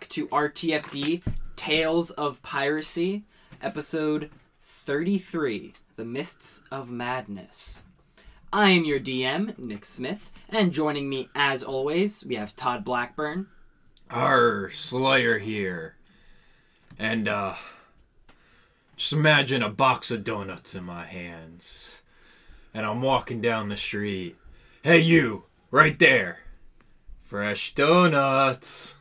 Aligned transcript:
back 0.00 0.08
to 0.08 0.28
RTFD 0.28 1.20
Tales 1.56 2.10
of 2.12 2.40
Piracy, 2.40 3.24
episode 3.60 4.30
33 4.62 5.74
The 5.96 6.06
Mists 6.06 6.62
of 6.70 6.90
Madness. 6.90 7.82
I 8.50 8.70
am 8.70 8.84
your 8.84 8.98
DM, 8.98 9.58
Nick 9.58 9.84
Smith, 9.84 10.32
and 10.48 10.72
joining 10.72 11.10
me 11.10 11.28
as 11.34 11.62
always, 11.62 12.24
we 12.24 12.36
have 12.36 12.56
Todd 12.56 12.82
Blackburn. 12.82 13.48
Our 14.08 14.70
Slayer 14.70 15.36
here. 15.36 15.96
And, 16.98 17.28
uh, 17.28 17.56
just 18.96 19.12
imagine 19.12 19.62
a 19.62 19.68
box 19.68 20.10
of 20.10 20.24
donuts 20.24 20.74
in 20.74 20.84
my 20.84 21.04
hands. 21.04 22.00
And 22.72 22.86
I'm 22.86 23.02
walking 23.02 23.42
down 23.42 23.68
the 23.68 23.76
street. 23.76 24.36
Hey, 24.82 25.00
you, 25.00 25.44
right 25.70 25.98
there. 25.98 26.38
Fresh 27.22 27.74
donuts. 27.74 28.96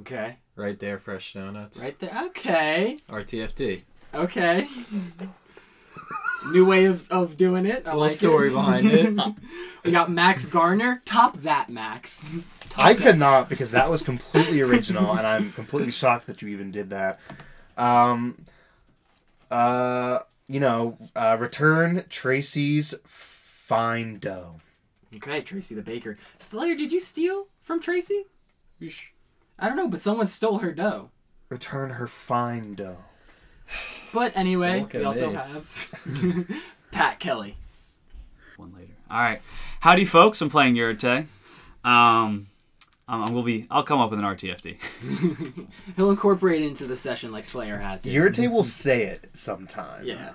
Okay. 0.00 0.38
Right 0.56 0.78
there, 0.78 0.98
fresh 0.98 1.32
donuts. 1.34 1.82
Right 1.82 1.98
there. 1.98 2.22
Okay. 2.26 2.96
RTFD. 3.08 3.82
Okay. 4.14 4.66
New 6.50 6.64
way 6.64 6.86
of, 6.86 7.08
of 7.10 7.36
doing 7.36 7.66
it. 7.66 7.82
I 7.86 7.90
Little 7.90 8.00
like 8.00 8.10
story 8.10 8.48
it. 8.48 8.52
behind 8.52 8.86
it. 8.90 9.34
We 9.84 9.90
got 9.90 10.12
Max 10.12 10.46
Garner. 10.46 11.02
Top 11.04 11.38
that, 11.38 11.68
Max. 11.68 12.38
Top 12.68 12.84
I 12.84 12.92
that. 12.92 13.02
could 13.02 13.18
not 13.18 13.48
because 13.48 13.72
that 13.72 13.90
was 13.90 14.00
completely 14.00 14.60
original, 14.60 15.10
and 15.16 15.26
I'm 15.26 15.50
completely 15.52 15.90
shocked 15.90 16.28
that 16.28 16.40
you 16.40 16.46
even 16.48 16.70
did 16.70 16.90
that. 16.90 17.18
Um, 17.76 18.44
uh, 19.50 20.20
you 20.46 20.60
know, 20.60 20.98
uh, 21.16 21.36
return 21.40 22.04
Tracy's 22.08 22.94
fine 23.04 24.20
dough. 24.20 24.60
Okay, 25.16 25.40
Tracy 25.40 25.74
the 25.74 25.82
baker. 25.82 26.16
Slayer, 26.38 26.76
did 26.76 26.92
you 26.92 27.00
steal 27.00 27.48
from 27.60 27.80
Tracy? 27.80 28.26
I 29.58 29.68
don't 29.68 29.76
know, 29.76 29.88
but 29.88 30.00
someone 30.00 30.26
stole 30.26 30.58
her 30.58 30.72
dough. 30.72 31.10
Return 31.48 31.90
her 31.90 32.06
fine 32.06 32.74
dough. 32.74 32.98
But 34.12 34.36
anyway, 34.36 34.80
Look 34.80 34.92
we 34.92 35.00
at 35.00 35.04
also 35.06 35.30
me. 35.30 35.36
have 35.36 36.56
Pat 36.90 37.18
Kelly. 37.20 37.56
one 38.56 38.72
later. 38.74 38.92
All 39.10 39.20
right, 39.20 39.40
howdy, 39.80 40.04
folks. 40.04 40.40
I'm 40.40 40.50
playing 40.50 40.74
Yurite. 40.74 41.26
Um, 41.84 42.46
I'm, 43.08 43.22
I'm 43.22 43.26
gonna 43.28 43.42
be. 43.42 43.66
I'll 43.70 43.82
come 43.82 44.00
up 44.00 44.10
with 44.10 44.18
an 44.18 44.24
RTFD. 44.24 45.66
He'll 45.96 46.10
incorporate 46.10 46.62
it 46.62 46.66
into 46.66 46.86
the 46.86 46.96
session 46.96 47.32
like 47.32 47.44
Slayer 47.44 47.78
had 47.78 48.02
to. 48.02 48.10
Irrite 48.10 48.50
will 48.50 48.62
say 48.62 49.04
it 49.04 49.30
sometime. 49.32 50.04
yeah. 50.04 50.30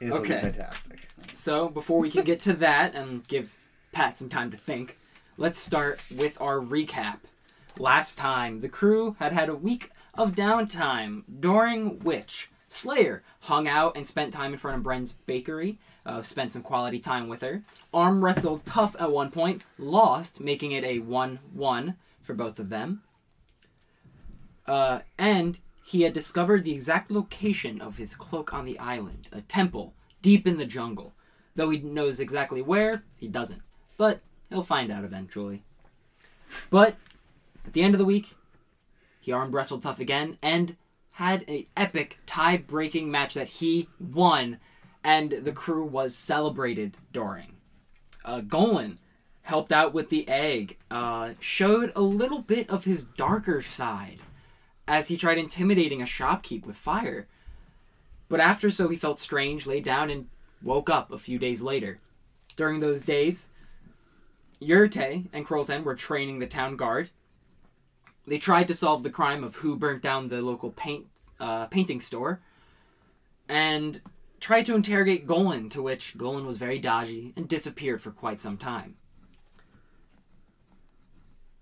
It'll 0.00 0.18
Okay. 0.18 0.34
be 0.34 0.40
fantastic. 0.40 0.98
So 1.32 1.68
before 1.68 1.98
we 2.00 2.10
can 2.10 2.24
get 2.24 2.40
to 2.42 2.52
that 2.54 2.94
and 2.94 3.26
give 3.28 3.54
Pat 3.92 4.18
some 4.18 4.28
time 4.28 4.50
to 4.50 4.56
think, 4.56 4.98
let's 5.36 5.58
start 5.58 6.00
with 6.14 6.40
our 6.40 6.58
recap. 6.58 7.18
Last 7.78 8.16
time, 8.16 8.60
the 8.60 8.68
crew 8.68 9.16
had 9.18 9.32
had 9.32 9.48
a 9.48 9.56
week 9.56 9.90
of 10.14 10.34
downtime, 10.34 11.24
during 11.40 11.98
which 12.00 12.48
Slayer 12.68 13.24
hung 13.40 13.66
out 13.66 13.96
and 13.96 14.06
spent 14.06 14.32
time 14.32 14.52
in 14.52 14.58
front 14.58 14.76
of 14.76 14.82
Bren's 14.84 15.12
bakery, 15.12 15.78
uh, 16.06 16.22
spent 16.22 16.52
some 16.52 16.62
quality 16.62 17.00
time 17.00 17.28
with 17.28 17.40
her. 17.40 17.64
Arm 17.92 18.24
wrestled 18.24 18.64
tough 18.64 18.94
at 19.00 19.10
one 19.10 19.30
point, 19.30 19.62
lost, 19.76 20.40
making 20.40 20.70
it 20.70 20.84
a 20.84 21.00
1 21.00 21.40
1 21.52 21.96
for 22.22 22.34
both 22.34 22.60
of 22.60 22.68
them. 22.68 23.02
Uh, 24.66 25.00
and 25.18 25.58
he 25.84 26.02
had 26.02 26.12
discovered 26.12 26.64
the 26.64 26.72
exact 26.72 27.10
location 27.10 27.80
of 27.80 27.98
his 27.98 28.14
cloak 28.14 28.54
on 28.54 28.64
the 28.64 28.78
island, 28.78 29.28
a 29.32 29.40
temple 29.40 29.94
deep 30.22 30.46
in 30.46 30.58
the 30.58 30.64
jungle. 30.64 31.12
Though 31.56 31.70
he 31.70 31.78
knows 31.78 32.20
exactly 32.20 32.62
where, 32.62 33.02
he 33.16 33.28
doesn't. 33.28 33.62
But 33.96 34.20
he'll 34.48 34.62
find 34.62 34.90
out 34.90 35.04
eventually. 35.04 35.62
But 36.70 36.96
at 37.64 37.72
the 37.72 37.82
end 37.82 37.94
of 37.94 37.98
the 37.98 38.04
week, 38.04 38.34
he 39.20 39.32
arm 39.32 39.52
wrestled 39.52 39.82
tough 39.82 40.00
again 40.00 40.38
and 40.42 40.76
had 41.12 41.44
an 41.48 41.64
epic 41.76 42.18
tie 42.26 42.56
breaking 42.56 43.10
match 43.10 43.34
that 43.34 43.48
he 43.48 43.88
won, 43.98 44.58
and 45.02 45.30
the 45.32 45.52
crew 45.52 45.84
was 45.84 46.14
celebrated 46.14 46.96
during. 47.12 47.54
Uh, 48.24 48.40
Golan 48.40 48.98
helped 49.42 49.72
out 49.72 49.92
with 49.92 50.08
the 50.08 50.28
egg, 50.28 50.78
uh, 50.90 51.34
showed 51.38 51.92
a 51.94 52.00
little 52.00 52.40
bit 52.40 52.68
of 52.70 52.84
his 52.84 53.04
darker 53.04 53.62
side 53.62 54.18
as 54.88 55.08
he 55.08 55.16
tried 55.16 55.38
intimidating 55.38 56.02
a 56.02 56.06
shopkeep 56.06 56.66
with 56.66 56.76
fire. 56.76 57.26
But 58.28 58.40
after 58.40 58.70
so, 58.70 58.88
he 58.88 58.96
felt 58.96 59.20
strange, 59.20 59.66
lay 59.66 59.80
down, 59.80 60.10
and 60.10 60.28
woke 60.62 60.90
up 60.90 61.12
a 61.12 61.18
few 61.18 61.38
days 61.38 61.62
later. 61.62 61.98
During 62.56 62.80
those 62.80 63.02
days, 63.02 63.50
Yurte 64.60 65.28
and 65.32 65.46
Krolten 65.46 65.84
were 65.84 65.94
training 65.94 66.38
the 66.38 66.46
town 66.46 66.76
guard. 66.76 67.10
They 68.26 68.38
tried 68.38 68.68
to 68.68 68.74
solve 68.74 69.02
the 69.02 69.10
crime 69.10 69.44
of 69.44 69.56
who 69.56 69.76
burnt 69.76 70.02
down 70.02 70.28
the 70.28 70.40
local 70.40 70.70
paint 70.70 71.06
uh, 71.40 71.66
painting 71.66 72.00
store, 72.00 72.40
and 73.48 74.00
tried 74.40 74.66
to 74.66 74.74
interrogate 74.74 75.26
Golan, 75.26 75.68
to 75.70 75.82
which 75.82 76.16
Golan 76.16 76.46
was 76.46 76.58
very 76.58 76.78
dodgy 76.78 77.32
and 77.36 77.48
disappeared 77.48 78.00
for 78.00 78.10
quite 78.10 78.40
some 78.40 78.56
time. 78.56 78.96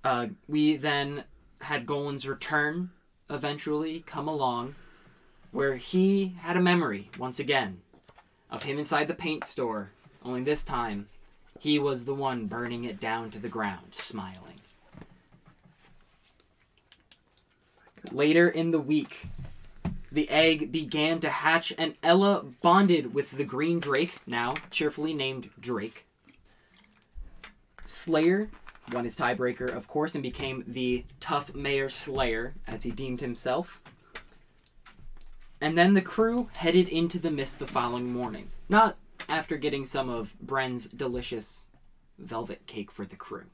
Uh, 0.04 0.28
we 0.48 0.76
then 0.76 1.24
had 1.62 1.86
Golan's 1.86 2.26
return 2.26 2.90
eventually 3.30 4.00
come 4.00 4.28
along, 4.28 4.74
where 5.52 5.76
he 5.76 6.36
had 6.40 6.56
a 6.56 6.62
memory 6.62 7.10
once 7.18 7.38
again 7.38 7.80
of 8.50 8.64
him 8.64 8.78
inside 8.78 9.08
the 9.08 9.14
paint 9.14 9.44
store, 9.44 9.90
only 10.24 10.42
this 10.42 10.62
time 10.62 11.08
he 11.58 11.78
was 11.78 12.04
the 12.04 12.14
one 12.14 12.46
burning 12.46 12.84
it 12.84 13.00
down 13.00 13.30
to 13.30 13.38
the 13.38 13.48
ground, 13.48 13.94
smiling. 13.94 14.51
Later 18.10 18.48
in 18.48 18.70
the 18.70 18.80
week, 18.80 19.28
the 20.10 20.28
egg 20.28 20.72
began 20.72 21.20
to 21.20 21.30
hatch, 21.30 21.72
and 21.78 21.94
Ella 22.02 22.44
bonded 22.60 23.14
with 23.14 23.30
the 23.32 23.44
green 23.44 23.80
drake, 23.80 24.18
now 24.26 24.54
cheerfully 24.70 25.14
named 25.14 25.50
Drake. 25.58 26.06
Slayer 27.84 28.50
won 28.92 29.04
his 29.04 29.16
tiebreaker, 29.16 29.74
of 29.74 29.88
course, 29.88 30.14
and 30.14 30.22
became 30.22 30.64
the 30.66 31.04
tough 31.20 31.54
Mayor 31.54 31.88
Slayer, 31.88 32.54
as 32.66 32.82
he 32.82 32.90
deemed 32.90 33.20
himself. 33.20 33.80
And 35.60 35.78
then 35.78 35.94
the 35.94 36.02
crew 36.02 36.50
headed 36.56 36.88
into 36.88 37.18
the 37.18 37.30
mist 37.30 37.58
the 37.58 37.66
following 37.66 38.12
morning. 38.12 38.50
Not 38.68 38.96
after 39.28 39.56
getting 39.56 39.86
some 39.86 40.10
of 40.10 40.38
Bren's 40.40 40.88
delicious 40.88 41.68
velvet 42.18 42.66
cake 42.66 42.90
for 42.90 43.04
the 43.04 43.16
crew. 43.16 43.44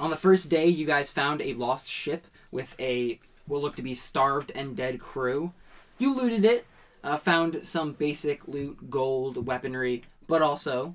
On 0.00 0.10
the 0.10 0.16
first 0.16 0.48
day, 0.48 0.66
you 0.66 0.86
guys 0.86 1.10
found 1.10 1.42
a 1.42 1.54
lost 1.54 1.88
ship 1.88 2.26
with 2.50 2.74
a 2.80 3.20
what 3.46 3.62
looked 3.62 3.76
to 3.76 3.82
be 3.82 3.94
starved 3.94 4.52
and 4.54 4.76
dead 4.76 5.00
crew. 5.00 5.52
You 5.98 6.14
looted 6.14 6.44
it, 6.44 6.66
uh, 7.02 7.16
found 7.16 7.66
some 7.66 7.92
basic 7.92 8.46
loot, 8.46 8.90
gold, 8.90 9.46
weaponry, 9.46 10.02
but 10.26 10.42
also, 10.42 10.94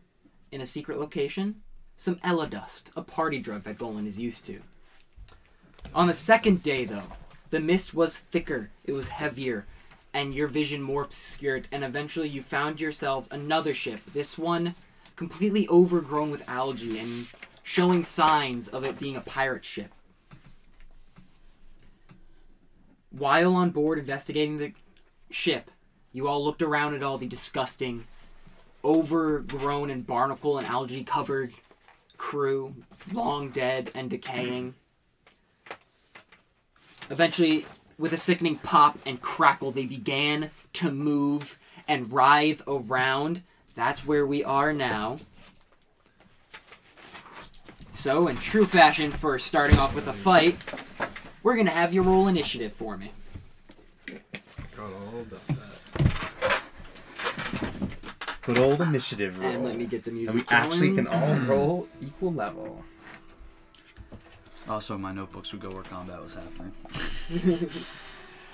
in 0.52 0.62
a 0.62 0.66
secret 0.66 1.00
location, 1.00 1.62
some 1.98 2.20
Ella 2.24 2.48
dust, 2.48 2.92
a 2.96 3.02
party 3.02 3.40
drug 3.40 3.64
that 3.64 3.78
Golan 3.78 4.08
is 4.08 4.20
used 4.20 4.46
to. 4.46 4.62
On 5.96 6.08
the 6.08 6.14
second 6.14 6.64
day, 6.64 6.86
though, 6.86 7.12
the 7.50 7.60
mist 7.60 7.94
was 7.94 8.18
thicker, 8.18 8.70
it 8.84 8.94
was 8.94 9.10
heavier, 9.10 9.66
and 10.14 10.34
your 10.34 10.48
vision 10.48 10.82
more 10.82 11.04
obscured, 11.04 11.68
and 11.72 11.84
eventually 11.84 12.30
you 12.30 12.42
found 12.42 12.80
yourselves 12.80 13.28
another 13.32 13.74
ship. 13.74 14.00
This 14.14 14.38
one 14.38 14.76
completely 15.16 15.68
overgrown 15.70 16.32
with 16.32 16.48
algae 16.48 17.00
and 17.00 17.28
showing 17.64 18.04
signs 18.04 18.68
of 18.68 18.84
it 18.84 19.00
being 19.00 19.16
a 19.16 19.22
pirate 19.22 19.66
ship. 19.66 19.92
While 23.16 23.56
on 23.56 23.70
board 23.70 24.00
investigating 24.00 24.58
the 24.58 24.74
ship, 25.30 25.70
you 26.12 26.28
all 26.28 26.44
looked 26.44 26.64
around 26.64 26.96
at 26.96 27.04
all 27.04 27.20
the 27.20 27.28
disgusting, 27.28 28.06
overgrown 28.84 29.92
and 29.92 30.06
barnacle 30.06 30.58
and 30.58 30.68
algae 30.68 31.04
covered 31.04 31.54
crew, 32.18 32.74
long 33.14 33.50
dead 33.50 33.92
and 33.94 34.10
decaying. 34.10 34.74
Eventually, 37.12 37.68
with 38.00 38.14
a 38.14 38.18
sickening 38.18 38.58
pop 38.58 38.98
and 39.06 39.22
crackle, 39.22 39.72
they 39.72 39.86
began 39.86 40.50
to 40.74 40.92
move 40.92 41.60
and 41.88 42.12
writhe 42.12 42.64
around. 42.68 43.44
That's 43.76 44.08
where 44.08 44.26
we 44.26 44.44
are 44.44 44.74
now. 44.74 45.18
So, 47.92 48.28
in 48.28 48.38
true 48.38 48.66
fashion, 48.66 49.12
for 49.12 49.38
starting 49.38 49.78
off 49.78 49.94
with 49.94 50.08
a 50.08 50.14
fight, 50.14 50.58
we're 51.44 51.56
gonna 51.56 51.70
have 51.70 51.94
you 51.94 52.02
roll 52.02 52.28
initiative 52.28 52.74
for 52.74 52.98
me. 52.98 53.12
Good 58.42 58.58
old 58.58 58.82
initiative 58.82 59.40
roll. 59.40 59.52
And 59.52 59.64
let 59.64 59.78
me 59.78 59.86
get 59.86 60.04
the 60.04 60.12
music. 60.12 60.36
And 60.36 60.42
we 60.42 60.46
actually 60.50 60.94
can 60.96 61.08
all 61.08 61.36
roll 61.48 61.88
equal 62.02 62.34
level. 62.34 62.84
Also, 64.68 64.98
my 64.98 65.14
notebooks 65.14 65.52
would 65.52 65.62
go 65.62 65.70
where 65.70 65.84
combat 65.84 66.22
was 66.22 66.36
happening. 66.36 67.70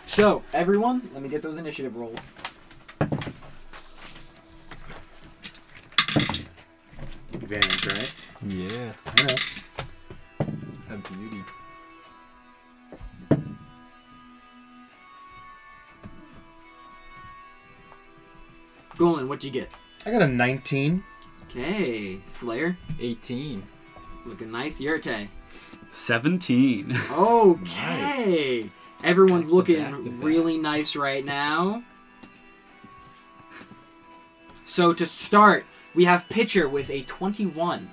So, 0.09 0.41
everyone, 0.53 1.07
let 1.13 1.21
me 1.21 1.30
get 1.30 1.44
those 1.44 1.57
initiative 1.57 1.95
rolls. 1.95 2.33
Advantage, 7.31 7.86
right? 7.86 8.13
Yeah. 8.47 8.91
I 9.06 9.24
know. 9.24 9.36
A 10.89 10.97
beauty. 10.97 11.44
Golan, 19.00 19.30
what'd 19.30 19.46
you 19.46 19.50
get? 19.51 19.72
I 20.06 20.12
got 20.12 20.22
a 20.22 20.28
19. 20.28 21.04
Okay, 21.50 22.19
Slayer, 22.28 22.78
18. 23.00 23.63
looking 24.25 24.51
nice. 24.51 24.80
Yurte. 24.80 25.30
17. 25.92 26.96
Okay. 27.12 28.69
Everyone's 29.04 29.46
Back 29.46 29.50
to 29.50 29.56
looking 29.56 29.81
back 29.84 29.92
to 29.94 30.10
back. 30.12 30.24
really 30.24 30.57
nice 30.57 30.96
right 30.98 31.24
now. 31.24 31.81
So 34.66 34.94
to 34.94 35.06
start, 35.06 35.66
we 35.96 36.04
have 36.06 36.28
Pitcher 36.30 36.68
with 36.68 36.90
a 36.90 37.01
21 37.04 37.90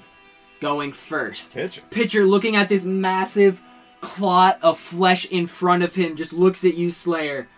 going 0.61 0.93
first. 0.93 1.55
Pitcher. 1.55 1.82
Pitcher 1.91 2.25
looking 2.26 2.56
at 2.56 2.69
this 2.69 2.85
massive 2.85 3.62
clot 4.00 4.58
of 4.62 4.79
flesh 4.79 5.25
in 5.26 5.47
front 5.47 5.85
of 5.85 5.94
him, 5.94 6.17
just 6.17 6.32
looks 6.32 6.64
at 6.64 6.75
you, 6.75 6.91
Slayer. 6.91 7.49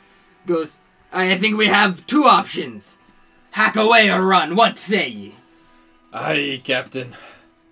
Goes, 0.47 0.79
I 1.11 1.37
think 1.39 1.57
we 1.57 1.67
have 1.69 2.07
two 2.07 2.25
options. 2.25 2.99
Hack 3.51 3.77
away 3.77 4.11
or 4.11 4.23
run. 4.23 4.57
What 4.57 4.79
say 4.79 5.09
ye? 5.09 5.35
Aye, 6.13 6.61
Captain. 6.65 7.15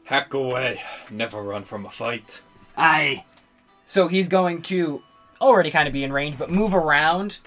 Hack 0.04 0.34
away. 0.34 0.80
Never 1.10 1.42
run 1.42 1.64
from 1.64 1.86
a 1.86 1.90
fight. 1.90 2.42
I. 2.76 3.24
So 3.84 4.08
he's 4.08 4.28
going 4.28 4.62
to 4.62 5.02
already 5.40 5.70
kind 5.70 5.86
of 5.86 5.92
be 5.92 6.04
in 6.04 6.12
range, 6.12 6.38
but 6.38 6.50
move 6.50 6.74
around, 6.74 7.38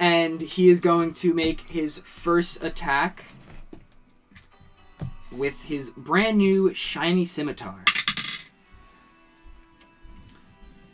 and 0.00 0.40
he 0.40 0.68
is 0.68 0.80
going 0.80 1.14
to 1.14 1.34
make 1.34 1.62
his 1.62 1.98
first 1.98 2.62
attack 2.62 3.24
with 5.30 5.62
his 5.64 5.90
brand 5.90 6.38
new 6.38 6.74
shiny 6.74 7.24
scimitar. 7.24 7.84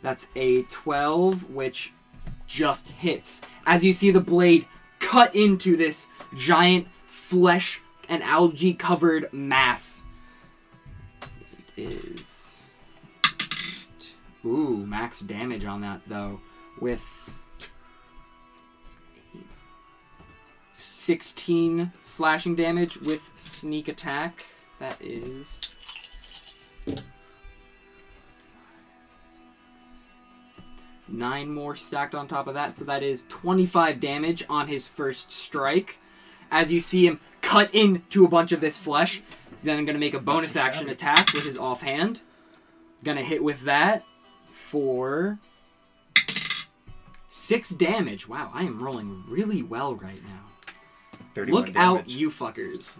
That's 0.01 0.29
a 0.35 0.63
12, 0.63 1.49
which 1.49 1.91
just 2.47 2.89
hits. 2.89 3.41
As 3.65 3.83
you 3.83 3.93
see 3.93 4.11
the 4.11 4.21
blade 4.21 4.65
cut 4.99 5.35
into 5.35 5.75
this 5.75 6.07
giant 6.35 6.87
flesh 7.07 7.81
and 8.07 8.23
algae 8.23 8.73
covered 8.73 9.31
mass. 9.33 10.03
It 11.75 11.83
is. 12.05 12.63
Ooh, 14.45 14.85
max 14.85 15.19
damage 15.19 15.65
on 15.65 15.81
that 15.81 16.01
though, 16.07 16.39
with 16.79 17.03
16 20.73 21.91
slashing 22.01 22.55
damage 22.55 22.97
with 22.97 23.31
sneak 23.35 23.87
attack. 23.87 24.45
That 24.79 24.97
is. 25.01 25.75
Nine 31.11 31.53
more 31.53 31.75
stacked 31.75 32.15
on 32.15 32.27
top 32.27 32.47
of 32.47 32.53
that, 32.53 32.77
so 32.77 32.85
that 32.85 33.03
is 33.03 33.25
25 33.29 33.99
damage 33.99 34.43
on 34.49 34.67
his 34.67 34.87
first 34.87 35.31
strike. 35.31 35.99
As 36.51 36.71
you 36.71 36.79
see 36.79 37.05
him 37.05 37.19
cut 37.41 37.73
into 37.73 38.25
a 38.25 38.29
bunch 38.29 38.51
of 38.51 38.61
this 38.61 38.77
flesh, 38.77 39.21
he's 39.51 39.63
then 39.63 39.85
going 39.85 39.95
to 39.95 39.99
make 39.99 40.13
a 40.13 40.19
bonus 40.19 40.55
action 40.55 40.89
attack 40.89 41.33
with 41.33 41.45
his 41.45 41.57
offhand. 41.57 42.21
Gonna 43.03 43.23
hit 43.23 43.43
with 43.43 43.61
that 43.61 44.03
for 44.51 45.39
six 47.29 47.69
damage. 47.69 48.27
Wow, 48.27 48.51
I 48.53 48.63
am 48.63 48.83
rolling 48.83 49.23
really 49.27 49.63
well 49.63 49.95
right 49.95 50.21
now. 50.23 50.73
31 51.33 51.65
Look 51.65 51.75
out, 51.77 52.09
you 52.09 52.29
fuckers. 52.29 52.97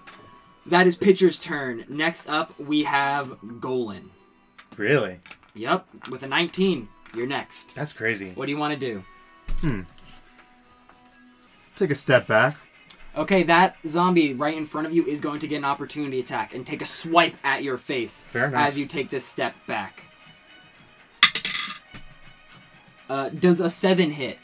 That 0.66 0.88
is 0.88 0.96
pitcher's 0.96 1.40
turn. 1.40 1.84
Next 1.90 2.30
up, 2.30 2.58
we 2.60 2.84
have 2.84 3.38
Golan. 3.60 4.12
Really? 4.78 5.20
Yep, 5.54 5.86
with 6.10 6.24
a 6.24 6.28
19. 6.28 6.88
You're 7.16 7.28
next. 7.28 7.76
That's 7.76 7.94
crazy. 7.94 8.32
What 8.32 8.46
do 8.46 8.52
you 8.52 8.58
want 8.58 8.80
to 8.80 8.80
do? 8.80 9.04
Hmm. 9.58 9.82
Take 11.76 11.92
a 11.92 11.96
step 11.96 12.28
back. 12.28 12.58
Okay, 13.18 13.44
that 13.44 13.78
zombie 13.88 14.34
right 14.34 14.56
in 14.56 14.66
front 14.66 14.88
of 14.88 14.94
you 14.94 15.06
is 15.06 15.20
going 15.20 15.40
to 15.40 15.48
get 15.48 15.58
an 15.58 15.66
opportunity 15.66 16.20
attack 16.20 16.54
and 16.54 16.66
take 16.66 16.82
a 16.82 16.86
swipe 16.86 17.36
at 17.44 17.64
your 17.64 17.78
face 17.78 18.24
Fair 18.26 18.46
enough. 18.46 18.68
as 18.68 18.78
you 18.78 18.86
take 18.86 19.10
this 19.10 19.26
step 19.26 19.56
back. 19.66 20.04
Uh, 23.10 23.30
does 23.30 23.60
a 23.60 23.70
seven 23.70 24.12
hit? 24.12 24.38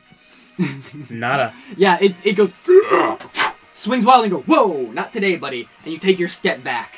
Nada. 1.09 1.53
Yeah, 1.77 1.97
it, 2.01 2.15
it 2.25 2.33
goes 2.33 2.51
swings 3.73 4.05
wild 4.05 4.23
and 4.25 4.31
go 4.31 4.39
whoa, 4.41 4.89
not 4.91 5.13
today, 5.13 5.35
buddy, 5.35 5.69
and 5.83 5.93
you 5.93 5.99
take 5.99 6.17
your 6.17 6.29
step 6.29 6.63
back. 6.63 6.95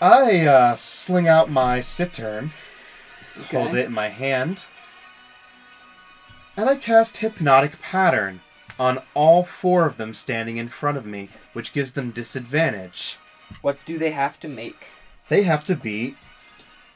I 0.00 0.46
uh, 0.46 0.74
sling 0.74 1.28
out 1.28 1.50
my 1.50 1.80
cittern, 1.80 2.46
hold 2.46 2.52
Okay. 3.40 3.80
it 3.80 3.86
in 3.86 3.92
my 3.92 4.08
hand, 4.08 4.64
and 6.56 6.68
I 6.68 6.76
cast 6.76 7.18
Hypnotic 7.18 7.80
Pattern 7.80 8.40
on 8.78 9.00
all 9.14 9.42
four 9.42 9.86
of 9.86 9.96
them 9.96 10.12
standing 10.14 10.56
in 10.56 10.68
front 10.68 10.96
of 10.98 11.06
me, 11.06 11.28
which 11.52 11.72
gives 11.72 11.92
them 11.92 12.10
disadvantage. 12.10 13.18
What 13.60 13.78
do 13.84 13.98
they 13.98 14.10
have 14.10 14.38
to 14.40 14.48
make? 14.48 14.88
They 15.28 15.42
have 15.42 15.64
to 15.66 15.74
beat 15.76 16.16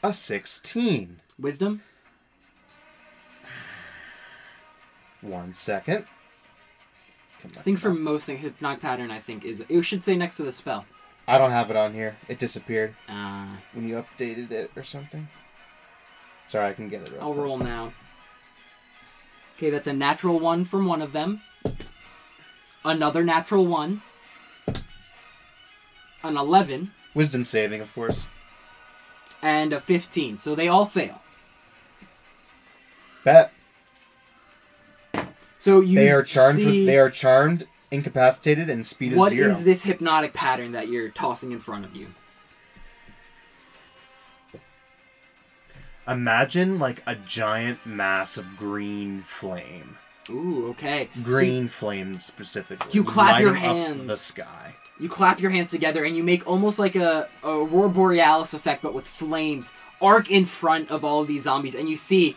a 0.03 0.13
16. 0.13 1.19
Wisdom. 1.39 1.81
One 5.21 5.53
second. 5.53 6.05
I 7.43 7.47
think 7.61 7.79
for 7.79 7.93
most 7.93 8.25
things, 8.25 8.41
hypnotic 8.41 8.81
pattern. 8.81 9.11
I 9.11 9.19
think 9.19 9.45
is 9.45 9.63
it 9.67 9.81
should 9.83 10.03
say 10.03 10.15
next 10.15 10.35
to 10.37 10.43
the 10.43 10.51
spell. 10.51 10.85
I 11.27 11.37
don't 11.37 11.51
have 11.51 11.69
it 11.69 11.75
on 11.75 11.93
here. 11.93 12.15
It 12.27 12.39
disappeared 12.39 12.95
Uh, 13.07 13.47
when 13.73 13.87
you 13.87 13.95
updated 13.95 14.51
it 14.51 14.71
or 14.75 14.83
something. 14.83 15.27
Sorry, 16.49 16.67
I 16.69 16.73
can 16.73 16.87
get 16.89 17.01
it. 17.01 17.11
real 17.11 17.21
I'll 17.21 17.33
quick. 17.33 17.43
roll 17.43 17.57
now. 17.57 17.93
Okay, 19.57 19.69
that's 19.69 19.87
a 19.87 19.93
natural 19.93 20.39
one 20.39 20.65
from 20.65 20.85
one 20.85 21.01
of 21.01 21.11
them. 21.13 21.41
Another 22.85 23.23
natural 23.23 23.65
one. 23.65 24.01
An 26.23 26.35
11 26.37 26.91
Wisdom 27.13 27.45
saving, 27.45 27.81
of 27.81 27.93
course. 27.93 28.27
and 29.41 29.73
a 29.73 29.79
15. 29.79 30.37
So 30.37 30.55
they 30.55 30.67
all 30.67 30.85
fail. 30.85 31.21
Bet 33.23 33.51
So 35.59 35.79
you 35.81 35.95
they 35.99 36.11
are 36.11 36.23
charmed. 36.23 36.57
see 36.57 36.85
They 36.85 36.97
are 36.97 37.09
charmed, 37.09 37.67
incapacitated, 37.91 38.69
and 38.69 38.85
speed 38.85 39.13
of 39.13 39.17
what 39.19 39.31
is 39.33 39.37
zero. 39.57 39.65
this 39.65 39.83
hypnotic 39.83 40.33
pattern 40.33 40.71
that 40.73 40.87
you're 40.87 41.09
tossing 41.09 41.51
in 41.51 41.59
front 41.59 41.83
of 41.85 41.95
you? 41.95 42.07
Imagine 46.07 46.79
like 46.79 47.03
a 47.05 47.15
giant 47.15 47.85
mass 47.85 48.37
of 48.37 48.57
green 48.57 49.21
flame. 49.21 49.97
Ooh, 50.29 50.69
okay. 50.69 51.09
So 51.15 51.21
Green 51.21 51.67
flame 51.67 52.19
specifically. 52.21 52.91
You 52.93 53.03
clap 53.03 53.41
your 53.41 53.53
hands. 53.55 54.07
the 54.07 54.17
sky. 54.17 54.73
you 54.99 55.09
clap 55.09 55.39
your 55.39 55.51
hands 55.51 55.69
together 55.69 56.03
and 56.03 56.15
you 56.17 56.23
make 56.23 56.45
almost 56.47 56.79
like 56.79 56.95
a, 56.95 57.27
a 57.43 57.49
aurora 57.49 57.89
borealis 57.89 58.53
effect, 58.53 58.81
but 58.81 58.93
with 58.93 59.07
flames 59.07 59.73
arc 60.01 60.29
in 60.29 60.45
front 60.45 60.91
of 60.91 61.03
all 61.03 61.21
of 61.21 61.27
these 61.27 61.43
zombies, 61.43 61.75
and 61.75 61.89
you 61.89 61.95
see. 61.95 62.35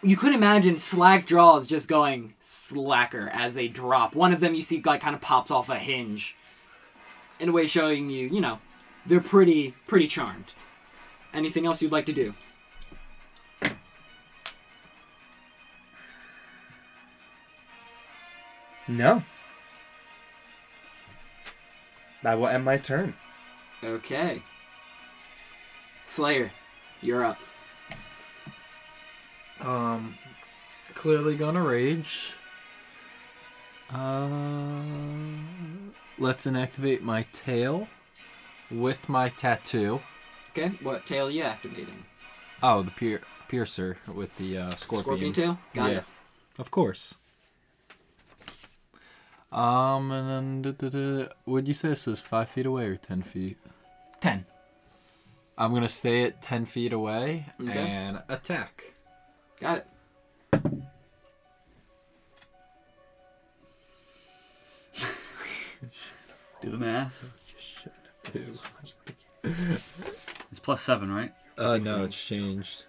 You 0.00 0.16
could 0.16 0.32
imagine 0.32 0.78
slack 0.78 1.26
jaws 1.26 1.66
just 1.66 1.88
going 1.88 2.34
slacker 2.40 3.28
as 3.32 3.54
they 3.54 3.66
drop. 3.66 4.14
One 4.14 4.32
of 4.32 4.38
them 4.38 4.54
you 4.54 4.62
see 4.62 4.80
like 4.84 5.00
kind 5.00 5.16
of 5.16 5.20
pops 5.20 5.50
off 5.50 5.68
a 5.68 5.74
hinge, 5.76 6.36
in 7.40 7.48
a 7.48 7.52
way 7.52 7.66
showing 7.66 8.08
you, 8.08 8.28
you 8.28 8.40
know, 8.40 8.60
they're 9.06 9.20
pretty 9.20 9.74
pretty 9.88 10.06
charmed. 10.06 10.52
Anything 11.34 11.66
else 11.66 11.82
you'd 11.82 11.90
like 11.90 12.06
to 12.06 12.12
do? 12.12 12.34
No. 18.88 19.22
That 22.22 22.38
will 22.38 22.48
end 22.48 22.64
my 22.64 22.78
turn. 22.78 23.14
Okay. 23.84 24.42
Slayer, 26.04 26.50
you're 27.00 27.24
up. 27.24 27.38
Um, 29.60 30.14
clearly 30.94 31.36
gonna 31.36 31.62
rage. 31.62 32.34
Uh, 33.92 34.80
let's 36.18 36.46
inactivate 36.46 37.02
my 37.02 37.26
tail 37.32 37.88
with 38.70 39.08
my 39.08 39.28
tattoo. 39.30 40.00
Okay, 40.50 40.68
what 40.82 41.06
tail 41.06 41.26
are 41.26 41.30
you 41.30 41.42
activating? 41.42 42.04
Oh, 42.62 42.82
the 42.82 42.90
pier- 42.90 43.22
piercer 43.48 43.98
with 44.12 44.36
the 44.38 44.58
uh, 44.58 44.70
scorpion. 44.76 45.04
Scorpion 45.04 45.32
tail? 45.32 45.58
Got 45.74 45.90
yeah, 45.90 45.98
it. 45.98 46.04
of 46.58 46.70
course. 46.70 47.14
Um, 49.50 50.10
and 50.12 50.28
then 50.28 50.62
duh, 50.62 50.72
duh, 50.72 50.88
duh, 50.90 51.28
would 51.46 51.66
you 51.68 51.74
say 51.74 51.88
this 51.88 52.06
is 52.06 52.20
five 52.20 52.50
feet 52.50 52.66
away 52.66 52.86
or 52.86 52.96
ten 52.96 53.22
feet? 53.22 53.56
Ten. 54.20 54.44
I'm 55.56 55.72
gonna 55.74 55.88
stay 55.88 56.24
at 56.24 56.42
ten 56.42 56.66
feet 56.66 56.92
away 56.92 57.46
Okay. 57.60 57.78
and 57.78 58.22
attack. 58.28 58.94
Got 59.60 59.78
it. 59.78 59.86
Do 66.60 66.70
the 66.70 66.78
math. 66.78 67.24
It's 70.50 70.60
plus 70.60 70.82
seven, 70.82 71.10
right? 71.12 71.32
Uh, 71.56 71.78
so. 71.78 71.98
no, 71.98 72.04
it's 72.04 72.22
changed. 72.22 72.86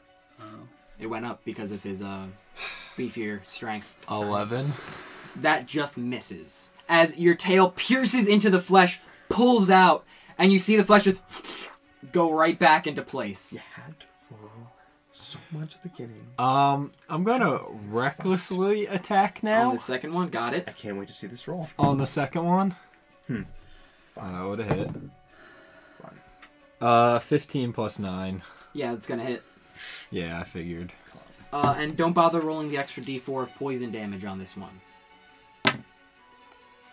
It 1.00 1.08
went 1.08 1.26
up 1.26 1.44
because 1.46 1.72
of 1.72 1.82
his 1.84 2.02
uh, 2.02 2.26
beefier 2.98 3.46
strength. 3.46 3.96
Eleven. 4.10 4.74
That 5.36 5.66
just 5.66 5.98
misses. 5.98 6.72
As 6.88 7.18
your 7.18 7.36
tail 7.36 7.72
pierces 7.72 8.28
into 8.28 8.50
the 8.50 8.60
flesh, 8.60 9.00
pulls 9.30 9.70
out, 9.70 10.06
and 10.38 10.52
you 10.52 10.60
see 10.60 10.76
the 10.76 10.84
flesh 10.84 11.04
just 11.04 11.24
go 12.12 12.32
right 12.32 12.58
back 12.58 12.88
into 12.88 13.02
place. 13.02 13.54
You 13.54 13.60
had 13.74 14.00
to 14.00 14.06
roll 14.32 14.72
so 15.12 15.38
much 15.52 15.76
at 15.76 15.84
the 15.84 15.90
beginning. 15.90 16.26
Um, 16.40 16.92
I'm 17.10 17.24
gonna 17.24 17.60
recklessly 17.90 18.88
attack 18.88 19.44
now. 19.44 19.70
On 19.70 19.76
the 19.76 19.82
second 19.82 20.14
one, 20.14 20.30
got 20.30 20.54
it. 20.54 20.64
I 20.68 20.72
can't 20.72 20.98
wait 20.98 21.08
to 21.10 21.14
see 21.14 21.28
this 21.28 21.48
roll. 21.48 21.70
on 21.78 21.98
the 21.98 22.08
second 22.08 22.46
one. 22.46 22.76
Hmm. 23.28 23.44
That 24.16 24.44
would 24.44 24.60
have 24.60 24.78
hit. 24.78 24.90
Fine. 26.02 26.20
Uh, 26.82 27.20
15 27.20 27.72
plus 27.74 28.00
9. 28.00 28.42
Yeah, 28.74 28.94
it's 28.94 29.08
gonna 29.08 29.24
hit. 29.24 29.44
Yeah, 30.12 30.40
I 30.40 30.44
figured. 30.44 30.92
Uh, 31.54 31.76
and 31.78 31.96
don't 31.96 32.14
bother 32.14 32.40
rolling 32.42 32.70
the 32.70 32.78
extra 32.78 33.02
d4 33.02 33.44
of 33.44 33.56
poison 33.56 33.92
damage 33.92 34.26
on 34.26 34.40
this 34.40 34.56
one. 34.58 34.82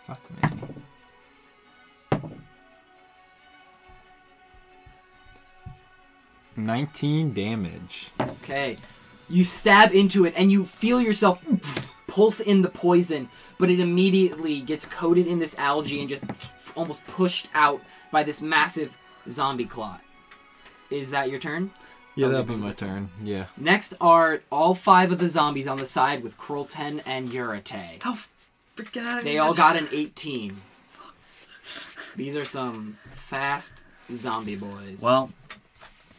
Fuck 0.07 0.21
me. 0.31 0.49
Nineteen 6.55 7.33
damage. 7.33 8.11
Okay. 8.19 8.77
You 9.29 9.43
stab 9.43 9.93
into 9.93 10.25
it 10.25 10.33
and 10.37 10.51
you 10.51 10.63
feel 10.63 11.01
yourself 11.01 11.43
pulse 12.07 12.39
in 12.39 12.61
the 12.61 12.69
poison, 12.69 13.29
but 13.59 13.69
it 13.69 13.79
immediately 13.79 14.61
gets 14.61 14.85
coated 14.85 15.27
in 15.27 15.39
this 15.39 15.57
algae 15.59 15.99
and 15.99 16.09
just 16.09 16.23
almost 16.75 17.05
pushed 17.05 17.49
out 17.53 17.81
by 18.11 18.23
this 18.23 18.41
massive 18.41 18.97
zombie 19.29 19.65
clot. 19.65 20.01
Is 20.89 21.11
that 21.11 21.29
your 21.29 21.39
turn? 21.39 21.71
Yeah, 22.15 22.29
that'll 22.29 22.45
be 22.45 22.55
my 22.55 22.69
it? 22.71 22.77
turn. 22.77 23.09
Yeah. 23.23 23.45
Next 23.57 23.93
are 24.01 24.41
all 24.51 24.73
five 24.73 25.11
of 25.11 25.19
the 25.19 25.27
zombies 25.27 25.67
on 25.67 25.77
the 25.77 25.85
side 25.85 26.23
with 26.23 26.37
Krulten 26.37 27.03
and 27.05 27.29
Yurite. 27.29 28.01
How 28.01 28.17
freaking 28.77 29.05
out 29.05 29.19
of 29.19 29.23
They 29.23 29.37
all 29.37 29.53
got 29.53 29.75
an 29.75 29.87
18. 29.91 30.55
These 32.15 32.35
are 32.37 32.45
some 32.45 32.97
fast 33.11 33.81
zombie 34.13 34.55
boys. 34.55 35.01
Well, 35.01 35.31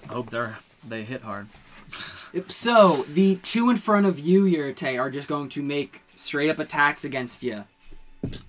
I 0.08 0.12
hope 0.12 0.30
they're 0.30 0.58
they 0.86 1.04
hit 1.04 1.22
hard. 1.22 1.48
Yep, 2.32 2.50
So, 2.52 3.04
the 3.08 3.36
two 3.36 3.70
in 3.70 3.76
front 3.76 4.06
of 4.06 4.18
you, 4.18 4.44
Yurite, 4.44 5.00
are 5.00 5.10
just 5.10 5.28
going 5.28 5.48
to 5.50 5.62
make 5.62 6.02
straight 6.14 6.50
up 6.50 6.58
attacks 6.58 7.04
against 7.04 7.42
you. 7.42 7.64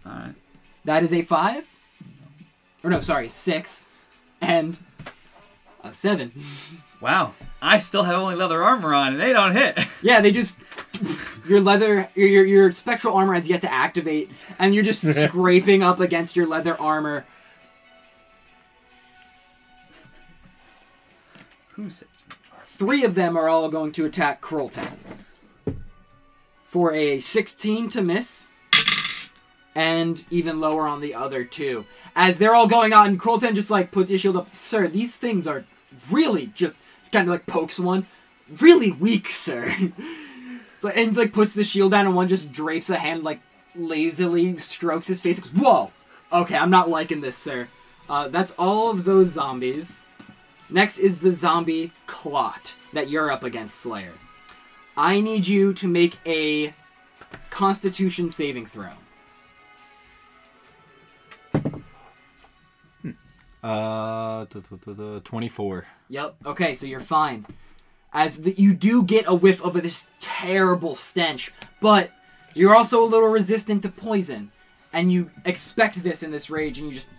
All 0.05 0.11
right. 0.11 0.35
That 0.83 1.03
is 1.03 1.13
a 1.13 1.21
five. 1.21 1.69
Or 2.83 2.89
no, 2.89 2.99
sorry, 2.99 3.29
six. 3.29 3.89
And 4.41 4.77
a 5.83 5.93
seven. 5.93 6.31
Wow. 6.99 7.33
I 7.61 7.79
still 7.79 8.03
have 8.03 8.15
only 8.15 8.35
leather 8.35 8.61
armor 8.61 8.93
on, 8.93 9.13
and 9.13 9.21
they 9.21 9.31
don't 9.31 9.53
hit. 9.53 9.79
Yeah, 10.01 10.21
they 10.21 10.31
just. 10.31 10.57
Your 11.47 11.61
leather. 11.61 12.09
Your, 12.15 12.27
your, 12.27 12.45
your 12.45 12.71
spectral 12.71 13.15
armor 13.15 13.33
has 13.33 13.49
yet 13.49 13.61
to 13.61 13.71
activate, 13.71 14.29
and 14.57 14.73
you're 14.73 14.83
just 14.83 15.01
scraping 15.23 15.83
up 15.83 15.99
against 15.99 16.35
your 16.35 16.47
leather 16.47 16.79
armor. 16.79 17.25
Who 21.73 21.89
says? 21.89 22.07
Three 22.61 23.03
of 23.03 23.15
them 23.15 23.35
are 23.35 23.49
all 23.49 23.67
going 23.67 23.91
to 23.93 24.05
attack 24.05 24.41
Krultan. 24.41 24.93
For 26.63 26.93
a 26.93 27.19
16 27.19 27.89
to 27.89 28.01
miss, 28.01 28.51
and 29.75 30.25
even 30.29 30.59
lower 30.59 30.87
on 30.87 31.01
the 31.01 31.15
other 31.15 31.43
two. 31.43 31.85
As 32.15 32.37
they're 32.37 32.55
all 32.55 32.67
going 32.67 32.93
on, 32.93 33.17
Krultan 33.17 33.55
just 33.55 33.69
like 33.71 33.91
puts 33.91 34.09
his 34.09 34.21
shield 34.21 34.37
up. 34.37 34.53
Sir, 34.53 34.87
these 34.87 35.17
things 35.17 35.47
are 35.47 35.65
really 36.11 36.47
just. 36.47 36.77
It's 36.99 37.09
kind 37.09 37.27
of 37.27 37.33
like 37.33 37.45
pokes 37.45 37.79
one. 37.79 38.07
Really 38.59 38.91
weak, 38.91 39.29
sir. 39.29 39.75
Like, 40.81 40.97
and 40.97 41.15
like 41.15 41.33
puts 41.33 41.53
the 41.53 41.63
shield 41.63 41.91
down, 41.91 42.05
and 42.05 42.15
one 42.15 42.27
just 42.27 42.51
drapes 42.51 42.89
a 42.89 42.97
hand, 42.97 43.23
like 43.23 43.41
lazily 43.75 44.57
strokes 44.57 45.07
his 45.07 45.21
face. 45.21 45.39
Goes, 45.39 45.51
Whoa! 45.51 45.91
Okay, 46.31 46.55
I'm 46.57 46.69
not 46.69 46.89
liking 46.89 47.21
this, 47.21 47.37
sir. 47.37 47.67
Uh, 48.09 48.27
that's 48.27 48.53
all 48.53 48.89
of 48.91 49.03
those 49.03 49.27
zombies. 49.29 50.09
Next 50.69 50.99
is 50.99 51.17
the 51.19 51.31
zombie 51.31 51.91
Clot 52.05 52.75
that 52.93 53.09
you're 53.09 53.31
up 53.31 53.43
against, 53.43 53.75
Slayer. 53.75 54.13
I 54.95 55.21
need 55.21 55.47
you 55.47 55.73
to 55.73 55.87
make 55.87 56.17
a 56.25 56.73
Constitution 57.49 58.29
saving 58.29 58.65
throw. 58.67 58.89
Uh, 63.61 64.45
th- 64.45 64.69
th- 64.69 64.81
th- 64.81 64.97
th- 64.97 65.23
24. 65.23 65.85
Yep. 66.09 66.35
Okay, 66.45 66.75
so 66.75 66.85
you're 66.85 66.99
fine. 67.01 67.45
As 68.11 68.41
the, 68.41 68.53
you 68.59 68.73
do 68.73 69.03
get 69.03 69.25
a 69.27 69.35
whiff 69.35 69.63
of 69.63 69.73
this 69.73 70.07
terrible 70.19 70.95
stench, 70.95 71.51
but 71.79 72.11
you're 72.53 72.75
also 72.75 73.03
a 73.03 73.05
little 73.05 73.29
resistant 73.29 73.83
to 73.83 73.89
poison, 73.89 74.51
and 74.91 75.11
you 75.11 75.29
expect 75.45 76.01
this 76.01 76.23
in 76.23 76.31
this 76.31 76.49
rage, 76.49 76.79
and 76.79 76.87
you 76.87 76.93
just 76.93 77.09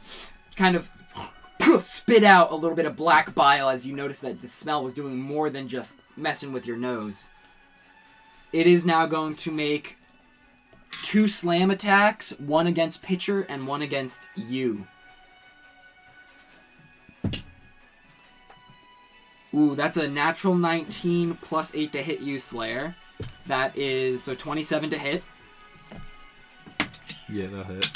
kind 0.56 0.74
of 0.74 0.90
spit 1.78 2.24
out 2.24 2.50
a 2.50 2.56
little 2.56 2.76
bit 2.76 2.86
of 2.86 2.96
black 2.96 3.34
bile 3.34 3.68
as 3.68 3.86
you 3.86 3.94
notice 3.94 4.20
that 4.20 4.40
the 4.40 4.48
smell 4.48 4.82
was 4.82 4.94
doing 4.94 5.20
more 5.20 5.48
than 5.48 5.68
just 5.68 6.00
messing 6.16 6.52
with 6.52 6.66
your 6.66 6.76
nose. 6.76 7.28
It 8.52 8.66
is 8.66 8.84
now 8.84 9.06
going 9.06 9.36
to 9.36 9.52
make 9.52 9.96
two 11.02 11.28
slam 11.28 11.70
attacks, 11.70 12.30
one 12.40 12.66
against 12.66 13.02
pitcher 13.02 13.42
and 13.42 13.66
one 13.66 13.82
against 13.82 14.28
you. 14.34 14.86
Ooh, 19.52 19.74
that's 19.74 19.96
a 19.96 20.06
natural 20.06 20.54
19 20.54 21.34
plus 21.34 21.74
8 21.74 21.92
to 21.92 22.02
hit 22.02 22.20
you, 22.20 22.38
Slayer. 22.38 22.94
That 23.46 23.76
is, 23.76 24.22
so 24.22 24.34
27 24.34 24.90
to 24.90 24.98
hit. 24.98 25.24
Yeah, 27.28 27.46
that 27.48 27.66
hit. 27.66 27.90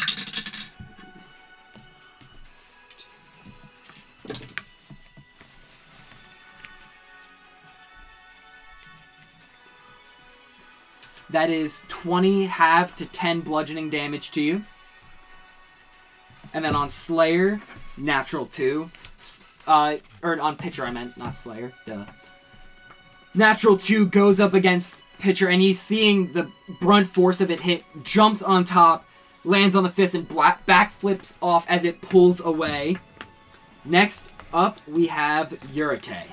That 11.31 11.51
is 11.51 11.83
20 11.89 12.47
half 12.47 12.95
to 12.97 13.07
10 13.07 13.41
bludgeoning 13.41 13.91
damage 13.91 14.31
to 14.33 14.43
you. 14.43 14.65
And 16.53 16.65
then 16.65 16.77
on 16.77 16.89
Slayer, 16.89 17.61
natural 17.97 18.47
2. 18.47 18.91
Uh, 19.67 19.97
or 20.23 20.41
on 20.41 20.57
Pitcher, 20.57 20.85
I 20.85 20.91
meant, 20.91 21.17
not 21.17 21.37
Slayer. 21.37 21.73
Duh. 21.87 22.05
Natural 23.35 23.77
2 23.77 24.07
goes 24.07 24.39
up 24.39 24.55
against 24.55 25.03
Pitcher, 25.19 25.49
and 25.49 25.61
he's 25.61 25.81
seeing 25.81 26.33
the 26.33 26.51
brunt 26.81 27.07
force 27.07 27.41
of 27.41 27.51
it 27.51 27.61
hit, 27.61 27.83
jumps 28.03 28.43
on 28.43 28.65
top, 28.65 29.07
lands 29.45 29.75
on 29.75 29.83
the 29.83 29.89
fist, 29.89 30.15
and 30.15 30.29
black 30.29 30.65
backflips 30.67 31.35
off 31.41 31.69
as 31.69 31.85
it 31.85 32.01
pulls 32.01 32.41
away. 32.41 32.99
Next 33.85 34.31
up, 34.53 34.79
we 34.87 35.09
have 35.09 35.51
Yurite. 35.73 36.27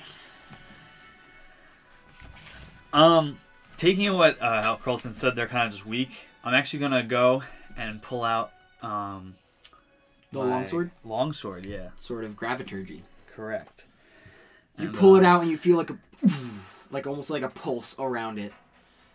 Um, 2.94 3.38
taking 3.78 4.14
what 4.14 4.42
uh, 4.42 4.62
how 4.64 4.76
Carlton 4.76 5.14
said, 5.14 5.36
they're 5.36 5.48
kind 5.48 5.66
of 5.68 5.72
just 5.72 5.86
weak. 5.86 6.28
I'm 6.44 6.54
actually 6.54 6.80
gonna 6.80 7.04
go 7.04 7.44
and 7.78 8.02
pull 8.02 8.24
out 8.24 8.52
um 8.82 9.36
The 10.32 10.40
longsword? 10.40 10.92
Longsword, 11.04 11.66
yeah, 11.66 11.90
Sort 11.98 12.24
of 12.24 12.36
graviturgy. 12.36 13.04
Correct. 13.36 13.88
You 14.78 14.88
And, 14.88 14.96
pull 14.96 15.16
it 15.16 15.24
uh, 15.24 15.28
out 15.28 15.42
and 15.42 15.52
you 15.52 15.58
feel 15.58 15.78
like 15.78 15.90
a, 15.90 15.98
like 16.92 17.08
almost 17.08 17.30
like 17.30 17.44
a 17.44 17.50
pulse 17.50 17.96
around 18.00 18.40
it. 18.40 18.54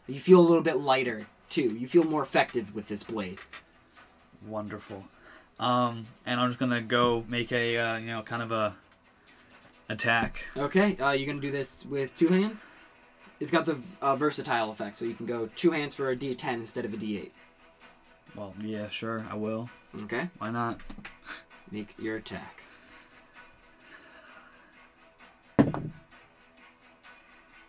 You 0.06 0.20
feel 0.20 0.40
a 0.40 0.46
little 0.46 0.62
bit 0.62 0.78
lighter 0.78 1.26
too. 1.48 1.62
You 1.76 1.88
feel 1.88 2.04
more 2.04 2.22
effective 2.22 2.74
with 2.74 2.88
this 2.88 3.02
blade. 3.02 3.38
Wonderful. 4.46 5.04
Um, 5.58 6.06
and 6.26 6.38
I'm 6.38 6.48
just 6.48 6.58
gonna 6.60 6.80
go 6.82 7.24
make 7.28 7.50
a 7.52 7.76
uh, 7.78 7.96
you 7.98 8.06
know 8.08 8.22
kind 8.22 8.42
of 8.42 8.52
a 8.52 8.76
attack. 9.88 10.44
Okay, 10.56 10.96
uh, 10.98 11.12
you're 11.12 11.26
gonna 11.26 11.40
do 11.40 11.50
this 11.50 11.84
with 11.86 12.16
two 12.16 12.28
hands. 12.28 12.70
It's 13.40 13.50
got 13.50 13.66
the 13.66 13.78
uh, 14.00 14.16
versatile 14.16 14.70
effect, 14.70 14.98
so 14.98 15.04
you 15.04 15.14
can 15.14 15.26
go 15.26 15.48
two 15.56 15.70
hands 15.70 15.94
for 15.94 16.10
a 16.10 16.16
D10 16.16 16.54
instead 16.54 16.84
of 16.84 16.94
a 16.94 16.96
D8. 16.96 17.30
Well, 18.34 18.54
yeah, 18.60 18.88
sure, 18.88 19.26
I 19.30 19.34
will. 19.34 19.68
Okay, 20.02 20.28
Why 20.38 20.50
not? 20.50 20.80
make 21.70 21.94
your 21.98 22.16
attack. 22.16 22.62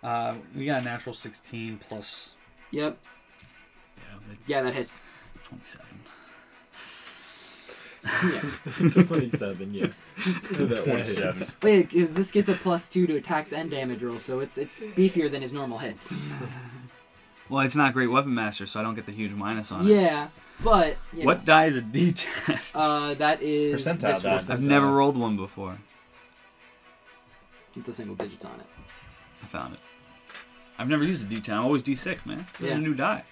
Uh, 0.07 0.35
we 0.55 0.65
got 0.65 0.81
a 0.81 0.85
natural 0.85 1.13
16 1.13 1.79
plus. 1.87 2.33
Yep, 2.71 2.97
Yeah, 3.97 4.03
it's, 4.31 4.49
yeah, 4.49 4.61
that 4.61 4.75
it's 4.75 5.03
hits. 5.03 5.05
27. 5.49 5.85
Yeah. 8.05 9.03
27, 9.03 9.73
yeah. 9.73 9.87
that 10.51 10.87
one 10.87 10.97
hits. 10.99 11.57
Wait, 11.61 11.89
'cause 11.89 12.13
this 12.13 12.31
gets 12.31 12.47
a 12.47 12.53
plus 12.53 12.87
two 12.87 13.05
to 13.07 13.15
attacks 13.17 13.51
and 13.51 13.69
damage 13.69 14.01
rolls, 14.01 14.21
so 14.23 14.39
it's 14.39 14.57
it's 14.57 14.85
beefier 14.87 15.29
than 15.29 15.41
his 15.41 15.51
normal 15.51 15.77
hits. 15.79 16.17
Well, 17.49 17.61
it's 17.65 17.77
not 17.77 17.93
great 17.93 18.07
weapon 18.07 18.35
master, 18.35 18.65
so 18.65 18.77
I 18.81 18.83
don't 18.83 18.95
get 18.95 19.05
the 19.05 19.13
huge 19.13 19.31
minus 19.31 19.71
on 19.71 19.87
it. 19.87 19.93
yeah, 19.95 20.27
but 20.61 20.97
you 21.13 21.23
What 21.23 21.37
know, 21.39 21.43
die 21.45 21.65
is 21.67 21.77
a 21.77 21.81
D10? 21.81 22.71
uh, 22.75 23.13
that 23.13 23.41
is 23.41 23.85
Percentile 23.85 24.21
this 24.21 24.47
die. 24.47 24.53
I've 24.53 24.59
never 24.61 24.91
rolled 24.91 25.15
one 25.15 25.37
before. 25.37 25.77
with 27.73 27.85
the 27.85 27.93
single 27.93 28.15
digits 28.17 28.43
on 28.43 28.59
it. 28.59 28.65
I 29.41 29.45
found 29.45 29.75
it. 29.75 29.79
I've 30.79 30.89
never 30.89 31.03
used 31.03 31.23
a 31.31 31.35
D10. 31.35 31.53
I'm 31.53 31.65
always 31.65 31.83
D6, 31.83 32.25
man. 32.25 32.45
This 32.53 32.61
is 32.61 32.67
Yeah. 32.69 32.75
a 32.75 32.77
new 32.77 32.93
die. 32.93 33.23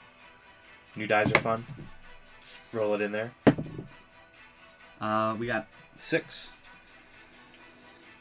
New 0.95 1.07
dies 1.07 1.31
are 1.31 1.41
fun. 1.41 1.65
Let's 2.39 2.57
roll 2.73 2.93
it 2.95 3.01
in 3.01 3.11
there. 3.11 3.31
Uh, 5.01 5.35
we 5.37 5.45
got 5.47 5.67
six 5.95 6.51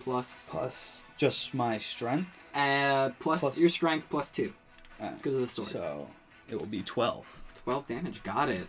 Plus, 0.00 0.50
plus 0.50 1.07
just 1.16 1.54
my 1.54 1.78
strength. 1.78 2.49
uh, 2.54 3.11
plus, 3.21 3.40
Plus- 3.40 3.59
your 3.59 3.69
strength 3.71 4.07
plus 4.11 4.31
two 4.31 4.52
Uh, 5.00 5.11
because 5.14 5.35
of 5.35 5.40
the 5.40 5.49
sword. 5.49 5.69
So 5.71 6.11
it 6.49 6.57
will 6.57 6.66
be 6.66 6.83
twelve. 6.83 7.40
12 7.64 7.87
damage. 7.88 8.23
Got 8.23 8.50
it. 8.50 8.69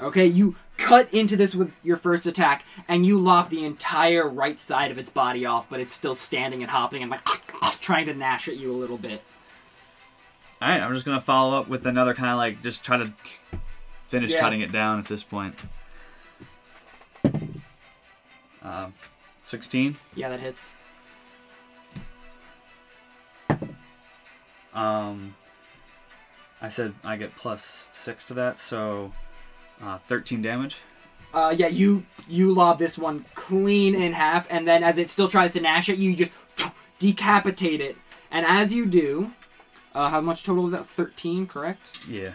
Okay, 0.00 0.26
you 0.26 0.54
cut 0.76 1.12
into 1.12 1.36
this 1.36 1.54
with 1.54 1.78
your 1.84 1.96
first 1.96 2.26
attack, 2.26 2.64
and 2.86 3.04
you 3.06 3.18
lop 3.18 3.48
the 3.48 3.64
entire 3.64 4.28
right 4.28 4.60
side 4.60 4.90
of 4.92 4.98
its 4.98 5.10
body 5.10 5.44
off, 5.46 5.68
but 5.68 5.80
it's 5.80 5.92
still 5.92 6.14
standing 6.14 6.62
and 6.62 6.70
hopping 6.70 7.02
and 7.02 7.10
like 7.10 7.24
trying 7.84 8.06
to 8.06 8.14
gnash 8.14 8.48
at 8.48 8.56
you 8.56 8.72
a 8.72 8.76
little 8.76 8.96
bit. 8.98 9.22
All 10.62 10.68
right, 10.68 10.80
I'm 10.80 10.92
just 10.94 11.04
gonna 11.04 11.20
follow 11.20 11.56
up 11.58 11.68
with 11.68 11.86
another 11.86 12.14
kind 12.14 12.30
of 12.30 12.38
like 12.38 12.62
just 12.62 12.82
try 12.82 12.96
to 12.96 13.12
finish 14.06 14.32
Yeah. 14.32 14.40
cutting 14.40 14.60
it 14.62 14.72
down 14.72 14.98
at 14.98 15.04
this 15.04 15.22
point. 15.22 15.54
Um, 18.62 18.94
sixteen. 19.42 19.96
Yeah, 20.16 20.30
that 20.30 20.40
hits. 20.40 20.72
Um, 24.72 25.36
I 26.60 26.68
said 26.68 26.94
I 27.04 27.16
get 27.16 27.36
plus 27.36 27.88
six 27.92 28.26
to 28.28 28.34
that, 28.34 28.58
so 28.58 29.12
uh, 29.82 29.98
thirteen 30.08 30.40
damage. 30.42 30.78
Uh, 31.32 31.54
yeah, 31.56 31.66
you 31.66 32.04
you 32.28 32.52
lob 32.52 32.78
this 32.78 32.96
one 32.96 33.24
clean 33.34 33.94
in 33.94 34.12
half, 34.14 34.46
and 34.50 34.66
then 34.66 34.82
as 34.82 34.98
it 34.98 35.10
still 35.10 35.28
tries 35.28 35.52
to 35.52 35.60
gnash 35.60 35.88
at 35.88 35.98
you, 35.98 36.10
you 36.10 36.16
just 36.16 36.32
decapitate 37.04 37.82
it. 37.82 37.98
And 38.30 38.46
as 38.46 38.72
you 38.72 38.86
do, 38.86 39.30
uh, 39.94 40.08
how 40.08 40.22
much 40.22 40.42
total 40.42 40.64
of 40.64 40.70
that? 40.70 40.86
Thirteen, 40.86 41.46
correct? 41.46 42.00
Yeah. 42.08 42.32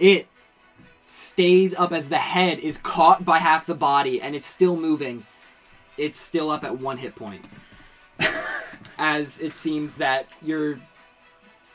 It 0.00 0.26
stays 1.06 1.74
up 1.74 1.92
as 1.92 2.08
the 2.08 2.18
head 2.18 2.58
is 2.58 2.76
caught 2.76 3.24
by 3.24 3.38
half 3.38 3.64
the 3.64 3.74
body 3.74 4.20
and 4.20 4.34
it's 4.34 4.46
still 4.46 4.76
moving. 4.76 5.24
It's 5.96 6.18
still 6.18 6.50
up 6.50 6.64
at 6.64 6.78
one 6.78 6.98
hit 6.98 7.14
point. 7.14 7.44
as 8.98 9.38
it 9.38 9.54
seems 9.54 9.94
that 9.96 10.26
your 10.42 10.80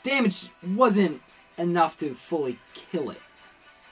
damage 0.02 0.50
wasn't 0.64 1.22
enough 1.56 1.96
to 1.96 2.12
fully 2.14 2.58
kill 2.74 3.10
it. 3.10 3.20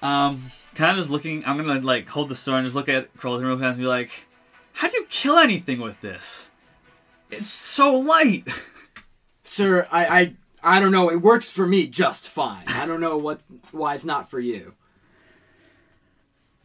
Um, 0.02 0.52
kind 0.75 0.93
of 0.93 0.97
just 0.97 1.11
looking. 1.11 1.45
I'm 1.45 1.57
gonna 1.57 1.81
like 1.81 2.09
hold 2.09 2.29
the 2.29 2.35
sword 2.35 2.59
and 2.59 2.67
just 2.67 2.75
look 2.75 2.89
at 2.89 3.15
Crowley 3.17 3.45
real 3.45 3.59
fast 3.59 3.77
and 3.77 3.85
be 3.85 3.87
like, 3.87 4.11
"How 4.75 4.89
do 4.89 4.97
you 4.97 5.07
kill 5.09 5.39
anything 5.39 5.81
with 5.81 6.00
this? 6.00 6.49
It's 7.31 7.47
so 7.47 7.95
light." 7.95 8.49
Sir, 9.43 9.89
I, 9.91 10.07
I 10.07 10.35
I 10.62 10.81
don't 10.81 10.93
know, 10.93 11.11
it 11.11 11.23
works 11.23 11.50
for 11.50 11.67
me 11.67 11.87
just 11.87 12.29
fine. 12.29 12.64
I 12.68 12.87
don't 12.87 13.01
know 13.01 13.16
what 13.16 13.42
why 13.73 13.94
it's 13.94 14.05
not 14.05 14.31
for 14.31 14.40
you. 14.40 14.75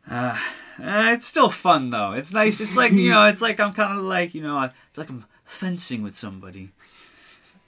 Uh, 0.07 0.37
eh, 0.83 1.13
it's 1.13 1.25
still 1.25 1.49
fun 1.49 1.89
though. 1.89 2.11
It's 2.11 2.31
nice. 2.31 2.61
It's 2.61 2.75
like 2.75 2.91
you 2.91 3.09
know. 3.09 3.25
It's 3.25 3.41
like 3.41 3.59
I'm 3.59 3.73
kind 3.73 3.97
of 3.97 4.03
like 4.03 4.35
you 4.35 4.41
know. 4.43 4.55
I 4.55 4.67
feel 4.67 5.03
like 5.03 5.09
I'm 5.09 5.25
fencing 5.45 6.03
with 6.03 6.13
somebody. 6.13 6.69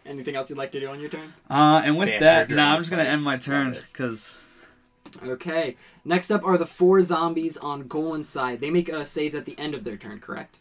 Anything 0.05 0.35
else 0.35 0.51
you'd 0.51 0.59
like 0.59 0.71
to 0.73 0.79
do 0.79 0.87
on 0.87 0.99
your 0.99 1.09
turn? 1.09 1.33
Uh, 1.49 1.81
and 1.83 1.97
with 1.97 2.09
Banter 2.09 2.25
that, 2.25 2.47
during 2.49 2.57
now 2.57 2.75
I'm 2.75 2.81
just 2.81 2.91
gonna 2.91 3.05
end 3.05 3.23
my 3.23 3.37
turn 3.37 3.75
because 3.91 4.39
Okay. 5.25 5.75
Next 6.05 6.31
up 6.31 6.43
are 6.45 6.57
the 6.57 6.65
four 6.65 7.01
zombies 7.01 7.57
on 7.57 7.87
Golan's 7.87 8.29
side. 8.29 8.61
They 8.61 8.69
make 8.69 8.91
uh, 8.91 9.03
saves 9.03 9.35
at 9.35 9.45
the 9.45 9.57
end 9.59 9.73
of 9.73 9.83
their 9.83 9.97
turn, 9.97 10.19
correct? 10.19 10.59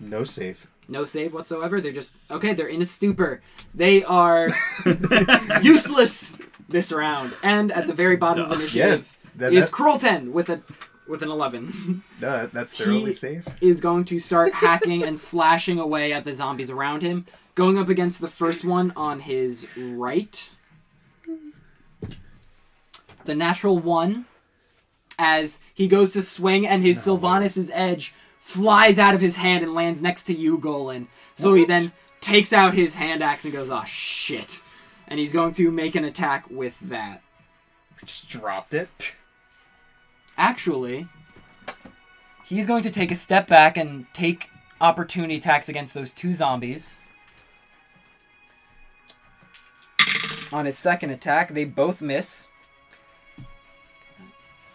No 0.00 0.24
save. 0.24 0.66
No 0.88 1.04
save 1.04 1.32
whatsoever. 1.32 1.80
They're 1.80 1.92
just 1.92 2.12
okay. 2.30 2.52
They're 2.52 2.66
in 2.66 2.82
a 2.82 2.84
stupor. 2.86 3.40
They 3.74 4.04
are 4.04 4.48
useless 5.62 6.36
this 6.68 6.92
round. 6.92 7.34
And 7.42 7.72
at 7.72 7.86
the 7.86 7.94
very 7.94 8.16
bottom 8.16 8.44
of 8.44 8.50
dumb. 8.50 8.60
initiative 8.60 9.16
That, 9.36 9.52
is 9.52 9.70
that, 9.70 9.72
Krulten 9.72 10.32
with 10.32 10.48
a 10.50 10.60
with 11.06 11.22
an 11.22 11.30
eleven. 11.30 12.02
that- 12.20 12.52
that's 12.52 12.74
their 12.76 12.90
He- 12.90 12.98
only 12.98 13.12
save. 13.12 13.46
is 13.60 13.80
going 13.80 14.04
to 14.06 14.18
start 14.18 14.52
hacking 14.54 15.02
and 15.02 15.18
slashing 15.18 15.78
away 15.78 16.12
at 16.12 16.24
the 16.24 16.32
zombies 16.34 16.70
around 16.70 17.02
him. 17.02 17.26
Going 17.54 17.78
up 17.78 17.88
against 17.88 18.20
the 18.20 18.28
first 18.28 18.64
one 18.64 18.92
on 18.96 19.20
his 19.20 19.68
right. 19.76 20.50
The 23.24 23.34
natural 23.34 23.78
one. 23.78 24.26
As 25.18 25.60
he 25.72 25.86
goes 25.86 26.12
to 26.14 26.22
swing 26.22 26.66
and 26.66 26.82
his 26.82 26.98
Sylvanas' 26.98 27.70
edge 27.72 28.12
flies 28.40 28.98
out 28.98 29.14
of 29.14 29.20
his 29.20 29.36
hand 29.36 29.62
and 29.62 29.72
lands 29.72 30.02
next 30.02 30.24
to 30.24 30.34
you, 30.34 30.58
Golan. 30.58 31.08
So 31.34 31.54
he 31.54 31.64
then 31.64 31.92
takes 32.20 32.52
out 32.52 32.74
his 32.74 32.94
hand 32.94 33.22
axe 33.22 33.44
and 33.44 33.52
goes, 33.52 33.70
oh 33.70 33.84
shit. 33.86 34.62
And 35.06 35.20
he's 35.20 35.32
going 35.32 35.52
to 35.54 35.70
make 35.70 35.94
an 35.94 36.04
attack 36.04 36.50
with 36.50 36.80
that. 36.80 37.22
Just 38.04 38.28
dropped 38.28 38.74
it. 38.74 39.14
Actually, 40.36 41.08
he's 42.44 42.66
going 42.66 42.82
to 42.82 42.90
take 42.90 43.10
a 43.10 43.14
step 43.14 43.46
back 43.46 43.76
and 43.76 44.06
take 44.12 44.50
opportunity 44.80 45.36
attacks 45.36 45.68
against 45.68 45.94
those 45.94 46.12
two 46.12 46.34
zombies. 46.34 47.04
On 50.52 50.66
his 50.66 50.76
second 50.76 51.10
attack, 51.10 51.54
they 51.54 51.64
both 51.64 52.02
miss. 52.02 52.48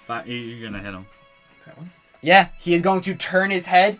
Fi- 0.10 0.24
you're 0.26 0.70
gonna 0.70 0.84
hit 0.84 0.94
him. 0.94 1.06
That 1.66 1.78
one. 1.78 1.92
Yeah, 2.22 2.50
he 2.60 2.74
is 2.74 2.82
going 2.82 3.02
to 3.02 3.16
turn 3.16 3.50
his 3.52 3.68
head 3.68 4.00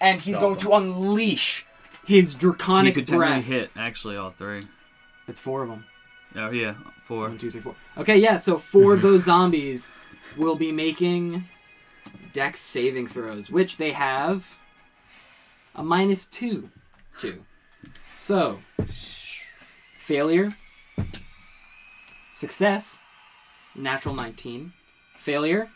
and 0.00 0.20
he's 0.20 0.36
Oh. 0.36 0.40
going 0.40 0.56
to 0.60 0.72
unleash 0.72 1.64
his 2.06 2.32
He 2.32 2.38
draconic 2.38 2.94
could 2.94 3.06
technically 3.06 3.42
hit 3.42 3.70
actually 3.76 4.16
all 4.16 4.30
three. 4.30 4.62
It's 5.28 5.38
four 5.40 5.62
of 5.62 5.68
them. 5.68 5.84
Oh 6.34 6.50
yeah, 6.50 6.74
four. 7.06 7.28
One, 7.28 7.38
two, 7.38 7.50
three, 7.50 7.60
four. 7.60 7.76
Okay, 7.98 8.16
yeah, 8.18 8.36
so 8.38 8.58
four 8.58 8.94
of 8.94 9.02
those 9.08 9.24
zombies 9.24 9.92
will 10.36 10.56
be 10.56 10.72
making 10.72 11.44
dex 12.32 12.60
saving 12.60 13.06
throws, 13.08 13.50
which 13.50 13.76
they 13.76 13.92
have 13.92 14.58
a 15.74 15.82
minus 15.84 16.24
two 16.26 16.70
to. 17.18 17.44
So, 18.18 18.60
failure, 19.94 20.50
success, 22.34 23.00
natural 23.74 24.14
19, 24.14 24.72
failure, 25.30 25.68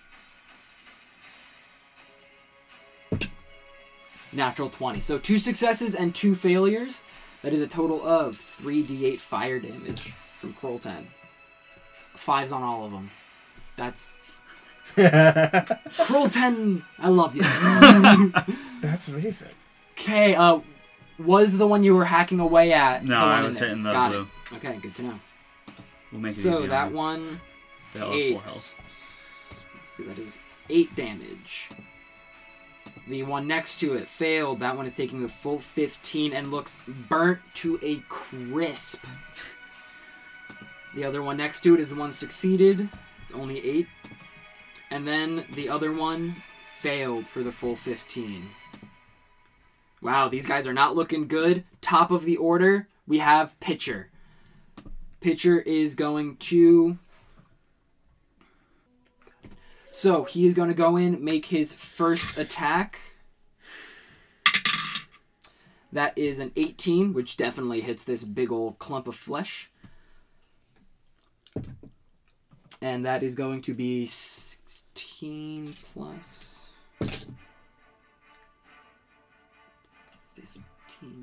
natural 4.32 4.68
20. 4.68 4.98
So, 5.00 5.18
two 5.18 5.38
successes 5.38 5.94
and 5.94 6.12
two 6.14 6.34
failures. 6.34 7.04
That 7.42 7.52
is 7.52 7.60
a 7.60 7.66
total 7.68 8.04
of 8.04 8.36
3d8 8.36 9.18
fire 9.18 9.60
damage 9.60 10.10
from 10.40 10.54
Krolten. 10.54 11.04
Fives 12.14 12.50
on 12.52 12.62
all 12.62 12.84
of 12.86 12.90
them. 12.92 13.10
That's 13.76 14.16
Cruel 14.94 16.28
10, 16.28 16.82
I 16.98 17.08
love 17.08 17.36
you. 17.36 17.42
That's 18.80 19.08
amazing. 19.08 19.50
okay, 19.92 20.34
uh, 20.34 20.60
was 21.18 21.58
the 21.58 21.66
one 21.66 21.84
you 21.84 21.94
were 21.94 22.04
hacking 22.06 22.40
away 22.40 22.72
at? 22.72 23.04
No, 23.04 23.20
the 23.20 23.26
one 23.26 23.28
I 23.28 23.42
was 23.42 23.58
there? 23.58 23.68
hitting 23.68 23.82
the 23.84 23.92
Got 23.92 24.10
blue. 24.12 24.22
it. 24.50 24.54
Okay, 24.56 24.78
good 24.82 24.94
to 24.96 25.02
know. 25.02 25.14
We'll 26.10 26.20
make 26.22 26.32
it 26.32 26.36
so 26.36 26.54
easier. 26.56 26.68
that 26.68 26.84
on 26.86 26.90
you. 26.90 26.96
one 26.96 27.40
They'll 27.92 28.04
have 28.06 28.12
takes 28.12 28.44
s- 28.44 28.74
that 29.98 30.18
is 30.18 30.38
eight 30.68 30.94
damage. 30.96 31.68
The 33.06 33.22
one 33.22 33.46
next 33.46 33.78
to 33.80 33.94
it 33.94 34.08
failed. 34.08 34.60
That 34.60 34.76
one 34.76 34.86
is 34.86 34.96
taking 34.96 35.22
the 35.22 35.28
full 35.28 35.58
15 35.58 36.32
and 36.32 36.50
looks 36.50 36.78
burnt 36.86 37.40
to 37.54 37.78
a 37.82 37.96
crisp. 38.08 39.04
The 40.94 41.04
other 41.04 41.22
one 41.22 41.36
next 41.36 41.60
to 41.60 41.74
it 41.74 41.80
is 41.80 41.90
the 41.90 41.96
one 41.96 42.12
succeeded. 42.12 42.88
It's 43.22 43.34
only 43.34 43.64
eight. 43.68 43.88
And 44.90 45.06
then 45.06 45.44
the 45.54 45.68
other 45.68 45.92
one 45.92 46.36
failed 46.78 47.26
for 47.26 47.42
the 47.42 47.52
full 47.52 47.76
15. 47.76 48.44
Wow, 50.00 50.28
these 50.28 50.46
guys 50.46 50.66
are 50.66 50.74
not 50.74 50.94
looking 50.94 51.26
good. 51.26 51.64
Top 51.80 52.10
of 52.10 52.24
the 52.24 52.36
order, 52.36 52.88
we 53.06 53.18
have 53.18 53.58
Pitcher. 53.60 54.10
Pitcher 55.20 55.58
is 55.60 55.94
going 55.94 56.36
to. 56.36 56.98
So 59.94 60.24
he 60.24 60.44
is 60.44 60.54
going 60.54 60.68
to 60.68 60.74
go 60.74 60.96
in, 60.96 61.24
make 61.24 61.46
his 61.46 61.72
first 61.72 62.36
attack. 62.36 62.98
That 65.92 66.18
is 66.18 66.40
an 66.40 66.50
18, 66.56 67.14
which 67.14 67.36
definitely 67.36 67.80
hits 67.80 68.02
this 68.02 68.24
big 68.24 68.50
old 68.50 68.80
clump 68.80 69.06
of 69.06 69.14
flesh. 69.14 69.70
And 72.82 73.06
that 73.06 73.22
is 73.22 73.36
going 73.36 73.62
to 73.62 73.72
be 73.72 74.04
16 74.04 75.72
plus 75.94 76.70
15. 76.98 77.44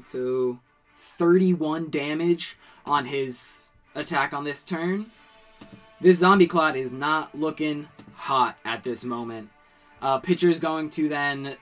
So 0.02 0.60
31 0.96 1.90
damage 1.90 2.58
on 2.86 3.08
his 3.08 3.74
attack 3.96 4.32
on 4.32 4.46
this 4.46 4.64
turn. 4.64 5.08
This 6.00 6.20
zombie 6.20 6.48
clot 6.48 6.78
is 6.78 6.94
not 6.94 7.36
looking 7.36 7.90
hot 8.22 8.56
at 8.64 8.84
this 8.84 9.04
moment. 9.04 9.50
Uh, 10.02 10.20
is 10.28 10.60
going 10.60 10.90
to 10.92 11.10
then 11.10 11.58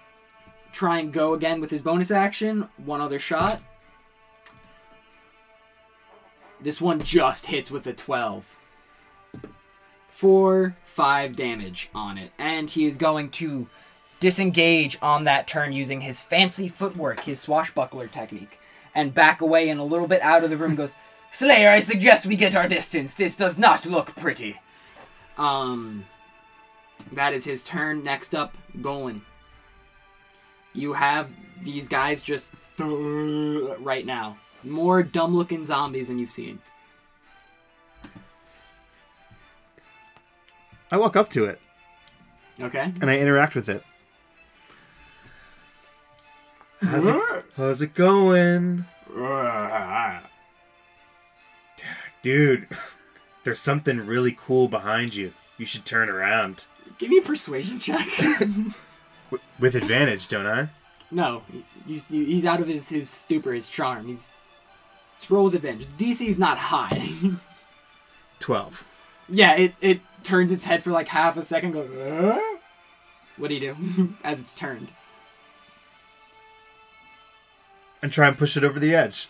try 0.72 1.00
and 1.00 1.12
go 1.12 1.34
again 1.34 1.60
with 1.62 1.72
his 1.72 1.82
bonus 1.82 2.12
action. 2.12 2.68
One 2.78 3.02
other 3.02 3.20
shot. 3.20 3.64
This 6.62 6.82
one 6.82 7.00
just 7.00 7.48
hits 7.48 7.72
with 7.72 7.88
a 7.88 7.94
12. 7.94 8.60
Four, 10.10 10.76
five 10.84 11.36
damage 11.36 11.90
on 11.96 12.18
it. 12.18 12.32
And 12.38 12.70
he 12.70 12.86
is 12.86 12.98
going 12.98 13.30
to 13.32 13.68
disengage 14.20 14.98
on 15.02 15.24
that 15.24 15.48
turn 15.48 15.72
using 15.72 16.02
his 16.02 16.20
fancy 16.20 16.68
footwork, 16.68 17.22
his 17.22 17.40
swashbuckler 17.40 18.08
technique, 18.08 18.60
and 18.94 19.14
back 19.14 19.40
away 19.40 19.70
and 19.70 19.80
a 19.80 19.84
little 19.84 20.08
bit 20.08 20.22
out 20.22 20.44
of 20.44 20.50
the 20.50 20.58
room 20.58 20.76
goes, 20.76 20.96
Slayer, 21.32 21.70
I 21.70 21.80
suggest 21.80 22.26
we 22.26 22.36
get 22.36 22.56
our 22.56 22.68
distance. 22.68 23.14
This 23.14 23.38
does 23.38 23.58
not 23.58 23.86
look 23.86 24.16
pretty. 24.16 24.60
Um, 25.38 26.06
that 27.14 27.34
is 27.34 27.46
his 27.46 27.64
turn. 27.64 28.04
Next 28.04 28.36
up, 28.36 28.58
Golan. 28.82 29.22
You 30.74 30.94
have 30.94 31.32
these 31.64 31.88
guys 31.90 32.22
just 32.22 32.54
right 32.78 34.06
now. 34.06 34.38
More 34.64 35.04
dumb 35.04 35.36
looking 35.36 35.64
zombies 35.66 36.08
than 36.10 36.20
you've 36.20 36.32
seen. 36.32 36.60
I 40.92 40.98
walk 40.98 41.16
up 41.16 41.30
to 41.32 41.46
it 41.46 41.62
Okay? 42.60 42.92
and 43.00 43.10
I 43.10 43.20
interact 43.20 43.56
with 43.56 43.70
it. 43.70 43.84
How's 46.82 47.06
it, 47.08 47.22
how's 47.58 47.82
it 47.82 47.94
going? 47.94 48.86
Dude, 52.22 52.68
there's 53.44 53.60
something 53.60 54.06
really 54.06 54.36
cool 54.40 54.68
behind 54.68 55.16
you. 55.16 55.32
You 55.58 55.66
should 55.66 55.86
turn 55.86 56.10
around. 56.10 56.66
Give 57.00 57.10
me 57.10 57.18
a 57.18 57.22
persuasion 57.22 57.80
check. 57.80 58.08
With 59.60 59.76
advantage, 59.76 60.28
don't 60.28 60.46
I? 60.46 60.70
no, 61.12 61.42
he's 61.88 62.46
out 62.46 62.62
of 62.62 62.68
his, 62.68 62.90
his 62.90 63.10
stupor, 63.10 63.52
his 63.54 63.68
charm. 63.68 64.08
He's 64.08 64.30
roll 65.30 65.46
with 65.46 65.56
advantage. 65.56 65.88
DC's 65.98 66.40
not 66.40 66.58
high. 66.58 67.10
12. 68.40 68.86
yeah, 69.28 69.56
it, 69.56 69.74
it 69.82 70.02
turns 70.24 70.52
its 70.52 70.66
head 70.66 70.82
for 70.84 70.92
like 70.92 71.08
half 71.10 71.36
a 71.36 71.44
second. 71.44 71.72
Goes, 71.74 71.90
"Uh?" 71.92 72.40
what 73.38 73.50
do 73.50 73.56
you 73.56 73.60
do 73.60 74.14
as 74.24 74.40
it's 74.40 74.54
turned? 74.54 74.90
And 78.02 78.12
try 78.14 78.28
and 78.28 78.38
push 78.38 78.56
it 78.56 78.64
over 78.64 78.80
the 78.80 78.96
edge. 78.96 79.30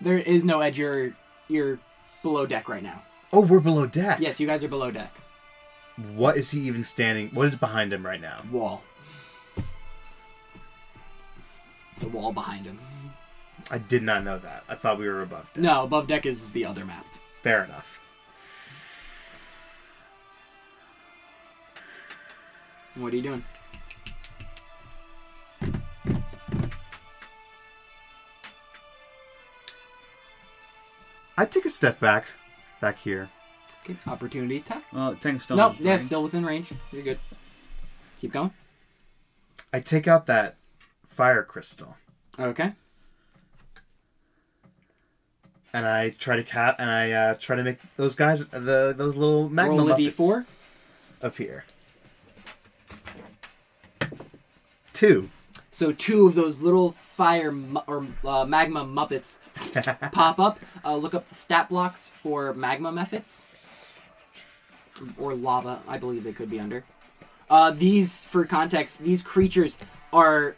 There 0.00 0.18
is 0.18 0.44
no 0.44 0.60
edge. 0.60 0.78
You're 0.78 1.12
you're 1.48 1.78
below 2.22 2.44
deck 2.46 2.68
right 2.68 2.82
now. 2.82 3.02
Oh, 3.32 3.40
we're 3.40 3.60
below 3.60 3.86
deck. 3.86 4.18
Yes, 4.20 4.40
you 4.40 4.46
guys 4.46 4.64
are 4.64 4.68
below 4.68 4.90
deck. 4.90 5.19
What 6.14 6.36
is 6.36 6.50
he 6.50 6.60
even 6.60 6.84
standing? 6.84 7.30
What 7.30 7.46
is 7.46 7.56
behind 7.56 7.92
him 7.92 8.04
right 8.04 8.20
now? 8.20 8.42
Wall. 8.50 8.82
The 11.98 12.08
wall 12.08 12.32
behind 12.32 12.64
him. 12.64 12.78
I 13.70 13.78
did 13.78 14.02
not 14.02 14.24
know 14.24 14.38
that. 14.38 14.64
I 14.68 14.74
thought 14.74 14.98
we 14.98 15.06
were 15.06 15.22
above 15.22 15.52
deck. 15.52 15.62
No, 15.62 15.84
above 15.84 16.06
deck 16.06 16.26
is 16.26 16.52
the 16.52 16.64
other 16.64 16.84
map. 16.84 17.04
Fair 17.42 17.64
enough. 17.64 18.00
What 22.96 23.12
are 23.12 23.16
you 23.16 23.22
doing? 23.22 23.44
I 31.36 31.46
take 31.46 31.64
a 31.64 31.70
step 31.70 32.00
back, 32.00 32.26
back 32.80 32.98
here. 32.98 33.30
Okay, 33.90 34.10
opportunity 34.10 34.58
attack. 34.58 34.84
Well, 34.92 35.14
taking 35.16 35.38
stone. 35.40 35.58
Nope, 35.58 35.74
yeah, 35.80 35.92
range. 35.92 36.02
still 36.02 36.22
within 36.22 36.44
range. 36.46 36.72
You're 36.92 37.02
good. 37.02 37.18
Keep 38.20 38.32
going. 38.32 38.50
I 39.72 39.80
take 39.80 40.06
out 40.08 40.26
that 40.26 40.56
fire 41.06 41.42
crystal 41.42 41.96
Okay. 42.38 42.72
and 45.72 45.86
I 45.86 46.10
try 46.10 46.36
to 46.36 46.42
cat 46.42 46.76
and 46.78 46.90
I 46.90 47.12
uh, 47.12 47.34
try 47.34 47.56
to 47.56 47.62
make 47.62 47.78
those 47.96 48.14
guys 48.14 48.48
the 48.48 48.94
those 48.96 49.16
little 49.16 49.48
magma 49.48 49.76
Roll 49.78 49.92
a 49.92 49.94
Muppets 49.94 50.16
d4. 50.16 50.44
appear. 51.22 51.64
Two. 54.92 55.28
So 55.70 55.92
two 55.92 56.26
of 56.26 56.34
those 56.34 56.60
little 56.60 56.90
fire 56.92 57.52
mu- 57.52 57.80
or 57.86 58.06
uh, 58.24 58.44
magma 58.44 58.84
muppets 58.84 59.38
pop 60.12 60.38
up. 60.40 60.58
Uh, 60.84 60.96
look 60.96 61.14
up 61.14 61.28
the 61.28 61.34
stat 61.34 61.68
blocks 61.68 62.08
for 62.08 62.52
magma 62.54 62.92
mephits 62.92 63.46
or 65.18 65.34
lava. 65.34 65.80
I 65.88 65.98
believe 65.98 66.24
they 66.24 66.32
could 66.32 66.50
be 66.50 66.60
under. 66.60 66.84
Uh, 67.48 67.70
these, 67.70 68.24
for 68.24 68.44
context, 68.44 69.00
these 69.00 69.22
creatures 69.22 69.76
are 70.12 70.56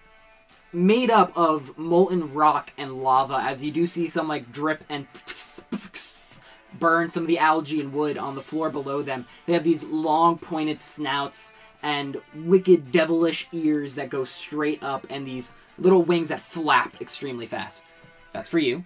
made 0.72 1.10
up 1.10 1.36
of 1.36 1.76
molten 1.78 2.32
rock 2.32 2.72
and 2.76 3.02
lava. 3.02 3.36
As 3.36 3.64
you 3.64 3.70
do 3.70 3.86
see 3.86 4.08
some 4.08 4.28
like 4.28 4.52
drip 4.52 4.84
and 4.88 5.06
burn 6.78 7.08
some 7.08 7.22
of 7.24 7.26
the 7.26 7.38
algae 7.38 7.80
and 7.80 7.92
wood 7.92 8.18
on 8.18 8.34
the 8.34 8.42
floor 8.42 8.70
below 8.70 9.02
them. 9.02 9.26
They 9.46 9.52
have 9.52 9.64
these 9.64 9.84
long 9.84 10.38
pointed 10.38 10.80
snouts 10.80 11.54
and 11.82 12.20
wicked 12.34 12.92
devilish 12.92 13.48
ears 13.52 13.96
that 13.96 14.08
go 14.08 14.24
straight 14.24 14.82
up 14.82 15.06
and 15.10 15.26
these 15.26 15.54
little 15.78 16.02
wings 16.02 16.28
that 16.28 16.40
flap 16.40 17.00
extremely 17.00 17.46
fast. 17.46 17.82
That's 18.32 18.48
for 18.48 18.58
you 18.58 18.84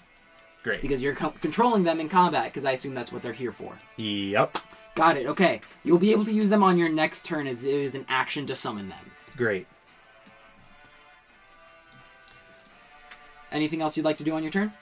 Great. 0.62 0.82
because 0.82 1.02
you're 1.02 1.14
co- 1.14 1.34
controlling 1.40 1.84
them 1.84 2.00
in 2.00 2.08
combat 2.08 2.44
because 2.44 2.64
I 2.64 2.72
assume 2.72 2.94
that's 2.94 3.12
what 3.12 3.22
they're 3.22 3.32
here 3.32 3.52
for. 3.52 3.76
Yep. 3.96 4.58
Got 4.96 5.18
it. 5.18 5.26
Okay. 5.26 5.60
You'll 5.84 5.98
be 5.98 6.10
able 6.10 6.24
to 6.24 6.32
use 6.32 6.50
them 6.50 6.62
on 6.62 6.78
your 6.78 6.88
next 6.88 7.24
turn 7.24 7.46
as 7.46 7.62
it 7.62 7.72
is 7.72 7.94
an 7.94 8.04
action 8.08 8.46
to 8.46 8.54
summon 8.56 8.88
them. 8.88 9.10
Great. 9.36 9.66
Anything 13.52 13.82
else 13.82 13.96
you'd 13.96 14.04
like 14.06 14.16
to 14.18 14.24
do 14.24 14.32
on 14.32 14.42
your 14.42 14.50
turn? 14.50 14.72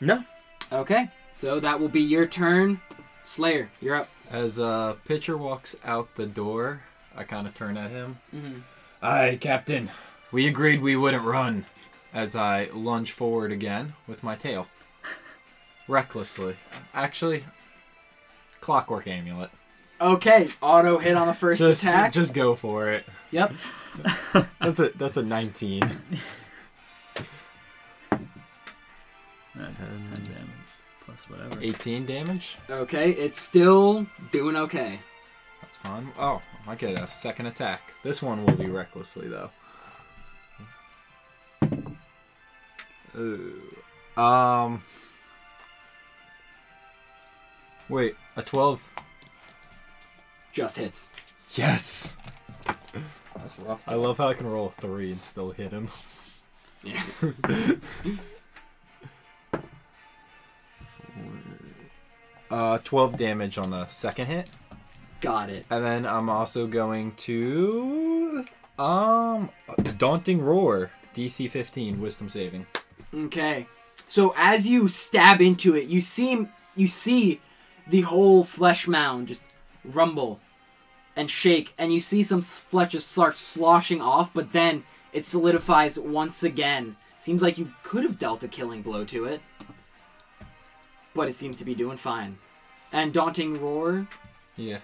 No. 0.00 0.24
Okay. 0.72 1.08
So 1.32 1.60
that 1.60 1.80
will 1.80 1.88
be 1.88 2.02
your 2.02 2.26
turn. 2.26 2.80
Slayer, 3.22 3.70
you're 3.80 3.94
up. 3.96 4.08
As 4.30 4.58
uh, 4.58 4.94
Pitcher 5.04 5.36
walks 5.36 5.76
out 5.84 6.14
the 6.16 6.26
door, 6.26 6.82
I 7.16 7.22
kind 7.24 7.46
of 7.46 7.54
turn 7.54 7.76
at 7.76 7.90
him. 7.90 8.18
Mhm. 8.34 8.62
Aye, 9.00 9.38
Captain. 9.40 9.90
We 10.32 10.46
agreed 10.48 10.82
we 10.82 10.96
wouldn't 10.96 11.22
run. 11.24 11.66
As 12.12 12.36
I 12.36 12.68
lunge 12.72 13.12
forward 13.12 13.50
again 13.52 13.94
with 14.06 14.22
my 14.22 14.36
tail. 14.36 14.68
Recklessly. 15.88 16.56
Actually, 16.94 17.44
clockwork 18.60 19.06
amulet. 19.06 19.50
Okay. 20.00 20.48
Auto 20.60 20.98
hit 20.98 21.16
on 21.16 21.26
the 21.28 21.34
first 21.34 21.60
Just, 21.60 21.82
attack. 21.84 22.12
just 22.12 22.34
go 22.34 22.54
for 22.54 22.90
it. 22.90 23.04
Yep. 23.30 23.52
That's 24.60 24.80
a 24.80 24.88
that's 24.96 25.16
a 25.16 25.22
19. 25.22 25.80
That's 29.54 29.74
10 29.78 30.00
damage 30.24 30.50
plus 31.04 31.30
whatever. 31.30 31.58
18 31.62 32.06
damage. 32.06 32.56
Okay. 32.68 33.10
It's 33.12 33.40
still 33.40 34.04
doing 34.32 34.56
okay. 34.56 34.98
That's 35.62 35.76
fine. 35.78 36.10
Oh, 36.18 36.40
I 36.66 36.74
get 36.74 36.98
a 36.98 37.06
second 37.06 37.46
attack. 37.46 37.80
This 38.02 38.20
one 38.20 38.44
will 38.44 38.54
be 38.54 38.66
recklessly 38.66 39.28
though. 39.28 39.50
Ooh. 43.16 43.62
Um. 44.20 44.82
Wait, 47.88 48.14
a 48.36 48.42
12. 48.42 48.82
Just 50.52 50.78
hits. 50.78 51.12
Yes. 51.52 52.16
That's 53.36 53.58
rough. 53.58 53.82
I 53.86 53.94
love 53.94 54.18
how 54.18 54.28
I 54.28 54.34
can 54.34 54.46
roll 54.46 54.66
a 54.66 54.80
three 54.80 55.10
and 55.12 55.20
still 55.20 55.50
hit 55.50 55.70
him. 55.72 55.88
Yeah. 56.82 57.02
Uh, 62.50 62.78
12 62.84 63.16
damage 63.16 63.58
on 63.58 63.70
the 63.70 63.86
second 63.88 64.26
hit, 64.26 64.50
Got 65.20 65.50
it. 65.50 65.64
and 65.70 65.82
then 65.84 66.06
I'm 66.06 66.28
also 66.28 66.66
going 66.66 67.12
to 67.16 68.44
um 68.78 69.50
daunting 69.98 70.42
roar 70.42 70.90
DC 71.14 71.48
15 71.50 72.00
wisdom 72.00 72.28
saving. 72.28 72.66
Okay. 73.12 73.66
So 74.06 74.34
as 74.36 74.68
you 74.68 74.88
stab 74.88 75.40
into 75.40 75.74
it, 75.74 75.86
you 75.86 76.00
see 76.00 76.46
you 76.76 76.86
see 76.86 77.40
the 77.86 78.02
whole 78.02 78.44
flesh 78.44 78.86
mound 78.88 79.28
just 79.28 79.42
rumble 79.84 80.40
and 81.16 81.30
shake, 81.30 81.74
and 81.78 81.92
you 81.92 82.00
see 82.00 82.22
some 82.22 82.40
flesh 82.40 82.92
just 82.92 83.10
start 83.10 83.36
sloshing 83.36 84.00
off, 84.00 84.32
but 84.34 84.52
then 84.52 84.84
it 85.12 85.24
solidifies 85.24 85.98
once 85.98 86.42
again. 86.42 86.96
Seems 87.18 87.40
like 87.42 87.56
you 87.56 87.72
could 87.82 88.02
have 88.04 88.18
dealt 88.18 88.42
a 88.42 88.48
killing 88.48 88.82
blow 88.82 89.04
to 89.04 89.24
it, 89.24 89.40
but 91.14 91.28
it 91.28 91.34
seems 91.34 91.58
to 91.58 91.64
be 91.64 91.74
doing 91.74 91.96
fine. 91.96 92.38
And 92.92 93.12
daunting 93.12 93.60
roar, 93.60 94.08
Yeah. 94.56 94.78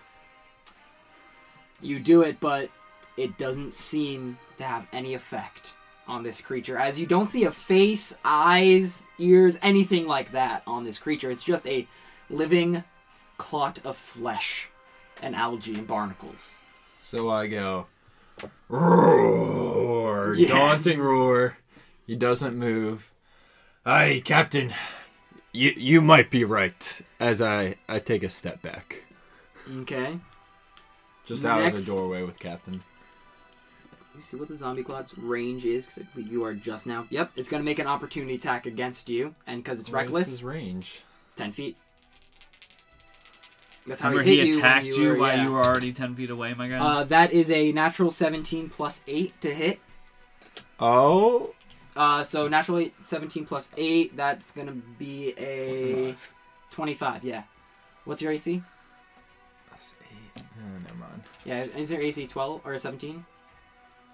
you 1.80 1.98
do 1.98 2.22
it, 2.22 2.38
but 2.40 2.70
it 3.16 3.36
doesn't 3.38 3.74
seem 3.74 4.38
to 4.58 4.64
have 4.64 4.86
any 4.92 5.14
effect 5.14 5.74
on 6.06 6.22
this 6.22 6.40
creature. 6.40 6.76
As 6.78 6.98
you 6.98 7.06
don't 7.06 7.30
see 7.30 7.44
a 7.44 7.50
face, 7.50 8.16
eyes, 8.24 9.06
ears, 9.18 9.58
anything 9.62 10.06
like 10.06 10.32
that 10.32 10.62
on 10.66 10.84
this 10.84 10.98
creature. 10.98 11.30
It's 11.30 11.44
just 11.44 11.66
a 11.66 11.86
living 12.30 12.84
clot 13.36 13.80
of 13.84 13.96
flesh 13.96 14.68
and 15.22 15.34
algae 15.36 15.74
and 15.74 15.86
barnacles. 15.86 16.58
So 16.98 17.28
I 17.30 17.46
go 17.46 17.86
roar, 18.68 20.34
Yeah. 20.34 20.48
daunting 20.48 21.00
roar. 21.00 21.58
He 22.06 22.16
doesn't 22.16 22.56
move. 22.56 23.12
Aye, 23.84 24.22
Captain. 24.24 24.72
You 25.52 25.72
you 25.76 26.00
might 26.00 26.30
be 26.30 26.44
right. 26.44 27.00
As 27.18 27.42
I 27.42 27.76
I 27.88 27.98
take 27.98 28.22
a 28.22 28.28
step 28.28 28.62
back, 28.62 29.04
Okay. 29.80 30.20
just 31.24 31.44
out 31.44 31.62
of 31.62 31.74
the 31.74 31.82
doorway 31.82 32.22
with 32.22 32.38
Captain. 32.38 32.82
Let 33.92 34.16
me 34.16 34.22
see 34.22 34.36
what 34.36 34.48
the 34.48 34.56
zombie 34.56 34.82
clot's 34.82 35.16
range 35.16 35.64
is, 35.64 35.86
because 35.86 36.02
I 36.02 36.06
believe 36.14 36.30
you 36.32 36.44
are 36.44 36.54
just 36.54 36.86
now. 36.86 37.06
Yep, 37.10 37.32
it's 37.36 37.48
gonna 37.48 37.64
make 37.64 37.78
an 37.78 37.86
opportunity 37.86 38.34
attack 38.34 38.66
against 38.66 39.08
you, 39.08 39.34
and 39.46 39.62
because 39.62 39.80
it's 39.80 39.90
What 39.90 40.02
is 40.04 40.06
reckless, 40.08 40.26
his 40.28 40.44
range. 40.44 41.02
ten 41.36 41.52
feet. 41.52 41.76
That's 43.86 44.00
how 44.02 44.10
Remember 44.10 44.28
he 44.30 44.40
he 44.40 44.46
hit 44.48 44.56
attacked 44.56 44.84
you, 44.86 44.94
you, 45.02 45.08
were, 45.10 45.16
while 45.18 45.36
yeah. 45.36 45.44
you 45.44 45.52
were 45.52 45.64
already 45.64 45.92
ten 45.92 46.14
feet 46.14 46.30
away, 46.30 46.54
my 46.54 46.68
guy. 46.68 46.76
Uh, 46.78 47.04
that 47.04 47.32
is 47.32 47.50
a 47.50 47.72
natural 47.72 48.10
17 48.10 48.68
plus 48.68 49.02
8 49.06 49.40
to 49.40 49.54
hit. 49.54 49.80
Oh, 50.78 51.54
Uh, 51.96 52.22
so 52.22 52.46
natural 52.48 52.78
eight, 52.78 52.94
17 53.00 53.44
plus 53.46 53.72
8, 53.76 54.16
that's 54.16 54.52
gonna 54.52 54.72
be 54.98 55.34
a 55.38 56.14
25. 56.70 57.24
yeah. 57.24 57.42
What's 58.04 58.22
your 58.22 58.32
AC? 58.32 58.62
that's 59.70 59.94
eight. 60.02 60.42
Oh, 60.58 60.78
never 60.82 60.94
mind. 60.94 61.22
Yeah, 61.44 61.62
is, 61.62 61.74
is 61.76 61.90
your 61.92 62.00
AC 62.00 62.26
12 62.26 62.60
or 62.64 62.78
17? 62.78 63.24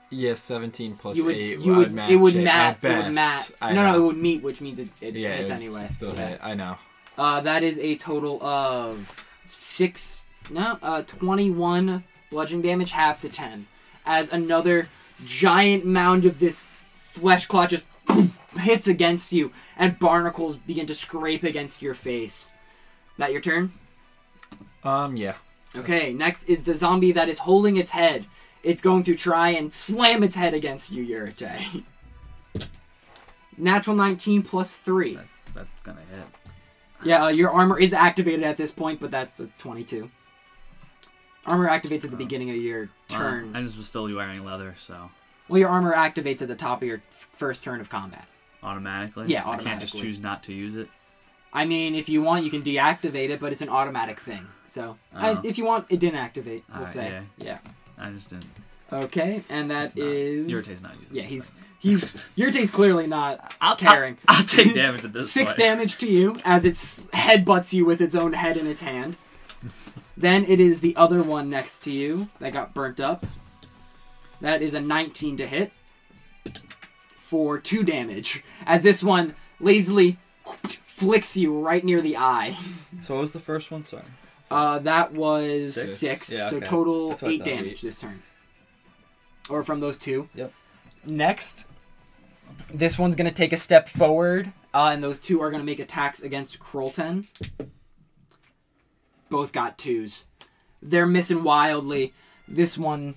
Yes, 0.08 0.40
seventeen 0.40 0.94
plus 0.94 1.16
you 1.16 1.24
would, 1.24 1.34
eight. 1.34 1.58
you 1.58 1.80
I'd 1.82 1.90
match 1.90 2.10
it 2.12 2.16
would 2.16 2.36
match, 2.36 2.76
it 2.84 2.88
would 2.96 3.12
best. 3.12 3.14
match. 3.16 3.52
I 3.60 3.72
No, 3.72 3.84
no, 3.84 3.90
know. 3.92 3.98
it 3.98 4.06
would 4.06 4.16
meet, 4.16 4.40
which 4.40 4.60
means 4.60 4.78
it, 4.78 4.88
it 5.00 5.16
yeah, 5.16 5.30
hits 5.30 5.50
it's 5.50 5.60
anyway. 5.60 5.80
Still 5.80 6.14
Yeah. 6.14 6.26
hit. 6.28 6.40
I 6.44 6.54
know. 6.54 6.76
Uh, 7.18 7.40
that 7.40 7.64
is 7.64 7.80
a 7.80 7.96
total 7.96 8.40
of 8.40 9.25
six, 9.46 10.26
no, 10.50 10.78
uh, 10.82 11.02
21 11.02 12.04
bludgeoning 12.30 12.62
damage, 12.62 12.90
half 12.92 13.20
to 13.20 13.28
10. 13.28 13.66
As 14.04 14.32
another 14.32 14.88
giant 15.24 15.84
mound 15.84 16.24
of 16.24 16.38
this 16.38 16.66
flesh 16.94 17.46
claw 17.46 17.66
just 17.66 17.84
hits 18.58 18.86
against 18.86 19.32
you, 19.32 19.52
and 19.76 19.98
barnacles 19.98 20.56
begin 20.56 20.86
to 20.86 20.94
scrape 20.94 21.42
against 21.42 21.82
your 21.82 21.94
face. 21.94 22.50
That 23.18 23.32
your 23.32 23.40
turn? 23.40 23.72
Um, 24.84 25.16
yeah. 25.16 25.34
Okay, 25.74 26.12
next 26.12 26.44
is 26.48 26.64
the 26.64 26.74
zombie 26.74 27.12
that 27.12 27.28
is 27.28 27.40
holding 27.40 27.76
its 27.76 27.90
head. 27.90 28.26
It's 28.62 28.82
going 28.82 29.02
to 29.04 29.14
try 29.14 29.50
and 29.50 29.72
slam 29.72 30.22
its 30.22 30.34
head 30.34 30.54
against 30.54 30.90
you, 30.92 31.04
Yurite. 31.04 31.84
Natural 33.58 33.96
19 33.96 34.42
plus 34.42 34.76
3. 34.76 35.14
that's 35.14 35.28
that's 35.54 35.80
gonna 35.82 36.00
hit. 36.12 36.24
Yeah, 37.04 37.24
uh, 37.24 37.28
your 37.28 37.50
armor 37.50 37.78
is 37.78 37.92
activated 37.92 38.42
at 38.44 38.56
this 38.56 38.70
point, 38.72 39.00
but 39.00 39.10
that's 39.10 39.38
a 39.40 39.46
22. 39.58 40.10
Armor 41.44 41.68
activates 41.68 42.04
at 42.04 42.10
the 42.10 42.16
beginning 42.16 42.50
of 42.50 42.56
your 42.56 42.88
turn. 43.08 43.54
I 43.54 43.62
just 43.62 43.76
was 43.78 43.86
still 43.86 44.12
wearing 44.14 44.44
leather, 44.44 44.74
so 44.78 45.10
well, 45.48 45.60
your 45.60 45.68
armor 45.68 45.94
activates 45.94 46.42
at 46.42 46.48
the 46.48 46.56
top 46.56 46.82
of 46.82 46.88
your 46.88 47.02
f- 47.12 47.28
first 47.32 47.62
turn 47.62 47.80
of 47.80 47.88
combat. 47.88 48.24
automatically. 48.62 49.26
Yeah, 49.28 49.48
I 49.48 49.56
can't 49.58 49.80
just 49.80 49.96
choose 49.96 50.18
not 50.18 50.42
to 50.44 50.52
use 50.52 50.76
it. 50.76 50.88
I 51.52 51.64
mean, 51.66 51.94
if 51.94 52.08
you 52.08 52.20
want, 52.20 52.44
you 52.44 52.50
can 52.50 52.62
deactivate 52.62 53.30
it, 53.30 53.38
but 53.40 53.52
it's 53.52 53.62
an 53.62 53.68
automatic 53.68 54.18
thing. 54.18 54.44
So, 54.66 54.98
I, 55.14 55.30
Oh. 55.30 55.40
if 55.44 55.56
you 55.56 55.64
want, 55.64 55.86
it 55.88 56.00
didn't 56.00 56.18
activate. 56.18 56.64
We'll 56.76 56.86
say, 56.88 57.22
yeah. 57.38 57.58
I 57.96 58.10
just 58.10 58.30
didn't. 58.30 58.48
Okay, 58.92 59.42
and 59.50 59.70
that 59.70 59.86
It's 59.86 59.96
not- 59.96 60.08
is 60.08 60.46
Yurite's 60.48 60.82
not 60.82 61.00
using 61.00 61.16
Yeah, 61.16 61.22
it, 61.24 61.28
he's 61.28 61.54
he's 61.78 62.02
Yurite's 62.36 62.70
clearly 62.70 63.06
not 63.06 63.54
I'll 63.60 63.76
caring. 63.76 64.16
I'll, 64.28 64.38
I'll 64.38 64.44
take 64.44 64.74
damage 64.74 65.04
at 65.04 65.12
this 65.12 65.32
Six 65.32 65.52
point. 65.52 65.58
damage 65.58 65.98
to 65.98 66.08
you 66.10 66.34
as 66.44 66.64
its 66.64 67.08
head 67.12 67.44
butts 67.44 67.74
you 67.74 67.84
with 67.84 68.00
its 68.00 68.14
own 68.14 68.32
head 68.32 68.56
in 68.56 68.66
its 68.66 68.80
hand. 68.82 69.16
then 70.16 70.44
it 70.44 70.60
is 70.60 70.80
the 70.80 70.94
other 70.96 71.22
one 71.22 71.50
next 71.50 71.80
to 71.80 71.92
you 71.92 72.28
that 72.38 72.52
got 72.52 72.74
burnt 72.74 73.00
up. 73.00 73.26
That 74.40 74.62
is 74.62 74.74
a 74.74 74.80
19 74.80 75.36
to 75.38 75.46
hit 75.46 75.72
for 77.18 77.58
two 77.58 77.82
damage. 77.82 78.44
As 78.66 78.82
this 78.82 79.02
one 79.02 79.34
lazily 79.60 80.18
flicks 80.84 81.36
you 81.36 81.58
right 81.58 81.84
near 81.84 82.00
the 82.00 82.16
eye. 82.16 82.56
So 83.04 83.14
what 83.14 83.22
was 83.22 83.32
the 83.32 83.40
first 83.40 83.70
one? 83.70 83.82
Sorry. 83.82 84.04
Uh, 84.50 84.78
that 84.80 85.12
was 85.12 85.74
Six? 85.74 85.88
six. 86.28 86.32
Yeah, 86.32 86.50
So 86.50 86.58
okay. 86.58 86.66
total 86.66 87.08
That's 87.10 87.22
what 87.22 87.30
I 87.30 87.34
eight 87.34 87.44
damage 87.44 87.80
this 87.82 87.98
turn. 87.98 88.22
Or 89.48 89.62
from 89.62 89.80
those 89.80 89.98
two. 89.98 90.28
Yep. 90.34 90.52
Next, 91.04 91.68
this 92.72 92.98
one's 92.98 93.16
gonna 93.16 93.30
take 93.32 93.52
a 93.52 93.56
step 93.56 93.88
forward, 93.88 94.52
uh, 94.74 94.90
and 94.92 95.02
those 95.02 95.20
two 95.20 95.40
are 95.40 95.50
gonna 95.50 95.64
make 95.64 95.78
attacks 95.78 96.22
against 96.22 96.58
Krolten. 96.58 97.26
Both 99.30 99.52
got 99.52 99.78
twos. 99.78 100.26
They're 100.82 101.06
missing 101.06 101.42
wildly. 101.42 102.12
This 102.48 102.78
one 102.78 103.14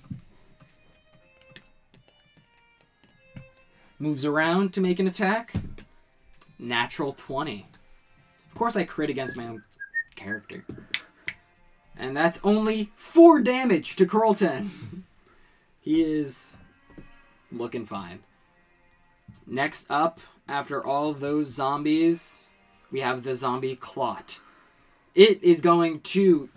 moves 3.98 4.24
around 4.24 4.72
to 4.74 4.80
make 4.80 4.98
an 4.98 5.06
attack. 5.06 5.52
Natural 6.58 7.12
20. 7.12 7.66
Of 8.48 8.54
course, 8.54 8.76
I 8.76 8.84
crit 8.84 9.10
against 9.10 9.36
my 9.36 9.46
own 9.46 9.62
character. 10.16 10.64
And 11.96 12.16
that's 12.16 12.40
only 12.42 12.92
four 12.96 13.40
damage 13.40 13.96
to 13.96 14.06
Krolten. 14.06 14.70
He 15.80 16.02
is 16.02 16.56
looking 17.50 17.84
fine. 17.84 18.20
Next 19.46 19.86
up, 19.90 20.20
after 20.48 20.84
all 20.84 21.12
those 21.12 21.48
zombies, 21.48 22.46
we 22.90 23.00
have 23.00 23.22
the 23.22 23.34
zombie 23.34 23.76
Clot. 23.76 24.40
It 25.14 25.42
is 25.42 25.60
going 25.60 26.00
to 26.00 26.48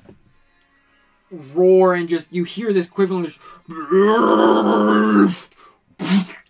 roar 1.32 1.96
and 1.96 2.08
just 2.08 2.32
you 2.32 2.44
hear 2.44 2.72
this 2.72 2.88
quivering 2.88 3.26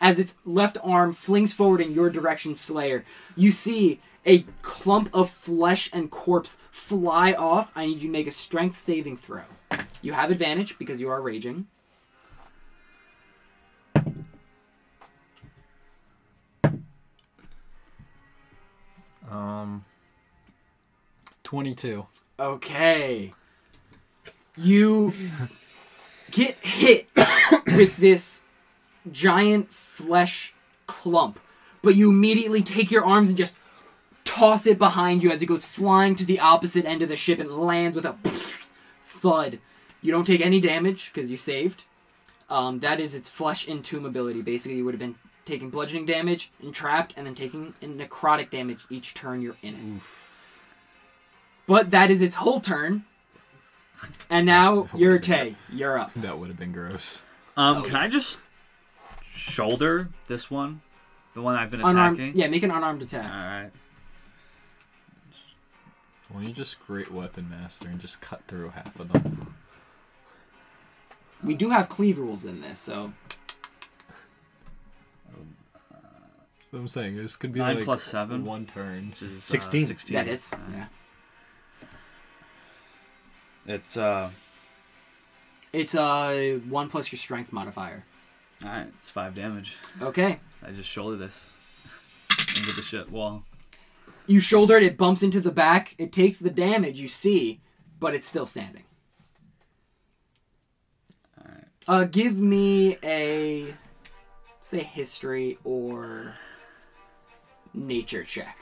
as 0.01 0.19
its 0.19 0.35
left 0.45 0.77
arm 0.83 1.13
flings 1.13 1.53
forward 1.53 1.79
in 1.79 1.93
your 1.93 2.09
direction, 2.09 2.55
Slayer. 2.55 3.05
You 3.35 3.51
see 3.51 4.01
a 4.25 4.45
clump 4.61 5.09
of 5.13 5.29
flesh 5.29 5.89
and 5.93 6.09
corpse 6.09 6.57
fly 6.71 7.33
off. 7.33 7.71
I 7.75 7.85
need 7.85 8.01
you 8.01 8.07
to 8.07 8.11
make 8.11 8.27
a 8.27 8.31
strength 8.31 8.77
saving 8.77 9.17
throw. 9.17 9.43
You 10.01 10.13
have 10.13 10.31
advantage 10.31 10.77
because 10.77 10.99
you 10.99 11.09
are 11.09 11.21
raging. 11.21 11.67
Um, 19.29 19.85
twenty-two. 21.43 22.05
Okay. 22.39 23.33
You 24.55 25.13
get 26.31 26.55
hit 26.57 27.07
with 27.67 27.97
this 27.97 28.45
giant 29.11 29.71
flesh 29.71 30.53
clump, 30.87 31.39
but 31.81 31.95
you 31.95 32.09
immediately 32.09 32.61
take 32.61 32.91
your 32.91 33.05
arms 33.05 33.29
and 33.29 33.37
just 33.37 33.55
toss 34.25 34.65
it 34.65 34.77
behind 34.77 35.23
you 35.23 35.31
as 35.31 35.41
it 35.41 35.47
goes 35.47 35.65
flying 35.65 36.15
to 36.15 36.25
the 36.25 36.39
opposite 36.39 36.85
end 36.85 37.01
of 37.01 37.09
the 37.09 37.15
ship 37.15 37.39
and 37.39 37.51
lands 37.51 37.95
with 37.95 38.05
a 38.05 38.13
thud. 39.03 39.59
You 40.01 40.11
don't 40.11 40.25
take 40.25 40.41
any 40.41 40.59
damage 40.59 41.11
because 41.13 41.31
you 41.31 41.37
saved. 41.37 41.85
Um, 42.49 42.79
that 42.81 42.99
is 42.99 43.15
its 43.15 43.29
flesh 43.29 43.67
entomb 43.67 44.05
ability. 44.05 44.41
Basically, 44.41 44.77
you 44.77 44.85
would 44.85 44.93
have 44.93 44.99
been 44.99 45.15
taking 45.45 45.69
bludgeoning 45.69 46.05
damage, 46.05 46.51
entrapped, 46.61 47.13
and 47.17 47.25
then 47.27 47.35
taking 47.35 47.73
necrotic 47.81 48.49
damage 48.49 48.85
each 48.89 49.13
turn 49.13 49.41
you're 49.41 49.57
in 49.61 49.75
it. 49.75 49.95
Oof. 49.97 50.29
But 51.67 51.91
that 51.91 52.09
is 52.11 52.21
its 52.21 52.35
whole 52.35 52.59
turn. 52.59 53.05
And 54.29 54.45
now 54.45 54.89
you're 54.95 55.17
Tay. 55.19 55.55
You're 55.71 55.97
up. 55.97 56.13
That 56.15 56.37
would 56.37 56.49
have 56.49 56.57
been 56.57 56.73
gross. 56.73 57.23
Um, 57.55 57.77
Oh, 57.77 57.81
can 57.83 57.93
yeah. 57.93 58.01
I 58.01 58.07
just 58.09 58.39
shoulder 59.21 60.09
this 60.27 60.51
one, 60.51 60.81
the 61.33 61.41
one 61.41 61.55
I've 61.55 61.71
been 61.71 61.79
Unarmed. 61.81 62.19
attacking? 62.19 62.39
Yeah, 62.41 62.47
make 62.47 62.63
an 62.63 62.71
unarmed 62.71 63.01
attack. 63.01 63.31
All 63.31 63.47
right. 63.49 63.71
Well, 66.33 66.43
you 66.43 66.51
just 66.51 66.79
great 66.85 67.11
weapon 67.11 67.49
master 67.49 67.87
and 67.87 67.99
just 67.99 68.19
cut 68.19 68.41
through 68.47 68.69
half 68.69 68.99
of 68.99 69.11
them. 69.11 69.53
We 71.43 71.53
do 71.53 71.69
have 71.69 71.89
cleave 71.89 72.17
rules 72.17 72.43
in 72.43 72.61
this, 72.61 72.79
so 72.79 73.13
what 76.73 76.79
I'm 76.79 76.87
saying. 76.87 77.15
This 77.17 77.35
could 77.35 77.53
be 77.53 77.59
Nine 77.59 77.75
like 77.77 77.85
plus 77.85 78.03
seven. 78.03 78.45
one 78.45 78.65
turn. 78.65 79.11
Which 79.11 79.21
is 79.21 79.37
uh, 79.37 79.41
16. 79.41 79.85
16. 79.87 80.15
that 80.15 80.25
hits. 80.27 80.53
Uh, 80.53 80.57
Yeah. 80.71 80.85
It's 83.65 83.95
uh. 83.95 84.29
It's 85.71 85.95
uh 85.95 86.59
one 86.67 86.89
plus 86.89 87.11
your 87.11 87.17
strength 87.19 87.53
modifier. 87.53 88.03
All 88.63 88.69
right. 88.69 88.87
It's 88.99 89.09
five 89.09 89.35
damage. 89.35 89.77
Okay. 90.01 90.39
I 90.65 90.71
just 90.71 90.89
shoulder 90.89 91.15
this 91.17 91.49
into 92.57 92.73
the 92.75 92.81
shit 92.81 93.09
wall. 93.11 93.43
You 94.27 94.39
shoulder 94.39 94.77
it. 94.77 94.83
It 94.83 94.97
bumps 94.97 95.23
into 95.23 95.39
the 95.41 95.51
back. 95.51 95.95
It 95.97 96.11
takes 96.11 96.39
the 96.39 96.49
damage 96.49 96.99
you 96.99 97.07
see, 97.07 97.59
but 97.99 98.13
it's 98.13 98.27
still 98.27 98.45
standing. 98.45 98.83
Alright. 101.39 101.65
Uh, 101.87 102.03
give 102.05 102.37
me 102.37 102.97
a 103.03 103.73
say 104.61 104.79
history 104.83 105.57
or 105.65 106.33
nature 107.73 108.23
check. 108.23 108.57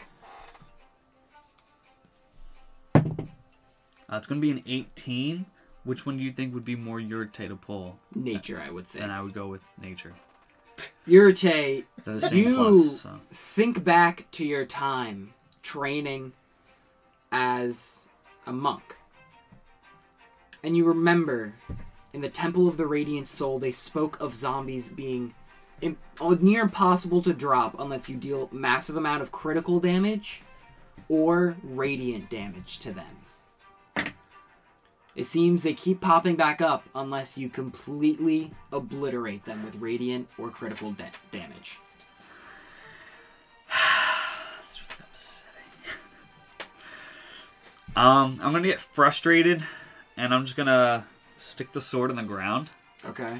Uh, 2.95 4.17
it's 4.17 4.27
gonna 4.27 4.41
be 4.41 4.51
an 4.51 4.63
18. 4.65 5.45
Which 5.83 6.05
one 6.05 6.17
do 6.17 6.23
you 6.23 6.31
think 6.31 6.53
would 6.53 6.65
be 6.65 6.75
more 6.75 6.99
your 6.99 7.25
to 7.25 7.55
pull? 7.55 7.97
Nature, 8.13 8.61
I 8.63 8.69
would 8.69 8.85
think. 8.87 9.03
And 9.03 9.11
I 9.11 9.21
would 9.21 9.33
go 9.33 9.47
with 9.47 9.63
nature. 9.81 10.13
Yurite, 11.07 11.85
The 12.03 12.03
They're 12.05 12.13
the 12.19 12.29
same 12.29 12.37
You- 12.39 12.55
plus. 12.55 13.01
So. 13.01 13.19
Think 13.31 13.83
back 13.83 14.29
to 14.31 14.45
your 14.45 14.65
time 14.65 15.33
training 15.63 16.33
as 17.31 18.09
a 18.45 18.51
monk. 18.53 18.97
And 20.63 20.75
you 20.77 20.83
remember 20.85 21.53
in 22.13 22.21
the 22.21 22.29
Temple 22.29 22.67
of 22.67 22.77
the 22.77 22.85
Radiant 22.85 23.27
Soul, 23.27 23.57
they 23.57 23.71
spoke 23.71 24.19
of 24.19 24.35
zombies 24.35 24.91
being 24.91 25.33
oh, 26.19 26.37
near 26.41 26.61
impossible 26.61 27.21
to 27.23 27.33
drop 27.33 27.79
unless 27.79 28.09
you 28.09 28.15
deal 28.17 28.49
massive 28.51 28.95
amount 28.95 29.21
of 29.21 29.31
critical 29.31 29.79
damage 29.79 30.41
or 31.09 31.55
radiant 31.63 32.29
damage 32.29 32.79
to 32.79 32.91
them. 32.93 34.13
It 35.13 35.25
seems 35.25 35.63
they 35.63 35.73
keep 35.73 35.99
popping 35.99 36.37
back 36.37 36.61
up 36.61 36.87
unless 36.95 37.37
you 37.37 37.49
completely 37.49 38.51
obliterate 38.71 39.43
them 39.45 39.65
with 39.65 39.75
radiant 39.75 40.29
or 40.37 40.49
critical 40.49 40.91
da- 40.93 41.05
damage. 41.31 41.79
Um, 47.93 48.39
I'm 48.41 48.53
gonna 48.53 48.61
get 48.61 48.79
frustrated, 48.79 49.65
and 50.15 50.33
I'm 50.33 50.45
just 50.45 50.55
gonna 50.55 51.05
stick 51.35 51.73
the 51.73 51.81
sword 51.81 52.09
in 52.09 52.15
the 52.15 52.23
ground, 52.23 52.69
Okay. 53.03 53.39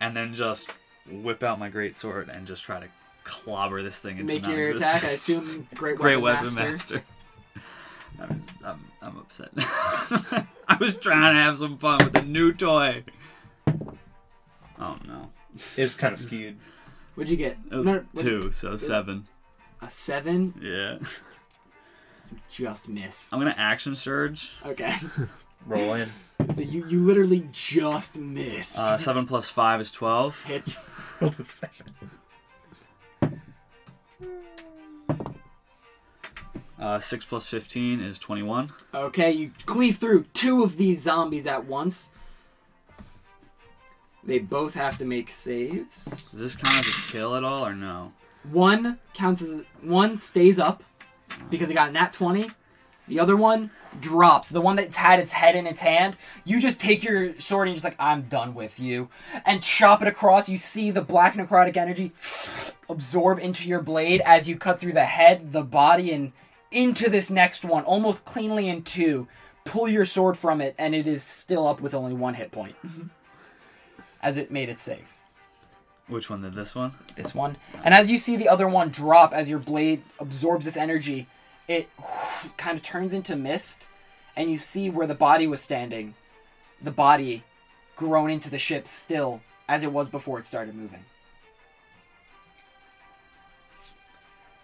and 0.00 0.16
then 0.16 0.34
just 0.34 0.72
whip 1.10 1.42
out 1.42 1.58
my 1.58 1.68
great 1.68 1.96
sword 1.96 2.28
and 2.28 2.46
just 2.46 2.62
try 2.62 2.80
to 2.80 2.86
clobber 3.24 3.82
this 3.82 3.98
thing 4.00 4.18
into 4.18 4.34
Make 4.34 4.46
your 4.46 4.70
attack. 4.76 5.04
I 5.04 5.10
assume 5.10 5.66
great 5.74 5.92
weapon, 5.98 6.02
Great 6.02 6.16
weapon 6.16 6.54
master. 6.54 6.94
master. 6.94 7.02
I'm, 8.20 8.40
just, 8.40 8.64
I'm, 8.64 8.84
I'm 9.00 9.16
upset. 9.18 9.50
I 10.68 10.76
was 10.78 10.96
trying 10.98 11.34
to 11.34 11.40
have 11.40 11.58
some 11.58 11.78
fun 11.78 11.98
with 12.04 12.16
a 12.16 12.22
new 12.22 12.52
toy. 12.52 13.04
Oh 14.78 14.96
no, 15.06 15.30
It's 15.76 15.94
kind 15.94 16.12
of 16.12 16.18
skewed. 16.18 16.56
What'd 17.14 17.30
you 17.30 17.36
get? 17.36 17.56
it 17.70 17.74
was 17.74 17.86
No, 17.86 18.04
what- 18.12 18.22
two, 18.24 18.52
so 18.52 18.76
seven. 18.76 19.26
A 19.80 19.90
seven. 19.90 20.54
Yeah, 20.62 20.98
Just 22.50 22.88
miss. 22.88 23.32
I'm 23.32 23.38
gonna 23.40 23.54
action 23.56 23.94
surge. 23.94 24.52
Okay. 24.64 24.94
Roll 25.66 25.94
in. 25.94 26.08
so 26.54 26.60
you 26.60 26.86
you 26.86 27.00
literally 27.00 27.48
just 27.52 28.18
missed. 28.18 28.78
Uh, 28.78 28.98
seven 28.98 29.26
plus 29.26 29.48
five 29.48 29.80
is 29.80 29.92
twelve. 29.92 30.42
Hits. 30.44 30.86
Roll 31.20 31.30
the 31.30 31.44
second. 31.44 31.90
Uh, 36.78 36.98
six 36.98 37.24
plus 37.24 37.46
fifteen 37.46 38.00
is 38.00 38.18
twenty-one. 38.18 38.70
Okay, 38.92 39.30
you 39.30 39.52
cleave 39.66 39.98
through 39.98 40.24
two 40.34 40.62
of 40.64 40.76
these 40.76 41.00
zombies 41.02 41.46
at 41.46 41.64
once. 41.64 42.10
They 44.24 44.38
both 44.38 44.74
have 44.74 44.96
to 44.98 45.04
make 45.04 45.30
saves. 45.30 46.22
Does 46.30 46.40
this 46.40 46.56
count 46.56 46.86
as 46.86 46.86
a 46.88 47.12
kill 47.12 47.34
at 47.34 47.44
all 47.44 47.64
or 47.66 47.74
no? 47.74 48.12
One 48.50 48.98
counts 49.14 49.42
as 49.42 49.62
one 49.80 50.16
stays 50.16 50.58
up 50.58 50.82
because 51.50 51.70
it 51.70 51.74
got 51.74 51.90
a 51.90 51.92
nat 51.92 52.12
20. 52.12 52.50
The 53.08 53.20
other 53.20 53.36
one 53.36 53.70
drops. 54.00 54.48
The 54.48 54.60
one 54.60 54.76
that's 54.76 54.96
had 54.96 55.18
its 55.18 55.32
head 55.32 55.56
in 55.56 55.66
its 55.66 55.80
hand, 55.80 56.16
you 56.44 56.60
just 56.60 56.80
take 56.80 57.02
your 57.02 57.38
sword 57.38 57.68
and 57.68 57.72
you're 57.72 57.76
just 57.76 57.84
like, 57.84 57.96
I'm 57.98 58.22
done 58.22 58.54
with 58.54 58.78
you. 58.80 59.08
And 59.44 59.62
chop 59.62 60.02
it 60.02 60.08
across. 60.08 60.48
You 60.48 60.56
see 60.56 60.90
the 60.90 61.02
black 61.02 61.34
necrotic 61.34 61.76
energy 61.76 62.12
absorb 62.88 63.38
into 63.38 63.68
your 63.68 63.82
blade 63.82 64.22
as 64.24 64.48
you 64.48 64.56
cut 64.56 64.80
through 64.80 64.92
the 64.92 65.04
head, 65.04 65.52
the 65.52 65.64
body, 65.64 66.12
and 66.12 66.32
into 66.70 67.10
this 67.10 67.30
next 67.30 67.64
one, 67.64 67.84
almost 67.84 68.24
cleanly 68.24 68.68
in 68.68 68.82
two. 68.82 69.26
Pull 69.64 69.88
your 69.88 70.04
sword 70.04 70.36
from 70.36 70.60
it, 70.60 70.74
and 70.76 70.94
it 70.94 71.06
is 71.06 71.22
still 71.22 71.68
up 71.68 71.80
with 71.80 71.94
only 71.94 72.14
one 72.14 72.34
hit 72.34 72.50
point. 72.50 72.74
as 74.22 74.36
it 74.36 74.50
made 74.50 74.68
it 74.68 74.78
safe 74.78 75.18
Which 76.06 76.30
one 76.30 76.42
did 76.42 76.54
this 76.54 76.74
one? 76.74 76.92
this 77.16 77.34
one. 77.34 77.56
And 77.84 77.92
as 77.92 78.10
you 78.10 78.16
see 78.16 78.36
the 78.36 78.48
other 78.48 78.68
one 78.68 78.90
drop 78.90 79.34
as 79.34 79.50
your 79.50 79.58
blade 79.58 80.02
absorbs 80.18 80.64
this 80.64 80.76
energy, 80.76 81.26
it 81.68 81.88
kind 82.56 82.76
of 82.76 82.82
turns 82.82 83.14
into 83.14 83.36
mist, 83.36 83.86
and 84.36 84.50
you 84.50 84.58
see 84.58 84.90
where 84.90 85.06
the 85.06 85.14
body 85.14 85.46
was 85.46 85.60
standing, 85.60 86.14
the 86.82 86.90
body 86.90 87.44
grown 87.96 88.30
into 88.30 88.50
the 88.50 88.58
ship 88.58 88.88
still 88.88 89.40
as 89.68 89.82
it 89.82 89.92
was 89.92 90.08
before 90.08 90.38
it 90.38 90.44
started 90.44 90.74
moving. 90.74 91.04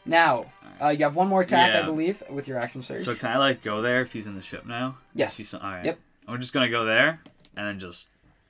Now, 0.04 0.46
uh, 0.80 0.88
you 0.88 1.04
have 1.04 1.14
one 1.14 1.28
more 1.28 1.42
attack, 1.42 1.74
I 1.74 1.84
believe, 1.84 2.22
with 2.30 2.48
your 2.48 2.58
action 2.58 2.82
surge. 2.82 3.00
So 3.00 3.14
can 3.14 3.28
I 3.28 3.36
like 3.36 3.62
go 3.62 3.82
there 3.82 4.00
if 4.00 4.12
he's 4.12 4.26
in 4.26 4.34
the 4.34 4.42
ship 4.42 4.64
now? 4.64 4.96
Yes. 5.14 5.36
He's, 5.36 5.52
all 5.52 5.60
right. 5.60 5.84
Yep. 5.84 5.98
I'm 6.26 6.40
just 6.40 6.54
gonna 6.54 6.70
go 6.70 6.86
there 6.86 7.20
and 7.56 7.66
then 7.66 7.78
just 7.78 8.08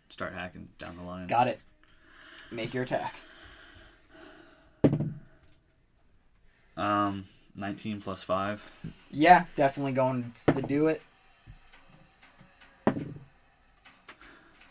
start 0.08 0.34
hacking 0.34 0.68
down 0.78 0.96
the 0.96 1.02
line. 1.02 1.26
Got 1.26 1.48
it. 1.48 1.58
Make 2.52 2.74
your 2.74 2.84
attack. 2.84 3.14
Um, 6.76 7.26
19 7.58 8.00
plus 8.00 8.22
five. 8.22 8.70
Yeah, 9.10 9.44
definitely 9.56 9.92
going 9.92 10.32
to 10.54 10.62
do 10.62 10.86
it. 10.86 11.02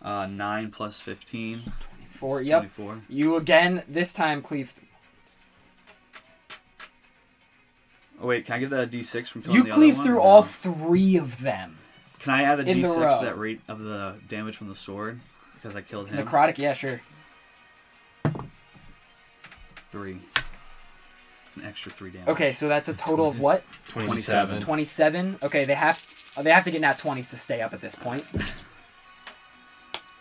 Uh, 0.02 0.26
nine 0.28 0.72
plus 0.72 1.00
15. 1.00 1.62
Four. 2.10 2.42
is 2.42 2.48
Yep. 2.48 2.60
24. 2.62 3.02
You 3.10 3.36
again. 3.36 3.84
This 3.88 4.14
time 4.14 4.42
cleave. 4.42 4.74
Oh 8.20 8.28
wait, 8.28 8.46
can 8.46 8.56
I 8.56 8.60
get 8.60 8.70
that 8.72 8.90
D6 8.90 9.28
from 9.28 9.44
killing 9.44 9.58
you 9.58 9.64
the 9.64 9.72
cleave 9.72 9.94
other 9.94 9.98
one, 10.00 10.08
through 10.08 10.22
all 10.22 10.42
no? 10.42 10.48
three 10.48 11.18
of 11.18 11.42
them. 11.42 11.78
Can 12.20 12.34
I 12.34 12.44
add 12.44 12.60
a 12.60 12.64
in 12.64 12.82
the 12.82 12.88
D6 12.88 12.98
row. 12.98 13.22
that 13.24 13.38
rate 13.38 13.62
of 13.68 13.80
the 13.80 14.16
damage 14.28 14.56
from 14.56 14.70
the 14.70 14.76
sword 14.76 15.20
because 15.54 15.76
I 15.76 15.82
killed 15.82 16.04
It's 16.06 16.14
him? 16.14 16.26
necrotic. 16.26 16.58
Yeah, 16.58 16.74
sure. 16.74 17.00
Three. 19.92 20.18
It's 21.58 21.64
an 21.64 21.70
extra 21.70 21.92
three 21.92 22.12
damage. 22.12 22.28
Okay, 22.30 22.52
so 22.52 22.68
that's 22.68 22.88
a 22.88 22.94
total 22.94 23.28
of 23.28 23.40
what? 23.40 23.64
27. 23.90 24.62
Twenty-seven. 24.62 25.38
Okay, 25.44 25.66
they 25.66 25.74
have 25.76 26.06
they 26.42 26.52
have 26.52 26.64
to 26.66 26.72
get 26.72 26.82
nat 26.82 26.98
twenties 27.00 27.30
to 27.32 27.38
stay 27.38 27.62
up 27.62 27.74
at 27.74 27.82
this 27.82 27.96
point. 27.96 28.26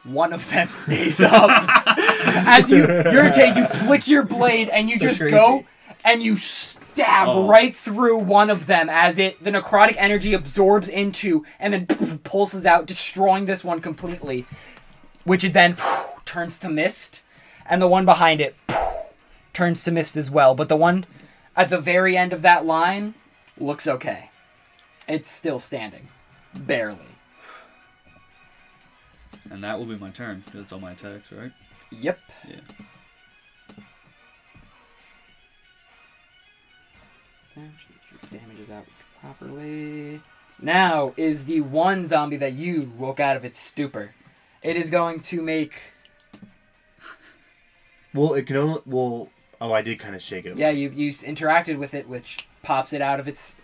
One 0.04 0.32
of 0.32 0.48
them 0.50 0.68
stays 0.68 1.20
up. 1.20 1.50
As 1.96 2.70
you 2.70 2.86
your 2.86 3.30
take, 3.30 3.56
you 3.56 3.66
flick 3.66 4.06
your 4.06 4.22
blade 4.22 4.68
and 4.68 4.88
you 4.88 4.98
just 4.98 5.18
go 5.20 5.64
and 6.04 6.22
you 6.22 6.36
stab 6.36 7.28
Oh. 7.28 7.46
right 7.48 7.74
through 7.76 8.18
one 8.18 8.48
of 8.48 8.66
them 8.66 8.88
as 8.88 9.18
it 9.18 9.42
the 9.44 9.50
necrotic 9.50 9.96
energy 9.98 10.32
absorbs 10.32 10.88
into 10.88 11.44
and 11.60 11.74
then 11.74 11.86
pulses 12.20 12.64
out, 12.64 12.86
destroying 12.86 13.44
this 13.46 13.62
one 13.64 13.80
completely. 13.82 14.46
Which 15.24 15.44
it 15.44 15.52
then 15.52 15.76
turns 16.24 16.58
to 16.60 16.68
mist, 16.70 17.22
and 17.68 17.82
the 17.82 17.88
one 17.88 18.04
behind 18.06 18.40
it 18.40 18.54
turns 19.52 19.82
to 19.84 19.90
mist 19.90 20.16
as 20.16 20.30
well. 20.30 20.54
But 20.54 20.68
the 20.68 20.76
one 20.76 21.04
at 21.56 21.68
the 21.68 21.78
very 21.78 22.16
end 22.16 22.32
of 22.32 22.42
that 22.42 22.66
line 22.66 23.14
looks 23.58 23.86
okay. 23.86 24.30
It's 25.08 25.30
still 25.30 25.58
standing. 25.58 26.08
Barely. 26.54 26.98
And 29.50 29.62
that 29.62 29.78
will 29.78 29.86
be 29.86 29.96
my 29.96 30.10
turn. 30.10 30.42
That's 30.52 30.72
all 30.72 30.80
my 30.80 30.92
attacks, 30.92 31.30
right? 31.32 31.52
Yep. 31.90 32.18
Yeah. 32.48 32.56
Damages 38.30 38.70
out 38.70 38.84
properly. 39.20 40.20
Now 40.60 41.14
is 41.16 41.44
the 41.44 41.60
one 41.60 42.06
zombie 42.06 42.36
that 42.36 42.54
you 42.54 42.92
woke 42.98 43.20
out 43.20 43.36
of 43.36 43.44
its 43.44 43.58
stupor. 43.58 44.14
It 44.62 44.76
is 44.76 44.90
going 44.90 45.20
to 45.20 45.42
make. 45.42 45.74
Well, 48.12 48.34
it 48.34 48.46
can 48.46 48.56
only. 48.56 48.80
Well, 48.84 49.30
oh, 49.60 49.72
I 49.72 49.82
did 49.82 49.98
kind 49.98 50.14
of 50.14 50.22
shake 50.22 50.46
it. 50.46 50.56
Yeah, 50.56 50.70
you, 50.70 50.90
you 50.90 51.10
interacted 51.10 51.78
with 51.78 51.94
it, 51.94 52.08
which 52.08 52.48
pops 52.62 52.92
it 52.92 53.00
out 53.02 53.20
of 53.20 53.28
its. 53.28 53.60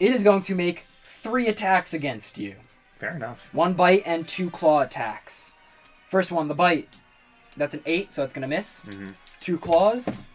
It 0.00 0.12
is 0.12 0.22
going 0.22 0.42
to 0.42 0.54
make 0.54 0.86
three 1.04 1.46
attacks 1.46 1.94
against 1.94 2.38
you. 2.38 2.56
Fair 2.96 3.16
enough. 3.16 3.48
One 3.52 3.74
bite 3.74 4.02
and 4.06 4.26
two 4.26 4.50
claw 4.50 4.80
attacks. 4.82 5.54
First 6.08 6.30
one, 6.32 6.48
the 6.48 6.54
bite. 6.54 6.96
That's 7.56 7.74
an 7.74 7.82
8, 7.84 8.14
so 8.14 8.24
it's 8.24 8.32
going 8.32 8.42
to 8.42 8.48
miss. 8.48 8.86
Mhm. 8.86 9.14
Two 9.40 9.58
claws. 9.58 10.26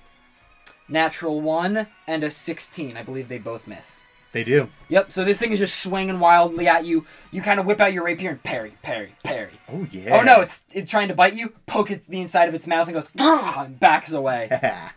Natural 0.90 1.42
1 1.42 1.88
and 2.08 2.24
a 2.24 2.30
16. 2.32 2.96
I 2.96 3.04
believe 3.04 3.28
they 3.28 3.38
both 3.38 3.68
miss. 3.68 4.04
They 4.38 4.44
do. 4.44 4.70
Yep, 4.90 5.12
so 5.12 5.24
this 5.26 5.40
thing 5.40 5.52
is 5.52 5.58
just 5.58 5.82
swinging 5.82 6.20
wildly 6.20 6.68
at 6.68 6.86
you. 6.86 7.08
You 7.32 7.42
kind 7.42 7.60
of 7.60 7.66
whip 7.66 7.82
out 7.82 7.92
your 7.92 8.06
rapier 8.06 8.30
and 8.30 8.44
parry, 8.44 8.74
parry, 8.84 9.14
parry. 9.24 9.54
Oh 9.68 9.88
yeah. 9.92 10.16
Oh 10.16 10.22
no, 10.22 10.42
it's 10.42 10.64
it's 10.72 10.92
trying 10.92 11.08
to 11.08 11.16
bite 11.16 11.34
you, 11.34 11.54
poke 11.66 11.90
it 11.90 12.06
the 12.06 12.22
inside 12.22 12.48
of 12.48 12.54
its 12.54 12.68
mouth 12.68 12.88
and 12.88 12.94
goes 12.94 13.12
and 13.18 13.80
backs 13.80 14.12
away. 14.12 14.50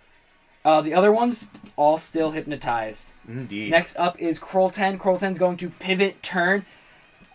Uh, 0.62 0.82
the 0.82 0.93
other 0.93 1.11
ones 1.11 1.51
all 1.74 1.97
still 1.97 2.32
hypnotized. 2.32 3.14
Indeed. 3.26 3.70
Next 3.70 3.97
up 3.97 4.20
is 4.20 4.38
Krolten. 4.38 4.99
Krolten's 4.99 5.38
going 5.38 5.57
to 5.57 5.70
pivot, 5.70 6.22
turn, 6.22 6.66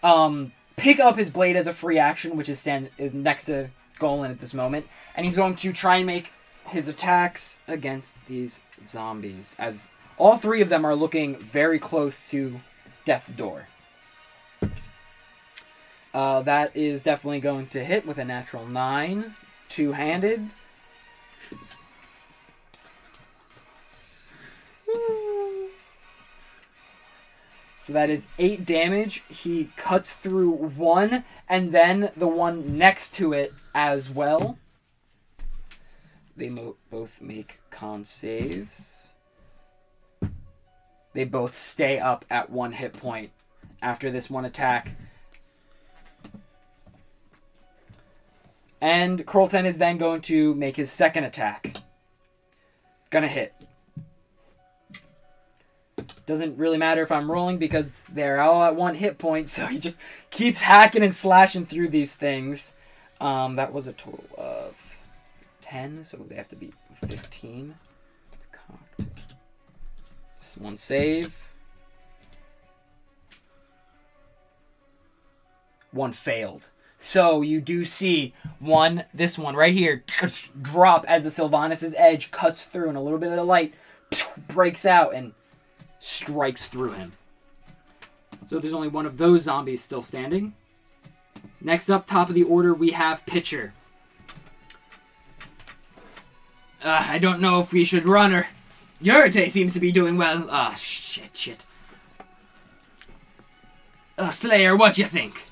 um, 0.03 0.51
pick 0.75 0.99
up 0.99 1.17
his 1.17 1.31
blade 1.31 1.55
as 1.55 1.65
a 1.65 1.73
free 1.73 1.97
action, 1.97 2.37
which 2.37 2.49
is 2.49 2.59
stand 2.59 2.91
is 2.99 3.15
next 3.15 3.45
to 3.45 3.71
Golan 3.97 4.29
at 4.29 4.41
this 4.41 4.53
moment, 4.53 4.85
and 5.15 5.25
he's 5.25 5.35
going 5.35 5.55
to 5.55 5.73
try 5.73 5.95
and 5.95 6.05
make 6.05 6.33
his 6.67 6.87
attacks 6.87 7.61
against 7.67 8.23
these 8.27 8.61
zombies. 8.83 9.55
As 9.57 9.89
all 10.17 10.37
three 10.37 10.61
of 10.61 10.69
them 10.69 10.85
are 10.85 10.95
looking 10.95 11.35
very 11.35 11.79
close 11.79 12.21
to 12.29 12.59
death's 13.03 13.31
door. 13.31 13.67
Uh, 16.13 16.41
that 16.43 16.75
is 16.75 17.03
definitely 17.03 17.41
going 17.41 17.67
to 17.67 17.83
hit 17.83 18.05
with 18.05 18.17
a 18.17 18.23
natural 18.23 18.65
9, 18.65 19.35
two 19.67 19.91
handed. 19.91 20.49
So 27.77 27.93
that 27.93 28.09
is 28.09 28.27
8 28.39 28.65
damage. 28.65 29.23
He 29.29 29.69
cuts 29.75 30.15
through 30.15 30.51
one 30.51 31.23
and 31.47 31.71
then 31.71 32.09
the 32.15 32.27
one 32.27 32.77
next 32.77 33.13
to 33.15 33.33
it 33.33 33.53
as 33.75 34.09
well. 34.09 34.57
They 36.35 36.49
mo- 36.49 36.77
both 36.89 37.21
make 37.21 37.59
con 37.69 38.05
saves. 38.05 39.11
They 41.15 41.23
both 41.23 41.55
stay 41.55 41.97
up 41.97 42.25
at 42.29 42.49
one 42.49 42.73
hit 42.73 42.91
point 42.91 43.31
after 43.81 44.11
this 44.11 44.29
one 44.29 44.43
attack. 44.43 44.91
And 48.81 49.25
Krolten 49.25 49.63
is 49.63 49.77
then 49.77 49.97
going 49.97 50.19
to 50.23 50.53
make 50.55 50.75
his 50.75 50.91
second 50.91 51.23
attack. 51.23 51.77
Gonna 53.11 53.29
hit. 53.29 53.53
Doesn't 56.25 56.57
really 56.57 56.77
matter 56.77 57.01
if 57.01 57.13
I'm 57.13 57.31
rolling 57.31 57.59
because 57.59 58.03
they're 58.11 58.41
all 58.41 58.65
at 58.65 58.75
one 58.75 58.95
hit 58.95 59.17
point, 59.17 59.47
so 59.55 59.67
he 59.67 59.79
just 59.79 59.97
keeps 60.31 60.59
hacking 60.59 61.01
and 61.01 61.13
slashing 61.13 61.65
through 61.65 61.89
these 61.89 62.13
things. 62.13 62.73
Um, 63.21 63.55
that 63.55 63.71
was 63.71 63.87
a 63.87 63.93
total 63.93 64.25
of 64.37 64.99
10, 65.61 66.03
so 66.03 66.17
they 66.17 66.35
have 66.35 66.49
to 66.49 66.57
be 66.57 66.73
15. 66.95 67.75
It's 68.33 68.47
cocked. 68.51 69.34
One 70.57 70.77
save. 70.77 71.51
One 75.91 76.11
failed. 76.11 76.69
So 76.97 77.41
you 77.41 77.61
do 77.61 77.85
see 77.85 78.33
one, 78.59 79.05
this 79.13 79.37
one 79.37 79.55
right 79.55 79.73
here, 79.73 80.03
drop 80.61 81.05
as 81.07 81.23
the 81.23 81.29
Sylvanas' 81.29 81.93
edge 81.97 82.31
cuts 82.31 82.65
through, 82.65 82.89
and 82.89 82.97
a 82.97 83.01
little 83.01 83.19
bit 83.19 83.29
of 83.29 83.35
the 83.35 83.43
light 83.43 83.73
breaks 84.47 84.85
out 84.85 85.13
and 85.13 85.33
strikes 85.99 86.69
through 86.69 86.93
him. 86.93 87.11
So 88.45 88.59
there's 88.59 88.73
only 88.73 88.87
one 88.87 89.05
of 89.05 89.17
those 89.17 89.43
zombies 89.43 89.81
still 89.81 90.01
standing. 90.01 90.53
Next 91.61 91.89
up, 91.89 92.05
top 92.05 92.29
of 92.29 92.35
the 92.35 92.43
order, 92.43 92.73
we 92.73 92.91
have 92.91 93.25
Pitcher. 93.25 93.73
Uh, 96.83 97.05
I 97.07 97.17
don't 97.17 97.41
know 97.41 97.59
if 97.59 97.73
we 97.73 97.83
should 97.83 98.05
run 98.05 98.33
or. 98.33 98.47
Yurite 99.05 99.51
seems 99.51 99.71
to 99.73 99.79
be 99.79 99.91
doing 99.91 100.17
well. 100.17 100.47
Ah, 100.49 100.73
shit, 100.73 101.37
shit. 101.37 101.63
Uh, 104.17 104.31
Slayer, 104.31 104.75
what 104.75 104.95
do 104.95 105.03
you 105.03 105.07
think? 105.07 105.43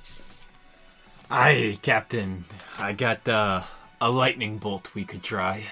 Aye, 1.29 1.77
Captain. 1.83 2.45
I 2.79 2.93
got 2.93 3.27
uh, 3.29 3.63
a 4.01 4.09
lightning 4.09 4.57
bolt 4.57 4.95
we 4.95 5.05
could 5.05 5.21
try. 5.21 5.65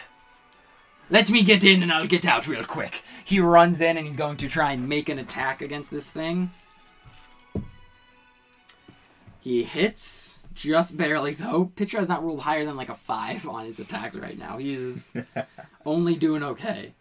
Let 1.10 1.32
me 1.32 1.42
get 1.42 1.66
in 1.66 1.82
and 1.82 1.92
I'll 1.92 2.06
get 2.06 2.28
out 2.28 2.48
real 2.48 2.64
quick. 2.64 3.02
He 3.26 3.40
runs 3.40 3.82
in 3.82 3.98
and 3.98 4.06
he's 4.06 4.16
going 4.16 4.38
to 4.38 4.48
try 4.48 4.74
and 4.74 4.88
make 4.88 5.10
an 5.10 5.18
attack 5.18 5.62
against 5.62 5.90
this 5.90 6.12
thing. 6.12 6.52
He 9.40 9.64
hits 9.64 10.44
just 10.54 10.98
barely 10.98 11.34
though. 11.34 11.72
Pitcher 11.76 11.98
has 11.98 12.08
not 12.08 12.24
rolled 12.24 12.42
higher 12.42 12.64
than 12.64 12.78
like 12.78 12.90
a 12.90 12.96
five 12.96 13.48
on 13.48 13.66
his 13.66 13.80
attacks 13.80 14.16
right 14.16 14.38
now. 14.38 14.58
He 14.58 14.76
is 14.76 15.16
only 15.86 16.16
doing 16.16 16.44
okay. 16.44 16.94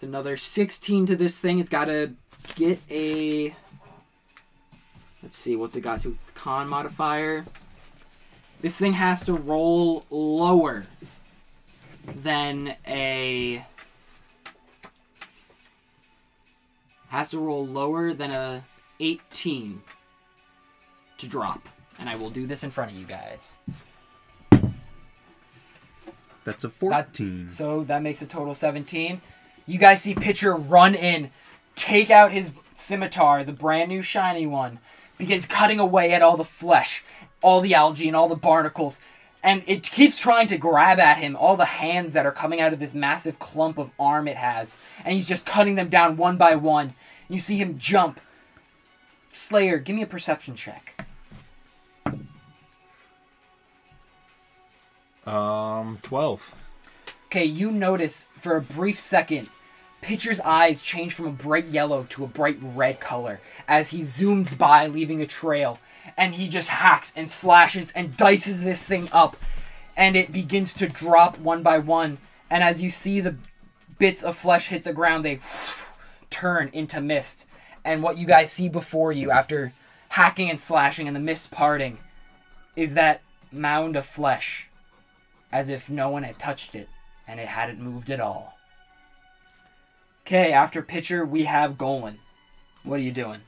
It's 0.00 0.04
another 0.06 0.38
16 0.38 1.04
to 1.04 1.14
this 1.14 1.38
thing. 1.38 1.58
It's 1.58 1.68
got 1.68 1.84
to 1.84 2.14
get 2.54 2.80
a. 2.90 3.54
Let's 5.22 5.36
see, 5.36 5.56
what's 5.56 5.76
it 5.76 5.82
got 5.82 6.00
to? 6.00 6.12
Its 6.12 6.30
con 6.30 6.70
modifier. 6.70 7.44
This 8.62 8.78
thing 8.78 8.94
has 8.94 9.26
to 9.26 9.34
roll 9.34 10.06
lower 10.08 10.86
than 12.22 12.76
a. 12.86 13.62
Has 17.08 17.28
to 17.32 17.38
roll 17.38 17.66
lower 17.66 18.14
than 18.14 18.30
a 18.30 18.62
18 19.00 19.82
to 21.18 21.28
drop. 21.28 21.68
And 21.98 22.08
I 22.08 22.16
will 22.16 22.30
do 22.30 22.46
this 22.46 22.64
in 22.64 22.70
front 22.70 22.90
of 22.90 22.96
you 22.96 23.04
guys. 23.04 23.58
That's 26.44 26.64
a 26.64 26.70
14. 26.70 27.50
So 27.50 27.84
that 27.84 28.02
makes 28.02 28.22
a 28.22 28.26
total 28.26 28.54
17. 28.54 29.20
You 29.66 29.78
guys 29.78 30.02
see 30.02 30.14
Pitcher 30.14 30.54
run 30.54 30.94
in, 30.94 31.30
take 31.74 32.10
out 32.10 32.32
his 32.32 32.52
scimitar, 32.74 33.44
the 33.44 33.52
brand 33.52 33.88
new 33.88 34.02
shiny 34.02 34.46
one, 34.46 34.78
begins 35.18 35.46
cutting 35.46 35.78
away 35.78 36.12
at 36.12 36.22
all 36.22 36.36
the 36.36 36.44
flesh, 36.44 37.04
all 37.42 37.60
the 37.60 37.74
algae, 37.74 38.08
and 38.08 38.16
all 38.16 38.28
the 38.28 38.36
barnacles. 38.36 39.00
And 39.42 39.62
it 39.66 39.82
keeps 39.84 40.18
trying 40.18 40.48
to 40.48 40.58
grab 40.58 40.98
at 40.98 41.18
him, 41.18 41.34
all 41.36 41.56
the 41.56 41.64
hands 41.64 42.12
that 42.12 42.26
are 42.26 42.32
coming 42.32 42.60
out 42.60 42.72
of 42.72 42.78
this 42.78 42.94
massive 42.94 43.38
clump 43.38 43.78
of 43.78 43.90
arm 43.98 44.28
it 44.28 44.36
has. 44.36 44.76
And 45.04 45.14
he's 45.14 45.28
just 45.28 45.46
cutting 45.46 45.76
them 45.76 45.88
down 45.88 46.16
one 46.16 46.36
by 46.36 46.56
one. 46.56 46.94
You 47.28 47.38
see 47.38 47.56
him 47.56 47.78
jump. 47.78 48.20
Slayer, 49.28 49.78
give 49.78 49.96
me 49.96 50.02
a 50.02 50.06
perception 50.06 50.56
check. 50.56 51.06
Um, 55.26 55.98
12. 56.02 56.54
Okay, 57.32 57.44
you 57.44 57.70
notice 57.70 58.26
for 58.34 58.56
a 58.56 58.60
brief 58.60 58.98
second, 58.98 59.50
Pitcher's 60.00 60.40
eyes 60.40 60.82
change 60.82 61.14
from 61.14 61.28
a 61.28 61.30
bright 61.30 61.66
yellow 61.66 62.04
to 62.08 62.24
a 62.24 62.26
bright 62.26 62.58
red 62.60 62.98
color 62.98 63.38
as 63.68 63.90
he 63.90 64.00
zooms 64.00 64.58
by, 64.58 64.88
leaving 64.88 65.22
a 65.22 65.26
trail. 65.26 65.78
And 66.18 66.34
he 66.34 66.48
just 66.48 66.70
hacks 66.70 67.12
and 67.14 67.30
slashes 67.30 67.92
and 67.92 68.16
dices 68.16 68.64
this 68.64 68.84
thing 68.84 69.08
up. 69.12 69.36
And 69.96 70.16
it 70.16 70.32
begins 70.32 70.74
to 70.74 70.88
drop 70.88 71.38
one 71.38 71.62
by 71.62 71.78
one. 71.78 72.18
And 72.50 72.64
as 72.64 72.82
you 72.82 72.90
see 72.90 73.20
the 73.20 73.36
bits 74.00 74.24
of 74.24 74.36
flesh 74.36 74.66
hit 74.66 74.82
the 74.82 74.92
ground, 74.92 75.24
they 75.24 75.38
turn 76.30 76.68
into 76.72 77.00
mist. 77.00 77.46
And 77.84 78.02
what 78.02 78.18
you 78.18 78.26
guys 78.26 78.50
see 78.50 78.68
before 78.68 79.12
you 79.12 79.30
after 79.30 79.72
hacking 80.08 80.50
and 80.50 80.60
slashing 80.60 81.06
and 81.06 81.14
the 81.14 81.20
mist 81.20 81.52
parting 81.52 81.98
is 82.74 82.94
that 82.94 83.22
mound 83.52 83.94
of 83.94 84.04
flesh 84.04 84.68
as 85.52 85.68
if 85.68 85.88
no 85.88 86.08
one 86.08 86.24
had 86.24 86.36
touched 86.36 86.74
it 86.74 86.88
and 87.30 87.38
it 87.38 87.46
hadn't 87.46 87.80
moved 87.80 88.10
at 88.10 88.20
all. 88.20 88.58
Okay, 90.26 90.52
after 90.52 90.82
pitcher, 90.82 91.24
we 91.24 91.44
have 91.44 91.78
Golan. 91.78 92.18
What 92.82 92.98
are 92.98 93.02
you 93.04 93.12
doing? 93.12 93.42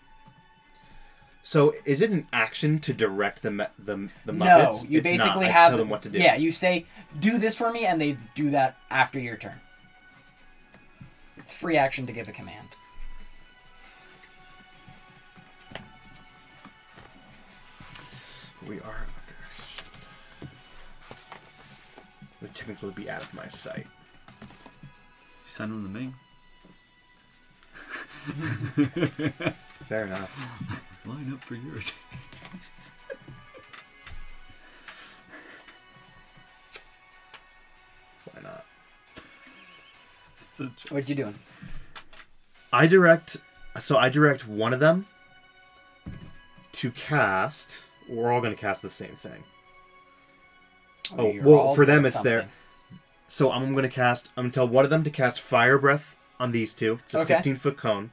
So 1.42 1.74
is 1.84 2.00
it 2.00 2.10
an 2.10 2.28
action 2.32 2.78
to 2.78 2.92
direct 2.92 3.42
the 3.42 3.68
the 3.76 4.08
the 4.24 4.32
No, 4.32 4.70
you 4.88 4.98
It's 5.00 5.08
not. 5.08 5.12
basically 5.12 5.46
I 5.46 5.50
have 5.50 5.72
tell 5.72 5.78
them 5.78 5.88
what 5.88 6.02
to 6.02 6.08
do. 6.08 6.20
Yeah, 6.20 6.36
you 6.36 6.52
say, 6.52 6.86
"Do 7.18 7.38
this 7.38 7.56
for 7.56 7.72
me," 7.72 7.84
and 7.84 8.00
they 8.00 8.16
do 8.36 8.50
that 8.50 8.76
after 8.88 9.18
your 9.18 9.36
turn. 9.36 9.60
It's 11.36 11.52
free 11.52 11.76
action 11.76 12.06
to 12.06 12.12
give 12.12 12.28
a 12.28 12.32
command. 12.32 12.68
We 18.68 18.78
are. 18.80 19.01
Would 22.42 22.54
technically 22.54 22.90
be 22.90 23.08
out 23.08 23.22
of 23.22 23.32
my 23.34 23.48
sight. 23.48 23.86
Send 25.46 25.72
them 25.72 25.84
to 25.84 25.90
me. 26.00 26.12
Fair 29.88 30.06
enough. 30.06 30.36
Line 31.06 31.32
up 31.32 31.44
for 31.44 31.54
yours. 31.54 31.94
Why 38.24 38.42
not? 38.42 38.64
What 40.90 41.08
you 41.08 41.14
doing? 41.14 41.38
I 42.72 42.88
direct. 42.88 43.36
So 43.78 43.98
I 43.98 44.08
direct 44.08 44.48
one 44.48 44.74
of 44.74 44.80
them 44.80 45.06
to 46.72 46.90
cast. 46.90 47.84
We're 48.08 48.32
all 48.32 48.40
going 48.40 48.54
to 48.54 48.60
cast 48.60 48.82
the 48.82 48.90
same 48.90 49.14
thing. 49.14 49.44
Oh, 51.18 51.32
well, 51.42 51.74
for 51.74 51.84
them 51.86 52.04
it's 52.06 52.20
there. 52.22 52.48
So 53.28 53.50
I'm 53.50 53.72
going 53.72 53.82
to 53.84 53.88
cast. 53.88 54.28
I'm 54.36 54.44
going 54.44 54.50
to 54.50 54.54
tell 54.54 54.68
one 54.68 54.84
of 54.84 54.90
them 54.90 55.04
to 55.04 55.10
cast 55.10 55.40
Fire 55.40 55.78
Breath 55.78 56.16
on 56.38 56.52
these 56.52 56.74
two. 56.74 56.98
It's 57.04 57.14
a 57.14 57.20
Okay. 57.20 57.34
15 57.34 57.56
foot 57.56 57.76
cone. 57.76 58.10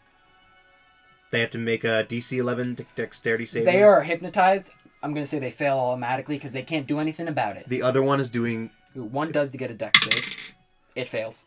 They 1.31 1.41
have 1.41 1.51
to 1.51 1.57
make 1.57 1.83
a 1.83 2.05
DC 2.09 2.37
11 2.37 2.75
de- 2.75 2.85
dexterity 2.95 3.45
save. 3.45 3.65
They 3.65 3.83
are 3.83 4.01
hypnotized. 4.01 4.73
I'm 5.03 5.13
gonna 5.13 5.25
say 5.25 5.39
they 5.39 5.51
fail 5.51 5.77
automatically 5.77 6.35
because 6.37 6.53
they 6.53 6.63
can't 6.63 6.87
do 6.87 6.99
anything 6.99 7.27
about 7.27 7.55
it. 7.55 7.67
The 7.69 7.81
other 7.83 8.01
one 8.01 8.19
is 8.19 8.29
doing. 8.29 8.71
Ooh, 8.97 9.03
One 9.03 9.31
does 9.31 9.51
to 9.51 9.57
get 9.57 9.69
a 9.69 9.73
dex 9.73 9.99
save. 10.03 10.53
It 10.95 11.07
fails. 11.07 11.45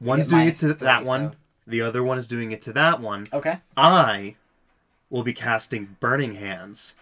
One's 0.00 0.28
doing 0.28 0.48
it 0.48 0.54
to 0.54 0.66
th- 0.68 0.78
that 0.78 1.04
one. 1.04 1.32
so- 1.32 1.36
The 1.66 1.82
other 1.82 2.02
one 2.02 2.18
is 2.18 2.26
doing 2.26 2.52
it 2.52 2.62
to 2.62 2.72
that 2.72 3.00
one. 3.00 3.26
Okay. 3.32 3.58
I 3.76 4.36
will 5.10 5.22
be 5.22 5.34
casting 5.34 5.96
Burning 6.00 6.34
Hands 6.36 6.94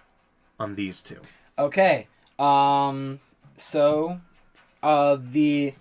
on 0.58 0.74
these 0.74 1.00
two. 1.00 1.20
Okay. 1.58 2.08
Um. 2.38 3.20
So, 3.60 4.20
uh, 4.82 5.18
the 5.20 5.74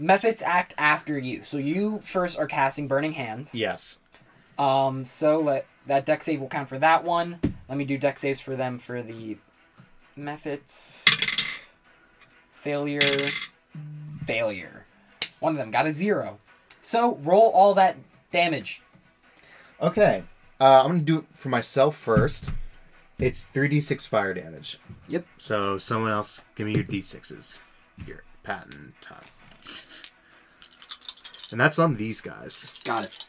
mephits 0.00 0.42
act 0.42 0.74
after 0.78 1.18
you. 1.18 1.44
So 1.44 1.56
you 1.56 2.00
first 2.00 2.38
are 2.38 2.46
casting 2.46 2.88
burning 2.88 3.12
hands. 3.12 3.54
Yes. 3.54 3.98
Um. 4.58 5.04
So 5.04 5.38
let 5.40 5.66
that 5.86 6.06
dex 6.06 6.26
save 6.26 6.40
will 6.40 6.48
count 6.48 6.68
for 6.68 6.78
that 6.78 7.04
one. 7.04 7.38
Let 7.68 7.78
me 7.78 7.84
do 7.84 7.98
dex 7.98 8.20
saves 8.20 8.40
for 8.40 8.56
them 8.56 8.78
for 8.78 9.02
the 9.02 9.38
mephits. 10.16 11.08
Failure. 12.50 13.00
Failure. 14.24 14.86
One 15.40 15.52
of 15.52 15.58
them 15.58 15.70
got 15.70 15.86
a 15.86 15.92
zero. 15.92 16.38
So 16.80 17.16
roll 17.16 17.50
all 17.50 17.74
that 17.74 17.96
damage 18.30 18.82
Okay. 19.82 20.22
Uh, 20.60 20.82
I'm 20.84 20.92
gonna 20.92 21.00
do 21.00 21.18
it 21.18 21.24
for 21.34 21.48
myself 21.48 21.96
first. 21.96 22.50
It's 23.18 23.46
3d6 23.46 24.06
fire 24.08 24.34
damage. 24.34 24.78
Yep. 25.08 25.26
So 25.38 25.78
someone 25.78 26.10
else, 26.10 26.42
give 26.56 26.66
me 26.66 26.74
your 26.74 26.84
d6s. 26.84 27.58
Here, 28.04 28.24
patent 28.42 28.94
time. 29.00 29.22
And 31.52 31.60
that's 31.60 31.78
on 31.78 31.96
these 31.96 32.20
guys. 32.20 32.82
Got 32.84 33.04
it. 33.04 33.26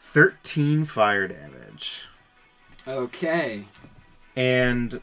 Thirteen 0.00 0.84
fire 0.84 1.26
damage, 1.26 2.04
Okay. 2.86 3.64
and 4.36 5.00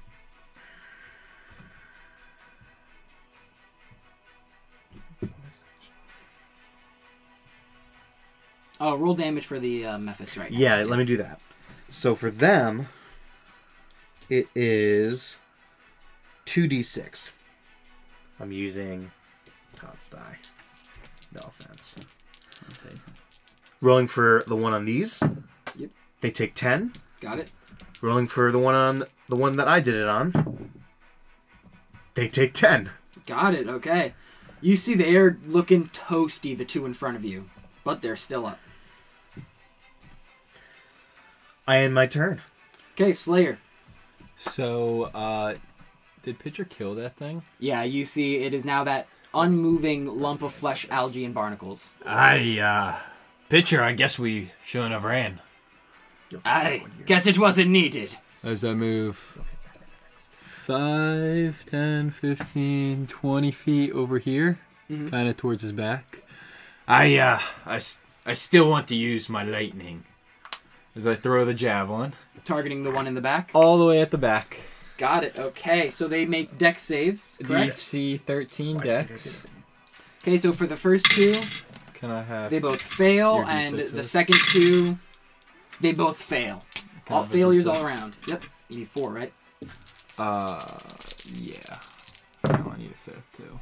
Oh, 8.84 8.96
roll 8.96 9.14
damage 9.14 9.46
for 9.46 9.60
the 9.60 9.86
uh, 9.86 9.98
mephits 10.00 10.40
right 10.40 10.52
now. 10.52 10.58
yeah, 10.58 10.84
let 10.84 10.98
me 10.98 11.06
do 11.06 11.16
that. 11.18 11.40
So 11.92 12.16
for 12.16 12.32
them, 12.32 12.90
it 14.28 14.48
is 14.56 15.38
two 16.46 16.68
d6. 16.68 17.32
I'm 18.40 18.52
using 18.52 19.12
Todd's 19.76 20.10
die. 20.10 20.38
No 21.32 21.42
offense. 21.48 21.96
Okay. 22.74 22.96
Rolling 23.82 24.08
for 24.08 24.42
the 24.48 24.56
one 24.56 24.74
on 24.74 24.86
these. 24.86 25.22
Yep. 25.78 25.92
They 26.22 26.32
take 26.32 26.56
ten. 26.56 26.94
Got 27.22 27.38
it. 27.38 27.52
Rolling 28.02 28.26
for 28.28 28.52
the 28.52 28.58
one 28.58 28.74
on 28.74 29.04
the 29.28 29.36
one 29.36 29.58
that 29.58 29.68
I 29.68 29.80
did 29.80 29.96
it 29.96 30.08
on. 30.08 30.72
They 32.16 32.28
take 32.28 32.54
ten. 32.54 32.90
Got 33.28 33.54
it. 33.54 33.68
Okay. 33.68 34.16
You 34.60 34.76
see 34.76 34.96
they 34.96 35.16
are 35.18 35.38
looking 35.46 35.90
toasty, 35.90 36.58
the 36.58 36.66
two 36.66 36.86
in 36.88 36.96
front 36.96 37.16
of 37.16 37.24
you, 37.24 37.50
but 37.84 38.02
they're 38.02 38.16
still 38.16 38.48
up. 38.48 38.58
I 41.72 41.78
end 41.80 41.94
my 41.94 42.06
turn. 42.06 42.42
Okay, 42.96 43.14
Slayer. 43.14 43.58
So, 44.38 45.04
uh, 45.14 45.56
did 46.24 46.38
Pitcher 46.38 46.66
kill 46.66 46.96
that 46.96 47.16
thing? 47.16 47.44
Yeah, 47.60 47.84
you 47.84 48.04
see 48.04 48.36
it 48.38 48.54
is 48.54 48.66
now 48.66 48.84
that 48.84 49.08
unmoving 49.34 50.06
lump 50.06 50.42
of 50.42 50.54
flesh, 50.54 50.86
algae, 50.90 51.24
and 51.24 51.34
barnacles. 51.34 51.96
I, 52.06 52.60
uh, 52.60 53.00
Pitcher, 53.48 53.82
I 53.82 53.94
guess 53.94 54.20
we 54.20 54.52
shouldn't 54.66 54.92
have 54.92 55.06
ran. 55.06 55.40
I 56.44 56.84
guess 57.06 57.26
it 57.26 57.38
wasn't 57.40 57.70
needed. 57.72 58.18
As 58.44 58.66
I 58.66 58.74
move 58.74 59.40
5, 60.34 61.66
10, 61.66 62.12
15, 62.12 63.08
20 63.08 63.52
feet 63.52 63.92
over 63.94 64.18
here, 64.20 64.60
Mhm. 64.90 65.10
kind 65.10 65.30
of 65.30 65.38
towards 65.38 65.62
his 65.62 65.72
back. 65.72 66.24
I, 66.88 67.18
uh, 67.18 67.40
I, 67.66 67.76
s- 67.78 68.02
I 68.26 68.34
still 68.34 68.70
want 68.70 68.88
to 68.90 68.96
use 68.96 69.30
my 69.30 69.44
lightning. 69.44 70.04
As 70.96 71.08
I 71.08 71.16
throw 71.16 71.46
the 71.46 71.54
javelin 71.54 72.14
Targeting 72.44 72.84
the 72.84 72.92
one 72.92 73.08
in 73.08 73.14
the 73.14 73.22
back. 73.22 73.52
all 73.54 73.78
the 73.78 73.86
way 73.86 74.02
at 74.02 74.12
the 74.12 74.18
back. 74.18 74.60
Got 74.98 75.24
it. 75.24 75.40
Okay, 75.40 75.90
so 75.90 76.08
they 76.08 76.26
make 76.26 76.58
dex 76.58 76.82
saves. 76.82 77.40
Correct. 77.44 77.72
DC 77.72 78.20
13 78.22 78.80
dex. 78.80 79.48
Okay, 80.24 80.38
so 80.38 80.52
for 80.54 80.68
the 80.68 80.76
first 80.76 81.06
two, 81.06 81.40
Can 81.94 82.12
I 82.12 82.22
have 82.24 82.52
they 82.52 82.60
both 82.60 82.82
fail, 82.82 83.44
and 83.48 83.80
the 83.80 84.04
second 84.04 84.38
two, 84.50 84.98
they 85.80 85.92
both 85.94 86.18
fail. 86.22 86.64
can 87.06 87.18
All 87.18 87.24
failures 87.24 87.66
all 87.68 87.84
around. 87.84 88.14
Yep. 88.28 88.44
You 88.70 88.78
need 88.80 88.88
four, 88.88 89.12
right? 89.12 89.34
Uh, 90.20 90.60
yeah. 91.36 91.78
Now 92.50 92.74
I 92.76 92.78
need 92.78 92.92
a 92.92 93.10
fifth 93.12 93.32
too. 93.38 93.60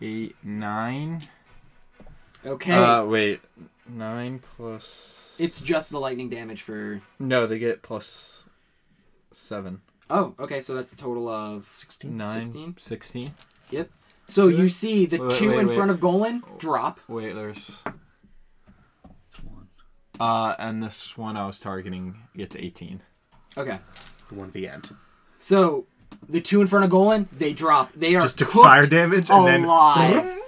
Eight, 0.00 0.36
nine. 0.42 1.20
Okay. 2.44 2.72
Uh, 2.74 3.04
wait. 3.04 3.40
Nine 3.88 4.40
plus. 4.56 5.34
it's 5.38 5.60
just 5.60 5.90
the 5.90 5.98
lightning 5.98 6.28
damage 6.28 6.62
for. 6.62 7.00
No, 7.18 7.46
they 7.46 7.58
get 7.58 7.82
plus 7.82 8.46
seven. 9.32 9.80
Oh, 10.10 10.34
okay. 10.38 10.60
So 10.60 10.74
that's 10.74 10.92
a 10.92 10.96
total 10.96 11.28
of. 11.28 11.68
Sixteen. 11.72 12.16
Nine. 12.16 12.46
16? 12.46 12.74
16. 12.78 13.30
So 14.28 14.48
you 14.48 14.68
see 14.68 15.04
the 15.04 15.18
Wait, 15.18 15.26
wait, 15.28 15.34
two 15.38 15.48
wait, 15.50 15.58
in 15.58 15.66
wait. 15.66 15.76
front 15.76 15.90
of 15.90 16.00
Golan 16.00 16.42
drop. 16.58 17.00
Wait, 17.08 17.34
there's. 17.34 17.82
Uh, 20.20 20.54
and 20.58 20.82
this 20.82 21.16
one 21.18 21.36
I 21.36 21.46
was 21.46 21.58
targeting 21.58 22.16
gets 22.36 22.54
18. 22.56 23.02
Okay. 23.58 23.78
The 24.28 24.34
one 24.34 24.48
at 24.48 24.54
the 24.54 24.68
end. 24.68 24.90
So 25.38 25.86
the 26.28 26.40
two 26.40 26.60
in 26.60 26.66
front 26.66 26.84
of 26.84 26.90
Golan, 26.90 27.28
they 27.36 27.52
drop. 27.52 27.92
They 27.92 28.14
are 28.14 28.20
Just 28.22 28.38
took 28.38 28.48
cooked 28.48 28.64
fire 28.64 28.86
damage 28.86 29.30
and 29.30 29.46
then 29.46 29.64
alive. 29.64 30.38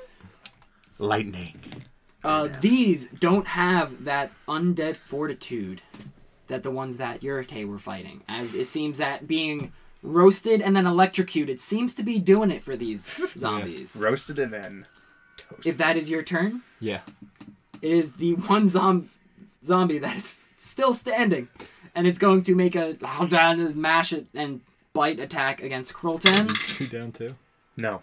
lightning. 0.99 1.61
Uh, 2.25 2.49
these 2.61 3.07
don't 3.09 3.47
have 3.49 4.05
that 4.05 4.33
undead 4.49 4.97
fortitude 4.97 5.83
that 6.47 6.63
the 6.63 6.71
ones 6.71 6.97
that 6.97 7.21
Yurite 7.21 7.67
were 7.67 7.79
fighting. 7.79 8.23
As 8.29 8.55
it 8.55 8.65
seems 8.67 8.99
that 8.99 9.27
being 9.29 9.73
roasted 10.03 10.61
and 10.63 10.75
then 10.77 10.87
electrocuted 10.87 11.61
seems 11.61 11.95
to 11.95 12.03
be 12.03 12.19
doing 12.19 12.51
it 12.51 12.63
for 12.63 12.77
these 12.77 13.03
zombies. 13.39 13.97
Roasted 14.01 14.39
and 14.39 14.53
then 14.53 14.87
toasted. 15.37 15.67
If 15.67 15.79
that 15.79 15.97
is 15.97 16.09
your 16.11 16.23
turn, 16.23 16.63
Yeah. 16.81 17.01
it 17.83 17.91
is 17.91 18.15
the 18.15 18.33
one 18.47 18.69
zom- 18.69 19.11
zombie 19.65 19.99
that 19.99 20.17
is 20.17 20.41
still 20.59 20.93
standing, 20.95 21.49
and 21.95 22.07
it's 22.07 22.19
going 22.19 22.43
to 22.45 22.55
make 22.55 22.75
a 22.75 22.97
mash 23.75 24.13
it 24.13 24.27
and 24.35 24.61
bite 24.95 25.19
attack 25.21 25.63
against 25.63 25.93
Krolten. 25.93 26.49
Two 26.79 26.87
down, 26.87 27.13
two. 27.13 27.35
no. 27.77 28.03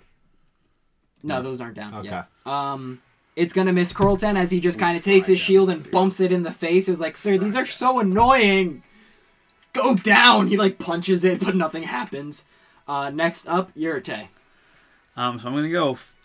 No, 1.23 1.41
those 1.43 1.61
aren't 1.61 1.75
down 1.75 1.93
Okay. 1.93 2.09
yet. 2.09 2.25
Um, 2.47 3.01
it's 3.35 3.53
gonna 3.53 3.73
miss 3.73 3.93
Krolten 3.93 4.35
as 4.37 4.51
he 4.51 4.59
just 4.59 4.79
kind 4.79 4.97
of 4.97 5.03
takes 5.03 5.27
his 5.27 5.39
shield 5.39 5.69
and 5.69 5.89
bumps 5.91 6.19
it 6.19 6.31
in 6.31 6.43
the 6.43 6.51
face. 6.51 6.87
It 6.87 6.91
was 6.91 6.99
like, 6.99 7.15
sir, 7.17 7.37
these 7.37 7.55
are 7.55 7.65
so 7.65 7.99
annoying. 7.99 8.83
Go 9.73 9.95
down. 9.95 10.47
He 10.47 10.57
like 10.57 10.79
punches 10.79 11.23
it, 11.23 11.43
but 11.43 11.55
nothing 11.55 11.83
happens. 11.83 12.45
Uh, 12.87 13.09
next 13.09 13.47
up, 13.47 13.73
Yurite. 13.75 14.27
Um, 15.15 15.39
so 15.39 15.47
I'm 15.47 15.53
gonna 15.55 15.69
go. 15.69 15.91
f- 15.91 16.15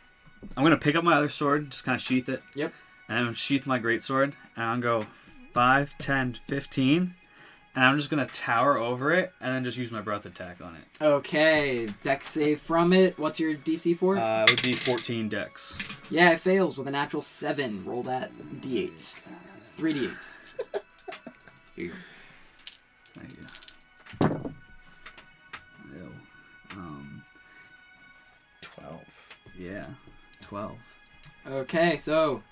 I'm 0.57 0.63
gonna 0.65 0.77
pick 0.77 0.97
up 0.97 1.05
my 1.05 1.15
other 1.15 1.29
sword, 1.29 1.71
just 1.71 1.85
kind 1.85 1.95
of 1.95 2.03
sheath 2.03 2.29
it. 2.29 2.43
Yep. 2.55 2.73
And 3.09 3.37
sheath 3.37 3.67
my 3.67 3.79
great 3.79 4.03
sword, 4.03 4.35
and 4.57 4.65
I'm 4.65 4.81
gonna 4.81 5.01
go 5.05 5.07
5, 5.55 5.97
10, 5.99 6.39
15, 6.49 7.15
and 7.77 7.85
I'm 7.85 7.97
just 7.97 8.11
gonna 8.11 8.27
tower 8.27 8.77
over 8.79 9.13
it, 9.13 9.33
and 9.41 9.55
then 9.55 9.63
just 9.63 9.77
use 9.79 9.93
my 9.93 10.01
breath 10.01 10.27
attack 10.27 10.61
on 10.61 10.75
it. 10.77 10.83
Okay, 11.01 11.87
dex 12.03 12.27
save 12.27 12.61
from 12.61 12.93
it. 12.93 13.17
What's 13.19 13.39
your 13.39 13.55
DC 13.55 13.97
for? 13.97 14.17
Uh, 14.19 14.43
it 14.45 14.51
would 14.51 14.63
be 14.63 14.73
14 14.73 15.29
dex. 15.29 15.79
yeah, 16.11 16.31
it 16.33 16.41
fails 16.41 16.77
with 16.79 16.89
a 16.89 16.91
natural 16.91 17.23
seven. 17.23 17.85
Roll 17.85 18.03
that 18.05 18.33
d8s, 18.61 19.29
three 19.77 19.95
d8s. 19.95 20.39
Here 21.77 21.85
you 21.85 21.91
go. 21.91 21.97
Thank 23.15 23.33
you. 23.35 24.55
Ew. 25.95 26.13
Um, 26.73 27.23
Twelve. 28.63 29.37
yeah, 29.59 29.87
12. 30.43 30.73
Okay, 31.49 31.97
so 31.99 32.43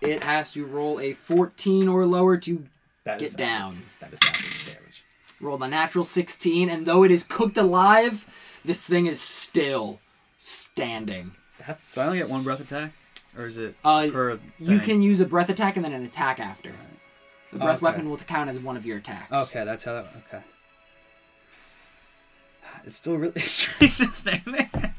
it 0.00 0.24
has 0.24 0.52
to 0.52 0.64
roll 0.66 1.00
a 1.00 1.12
14 1.12 1.88
or 1.88 2.04
lower 2.06 2.36
to 2.38 2.64
That 3.04 3.18
get 3.18 3.36
down. 3.36 3.82
That 4.00 4.12
is 4.12 4.18
average 4.28 4.66
damage. 4.66 5.04
Rolled 5.40 5.62
a 5.62 5.68
natural 5.68 6.04
16, 6.04 6.68
and 6.68 6.86
though 6.86 7.02
it 7.02 7.10
is 7.10 7.22
cooked 7.24 7.56
alive, 7.56 8.28
this 8.64 8.86
thing 8.86 9.06
is 9.06 9.20
still 9.20 10.00
standing. 10.36 11.32
That's. 11.66 11.94
Do 11.94 12.02
I 12.02 12.06
only 12.06 12.18
get 12.18 12.28
one 12.28 12.42
breath 12.42 12.60
attack? 12.60 12.92
Or 13.38 13.46
is 13.46 13.56
it 13.58 13.74
Uh, 13.84 14.08
per 14.12 14.38
You 14.58 14.66
thing? 14.66 14.80
can 14.80 15.02
use 15.02 15.20
a 15.20 15.24
breath 15.24 15.48
attack 15.48 15.76
and 15.76 15.84
then 15.84 15.92
an 15.92 16.04
attack 16.04 16.40
after. 16.40 16.72
The 17.52 17.58
breath 17.58 17.76
Okay. 17.76 17.84
weapon 17.84 18.10
will 18.10 18.16
count 18.18 18.50
as 18.50 18.58
one 18.58 18.76
of 18.76 18.84
your 18.84 18.98
attacks. 18.98 19.32
Okay, 19.48 19.64
that's 19.64 19.84
how 19.84 19.94
that. 19.94 20.12
Okay. 20.28 20.42
It's 22.86 22.98
still 22.98 23.16
really. 23.16 23.32
It's 23.36 23.98
just 23.98 24.14
standing 24.14 24.52
there. 24.52 24.94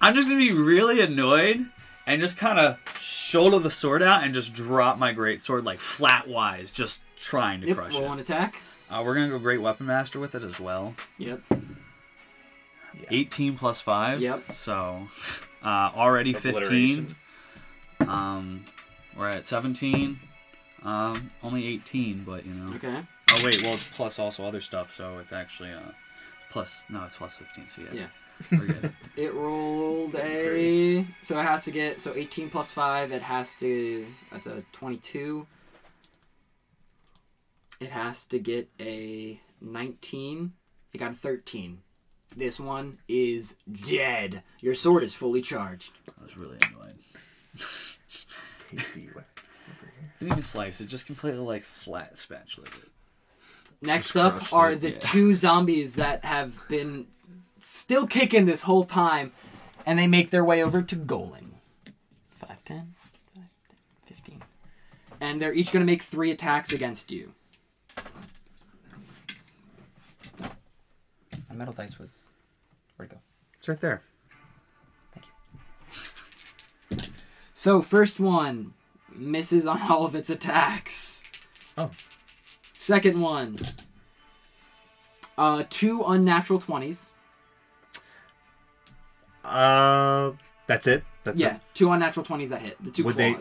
I'm 0.00 0.14
just 0.14 0.28
gonna 0.28 0.38
be 0.40 0.52
really 0.52 1.00
annoyed 1.00 1.66
and 2.06 2.20
just 2.20 2.36
kind 2.38 2.58
of 2.58 2.78
shoulder 3.00 3.58
the 3.58 3.70
sword 3.70 4.02
out 4.02 4.22
and 4.22 4.34
just 4.34 4.52
drop 4.52 4.98
my 4.98 5.12
great 5.12 5.42
sword 5.42 5.64
like 5.64 5.78
flat 5.78 6.28
wise, 6.28 6.70
just 6.70 7.02
trying 7.24 7.60
to 7.62 7.66
Yep, 7.68 7.76
crush 7.76 7.94
roll 7.94 8.04
it. 8.10 8.12
an 8.12 8.18
attack. 8.20 8.56
Uh, 8.90 9.02
we're 9.04 9.14
gonna 9.14 9.28
go 9.28 9.38
great 9.38 9.60
weapon 9.60 9.86
master 9.86 10.20
with 10.20 10.34
it 10.34 10.42
as 10.42 10.60
well. 10.60 10.94
Yep. 11.18 11.40
18 13.10 13.56
plus 13.56 13.80
five. 13.80 14.20
Yep. 14.20 14.50
So 14.52 15.08
uh, 15.62 15.90
already 15.94 16.32
15. 16.32 16.50
Obliteration. 16.54 17.16
Um, 18.00 18.64
we're 19.16 19.28
at 19.28 19.46
17. 19.46 20.18
Um, 20.82 21.30
only 21.42 21.66
18, 21.66 22.24
but 22.24 22.44
you 22.46 22.52
know. 22.52 22.74
Okay. 22.74 23.00
Oh 23.32 23.40
wait, 23.44 23.62
well 23.62 23.74
it's 23.74 23.84
plus 23.88 24.18
also 24.18 24.44
other 24.44 24.60
stuff, 24.60 24.90
so 24.92 25.18
it's 25.18 25.32
actually 25.32 25.70
uh 25.72 25.80
plus 26.50 26.84
no, 26.90 27.02
it's 27.04 27.16
plus 27.16 27.38
fifteen. 27.38 27.66
So 27.68 27.82
yeah, 27.82 28.06
Yeah. 28.52 28.88
It 29.16 29.32
rolled 29.32 30.14
a. 30.16 31.04
So 31.22 31.38
it 31.38 31.42
has 31.42 31.64
to 31.64 31.70
get. 31.70 32.00
So 32.00 32.14
18 32.14 32.50
plus 32.50 32.72
5, 32.72 33.12
it 33.12 33.22
has 33.22 33.54
to. 33.56 34.04
That's 34.30 34.46
a 34.46 34.62
22. 34.72 35.46
It 37.84 37.90
has 37.90 38.24
to 38.28 38.38
get 38.38 38.70
a 38.80 39.38
19. 39.60 40.54
It 40.94 40.98
got 40.98 41.10
a 41.10 41.14
13. 41.14 41.82
This 42.34 42.58
one 42.58 42.96
is 43.08 43.56
dead. 43.70 44.42
Your 44.60 44.74
sword 44.74 45.02
is 45.02 45.14
fully 45.14 45.42
charged. 45.42 45.92
I 46.08 46.22
was 46.22 46.38
really 46.38 46.56
annoyed. 46.70 46.98
Tasty. 48.70 49.10
Didn't 50.18 50.32
even 50.32 50.42
slice 50.42 50.80
it, 50.80 50.86
just 50.86 51.04
completely 51.04 51.40
like 51.40 51.64
flat 51.64 52.16
spatula 52.16 52.66
it. 52.68 52.88
Next 53.82 54.14
Just 54.14 54.16
up 54.16 54.32
crushed 54.32 54.52
are 54.54 54.72
it, 54.72 54.80
the 54.80 54.92
yeah. 54.92 54.98
two 55.00 55.34
zombies 55.34 55.96
that 55.96 56.24
have 56.24 56.66
been 56.70 57.08
still 57.60 58.06
kicking 58.06 58.46
this 58.46 58.62
whole 58.62 58.84
time, 58.84 59.32
and 59.84 59.98
they 59.98 60.06
make 60.06 60.30
their 60.30 60.44
way 60.44 60.64
over 60.64 60.80
to 60.80 60.96
Golan. 60.96 61.56
5, 62.30 62.64
10, 62.64 62.94
5, 62.96 63.08
10, 63.34 63.44
15. 64.06 64.42
And 65.20 65.42
they're 65.42 65.52
each 65.52 65.70
going 65.70 65.84
to 65.84 65.92
make 65.92 66.00
three 66.00 66.30
attacks 66.30 66.72
against 66.72 67.10
you. 67.10 67.34
My 71.54 71.58
metal 71.58 71.72
dice 71.74 72.00
was. 72.00 72.28
Where'd 72.96 73.12
it 73.12 73.14
go? 73.14 73.20
It's 73.58 73.68
right 73.68 73.80
there. 73.80 74.02
Thank 75.14 75.26
you. 76.90 77.12
So, 77.54 77.80
first 77.80 78.18
one 78.18 78.74
misses 79.14 79.64
on 79.64 79.80
all 79.82 80.04
of 80.04 80.16
its 80.16 80.30
attacks. 80.30 81.22
Oh. 81.78 81.90
Second 82.72 83.20
one. 83.20 83.56
Uh, 85.38 85.62
two 85.70 86.02
unnatural 86.04 86.58
20s. 86.58 87.12
Uh, 89.44 90.32
that's 90.66 90.88
it. 90.88 91.04
That's 91.22 91.40
yeah, 91.40 91.56
it. 91.56 91.60
two 91.74 91.90
unnatural 91.92 92.26
20s 92.26 92.48
that 92.48 92.62
hit. 92.62 92.82
The 92.82 92.90
two 92.90 93.04
Would 93.04 93.16
they- 93.16 93.34
Uh, 93.34 93.38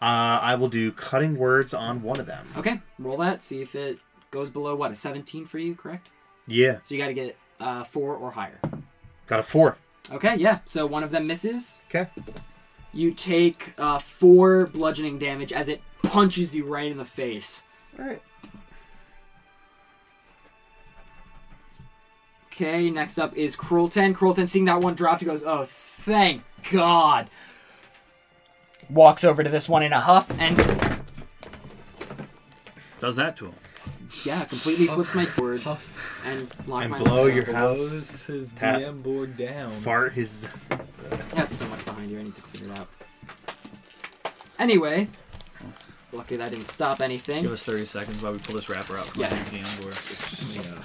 I 0.00 0.54
will 0.54 0.68
do 0.68 0.92
cutting 0.92 1.36
words 1.36 1.74
on 1.74 2.02
one 2.02 2.20
of 2.20 2.26
them. 2.26 2.46
Okay, 2.56 2.80
roll 2.98 3.18
that. 3.18 3.42
See 3.42 3.60
if 3.60 3.74
it 3.74 3.98
goes 4.30 4.48
below, 4.48 4.74
what, 4.74 4.90
a 4.90 4.94
17 4.94 5.44
for 5.44 5.58
you, 5.58 5.74
correct? 5.74 6.08
Yeah, 6.46 6.78
So 6.84 6.94
you 6.94 7.00
got 7.00 7.08
to 7.08 7.14
get 7.14 7.36
uh, 7.60 7.84
four 7.84 8.14
or 8.16 8.32
higher. 8.32 8.60
got 9.26 9.40
a 9.40 9.42
four. 9.42 9.76
Okay, 10.10 10.36
yeah. 10.36 10.58
So 10.64 10.86
one 10.86 11.04
of 11.04 11.10
them 11.10 11.26
misses. 11.26 11.80
Okay. 11.88 12.08
You 12.92 13.12
take 13.12 13.74
uh, 13.78 13.98
four 13.98 14.66
bludgeoning 14.66 15.18
damage 15.18 15.52
as 15.52 15.68
it 15.68 15.80
punches 16.02 16.54
you 16.56 16.64
right 16.64 16.90
in 16.90 16.98
the 16.98 17.04
face. 17.04 17.64
All 17.98 18.04
right. 18.04 18.22
Okay, 22.46 22.90
next 22.90 23.18
up 23.18 23.34
is 23.36 23.56
Krolten. 23.56 24.14
Krolten, 24.14 24.48
seeing 24.48 24.64
that 24.66 24.80
one 24.80 24.94
dropped, 24.94 25.20
he 25.20 25.26
goes, 25.26 25.44
"Oh, 25.44 25.66
thank 25.66 26.42
God!" 26.72 27.30
Walks 28.90 29.22
over 29.22 29.42
to 29.44 29.48
this 29.48 29.68
one 29.68 29.82
in 29.84 29.92
a 29.92 30.00
huff 30.00 30.30
and 30.38 30.56
Does 32.98 33.16
that 33.16 33.36
to 33.36 33.46
him. 33.46 33.54
Yeah, 34.24 34.44
completely 34.44 34.86
flips 34.86 35.14
my 35.14 35.24
board 35.36 35.62
and 36.26 36.50
lock 36.66 36.82
And 36.82 36.90
my 36.92 36.98
blow 36.98 37.24
window. 37.24 37.34
your 37.34 37.52
house. 37.54 37.78
Blows 37.78 38.26
his 38.26 38.52
Tap. 38.52 38.80
DM 38.80 39.02
board 39.02 39.36
down. 39.36 39.70
Fart 39.70 40.12
his. 40.12 40.48
That's 41.34 41.54
so 41.54 41.68
much 41.68 41.84
behind 41.84 42.10
you. 42.10 42.18
I 42.18 42.22
need 42.24 42.34
to 42.36 42.42
clear 42.42 42.70
it 42.70 42.78
out. 42.78 42.88
Anyway, 44.58 45.08
lucky 46.12 46.36
that 46.36 46.50
didn't 46.50 46.68
stop 46.68 47.00
anything. 47.00 47.42
Give 47.42 47.52
us 47.52 47.64
30 47.64 47.84
seconds 47.86 48.22
while 48.22 48.32
we 48.32 48.38
pull 48.38 48.56
this 48.56 48.68
wrapper 48.68 48.96
out 48.96 49.06
from 49.06 49.20
Yes. 49.22 49.50
the 49.50 49.58
DM 49.58 49.82
board. 49.82 50.74
Yeah. 50.76 50.84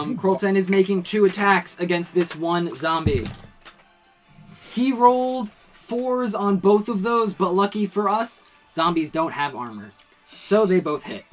Um, 0.00 0.18
Krolten 0.18 0.56
is 0.56 0.68
making 0.68 1.02
two 1.04 1.24
attacks 1.24 1.78
against 1.80 2.14
this 2.14 2.36
one 2.36 2.74
zombie. 2.74 3.26
He 4.72 4.92
rolled 4.92 5.50
fours 5.72 6.34
on 6.34 6.58
both 6.58 6.88
of 6.88 7.02
those, 7.02 7.32
but 7.32 7.54
lucky 7.54 7.86
for 7.86 8.08
us, 8.10 8.42
zombies 8.70 9.10
don't 9.10 9.32
have 9.32 9.56
armor. 9.56 9.92
So 10.48 10.64
they 10.64 10.80
both 10.80 11.04
hit. 11.04 11.26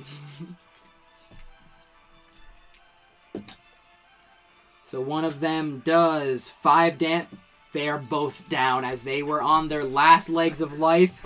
so 4.83 4.99
one 4.99 5.23
of 5.23 5.39
them 5.39 5.81
does 5.85 6.49
five 6.49 6.97
dam. 6.97 7.25
They 7.71 7.87
are 7.87 7.97
both 7.97 8.49
down 8.49 8.83
as 8.83 9.03
they 9.03 9.23
were 9.23 9.41
on 9.41 9.69
their 9.69 9.85
last 9.85 10.27
legs 10.27 10.59
of 10.59 10.79
life. 10.79 11.25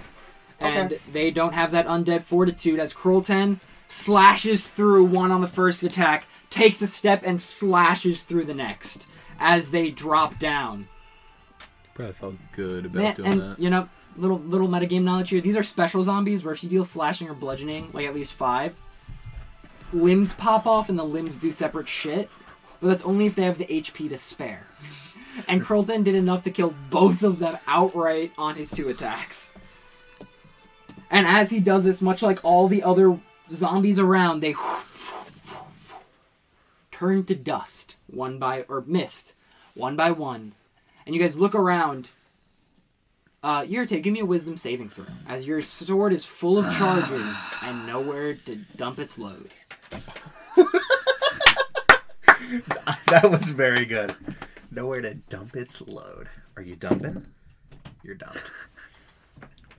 And 0.59 0.93
Okay. 0.93 1.01
they 1.11 1.31
don't 1.31 1.53
have 1.55 1.71
that 1.71 1.87
undead 1.87 2.21
fortitude 2.21 2.79
as 2.79 2.93
Krolten 2.93 3.59
slashes 3.87 4.69
through 4.69 5.05
one 5.05 5.31
on 5.31 5.41
the 5.41 5.47
first 5.47 5.81
attack, 5.81 6.27
takes 6.51 6.83
a 6.83 6.87
step 6.87 7.23
and 7.25 7.41
slashes 7.41 8.21
through 8.21 8.45
the 8.45 8.53
next 8.53 9.07
as 9.39 9.71
they 9.71 9.89
drop 9.89 10.37
down. 10.37 10.87
Probably 11.95 12.13
felt 12.13 12.35
good 12.51 12.85
about 12.85 13.01
Man, 13.01 13.15
doing 13.15 13.31
and 13.31 13.41
that. 13.41 13.59
you 13.59 13.71
know, 13.71 13.89
little 14.17 14.39
little 14.39 14.67
metagame 14.67 15.03
knowledge 15.03 15.29
here. 15.29 15.41
These 15.41 15.57
are 15.57 15.63
special 15.63 16.03
zombies 16.03 16.43
where 16.43 16.53
if 16.53 16.63
you 16.63 16.69
deal 16.69 16.83
slashing 16.83 17.29
or 17.29 17.33
bludgeoning, 17.33 17.89
like 17.93 18.05
at 18.05 18.15
least 18.15 18.33
five, 18.33 18.75
limbs 19.93 20.33
pop 20.33 20.65
off 20.65 20.89
and 20.89 20.97
the 20.97 21.03
limbs 21.03 21.37
do 21.37 21.51
separate 21.51 21.87
shit. 21.87 22.29
But 22.81 22.87
that's 22.87 23.03
only 23.03 23.25
if 23.25 23.35
they 23.35 23.43
have 23.43 23.57
the 23.57 23.65
HP 23.65 24.09
to 24.09 24.17
spare. 24.17 24.67
And 25.47 25.61
Krolten 25.61 26.03
did 26.03 26.15
enough 26.15 26.43
to 26.43 26.51
kill 26.51 26.73
both 26.89 27.23
of 27.23 27.39
them 27.39 27.57
outright 27.65 28.33
on 28.37 28.55
his 28.55 28.71
two 28.71 28.89
attacks. 28.89 29.53
And 31.09 31.25
as 31.25 31.49
he 31.49 31.59
does 31.59 31.85
this, 31.85 32.01
much 32.01 32.21
like 32.21 32.43
all 32.43 32.67
the 32.67 32.83
other 32.83 33.17
zombies 33.51 33.99
around, 33.99 34.41
they 34.41 34.55
turn 36.91 37.23
to 37.25 37.35
dust 37.35 37.95
one 38.07 38.37
by 38.37 38.63
or 38.63 38.83
mist 38.85 39.33
one 39.73 39.95
by 39.95 40.11
one. 40.11 40.53
And 41.05 41.15
you 41.15 41.21
guys 41.21 41.39
look 41.39 41.55
around. 41.55 42.11
Uh, 43.41 43.61
Yurte, 43.61 44.01
give 44.03 44.11
me 44.13 44.19
a 44.19 44.25
wisdom 44.25 44.57
saving 44.57 44.89
throw, 44.89 45.05
as 45.27 45.47
your 45.47 45.61
sword 45.61 46.11
is 46.11 46.25
full 46.25 46.57
of 46.57 46.65
charges 46.75 47.51
and 47.63 47.87
nowhere 47.87 48.33
to 48.33 48.55
dump 48.75 48.99
its 48.99 49.17
load. 49.17 49.49
That 53.07 53.29
was 53.29 53.49
very 53.49 53.85
good. 53.85 54.15
Nowhere 54.71 55.01
to 55.01 55.13
dump 55.15 55.55
its 55.55 55.81
load. 55.81 56.29
Are 56.55 56.61
you 56.61 56.75
dumping? 56.75 57.25
You're 58.03 58.15
dumped. 58.15 58.51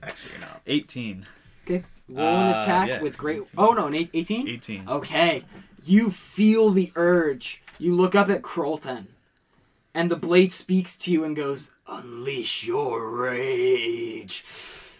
Actually, 0.03 0.33
you're 0.33 0.41
not. 0.47 0.61
18. 0.67 1.25
Okay, 1.65 1.83
roll 2.09 2.27
an 2.27 2.53
Uh, 2.53 2.59
attack 2.59 2.87
yeah, 2.89 3.01
with 3.01 3.17
great. 3.17 3.41
18. 3.41 3.47
Oh 3.57 3.71
no, 3.73 3.87
an 3.87 3.95
eight- 3.95 4.09
18? 4.13 4.47
18. 4.47 4.89
Okay, 4.89 5.43
you 5.83 6.11
feel 6.11 6.69
the 6.71 6.91
urge. 6.95 7.61
You 7.79 7.95
look 7.95 8.15
up 8.15 8.29
at 8.29 8.41
Krolten, 8.41 9.05
and 9.93 10.09
the 10.09 10.15
blade 10.15 10.51
speaks 10.51 10.95
to 10.97 11.11
you 11.11 11.23
and 11.23 11.35
goes, 11.35 11.71
"Unleash 11.87 12.65
your 12.65 13.09
rage. 13.09 14.45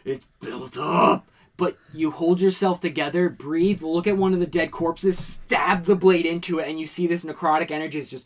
It's 0.05 0.27
built 0.39 0.77
up." 0.77 1.27
But 1.57 1.77
you 1.93 2.09
hold 2.11 2.41
yourself 2.41 2.81
together, 2.81 3.29
breathe, 3.29 3.83
look 3.83 4.07
at 4.07 4.17
one 4.17 4.33
of 4.33 4.39
the 4.39 4.47
dead 4.47 4.71
corpses, 4.71 5.19
stab 5.19 5.83
the 5.83 5.95
blade 5.95 6.25
into 6.25 6.57
it, 6.57 6.67
and 6.67 6.79
you 6.79 6.87
see 6.87 7.05
this 7.05 7.23
necrotic 7.23 7.69
energy 7.69 7.99
is 7.99 8.09
just 8.09 8.25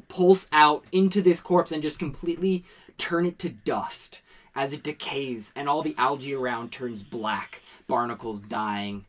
pulse 0.08 0.46
out 0.52 0.84
into 0.92 1.22
this 1.22 1.40
corpse 1.40 1.72
and 1.72 1.82
just 1.82 1.98
completely 1.98 2.64
turn 2.98 3.24
it 3.24 3.38
to 3.38 3.48
dust 3.48 4.20
as 4.54 4.74
it 4.74 4.82
decays, 4.82 5.52
and 5.56 5.68
all 5.68 5.82
the 5.82 5.94
algae 5.96 6.34
around 6.34 6.72
turns 6.72 7.02
black. 7.02 7.62
Barnacles 7.86 8.42
dying 8.42 9.06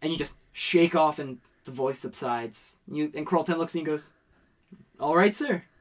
and 0.00 0.12
you 0.12 0.18
just 0.18 0.36
shake 0.52 0.94
off 0.94 1.18
and 1.18 1.38
the 1.64 1.70
voice 1.70 1.98
subsides. 1.98 2.78
You 2.90 3.10
and 3.14 3.26
Krolten 3.26 3.58
looks 3.58 3.74
and 3.74 3.84
goes, 3.84 4.12
All 5.00 5.16
right, 5.16 5.34
sir. 5.34 5.62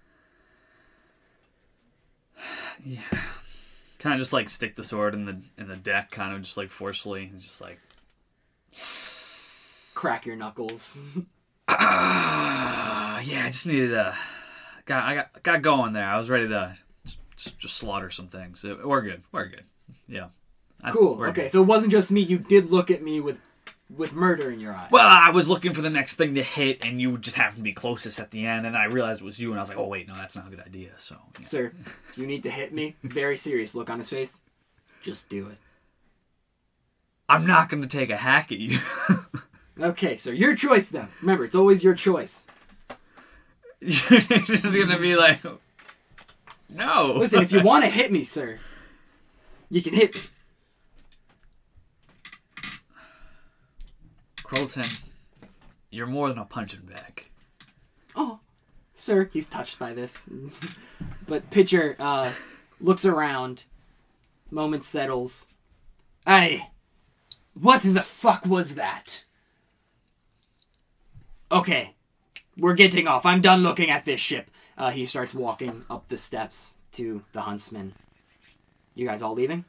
Yeah. 2.86 3.02
Kind 4.00 4.14
of 4.14 4.20
just 4.20 4.32
like 4.34 4.50
stick 4.50 4.76
the 4.76 4.84
sword 4.84 5.14
in 5.16 5.26
the 5.26 5.42
in 5.58 5.68
the 5.68 5.76
deck, 5.76 6.12
kind 6.12 6.34
of 6.36 6.42
just 6.44 6.56
like 6.58 6.70
forcefully. 6.70 7.32
It's 7.34 7.44
just 7.44 7.60
like, 7.60 7.80
Crack 9.96 10.26
your 10.28 10.36
knuckles. 10.36 11.02
ah, 11.68 13.20
yeah, 13.26 13.44
I 13.46 13.48
just 13.48 13.66
needed 13.66 13.94
a. 13.94 14.16
Got 14.86 15.04
I 15.04 15.16
got 15.16 15.44
got 15.44 15.62
going 15.64 15.94
there. 15.94 16.06
I 16.08 16.18
was 16.20 16.30
ready 16.30 16.48
to 16.50 16.78
just, 17.36 17.58
just 17.58 17.76
slaughter 17.76 18.12
some 18.12 18.28
things. 18.28 18.64
Uh, 18.64 18.78
We're 18.86 19.02
good. 19.02 19.24
We're 19.32 19.48
good. 19.48 19.64
Yeah. 20.08 20.28
I- 20.84 20.92
Cool. 20.92 21.22
Okay, 21.26 21.42
good. 21.44 21.52
so 21.52 21.62
it 21.64 21.66
wasn't 21.66 21.92
just 21.92 22.12
me. 22.12 22.22
You 22.22 22.38
did 22.38 22.70
look 22.70 22.92
at 22.92 23.02
me 23.02 23.20
with 23.20 23.40
with 23.96 24.14
murder 24.14 24.52
in 24.52 24.60
your 24.60 24.74
eyes. 24.74 24.90
Well, 24.92 25.08
I 25.08 25.30
was 25.32 25.48
looking 25.48 25.74
for 25.74 25.82
the 25.82 25.90
next 25.90 26.16
thing 26.16 26.36
to 26.36 26.44
hit, 26.44 26.86
and 26.86 27.02
you 27.02 27.18
just 27.18 27.36
happened 27.36 27.58
to 27.58 27.64
be 27.64 27.74
closest 27.74 28.20
at 28.20 28.32
the 28.32 28.46
end, 28.46 28.66
and 28.66 28.76
then 28.76 28.82
I 28.82 28.86
realized 28.86 29.22
it 29.22 29.26
was 29.26 29.40
you, 29.40 29.52
and 29.52 29.60
I 29.60 29.64
was 29.64 29.70
like, 29.70 29.78
"Oh 29.78 29.88
wait, 29.88 30.08
no, 30.08 30.16
that's 30.16 30.36
not 30.36 30.48
a 30.48 30.50
good 30.50 30.60
idea." 30.60 30.92
So, 30.98 31.16
yeah. 31.40 31.46
Sir, 31.46 31.72
you 32.16 32.28
need 32.28 32.44
to 32.44 32.50
hit 32.50 32.74
me, 32.74 32.96
very 33.04 33.38
serious 33.38 33.76
look 33.76 33.90
on 33.90 34.00
his 34.00 34.10
face. 34.10 34.42
Just 35.02 35.30
do 35.30 35.48
it. 35.48 35.58
I'm 37.30 37.46
not 37.46 37.70
going 37.70 37.82
to 37.82 37.88
take 37.88 38.10
a 38.10 38.18
hack 38.18 38.52
at 38.52 38.60
you. 38.60 38.80
Okay, 39.80 40.18
sir, 40.18 40.34
your 40.34 40.56
choice 40.56 40.90
though. 40.90 41.08
Remember, 41.22 41.46
it's 41.46 41.56
always 41.56 41.84
your 41.84 41.94
choice. 41.94 42.48
You're 43.80 43.92
just 44.22 44.64
going 44.64 44.90
to 44.90 45.00
be 45.00 45.16
like, 45.16 45.40
"No." 46.68 47.14
Listen, 47.18 47.44
if 47.44 47.52
you 47.52 47.62
want 47.64 47.84
to 47.84 47.90
hit 47.90 48.12
me, 48.12 48.24
sir, 48.24 48.58
you 49.70 49.82
can 49.82 49.94
hit 49.94 50.16
me. 50.16 50.22
Krolten, 54.48 55.04
you're 55.90 56.08
more 56.08 56.30
than 56.30 56.38
a 56.38 56.46
punching 56.46 56.82
bag. 56.82 57.26
Oh, 58.16 58.40
sir, 58.94 59.30
he's 59.34 59.48
touched 59.48 59.78
by 59.78 59.94
this. 59.94 60.30
but 61.28 61.50
Pitcher 61.52 61.98
uh, 62.00 62.32
looks 62.80 63.06
around. 63.06 63.66
Moment 64.50 64.86
settles. 64.86 65.50
Hey, 66.26 66.70
what 67.54 67.82
the 67.82 68.02
fuck 68.02 68.46
was 68.46 68.76
that? 68.76 69.26
Okay, 71.52 71.96
we're 72.58 72.74
getting 72.74 73.08
off. 73.08 73.26
I'm 73.26 73.42
done 73.42 73.64
looking 73.64 73.90
at 73.90 74.06
this 74.06 74.22
ship. 74.22 74.50
Uh, 74.78 74.92
he 74.92 75.06
starts 75.06 75.34
walking 75.34 75.84
up 75.90 76.08
the 76.08 76.18
steps 76.18 76.76
to 76.94 77.24
the 77.34 77.42
huntsman. 77.42 77.94
You 78.96 79.06
guys 79.06 79.22
all 79.22 79.34
leaving? 79.34 79.66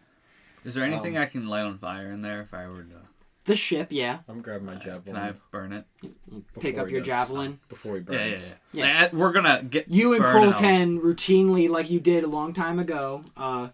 Is 0.64 0.74
there 0.74 0.84
anything 0.84 1.16
Um, 1.16 1.22
I 1.22 1.26
can 1.26 1.48
light 1.48 1.64
on 1.64 1.78
fire 1.78 2.12
in 2.12 2.22
there 2.22 2.40
if 2.40 2.54
I 2.54 2.68
were 2.68 2.82
to? 2.84 3.07
The 3.48 3.56
ship, 3.56 3.88
yeah. 3.90 4.18
I'm 4.28 4.42
grabbing 4.42 4.66
my 4.66 4.74
Can 4.74 4.82
javelin. 4.82 5.16
I 5.16 5.32
burn 5.50 5.72
it? 5.72 5.84
You 6.02 6.14
before 6.30 6.62
pick 6.62 6.76
up 6.78 6.86
he 6.86 6.92
your 6.92 7.00
does- 7.00 7.06
javelin. 7.08 7.58
before 7.70 7.96
he 7.96 8.04
Yeah, 8.08 8.12
yeah, 8.18 8.28
burns. 8.28 8.54
yeah. 8.72 8.84
Yeah. 8.86 9.02
Like, 9.04 9.12
we're 9.14 9.32
gonna 9.32 9.62
get 9.62 9.88
You 9.88 10.12
and 10.12 10.22
burn 10.22 10.44
out. 10.48 10.54
Krolten 10.56 11.00
routinely, 11.00 11.68
like 11.68 11.90
you 11.90 11.98
did 11.98 12.24
a 12.24 12.28
long 12.28 12.52
time 12.52 12.78
ago, 12.78 13.24
uh, 13.38 13.68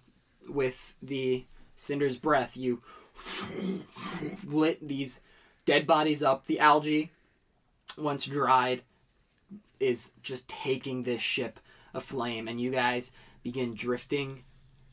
with 0.49 0.95
the 1.03 1.45
Cinder's 1.75 2.19
breath, 2.19 2.57
you 2.57 2.83
lit 4.47 4.87
these 4.87 5.21
dead 5.65 5.87
bodies 5.87 6.23
up. 6.23 6.47
The 6.47 6.61
algae, 6.61 7.11
once 7.99 8.27
dried, 8.27 8.83
is 9.81 10.13
just 10.23 10.47
taking 10.49 11.03
this 11.03 11.21
ship 11.23 11.59
aflame, 11.93 12.49
and 12.49 12.61
you 12.61 12.71
guys 12.71 13.13
begin 13.43 13.75
drifting 13.75 14.45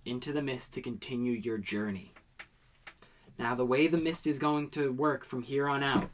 into 0.05 0.33
the 0.33 0.41
mist 0.41 0.73
to 0.73 0.81
continue 0.81 1.33
your 1.33 1.57
journey. 1.59 2.13
Now, 3.41 3.55
the 3.55 3.65
way 3.65 3.87
the 3.87 3.97
mist 3.97 4.27
is 4.27 4.37
going 4.37 4.69
to 4.69 4.91
work 4.91 5.25
from 5.25 5.41
here 5.41 5.67
on 5.67 5.81
out, 5.81 6.11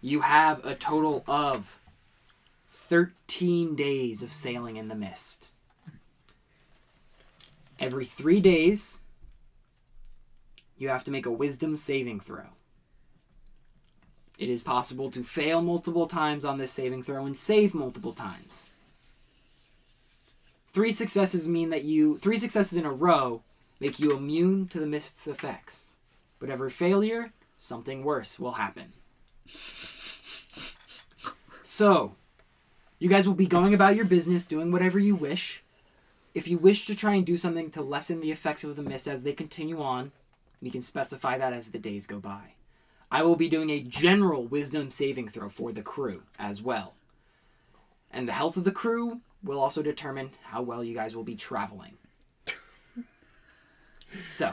you 0.00 0.20
have 0.20 0.64
a 0.64 0.76
total 0.76 1.24
of 1.26 1.80
13 2.68 3.74
days 3.74 4.22
of 4.22 4.30
sailing 4.30 4.76
in 4.76 4.86
the 4.86 4.94
mist. 4.94 5.48
Every 7.80 8.04
three 8.04 8.38
days, 8.38 9.02
you 10.78 10.88
have 10.90 11.02
to 11.02 11.10
make 11.10 11.26
a 11.26 11.32
wisdom 11.32 11.74
saving 11.74 12.20
throw. 12.20 12.50
It 14.38 14.48
is 14.48 14.62
possible 14.62 15.10
to 15.10 15.24
fail 15.24 15.60
multiple 15.60 16.06
times 16.06 16.44
on 16.44 16.58
this 16.58 16.70
saving 16.70 17.02
throw 17.02 17.26
and 17.26 17.36
save 17.36 17.74
multiple 17.74 18.12
times. 18.12 18.70
Three 20.68 20.92
successes 20.92 21.48
mean 21.48 21.70
that 21.70 21.82
you, 21.82 22.16
three 22.18 22.38
successes 22.38 22.78
in 22.78 22.86
a 22.86 22.92
row 22.92 23.42
make 23.80 23.98
you 23.98 24.12
immune 24.12 24.68
to 24.68 24.78
the 24.78 24.86
mist's 24.86 25.26
effects. 25.26 25.94
But 26.38 26.50
every 26.50 26.70
failure, 26.70 27.32
something 27.58 28.04
worse 28.04 28.38
will 28.38 28.52
happen. 28.52 28.92
So, 31.62 32.14
you 32.98 33.08
guys 33.08 33.26
will 33.26 33.34
be 33.34 33.46
going 33.46 33.72
about 33.72 33.96
your 33.96 34.04
business, 34.04 34.44
doing 34.44 34.70
whatever 34.70 34.98
you 34.98 35.14
wish. 35.14 35.62
If 36.34 36.46
you 36.46 36.58
wish 36.58 36.84
to 36.86 36.94
try 36.94 37.14
and 37.14 37.26
do 37.26 37.36
something 37.36 37.70
to 37.70 37.82
lessen 37.82 38.20
the 38.20 38.30
effects 38.30 38.62
of 38.62 38.76
the 38.76 38.82
mist 38.82 39.08
as 39.08 39.22
they 39.22 39.32
continue 39.32 39.80
on, 39.80 40.12
we 40.60 40.70
can 40.70 40.82
specify 40.82 41.38
that 41.38 41.52
as 41.52 41.70
the 41.70 41.78
days 41.78 42.06
go 42.06 42.18
by. 42.18 42.54
I 43.10 43.22
will 43.22 43.36
be 43.36 43.48
doing 43.48 43.70
a 43.70 43.80
general 43.80 44.44
wisdom 44.44 44.90
saving 44.90 45.30
throw 45.30 45.48
for 45.48 45.72
the 45.72 45.82
crew 45.82 46.22
as 46.38 46.62
well. 46.62 46.94
And 48.10 48.28
the 48.28 48.32
health 48.32 48.56
of 48.56 48.64
the 48.64 48.70
crew 48.70 49.20
will 49.42 49.58
also 49.58 49.82
determine 49.82 50.30
how 50.44 50.62
well 50.62 50.84
you 50.84 50.94
guys 50.94 51.16
will 51.16 51.24
be 51.24 51.34
traveling. 51.34 51.96
So, 54.28 54.52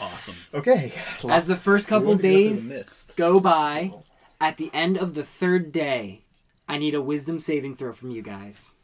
Awesome. 0.00 0.36
Okay. 0.54 0.92
as 1.28 1.46
the 1.48 1.56
first 1.56 1.88
couple 1.88 2.08
We 2.08 2.14
wanted 2.14 2.22
to 2.22 2.28
go 2.28 2.34
through 2.54 2.78
days 2.78 3.10
go 3.16 3.40
by, 3.40 3.92
at 4.40 4.56
the 4.56 4.70
end 4.72 4.96
of 4.96 5.14
the 5.14 5.24
third 5.24 5.72
day, 5.72 6.22
I 6.68 6.78
need 6.78 6.94
a 6.94 7.02
wisdom 7.02 7.38
saving 7.40 7.74
throw 7.74 7.92
from 7.92 8.10
you 8.10 8.22
guys. 8.22 8.76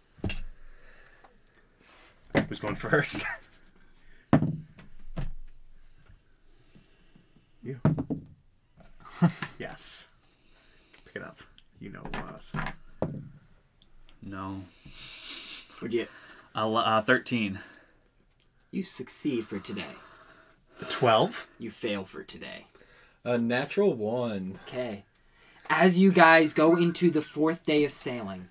Who's 2.49 2.59
going 2.59 2.75
first? 2.75 3.25
you. 7.63 7.81
yes. 9.59 10.09
Pick 11.05 11.17
it 11.17 11.23
up. 11.23 11.39
You 11.81 11.91
know 11.91 12.03
it 12.05 12.17
was. 12.17 12.53
No. 14.23 14.63
Would 15.81 15.95
you? 15.95 16.07
I'll, 16.55 16.77
uh, 16.77 17.03
Thirteen. 17.03 17.61
You 18.75 18.83
succeed 18.83 19.47
for 19.47 19.61
today. 19.61 19.95
Twelve. 20.91 21.47
You 21.61 21.71
fail 21.71 22.05
for 22.05 22.25
today. 22.25 22.67
A 23.23 23.39
natural 23.39 23.95
one. 23.95 24.59
Okay. 24.67 25.05
As 25.71 25.97
you 26.01 26.11
guys 26.11 26.53
go 26.53 26.75
into 26.75 27.09
the 27.09 27.23
fourth 27.23 27.65
day 27.65 27.85
of 27.85 27.93
sailing, 27.93 28.49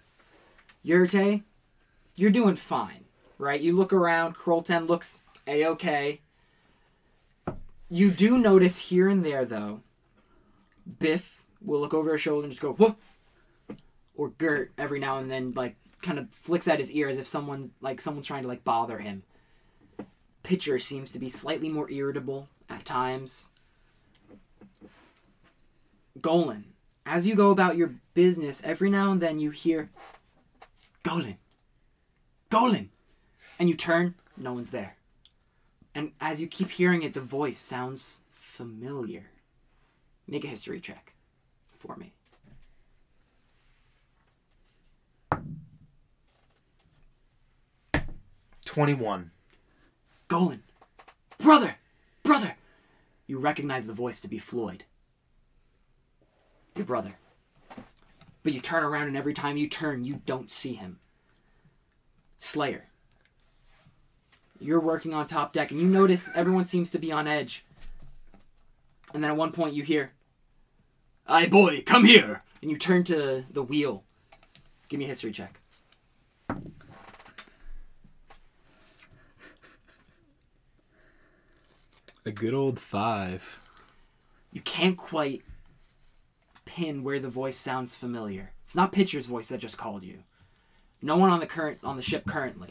Yurte, 0.84 1.44
you're 2.16 2.32
doing 2.32 2.56
fine, 2.56 3.04
right? 3.38 3.60
You 3.60 3.76
look 3.76 3.92
around, 3.92 4.38
Krolten 4.38 4.88
looks 4.88 5.24
a 5.46 5.66
okay. 5.66 6.22
You 7.90 8.10
do 8.10 8.38
notice 8.38 8.78
here 8.90 9.10
and 9.10 9.26
there, 9.26 9.44
though, 9.44 9.82
Biff 11.00 11.44
will 11.62 11.82
look 11.82 11.94
over 11.94 12.14
his 12.14 12.22
shoulder 12.22 12.46
and 12.46 12.52
just 12.54 12.62
go, 12.62 12.72
what? 12.72 12.96
Or 14.16 14.30
Gert, 14.30 14.72
every 14.78 15.02
now 15.02 15.18
and 15.18 15.30
then, 15.30 15.52
like, 15.54 15.76
kind 16.02 16.18
of 16.18 16.30
flicks 16.32 16.70
at 16.70 16.80
his 16.80 16.94
ear 16.94 17.10
as 17.10 17.18
if 17.18 17.28
someone, 17.28 17.72
like, 17.82 18.00
someone's 18.00 18.26
trying 18.26 18.44
to, 18.44 18.48
like, 18.48 18.64
bother 18.64 19.00
him. 19.00 19.24
Pitcher 20.44 20.78
seems 20.78 21.10
to 21.12 21.20
be 21.20 21.30
slightly 21.30 21.70
more 21.70 21.90
irritable 21.90 22.50
at 22.70 22.86
times. 22.86 23.50
Golan, 26.22 26.66
as 27.06 27.26
you 27.26 27.36
go 27.36 27.50
about 27.50 27.78
your 27.78 27.96
business, 28.14 28.62
every 28.64 28.90
now 28.90 29.12
and 29.12 29.22
then 29.22 29.40
you 29.40 29.50
hear, 29.50 29.90
Golan, 31.02 31.38
Golan, 32.50 32.90
and 33.58 33.68
you 33.68 33.76
turn, 33.76 34.16
no 34.38 34.54
one's 34.54 34.72
there. 34.72 34.98
And 35.96 36.12
as 36.20 36.40
you 36.42 36.48
keep 36.48 36.72
hearing 36.72 37.04
it, 37.04 37.14
the 37.14 37.22
voice 37.22 37.60
sounds 37.60 38.24
familiar. 38.32 39.32
Make 40.28 40.44
a 40.44 40.48
history 40.48 40.80
check 40.80 41.14
for 41.78 41.96
me. 41.96 42.14
Twenty-one. 48.66 49.32
Golan, 50.34 50.64
brother, 51.38 51.78
brother. 52.24 52.56
You 53.28 53.38
recognize 53.38 53.86
the 53.86 53.94
voice 53.94 54.20
to 54.20 54.28
be 54.28 54.40
Floyd, 54.40 54.84
your 56.76 56.88
brother. 56.88 57.20
But 58.42 58.54
you 58.54 58.60
turn 58.60 58.84
around, 58.84 59.10
and 59.10 59.16
every 59.16 59.36
time 59.36 59.58
you 59.58 59.68
turn, 59.68 60.04
you 60.04 60.22
don't 60.26 60.50
see 60.50 60.74
him. 60.74 60.98
Slayer. 62.40 62.88
You're 64.60 64.80
working 64.80 65.14
on 65.14 65.28
top 65.28 65.54
deck, 65.54 65.70
and 65.70 65.80
you 65.80 65.86
notice 65.86 66.32
everyone 66.34 66.66
seems 66.66 66.90
to 66.90 66.98
be 66.98 67.12
on 67.12 67.28
edge. 67.28 67.64
And 69.14 69.24
then 69.24 69.30
at 69.30 69.38
one 69.38 69.52
point, 69.52 69.76
you 69.76 69.84
hear, 69.84 70.14
"Aye, 71.28 71.46
boy, 71.46 71.84
come 71.84 72.06
here!" 72.06 72.42
And 72.60 72.72
you 72.72 72.80
turn 72.80 73.04
to 73.04 73.46
the 73.52 73.62
wheel. 73.62 74.04
Give 74.90 74.98
me 74.98 75.06
a 75.06 75.10
history 75.10 75.32
check. 75.32 75.60
A 82.26 82.32
good 82.32 82.54
old 82.54 82.80
five. 82.80 83.60
you 84.52 84.62
can't 84.62 84.98
quite 84.98 85.44
pin 86.66 87.04
where 87.04 87.20
the 87.20 87.28
voice 87.28 87.58
sounds 87.58 87.96
familiar. 87.96 88.54
It's 88.64 88.76
not 88.76 88.94
Pitcher's 88.94 89.26
voice 89.26 89.50
that 89.50 89.60
just 89.60 89.78
called 89.78 90.04
you. 90.04 90.20
No 91.02 91.18
one 91.18 91.30
on 91.30 91.42
the 91.42 91.46
current 91.46 91.80
on 91.84 91.98
the 91.98 92.02
ship 92.04 92.26
currently. 92.26 92.70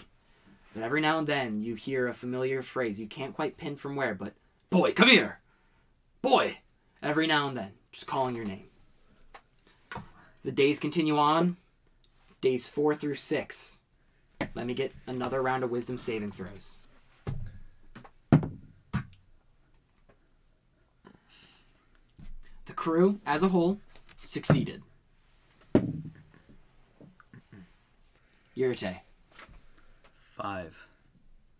But 0.74 0.82
every 0.82 1.02
now 1.02 1.18
and 1.18 1.26
then 1.26 1.62
you 1.62 1.74
hear 1.74 2.08
a 2.08 2.14
familiar 2.14 2.62
phrase. 2.62 2.98
You 2.98 3.06
can't 3.06 3.34
quite 3.34 3.58
pin 3.58 3.76
from 3.76 3.94
where, 3.94 4.14
but 4.14 4.32
boy, 4.70 4.92
come 4.92 5.08
here. 5.08 5.40
Boy. 6.22 6.58
Every 7.02 7.26
now 7.26 7.48
and 7.48 7.56
then, 7.56 7.72
just 7.90 8.06
calling 8.06 8.34
your 8.34 8.46
name. 8.46 8.64
The 10.44 10.52
days 10.52 10.78
continue 10.78 11.18
on. 11.18 11.56
Days 12.40 12.68
4 12.68 12.94
through 12.94 13.16
6. 13.16 13.82
Let 14.54 14.66
me 14.66 14.74
get 14.74 14.92
another 15.06 15.42
round 15.42 15.62
of 15.62 15.70
wisdom 15.70 15.98
saving 15.98 16.32
throws. 16.32 16.78
Crew, 22.82 23.20
as 23.24 23.44
a 23.44 23.48
whole, 23.48 23.78
succeeded. 24.26 24.82
Yurite. 28.56 28.98
Five. 30.36 30.88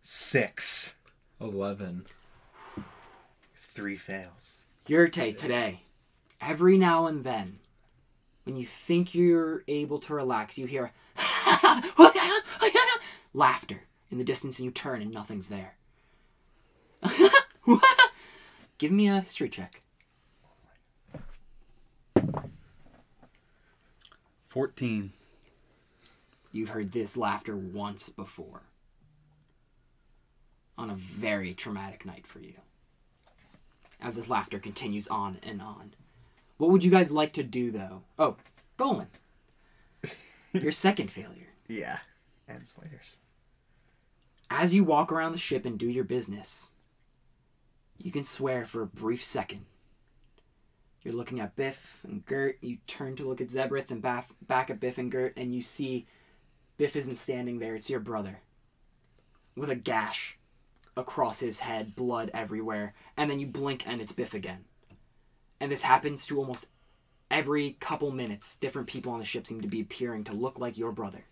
Six. 0.00 0.96
Eleven. 1.40 2.06
Three 3.54 3.94
fails. 3.94 4.66
Yurte 4.88 5.36
today. 5.36 5.82
Every 6.40 6.76
now 6.76 7.06
and 7.06 7.22
then, 7.22 7.60
when 8.42 8.56
you 8.56 8.66
think 8.66 9.14
you're 9.14 9.62
able 9.68 10.00
to 10.00 10.14
relax, 10.14 10.58
you 10.58 10.66
hear 10.66 10.90
laughter 13.32 13.82
in 14.10 14.18
the 14.18 14.24
distance 14.24 14.58
and 14.58 14.64
you 14.64 14.72
turn 14.72 15.00
and 15.00 15.12
nothing's 15.12 15.46
there. 15.46 15.76
Give 18.78 18.90
me 18.90 19.06
a 19.06 19.20
history 19.20 19.48
check. 19.48 19.82
Fourteen. 24.52 25.14
You've 26.52 26.68
heard 26.68 26.92
this 26.92 27.16
laughter 27.16 27.56
once 27.56 28.10
before. 28.10 28.60
On 30.76 30.90
a 30.90 30.94
very 30.94 31.54
traumatic 31.54 32.04
night 32.04 32.26
for 32.26 32.38
you. 32.38 32.52
As 33.98 34.16
this 34.16 34.28
laughter 34.28 34.58
continues 34.58 35.08
on 35.08 35.38
and 35.42 35.62
on. 35.62 35.94
What 36.58 36.70
would 36.70 36.84
you 36.84 36.90
guys 36.90 37.10
like 37.10 37.32
to 37.32 37.42
do, 37.42 37.70
though? 37.70 38.02
Oh, 38.18 38.36
Golan. 38.76 39.06
Your 40.52 40.70
second 40.70 41.10
failure. 41.10 41.48
Yeah. 41.66 42.00
And 42.46 42.68
Slayers. 42.68 43.16
As 44.50 44.74
you 44.74 44.84
walk 44.84 45.10
around 45.10 45.32
the 45.32 45.38
ship 45.38 45.64
and 45.64 45.78
do 45.78 45.88
your 45.88 46.04
business, 46.04 46.72
you 47.96 48.12
can 48.12 48.22
swear 48.22 48.66
for 48.66 48.82
a 48.82 48.86
brief 48.86 49.24
second. 49.24 49.64
You're 51.02 51.14
looking 51.14 51.40
at 51.40 51.56
Biff 51.56 52.00
and 52.04 52.24
Gert. 52.24 52.58
You 52.60 52.78
turn 52.86 53.16
to 53.16 53.28
look 53.28 53.40
at 53.40 53.48
Zebrith 53.48 53.90
and 53.90 54.00
back, 54.00 54.28
back 54.40 54.70
at 54.70 54.80
Biff 54.80 54.98
and 54.98 55.10
Gert, 55.10 55.34
and 55.36 55.54
you 55.54 55.62
see 55.62 56.06
Biff 56.76 56.94
isn't 56.96 57.16
standing 57.16 57.58
there. 57.58 57.74
It's 57.74 57.90
your 57.90 58.00
brother. 58.00 58.38
With 59.56 59.70
a 59.70 59.76
gash 59.76 60.38
across 60.96 61.40
his 61.40 61.60
head, 61.60 61.96
blood 61.96 62.30
everywhere. 62.32 62.94
And 63.16 63.30
then 63.30 63.40
you 63.40 63.46
blink 63.46 63.86
and 63.86 64.00
it's 64.00 64.12
Biff 64.12 64.34
again. 64.34 64.64
And 65.60 65.70
this 65.70 65.82
happens 65.82 66.26
to 66.26 66.38
almost 66.38 66.68
every 67.30 67.72
couple 67.80 68.10
minutes. 68.10 68.56
Different 68.56 68.88
people 68.88 69.12
on 69.12 69.18
the 69.18 69.24
ship 69.24 69.46
seem 69.46 69.60
to 69.60 69.68
be 69.68 69.80
appearing 69.80 70.24
to 70.24 70.32
look 70.32 70.58
like 70.58 70.78
your 70.78 70.92
brother. 70.92 71.24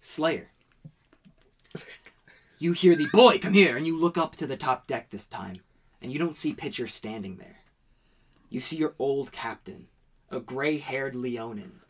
Slayer. 0.00 0.48
You 2.58 2.72
hear 2.72 2.94
the 2.94 3.08
boy, 3.12 3.38
come 3.38 3.54
here, 3.54 3.76
and 3.76 3.86
you 3.86 3.98
look 3.98 4.16
up 4.16 4.36
to 4.36 4.46
the 4.46 4.56
top 4.56 4.86
deck 4.86 5.10
this 5.10 5.26
time, 5.26 5.56
and 6.00 6.12
you 6.12 6.18
don't 6.18 6.36
see 6.36 6.52
Pitcher 6.52 6.86
standing 6.86 7.36
there. 7.36 7.63
You 8.54 8.60
see 8.60 8.76
your 8.76 8.94
old 9.00 9.32
captain, 9.32 9.88
a 10.30 10.38
gray 10.38 10.78
haired 10.78 11.16
Leonin, 11.16 11.80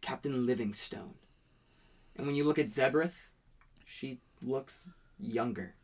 Captain 0.00 0.46
Livingstone. 0.46 1.12
And 2.16 2.26
when 2.26 2.34
you 2.34 2.42
look 2.42 2.58
at 2.58 2.70
Zebrith, 2.70 3.28
she 3.84 4.20
looks 4.40 4.88
younger. 5.20 5.74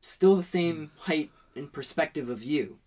Still 0.00 0.36
the 0.36 0.44
same 0.44 0.92
height 0.98 1.32
and 1.56 1.72
perspective 1.72 2.30
of 2.30 2.44
you. 2.44 2.78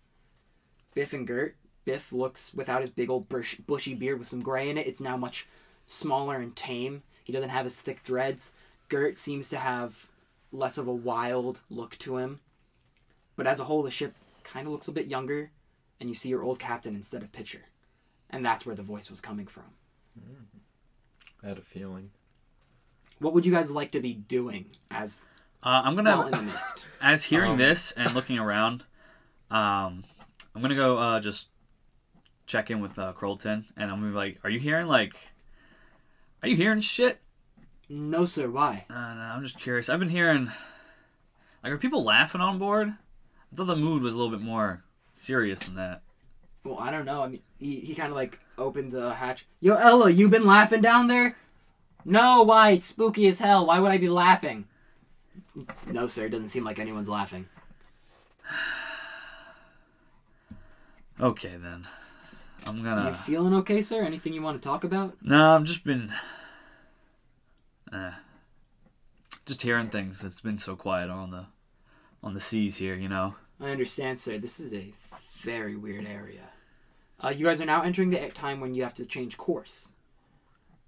Biff 0.94 1.12
and 1.12 1.26
Gert, 1.26 1.56
Biff 1.84 2.14
looks 2.14 2.54
without 2.54 2.80
his 2.80 2.88
big 2.88 3.10
old 3.10 3.28
bush, 3.28 3.56
bushy 3.56 3.92
beard 3.92 4.18
with 4.18 4.30
some 4.30 4.40
gray 4.40 4.70
in 4.70 4.78
it. 4.78 4.86
It's 4.86 5.02
now 5.02 5.18
much 5.18 5.46
smaller 5.84 6.36
and 6.36 6.56
tame. 6.56 7.02
He 7.24 7.32
doesn't 7.34 7.50
have 7.50 7.66
his 7.66 7.78
thick 7.78 8.02
dreads. 8.04 8.54
Gert 8.88 9.18
seems 9.18 9.50
to 9.50 9.58
have 9.58 10.08
less 10.50 10.78
of 10.78 10.88
a 10.88 10.94
wild 10.94 11.60
look 11.68 11.98
to 11.98 12.16
him. 12.16 12.40
But 13.36 13.46
as 13.46 13.60
a 13.60 13.64
whole, 13.64 13.82
the 13.82 13.90
ship 13.90 14.14
kind 14.44 14.66
of 14.66 14.72
looks 14.72 14.88
a 14.88 14.92
bit 14.92 15.06
younger, 15.06 15.50
and 16.00 16.08
you 16.08 16.14
see 16.14 16.28
your 16.30 16.42
old 16.42 16.58
captain 16.58 16.94
instead 16.94 17.22
of 17.22 17.30
Pitcher. 17.32 17.62
And 18.30 18.44
that's 18.44 18.64
where 18.64 18.74
the 18.74 18.82
voice 18.82 19.10
was 19.10 19.20
coming 19.20 19.46
from. 19.46 19.64
I 21.42 21.48
had 21.48 21.58
a 21.58 21.62
feeling. 21.62 22.10
What 23.18 23.34
would 23.34 23.44
you 23.44 23.52
guys 23.52 23.70
like 23.70 23.92
to 23.92 24.00
be 24.00 24.14
doing 24.14 24.66
as 24.90 25.24
Uh, 25.62 25.82
I'm 25.84 25.94
gonna 25.94 26.10
well 26.16 26.26
in 26.26 26.32
the 26.32 26.42
mist? 26.42 26.86
as 27.02 27.24
hearing 27.24 27.52
Um, 27.52 27.58
this 27.58 27.92
and 27.92 28.14
looking 28.14 28.38
around, 28.38 28.84
um, 29.50 30.04
I'm 30.54 30.62
gonna 30.62 30.74
go 30.74 30.96
uh, 30.98 31.20
just 31.20 31.48
check 32.46 32.70
in 32.70 32.80
with 32.80 32.98
uh, 32.98 33.12
Krolten, 33.12 33.66
and 33.76 33.90
I'm 33.90 33.98
gonna 34.00 34.10
be 34.12 34.16
like, 34.16 34.40
"Are 34.44 34.50
you 34.50 34.58
hearing 34.58 34.86
like, 34.86 35.14
are 36.42 36.48
you 36.48 36.56
hearing 36.56 36.80
shit?" 36.80 37.20
No, 37.88 38.24
sir. 38.24 38.48
Why? 38.48 38.86
Uh, 38.88 38.94
no, 38.94 39.20
I'm 39.34 39.42
just 39.42 39.58
curious. 39.58 39.88
I've 39.88 39.98
been 39.98 40.08
hearing, 40.08 40.46
like, 41.62 41.72
are 41.72 41.78
people 41.78 42.04
laughing 42.04 42.40
on 42.40 42.58
board? 42.58 42.88
I 43.52 43.56
thought 43.56 43.66
the 43.66 43.76
mood 43.76 44.02
was 44.02 44.14
a 44.14 44.16
little 44.18 44.30
bit 44.30 44.40
more 44.44 44.84
serious 45.20 45.60
than 45.60 45.76
that. 45.76 46.02
Well, 46.64 46.78
I 46.78 46.90
don't 46.90 47.04
know. 47.04 47.22
I 47.22 47.28
mean, 47.28 47.42
he, 47.58 47.80
he 47.80 47.94
kind 47.94 48.10
of 48.10 48.16
like 48.16 48.38
opens 48.58 48.94
a 48.94 49.14
hatch. 49.14 49.46
Yo, 49.60 49.74
Ella, 49.74 50.10
you 50.10 50.28
been 50.28 50.46
laughing 50.46 50.80
down 50.80 51.06
there? 51.06 51.36
No, 52.04 52.42
why? 52.42 52.70
It's 52.70 52.86
spooky 52.86 53.26
as 53.28 53.40
hell. 53.40 53.66
Why 53.66 53.78
would 53.78 53.90
I 53.90 53.98
be 53.98 54.08
laughing? 54.08 54.66
No, 55.86 56.06
sir. 56.06 56.26
It 56.26 56.30
doesn't 56.30 56.48
seem 56.48 56.64
like 56.64 56.78
anyone's 56.78 57.08
laughing. 57.08 57.46
Okay 61.20 61.56
then, 61.62 61.86
I'm 62.64 62.82
gonna. 62.82 63.02
Are 63.02 63.08
You 63.08 63.14
feeling 63.14 63.52
okay, 63.56 63.82
sir? 63.82 64.02
Anything 64.02 64.32
you 64.32 64.40
want 64.40 64.62
to 64.62 64.66
talk 64.66 64.84
about? 64.84 65.18
No, 65.20 65.54
I've 65.54 65.64
just 65.64 65.84
been, 65.84 66.10
uh, 67.92 68.12
just 69.44 69.60
hearing 69.60 69.90
things. 69.90 70.24
It's 70.24 70.40
been 70.40 70.56
so 70.56 70.76
quiet 70.76 71.10
on 71.10 71.30
the, 71.30 71.44
on 72.22 72.32
the 72.32 72.40
seas 72.40 72.78
here. 72.78 72.94
You 72.94 73.10
know. 73.10 73.34
I 73.60 73.68
understand, 73.68 74.18
sir. 74.18 74.38
This 74.38 74.58
is 74.58 74.72
a 74.72 74.94
very 75.40 75.76
weird 75.76 76.06
area. 76.06 76.50
Uh, 77.22 77.28
you 77.28 77.46
guys 77.46 77.60
are 77.60 77.66
now 77.66 77.82
entering 77.82 78.10
the 78.10 78.28
time 78.28 78.60
when 78.60 78.74
you 78.74 78.82
have 78.82 78.94
to 78.94 79.06
change 79.06 79.36
course. 79.36 79.90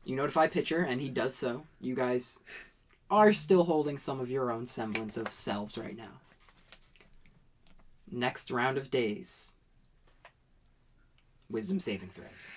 You 0.04 0.16
notify 0.16 0.46
Pitcher, 0.48 0.82
and 0.82 1.00
he 1.00 1.08
does 1.08 1.34
so. 1.34 1.64
You 1.80 1.94
guys 1.94 2.42
are 3.10 3.32
still 3.32 3.64
holding 3.64 3.98
some 3.98 4.20
of 4.20 4.30
your 4.30 4.50
own 4.50 4.66
semblance 4.66 5.16
of 5.16 5.32
selves 5.32 5.76
right 5.76 5.96
now. 5.96 6.20
Next 8.10 8.50
round 8.50 8.78
of 8.78 8.90
days. 8.90 9.54
Wisdom 11.50 11.78
saving 11.78 12.10
throws. 12.10 12.52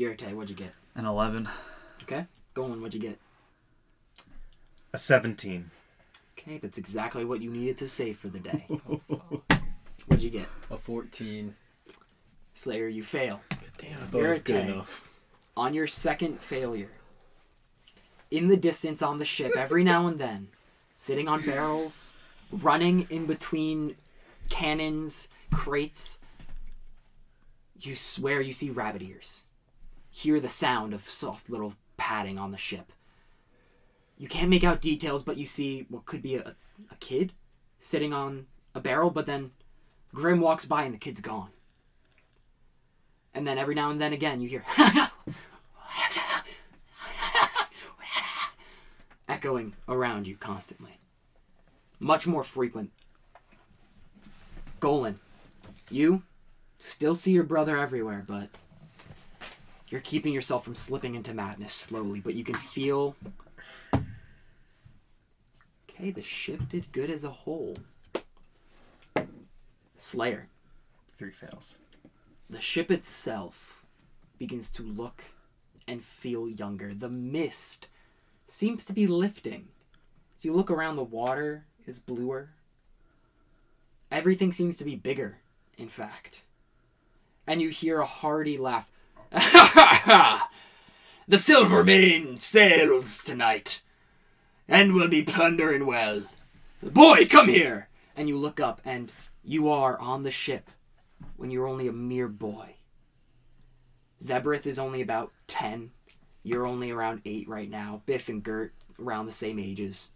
Yurite, 0.00 0.32
what'd 0.32 0.48
you 0.48 0.56
get? 0.56 0.72
An 0.94 1.04
eleven. 1.04 1.46
Okay. 2.04 2.24
Golan, 2.54 2.80
what'd 2.80 2.94
you 2.94 3.06
get? 3.06 3.18
A 4.94 4.98
17. 4.98 5.70
Okay, 6.38 6.56
that's 6.56 6.78
exactly 6.78 7.22
what 7.22 7.42
you 7.42 7.50
needed 7.50 7.76
to 7.76 7.86
save 7.86 8.16
for 8.16 8.28
the 8.28 8.38
day. 8.38 8.66
What'd 10.06 10.24
you 10.24 10.30
get? 10.30 10.46
A 10.70 10.78
14. 10.78 11.54
Slayer, 12.54 12.88
you 12.88 13.02
fail. 13.02 13.42
Damn, 13.76 14.02
I 14.02 14.06
thought 14.06 14.22
it 14.22 14.26
was 14.26 14.42
good 14.42 14.66
enough. 14.66 15.20
On 15.56 15.74
your 15.74 15.86
second 15.86 16.40
failure, 16.40 16.90
in 18.30 18.48
the 18.48 18.56
distance 18.56 19.02
on 19.02 19.18
the 19.18 19.24
ship, 19.24 19.52
every 19.56 19.84
now 19.84 20.06
and 20.06 20.18
then, 20.18 20.48
sitting 20.94 21.28
on 21.28 21.42
barrels, 21.42 22.14
running 22.50 23.06
in 23.10 23.26
between 23.26 23.96
cannons, 24.48 25.28
crates, 25.52 26.20
you 27.78 27.94
swear 27.94 28.40
you 28.40 28.52
see 28.52 28.70
rabbit 28.70 29.02
ears. 29.02 29.44
Hear 30.10 30.40
the 30.40 30.48
sound 30.48 30.92
of 30.92 31.08
soft 31.08 31.48
little 31.50 31.74
padding 31.96 32.38
on 32.38 32.50
the 32.50 32.58
ship. 32.58 32.92
You 34.18 34.28
can't 34.28 34.50
make 34.50 34.64
out 34.64 34.80
details, 34.80 35.22
but 35.22 35.36
you 35.36 35.46
see 35.46 35.86
what 35.88 36.04
could 36.04 36.22
be 36.22 36.36
a, 36.36 36.54
a 36.90 36.96
kid 37.00 37.32
sitting 37.78 38.12
on 38.12 38.46
a 38.74 38.80
barrel, 38.80 39.10
but 39.10 39.26
then 39.26 39.52
Grim 40.14 40.40
walks 40.40 40.66
by 40.66 40.82
and 40.84 40.92
the 40.92 40.98
kid's 40.98 41.20
gone. 41.20 41.50
And 43.32 43.46
then 43.46 43.58
every 43.58 43.74
now 43.74 43.90
and 43.90 44.00
then 44.00 44.12
again 44.12 44.40
you 44.40 44.48
hear 44.48 44.64
echoing 49.28 49.72
around 49.88 50.26
you 50.26 50.36
constantly. 50.36 50.98
Much 51.98 52.26
more 52.26 52.44
frequent. 52.44 52.90
Golan, 54.80 55.18
you 55.90 56.24
still 56.78 57.14
see 57.14 57.32
your 57.32 57.44
brother 57.44 57.78
everywhere, 57.78 58.24
but 58.26 58.50
you're 59.90 60.00
keeping 60.00 60.32
yourself 60.32 60.64
from 60.64 60.74
slipping 60.74 61.14
into 61.14 61.34
madness 61.34 61.72
slowly, 61.72 62.20
but 62.20 62.34
you 62.34 62.44
can 62.44 62.54
feel. 62.54 63.16
Okay, 65.90 66.10
the 66.10 66.22
ship 66.22 66.60
did 66.68 66.92
good 66.92 67.10
as 67.10 67.24
a 67.24 67.30
whole. 67.30 67.76
Slayer 69.96 70.48
Three 71.10 71.32
fails. 71.32 71.80
the 72.48 72.60
ship 72.60 72.90
itself 72.90 73.84
begins 74.38 74.70
to 74.70 74.82
look 74.82 75.24
and 75.86 76.02
feel 76.02 76.48
younger. 76.48 76.94
The 76.94 77.10
mist 77.10 77.88
seems 78.48 78.86
to 78.86 78.94
be 78.94 79.06
lifting. 79.06 79.68
As 80.38 80.46
you 80.46 80.54
look 80.54 80.70
around, 80.70 80.96
the 80.96 81.04
water 81.04 81.66
is 81.86 81.98
bluer. 81.98 82.50
Everything 84.10 84.50
seems 84.50 84.78
to 84.78 84.84
be 84.84 84.96
bigger, 84.96 85.38
in 85.76 85.88
fact. 85.88 86.44
And 87.46 87.60
you 87.60 87.68
hear 87.68 88.00
a 88.00 88.06
hearty 88.06 88.56
laugh. 88.56 88.89
the 89.32 90.40
Silver 91.30 91.84
Silvermane 91.84 92.40
sails 92.40 93.22
tonight, 93.22 93.82
and 94.66 94.92
will 94.92 95.06
be 95.06 95.22
plundering 95.22 95.86
well. 95.86 96.24
Boy, 96.82 97.26
come 97.26 97.48
here! 97.48 97.88
And 98.16 98.28
you 98.28 98.36
look 98.36 98.58
up, 98.58 98.80
and 98.84 99.12
you 99.44 99.68
are 99.68 100.00
on 100.00 100.24
the 100.24 100.32
ship 100.32 100.68
when 101.36 101.52
you're 101.52 101.68
only 101.68 101.86
a 101.86 101.92
mere 101.92 102.26
boy. 102.26 102.74
Zebrith 104.20 104.66
is 104.66 104.80
only 104.80 105.00
about 105.00 105.32
10. 105.46 105.92
You're 106.42 106.66
only 106.66 106.90
around 106.90 107.22
8 107.24 107.48
right 107.48 107.70
now. 107.70 108.02
Biff 108.06 108.28
and 108.28 108.42
Gert 108.42 108.74
around 109.00 109.26
the 109.26 109.32
same 109.32 109.60
ages. 109.60 110.10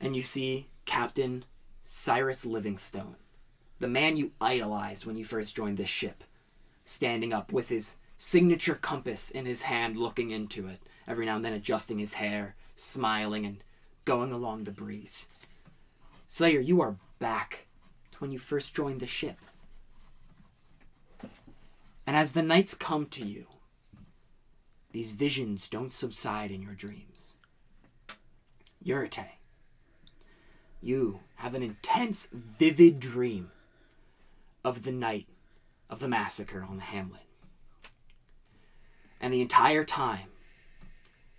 And 0.00 0.16
you 0.16 0.22
see 0.22 0.68
Captain 0.86 1.44
Cyrus 1.82 2.46
Livingstone, 2.46 3.16
the 3.78 3.88
man 3.88 4.16
you 4.16 4.32
idolized 4.40 5.04
when 5.04 5.16
you 5.16 5.24
first 5.24 5.54
joined 5.54 5.76
this 5.76 5.88
ship, 5.88 6.24
standing 6.86 7.34
up 7.34 7.52
with 7.52 7.68
his 7.68 7.96
signature 8.16 8.76
compass 8.76 9.30
in 9.30 9.44
his 9.44 9.62
hand, 9.62 9.98
looking 9.98 10.30
into 10.30 10.66
it, 10.66 10.78
every 11.06 11.26
now 11.26 11.36
and 11.36 11.44
then 11.44 11.52
adjusting 11.52 11.98
his 11.98 12.14
hair, 12.14 12.54
smiling, 12.76 13.44
and 13.44 13.62
going 14.06 14.32
along 14.32 14.64
the 14.64 14.70
breeze. 14.70 15.28
Slayer, 16.28 16.60
you 16.60 16.80
are 16.80 16.96
back 17.18 17.66
to 18.12 18.18
when 18.18 18.32
you 18.32 18.38
first 18.38 18.72
joined 18.72 19.00
the 19.00 19.06
ship. 19.06 19.36
And 22.06 22.16
as 22.16 22.32
the 22.32 22.42
nights 22.42 22.72
come 22.72 23.06
to 23.06 23.26
you, 23.26 23.46
these 24.92 25.12
visions 25.12 25.68
don't 25.68 25.92
subside 25.92 26.50
in 26.50 26.62
your 26.62 26.74
dreams. 26.74 27.36
Yurite, 28.84 29.26
you 30.80 31.20
have 31.36 31.54
an 31.54 31.62
intense, 31.62 32.28
vivid 32.32 33.00
dream 33.00 33.50
of 34.64 34.84
the 34.84 34.92
night 34.92 35.26
of 35.88 36.00
the 36.00 36.08
massacre 36.08 36.64
on 36.68 36.76
the 36.76 36.82
Hamlet. 36.82 37.22
And 39.20 39.32
the 39.32 39.40
entire 39.40 39.84
time, 39.84 40.28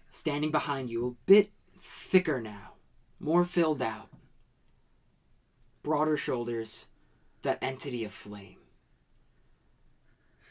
standing 0.09 0.51
behind 0.51 0.89
you, 0.89 1.07
a 1.07 1.25
bit 1.25 1.51
thicker 1.79 2.41
now, 2.41 2.73
more 3.19 3.43
filled 3.43 3.81
out, 3.81 4.09
broader 5.83 6.17
shoulders, 6.17 6.87
that 7.43 7.59
entity 7.61 8.03
of 8.03 8.11
flame. 8.11 8.57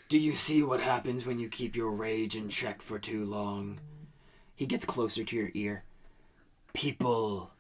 Do 0.09 0.19
you 0.19 0.35
see 0.35 0.63
what 0.63 0.81
happens 0.81 1.27
when 1.27 1.39
you 1.41 1.49
keep 1.49 1.75
your 1.75 1.91
rage 1.91 2.37
in 2.37 2.49
check 2.49 2.81
for 2.81 2.99
too 2.99 3.25
long? 3.25 3.81
He 4.55 4.65
gets 4.65 4.85
closer 4.85 5.25
to 5.25 5.37
your 5.37 5.51
ear. 5.53 5.85
People 6.73 7.51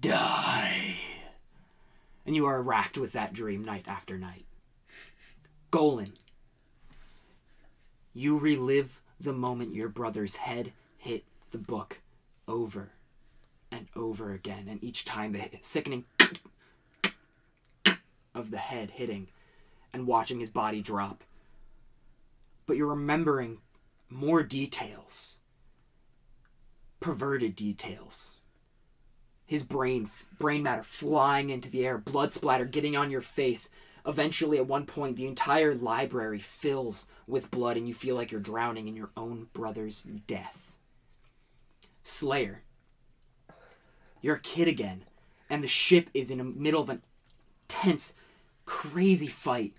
die. 0.00 0.96
And 2.26 2.34
you 2.34 2.46
are 2.46 2.60
racked 2.60 2.98
with 2.98 3.12
that 3.12 3.32
dream 3.32 3.64
night 3.64 3.84
after 3.86 4.18
night. 4.18 4.46
Golan, 5.76 6.14
you 8.14 8.38
relive 8.38 9.02
the 9.20 9.34
moment 9.34 9.74
your 9.74 9.90
brother's 9.90 10.36
head 10.36 10.72
hit 10.96 11.24
the 11.50 11.58
book 11.58 12.00
over 12.48 12.92
and 13.70 13.86
over 13.94 14.32
again, 14.32 14.68
and 14.70 14.82
each 14.82 15.04
time 15.04 15.32
the 15.32 15.50
sickening 15.60 16.06
of 18.34 18.50
the 18.50 18.56
head 18.56 18.92
hitting 18.92 19.28
and 19.92 20.06
watching 20.06 20.40
his 20.40 20.48
body 20.48 20.80
drop. 20.80 21.22
But 22.64 22.78
you're 22.78 22.86
remembering 22.86 23.58
more 24.08 24.42
details, 24.42 25.40
perverted 27.00 27.54
details. 27.54 28.40
His 29.44 29.62
brain, 29.62 30.08
brain 30.38 30.62
matter 30.62 30.82
flying 30.82 31.50
into 31.50 31.70
the 31.70 31.86
air, 31.86 31.98
blood 31.98 32.32
splatter 32.32 32.64
getting 32.64 32.96
on 32.96 33.10
your 33.10 33.20
face. 33.20 33.68
Eventually, 34.06 34.58
at 34.58 34.68
one 34.68 34.86
point, 34.86 35.16
the 35.16 35.26
entire 35.26 35.74
library 35.74 36.38
fills 36.38 37.08
with 37.26 37.50
blood, 37.50 37.76
and 37.76 37.88
you 37.88 37.94
feel 37.94 38.14
like 38.14 38.30
you're 38.30 38.40
drowning 38.40 38.86
in 38.86 38.96
your 38.96 39.10
own 39.16 39.48
brother's 39.52 40.02
death. 40.02 40.72
Slayer, 42.04 42.62
you're 44.22 44.36
a 44.36 44.40
kid 44.40 44.68
again, 44.68 45.04
and 45.50 45.62
the 45.62 45.68
ship 45.68 46.08
is 46.14 46.30
in 46.30 46.38
the 46.38 46.44
middle 46.44 46.80
of 46.80 46.88
an 46.88 47.02
tense, 47.68 48.14
crazy 48.64 49.26
fight. 49.26 49.74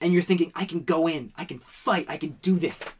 And 0.00 0.12
you're 0.12 0.22
thinking, 0.22 0.52
I 0.54 0.64
can 0.64 0.84
go 0.84 1.06
in, 1.06 1.32
I 1.36 1.44
can 1.44 1.58
fight, 1.58 2.06
I 2.08 2.16
can 2.16 2.38
do 2.40 2.56
this. 2.56 2.94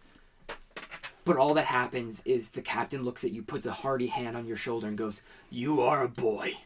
But 1.24 1.36
all 1.36 1.54
that 1.54 1.66
happens 1.66 2.22
is 2.24 2.50
the 2.50 2.62
captain 2.62 3.04
looks 3.04 3.24
at 3.24 3.32
you, 3.32 3.42
puts 3.42 3.66
a 3.66 3.72
hearty 3.72 4.08
hand 4.08 4.36
on 4.36 4.46
your 4.46 4.56
shoulder, 4.56 4.86
and 4.86 4.98
goes, 4.98 5.22
You 5.50 5.80
are 5.80 6.02
a 6.02 6.08
boy, 6.08 6.56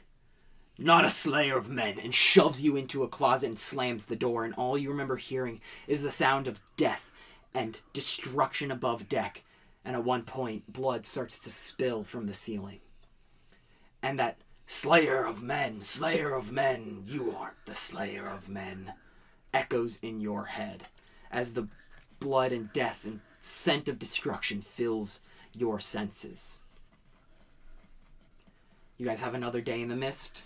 not 0.83 1.05
a 1.05 1.11
slayer 1.11 1.57
of 1.57 1.71
men, 1.71 1.99
and 1.99 2.15
shoves 2.15 2.63
you 2.63 2.77
into 2.77 3.03
a 3.03 3.09
closet 3.09 3.49
and 3.49 3.59
slams 3.59 4.07
the 4.07 4.17
door. 4.17 4.45
And 4.45 4.55
all 4.55 4.79
you 4.79 4.91
remember 4.91 5.17
hearing 5.17 5.61
is 5.87 6.03
the 6.03 6.11
sound 6.11 6.49
of 6.49 6.61
death 6.77 7.11
and 7.55 7.81
destruction 7.93 8.71
above 8.71 9.09
deck. 9.09 9.45
And 9.85 9.97
at 9.97 10.05
one 10.05 10.23
point, 10.23 10.73
blood 10.73 11.05
starts 11.05 11.39
to 11.41 11.51
spill 11.51 12.05
from 12.05 12.27
the 12.27 12.35
ceiling. 12.35 12.81
And 14.03 14.19
that 14.19 14.37
Slayer 14.67 15.27
of 15.27 15.43
men, 15.43 15.83
slayer 15.83 16.35
of 16.35 16.51
men, 16.51 17.05
you 17.07 17.37
aren't 17.37 17.67
the 17.67 17.75
slayer 17.75 18.27
of 18.27 18.49
men, 18.49 18.95
echoes 19.53 19.99
in 20.03 20.19
your 20.19 20.47
head 20.47 20.89
as 21.31 21.53
the 21.53 21.69
blood 22.21 22.53
and 22.53 22.73
death 22.73 23.05
and 23.05 23.21
scent 23.39 23.89
of 23.89 23.99
destruction 23.99 24.63
fills 24.63 25.21
your 25.53 25.79
senses. 25.79 26.63
You 28.97 29.05
guys 29.05 29.21
have 29.21 29.35
another 29.35 29.61
day 29.61 29.83
in 29.83 29.89
the 29.89 29.95
mist. 29.95 30.45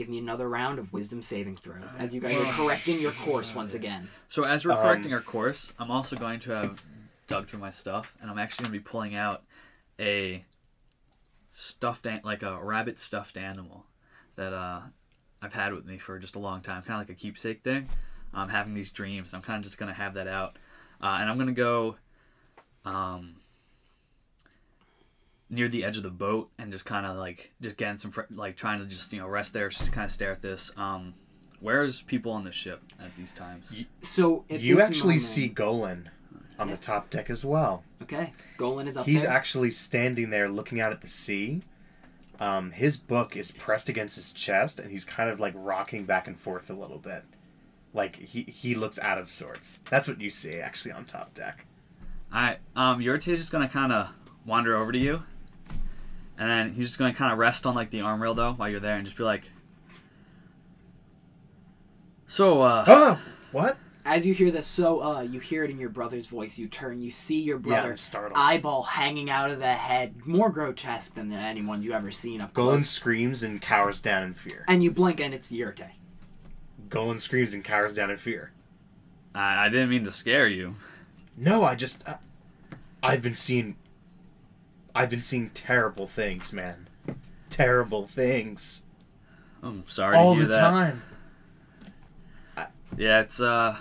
Give 0.00 0.08
me 0.08 0.16
another 0.16 0.48
round 0.48 0.78
of 0.78 0.94
wisdom 0.94 1.20
saving 1.20 1.58
throws 1.58 1.94
as 1.98 2.14
you 2.14 2.22
guys 2.22 2.34
are 2.34 2.52
correcting 2.54 2.98
your 3.00 3.12
course 3.12 3.54
once 3.54 3.74
again. 3.74 4.08
So 4.28 4.44
as 4.44 4.64
we're 4.64 4.72
Um, 4.72 4.78
correcting 4.78 5.12
our 5.12 5.20
course, 5.20 5.74
I'm 5.78 5.90
also 5.90 6.16
going 6.16 6.40
to 6.40 6.52
have 6.52 6.82
dug 7.26 7.48
through 7.48 7.58
my 7.58 7.68
stuff, 7.68 8.16
and 8.18 8.30
I'm 8.30 8.38
actually 8.38 8.62
going 8.62 8.72
to 8.72 8.78
be 8.78 8.82
pulling 8.82 9.14
out 9.14 9.42
a 9.98 10.46
stuffed, 11.50 12.06
an- 12.06 12.22
like 12.24 12.42
a 12.42 12.56
rabbit 12.64 12.98
stuffed 12.98 13.36
animal 13.36 13.84
that 14.36 14.54
uh, 14.54 14.80
I've 15.42 15.52
had 15.52 15.74
with 15.74 15.84
me 15.84 15.98
for 15.98 16.18
just 16.18 16.34
a 16.34 16.38
long 16.38 16.62
time, 16.62 16.80
kind 16.80 16.98
of 16.98 17.06
like 17.06 17.14
a 17.14 17.20
keepsake 17.20 17.62
thing. 17.62 17.86
I'm 18.32 18.48
having 18.48 18.72
these 18.72 18.90
dreams. 18.90 19.34
I'm 19.34 19.42
kind 19.42 19.58
of 19.58 19.64
just 19.64 19.76
going 19.76 19.90
to 19.92 19.94
have 20.00 20.14
that 20.14 20.26
out, 20.26 20.56
uh, 21.02 21.18
and 21.20 21.28
I'm 21.28 21.36
going 21.36 21.48
to 21.48 21.52
go 21.52 21.96
um, 22.86 23.34
near 25.50 25.68
the 25.68 25.84
edge 25.84 25.96
of 25.96 26.02
the 26.04 26.10
boat 26.10 26.48
and 26.58 26.70
just 26.72 26.86
kind 26.86 27.04
of 27.04 27.16
like 27.16 27.52
just 27.60 27.76
getting 27.76 27.98
some 27.98 28.10
fr- 28.10 28.22
like 28.30 28.56
trying 28.56 28.78
to 28.78 28.86
just 28.86 29.12
you 29.12 29.18
know 29.20 29.26
rest 29.28 29.52
there, 29.52 29.68
just 29.68 29.92
kind 29.92 30.04
of 30.04 30.10
stare 30.10 30.30
at 30.30 30.42
this. 30.42 30.70
Um, 30.76 31.14
where's 31.60 32.02
people 32.02 32.32
on 32.32 32.42
the 32.42 32.52
ship 32.52 32.82
at 33.00 33.14
these 33.16 33.32
times? 33.32 33.74
So 34.02 34.44
at 34.48 34.60
you 34.60 34.76
this 34.76 34.86
actually 34.86 35.04
moment- 35.14 35.22
see 35.22 35.48
Golan 35.48 36.10
on 36.58 36.70
the 36.70 36.76
top 36.76 37.10
deck 37.10 37.30
as 37.30 37.44
well. 37.44 37.82
Okay, 38.02 38.32
Golan 38.56 38.86
is 38.86 38.96
up 38.96 39.06
He's 39.06 39.22
there. 39.22 39.30
actually 39.30 39.70
standing 39.70 40.30
there 40.30 40.48
looking 40.48 40.80
out 40.80 40.92
at 40.92 41.00
the 41.00 41.08
sea. 41.08 41.62
Um, 42.38 42.70
his 42.70 42.96
book 42.96 43.36
is 43.36 43.50
pressed 43.50 43.88
against 43.90 44.16
his 44.16 44.32
chest, 44.32 44.78
and 44.78 44.90
he's 44.90 45.04
kind 45.04 45.28
of 45.30 45.40
like 45.40 45.52
rocking 45.56 46.04
back 46.04 46.26
and 46.26 46.38
forth 46.38 46.70
a 46.70 46.74
little 46.74 46.98
bit. 46.98 47.24
Like 47.92 48.16
he, 48.16 48.42
he 48.44 48.74
looks 48.74 48.98
out 48.98 49.18
of 49.18 49.28
sorts. 49.30 49.80
That's 49.90 50.06
what 50.08 50.20
you 50.20 50.30
see 50.30 50.54
actually 50.60 50.92
on 50.92 51.04
top 51.06 51.34
deck. 51.34 51.66
Alright, 52.32 52.58
um, 52.76 53.00
Yurite's 53.00 53.24
just 53.38 53.50
gonna 53.52 53.68
kind 53.68 53.92
of 53.92 54.10
wander 54.46 54.76
over 54.76 54.92
to 54.92 54.98
you, 54.98 55.22
and 56.40 56.50
then 56.50 56.72
he's 56.72 56.86
just 56.88 56.98
gonna 56.98 57.14
kind 57.14 57.32
of 57.32 57.38
rest 57.38 57.64
on 57.66 57.76
like 57.76 57.90
the 57.90 58.00
arm 58.00 58.20
rail 58.20 58.34
though 58.34 58.52
while 58.54 58.68
you're 58.68 58.80
there, 58.80 58.96
and 58.96 59.04
just 59.04 59.16
be 59.16 59.22
like, 59.22 59.42
"So, 62.26 62.62
uh, 62.62 62.84
Ah, 62.88 63.20
what? 63.52 63.76
As 64.04 64.26
you 64.26 64.32
hear 64.32 64.50
the 64.50 64.62
so 64.62 65.02
uh, 65.02 65.20
you 65.20 65.40
hear 65.40 65.62
it 65.62 65.70
in 65.70 65.78
your 65.78 65.90
brother's 65.90 66.26
voice. 66.26 66.58
You 66.58 66.66
turn, 66.68 67.00
you 67.02 67.10
see 67.10 67.40
your 67.42 67.58
brother 67.58 67.90
I'm 67.90 67.96
startled. 67.98 68.32
eyeball 68.34 68.82
hanging 68.82 69.28
out 69.30 69.50
of 69.50 69.58
the 69.58 69.74
head, 69.74 70.26
more 70.26 70.48
grotesque 70.50 71.14
than 71.14 71.30
anyone 71.32 71.82
you've 71.82 71.92
ever 71.94 72.10
seen 72.10 72.40
up 72.40 72.54
Golan 72.54 72.78
close. 72.78 72.88
screams 72.90 73.42
and 73.42 73.60
cowers 73.60 74.00
down 74.00 74.22
in 74.22 74.34
fear. 74.34 74.64
And 74.66 74.82
you 74.82 74.90
blink, 74.90 75.20
and 75.20 75.34
it's 75.34 75.52
Yurte. 75.52 75.90
Golan 76.88 77.18
screams 77.18 77.52
and 77.54 77.62
cowers 77.62 77.94
down 77.94 78.10
in 78.10 78.16
fear. 78.16 78.50
I, 79.34 79.66
I 79.66 79.68
didn't 79.68 79.90
mean 79.90 80.04
to 80.04 80.12
scare 80.12 80.48
you." 80.48 80.76
No, 81.36 81.62
I 81.64 81.74
just 81.74 82.06
I, 82.08 82.16
I've 83.02 83.22
been 83.22 83.34
seeing 83.34 83.76
I've 84.94 85.10
been 85.10 85.22
seeing 85.22 85.50
terrible 85.50 86.06
things, 86.06 86.52
man. 86.52 86.88
Terrible 87.48 88.04
things 88.06 88.84
I'm 89.62 89.84
sorry 89.86 90.16
all 90.16 90.34
to 90.34 90.38
hear 90.40 90.48
the 90.48 90.54
that. 90.54 90.70
time. 90.70 91.02
Yeah, 92.96 93.20
it's 93.20 93.40
uh, 93.40 93.76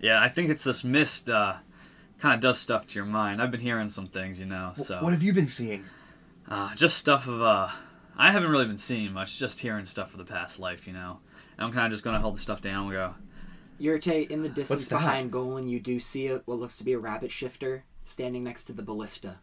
yeah, 0.00 0.20
I 0.22 0.28
think 0.28 0.50
it's 0.50 0.64
this 0.64 0.84
mist 0.84 1.28
uh, 1.28 1.54
kind 2.18 2.34
of 2.34 2.40
does 2.40 2.58
stuff 2.58 2.86
to 2.88 2.94
your 2.94 3.04
mind. 3.04 3.42
I've 3.42 3.50
been 3.50 3.60
hearing 3.60 3.88
some 3.88 4.06
things, 4.06 4.38
you 4.40 4.46
know, 4.46 4.72
so 4.76 5.02
What 5.02 5.12
have 5.12 5.22
you 5.22 5.32
been 5.32 5.48
seeing? 5.48 5.84
uh, 6.48 6.74
just 6.74 6.96
stuff 6.98 7.26
of 7.26 7.42
uh, 7.42 7.68
I 8.16 8.30
haven't 8.30 8.50
really 8.50 8.66
been 8.66 8.78
seeing 8.78 9.12
much, 9.12 9.38
just 9.38 9.60
hearing 9.60 9.86
stuff 9.86 10.10
for 10.10 10.18
the 10.18 10.24
past 10.24 10.58
life, 10.58 10.86
you 10.86 10.92
know. 10.92 11.18
And 11.56 11.66
I'm 11.66 11.72
kind 11.72 11.86
of 11.86 11.92
just 11.92 12.04
gonna 12.04 12.20
hold 12.20 12.36
the 12.36 12.40
stuff 12.40 12.60
down 12.60 12.84
and 12.84 12.92
go. 12.92 13.14
Yurte, 13.80 14.30
in 14.30 14.42
the 14.42 14.48
distance 14.48 14.88
behind 14.88 15.32
Golan, 15.32 15.68
you 15.68 15.80
do 15.80 15.98
see 15.98 16.28
a, 16.28 16.38
what 16.44 16.60
looks 16.60 16.76
to 16.76 16.84
be 16.84 16.92
a 16.92 16.98
rabbit 16.98 17.32
shifter 17.32 17.84
standing 18.04 18.44
next 18.44 18.64
to 18.64 18.72
the 18.72 18.82
ballista. 18.82 19.38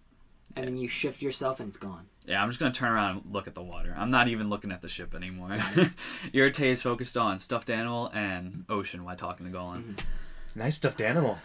And 0.55 0.67
then 0.67 0.77
you 0.77 0.87
shift 0.87 1.21
yourself, 1.21 1.59
and 1.59 1.69
it's 1.69 1.77
gone. 1.77 2.07
Yeah, 2.25 2.41
I'm 2.41 2.49
just 2.49 2.59
gonna 2.59 2.73
turn 2.73 2.91
around 2.91 3.17
and 3.17 3.33
look 3.33 3.47
at 3.47 3.55
the 3.55 3.63
water. 3.63 3.95
I'm 3.97 4.11
not 4.11 4.27
even 4.27 4.49
looking 4.49 4.71
at 4.71 4.81
the 4.81 4.89
ship 4.89 5.15
anymore. 5.15 5.49
Yurite 6.33 6.59
is 6.65 6.81
focused 6.81 7.17
on 7.17 7.39
stuffed 7.39 7.69
animal 7.69 8.11
and 8.13 8.65
ocean 8.69 9.03
while 9.03 9.15
talking 9.15 9.45
to 9.45 9.51
Golan. 9.51 9.95
Nice 10.55 10.77
stuffed 10.77 11.01
animal. 11.01 11.39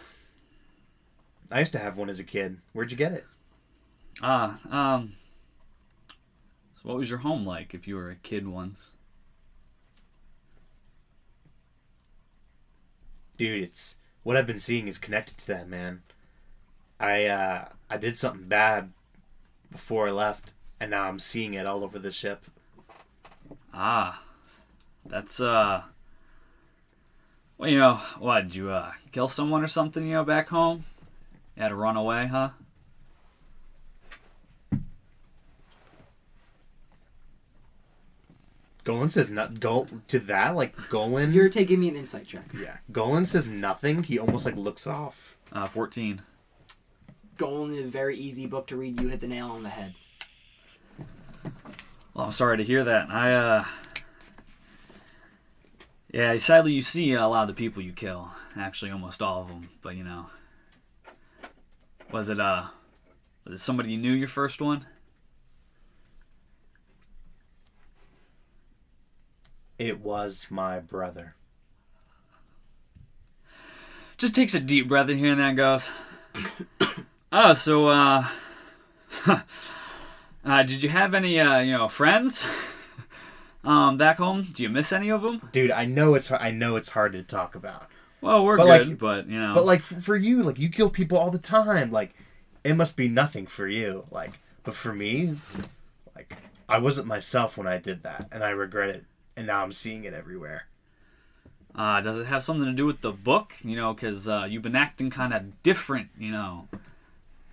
I 1.51 1.59
used 1.59 1.71
to 1.71 1.79
have 1.79 1.97
one 1.97 2.09
as 2.09 2.19
a 2.19 2.23
kid. 2.23 2.57
Where'd 2.73 2.91
you 2.91 2.97
get 2.97 3.13
it? 3.13 3.25
Ah, 4.21 4.59
um. 4.69 5.13
So, 6.81 6.89
what 6.89 6.97
was 6.97 7.09
your 7.09 7.19
home 7.19 7.45
like 7.45 7.73
if 7.73 7.87
you 7.87 7.95
were 7.95 8.09
a 8.09 8.15
kid 8.15 8.47
once? 8.47 8.93
Dude, 13.37 13.63
it's 13.63 13.97
what 14.23 14.35
I've 14.35 14.47
been 14.47 14.59
seeing 14.59 14.87
is 14.87 14.97
connected 14.97 15.37
to 15.37 15.47
that, 15.47 15.69
man. 15.69 16.01
I 16.99 17.25
uh 17.25 17.69
I 17.89 17.97
did 17.97 18.17
something 18.17 18.47
bad 18.47 18.91
before 19.71 20.07
I 20.07 20.11
left, 20.11 20.53
and 20.79 20.91
now 20.91 21.03
I'm 21.03 21.19
seeing 21.19 21.53
it 21.53 21.65
all 21.65 21.83
over 21.83 21.99
the 21.99 22.11
ship. 22.11 22.45
Ah, 23.73 24.21
that's 25.05 25.39
uh. 25.39 25.83
Well, 27.57 27.69
you 27.69 27.77
know, 27.77 27.95
what 28.19 28.41
did 28.41 28.55
you 28.55 28.71
uh 28.71 28.91
kill 29.11 29.27
someone 29.27 29.63
or 29.63 29.67
something? 29.67 30.05
You 30.05 30.13
know, 30.13 30.23
back 30.23 30.49
home. 30.49 30.85
You 31.55 31.63
had 31.63 31.69
to 31.69 31.75
run 31.75 31.97
away, 31.97 32.27
huh? 32.27 32.49
Golan 38.83 39.09
says 39.09 39.29
not 39.29 39.59
go 39.59 39.85
to 40.07 40.19
that 40.19 40.55
like 40.55 40.73
Golan. 40.89 41.33
You're 41.33 41.49
taking 41.49 41.81
me 41.81 41.89
an 41.89 41.97
insight 41.97 42.25
check. 42.25 42.45
yeah, 42.57 42.77
Golan 42.89 43.25
says 43.25 43.49
nothing. 43.49 44.03
He 44.03 44.17
almost 44.17 44.45
like 44.45 44.55
looks 44.55 44.87
off. 44.87 45.35
Uh, 45.51 45.65
fourteen. 45.65 46.21
Golan 47.37 47.75
is 47.75 47.85
a 47.85 47.89
very 47.89 48.17
easy 48.17 48.45
book 48.45 48.67
to 48.67 48.75
read. 48.75 48.99
You 48.99 49.07
hit 49.07 49.21
the 49.21 49.27
nail 49.27 49.47
on 49.47 49.63
the 49.63 49.69
head. 49.69 49.93
Well, 52.13 52.25
I'm 52.25 52.31
sorry 52.31 52.57
to 52.57 52.63
hear 52.63 52.83
that. 52.83 53.09
I 53.09 53.33
uh, 53.33 53.65
yeah, 56.11 56.37
sadly 56.39 56.73
you 56.73 56.81
see 56.81 57.13
a 57.13 57.27
lot 57.27 57.43
of 57.43 57.47
the 57.47 57.53
people 57.53 57.83
you 57.83 57.93
kill. 57.93 58.31
Actually, 58.57 58.91
almost 58.91 59.21
all 59.21 59.43
of 59.43 59.49
them. 59.49 59.69
But 59.81 59.95
you 59.95 60.03
know, 60.03 60.27
was 62.11 62.29
it 62.29 62.39
uh, 62.39 62.65
was 63.45 63.59
it 63.59 63.63
somebody 63.63 63.91
you 63.91 63.97
knew 63.97 64.13
your 64.13 64.27
first 64.27 64.61
one? 64.61 64.87
It 69.77 69.99
was 69.99 70.47
my 70.49 70.79
brother. 70.79 71.35
Just 74.17 74.33
takes 74.33 74.55
a 74.55 74.59
deep 74.59 74.87
breath 74.87 75.09
in 75.09 75.19
here 75.19 75.31
and 75.31 75.39
then 75.39 75.55
goes. 75.55 75.87
Oh, 77.31 77.53
so 77.53 77.87
uh, 77.89 78.27
uh, 80.45 80.63
did 80.63 80.83
you 80.83 80.89
have 80.89 81.13
any 81.13 81.39
uh, 81.39 81.59
you 81.59 81.71
know, 81.73 81.87
friends? 81.87 82.45
um, 83.63 83.97
back 83.97 84.17
home? 84.17 84.47
Do 84.53 84.63
you 84.63 84.69
miss 84.69 84.91
any 84.91 85.09
of 85.09 85.21
them? 85.21 85.41
Dude, 85.51 85.71
I 85.71 85.85
know 85.85 86.15
it's 86.15 86.31
I 86.31 86.51
know 86.51 86.75
it's 86.75 86.89
hard 86.89 87.13
to 87.13 87.23
talk 87.23 87.55
about. 87.55 87.87
Well, 88.21 88.43
we're 88.43 88.57
But, 88.57 88.65
good, 88.79 88.89
like- 88.89 88.97
but 88.99 89.27
you 89.27 89.39
know. 89.39 89.53
But 89.53 89.65
like 89.65 89.81
for 89.81 90.15
you, 90.15 90.43
like 90.43 90.59
you 90.59 90.69
kill 90.69 90.89
people 90.89 91.17
all 91.17 91.31
the 91.31 91.37
time. 91.37 91.91
Like 91.91 92.13
it 92.63 92.73
must 92.75 92.97
be 92.97 93.07
nothing 93.07 93.45
for 93.47 93.67
you. 93.67 94.05
Like 94.11 94.31
but 94.63 94.73
for 94.75 94.93
me, 94.93 95.35
like 96.15 96.35
I 96.67 96.79
wasn't 96.79 97.07
myself 97.07 97.57
when 97.57 97.67
I 97.67 97.77
did 97.77 98.03
that 98.03 98.27
and 98.31 98.43
I 98.43 98.49
regret 98.49 98.89
it 98.89 99.05
and 99.35 99.47
now 99.47 99.63
I'm 99.63 99.71
seeing 99.71 100.03
it 100.03 100.13
everywhere. 100.13 100.63
Uh, 101.75 102.01
does 102.01 102.17
it 102.17 102.25
have 102.25 102.43
something 102.43 102.65
to 102.65 102.73
do 102.73 102.87
with 102.87 103.01
the 103.01 103.11
book? 103.11 103.53
You 103.63 103.75
know, 103.75 103.93
because 103.93 104.27
uh, 104.27 104.47
you've 104.49 104.63
been 104.63 104.75
acting 104.75 105.11
kind 105.11 105.31
of 105.31 105.61
different, 105.61 106.09
you 106.17 106.31
know, 106.31 106.67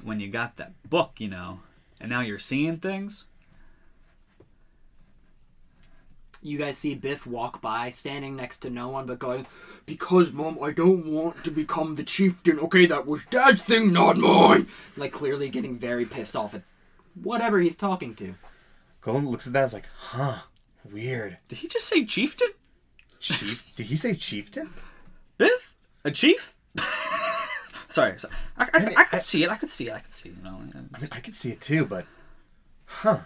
when 0.05 0.21
you 0.21 0.29
got 0.29 0.57
that 0.59 0.73
book, 0.89 1.15
you 1.19 1.29
know, 1.29 1.61
and 2.01 2.11
now 2.11 2.21
you're 2.21 2.39
seeing 2.39 2.79
things. 2.79 3.27
You 6.43 6.59
guys 6.59 6.77
see 6.77 6.95
Biff 6.95 7.27
walk 7.27 7.63
by, 7.63 7.91
standing 7.91 8.37
next 8.37 8.59
to 8.59 8.71
no 8.71 8.89
one, 8.89 9.07
but 9.07 9.19
going, 9.19 9.47
Because, 9.87 10.31
Mom, 10.31 10.59
I 10.63 10.73
don't 10.73 11.07
want 11.07 11.43
to 11.45 11.51
become 11.51 11.95
the 11.95 12.03
chieftain. 12.03 12.59
Okay, 12.59 12.85
that 12.85 13.07
was 13.07 13.25
Dad's 13.25 13.63
thing, 13.63 13.95
not 13.95 14.19
mine. 14.19 14.67
Like, 14.95 15.13
clearly 15.13 15.49
getting 15.49 15.75
very 15.75 16.05
pissed 16.05 16.37
off 16.37 16.55
at 16.55 16.63
whatever 17.15 17.61
he's 17.61 17.77
talking 17.77 18.15
to. 18.17 18.35
Golan 19.01 19.31
looks 19.31 19.47
at 19.47 19.55
that 19.55 19.61
and 19.61 19.67
is 19.69 19.75
like, 19.75 19.89
huh, 19.97 20.41
weird. 20.85 21.39
Did 21.49 21.59
he 21.61 21.69
just 21.69 21.89
say 21.89 22.05
chieftain? 22.05 22.51
Chief 23.21 23.75
did 23.75 23.87
he 23.87 23.97
say 23.97 24.13
chieftain? 24.13 24.69
Biff? 25.39 25.75
A 26.05 26.11
chief? 26.11 26.55
sorry, 27.95 28.19
sorry. 28.19 28.35
I, 28.57 28.65
I, 28.75 28.95
I, 28.97 29.05
could 29.05 29.23
see 29.23 29.45
it. 29.45 29.51
I 29.51 29.57
could 29.57 29.71
see 29.71 29.89
it. 29.89 29.93
I 29.95 30.01
could 30.01 30.15
see 30.15 30.31
it. 30.31 30.35
You 30.37 30.43
know. 30.43 30.61
I 30.95 31.01
mean 31.01 31.09
I 31.13 31.21
could 31.21 31.35
see 31.35 31.53
it 31.53 31.61
too, 31.61 31.87
but 31.87 32.07
huh. 32.87 33.21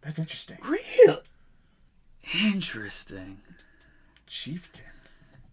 That's 0.00 0.18
interesting. 0.18 0.58
Real 0.62 1.22
interesting. 2.34 3.40
Chieftain. 4.26 4.84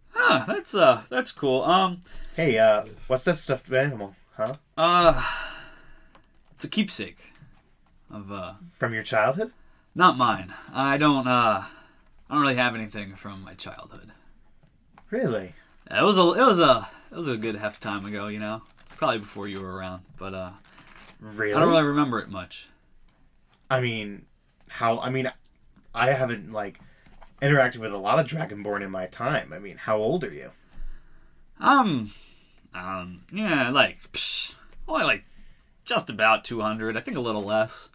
Huh, 0.10 0.46
that's 0.48 0.74
uh, 0.74 1.04
that's 1.10 1.32
cool. 1.32 1.64
Um, 1.64 2.02
Hey, 2.36 2.58
uh, 2.58 2.86
what's 3.08 3.24
that 3.26 3.40
stuffed 3.40 3.72
animal? 3.72 4.16
Huh? 4.38 4.56
uh, 4.78 5.24
it's 6.52 6.64
a 6.66 6.68
keepsake 6.70 7.34
of 8.12 8.32
uh, 8.32 8.54
From 8.72 8.94
your 8.94 9.04
childhood? 9.04 9.52
not 9.94 10.18
mine. 10.18 10.54
I 10.74 10.98
don't 10.98 11.28
uh, 11.28 11.66
I 12.30 12.34
don't 12.34 12.42
really 12.42 12.56
have 12.56 12.76
anything 12.76 13.16
from 13.16 13.44
my 13.44 13.54
childhood. 13.54 14.12
Really? 15.10 15.54
It 15.92 16.04
was 16.04 16.18
a, 16.18 16.22
it 16.22 16.46
was 16.46 16.60
a, 16.60 16.88
it 17.12 17.16
was 17.16 17.28
a 17.28 17.38
good 17.38 17.56
half 17.56 17.80
time 17.80 18.06
ago. 18.06 18.28
You 18.28 18.40
know, 18.40 18.62
probably 18.98 19.20
before 19.20 19.48
you 19.48 19.62
were 19.62 19.76
around, 19.76 20.04
but 20.18 20.34
uh, 20.34 20.52
Really? 21.20 21.54
I 21.54 21.60
don't 21.60 21.70
really 21.70 21.84
remember 21.84 22.20
it 22.20 22.30
much. 22.30 22.70
I 23.70 23.80
mean, 23.80 24.26
how? 24.68 25.00
I 25.00 25.10
mean, 25.10 25.32
I 25.94 26.12
haven't 26.12 26.52
like 26.52 26.80
interacted 27.42 27.78
with 27.78 27.94
a 27.94 27.98
lot 27.98 28.20
of 28.20 28.28
Dragonborn 28.28 28.84
in 28.84 28.92
my 28.92 29.08
time. 29.08 29.52
I 29.54 29.60
mean, 29.60 29.78
how 29.78 29.98
old 29.98 30.24
are 30.24 30.34
you? 30.34 30.52
Um, 31.60 32.12
um, 32.74 33.24
yeah, 33.32 33.70
like 33.70 34.12
psh, 34.12 34.54
only 34.88 35.06
like 35.06 35.24
just 35.84 36.10
about 36.10 36.44
two 36.44 36.62
hundred. 36.62 36.98
I 36.98 37.02
think 37.02 37.18
a 37.18 37.22
little 37.22 37.44
less. 37.44 37.90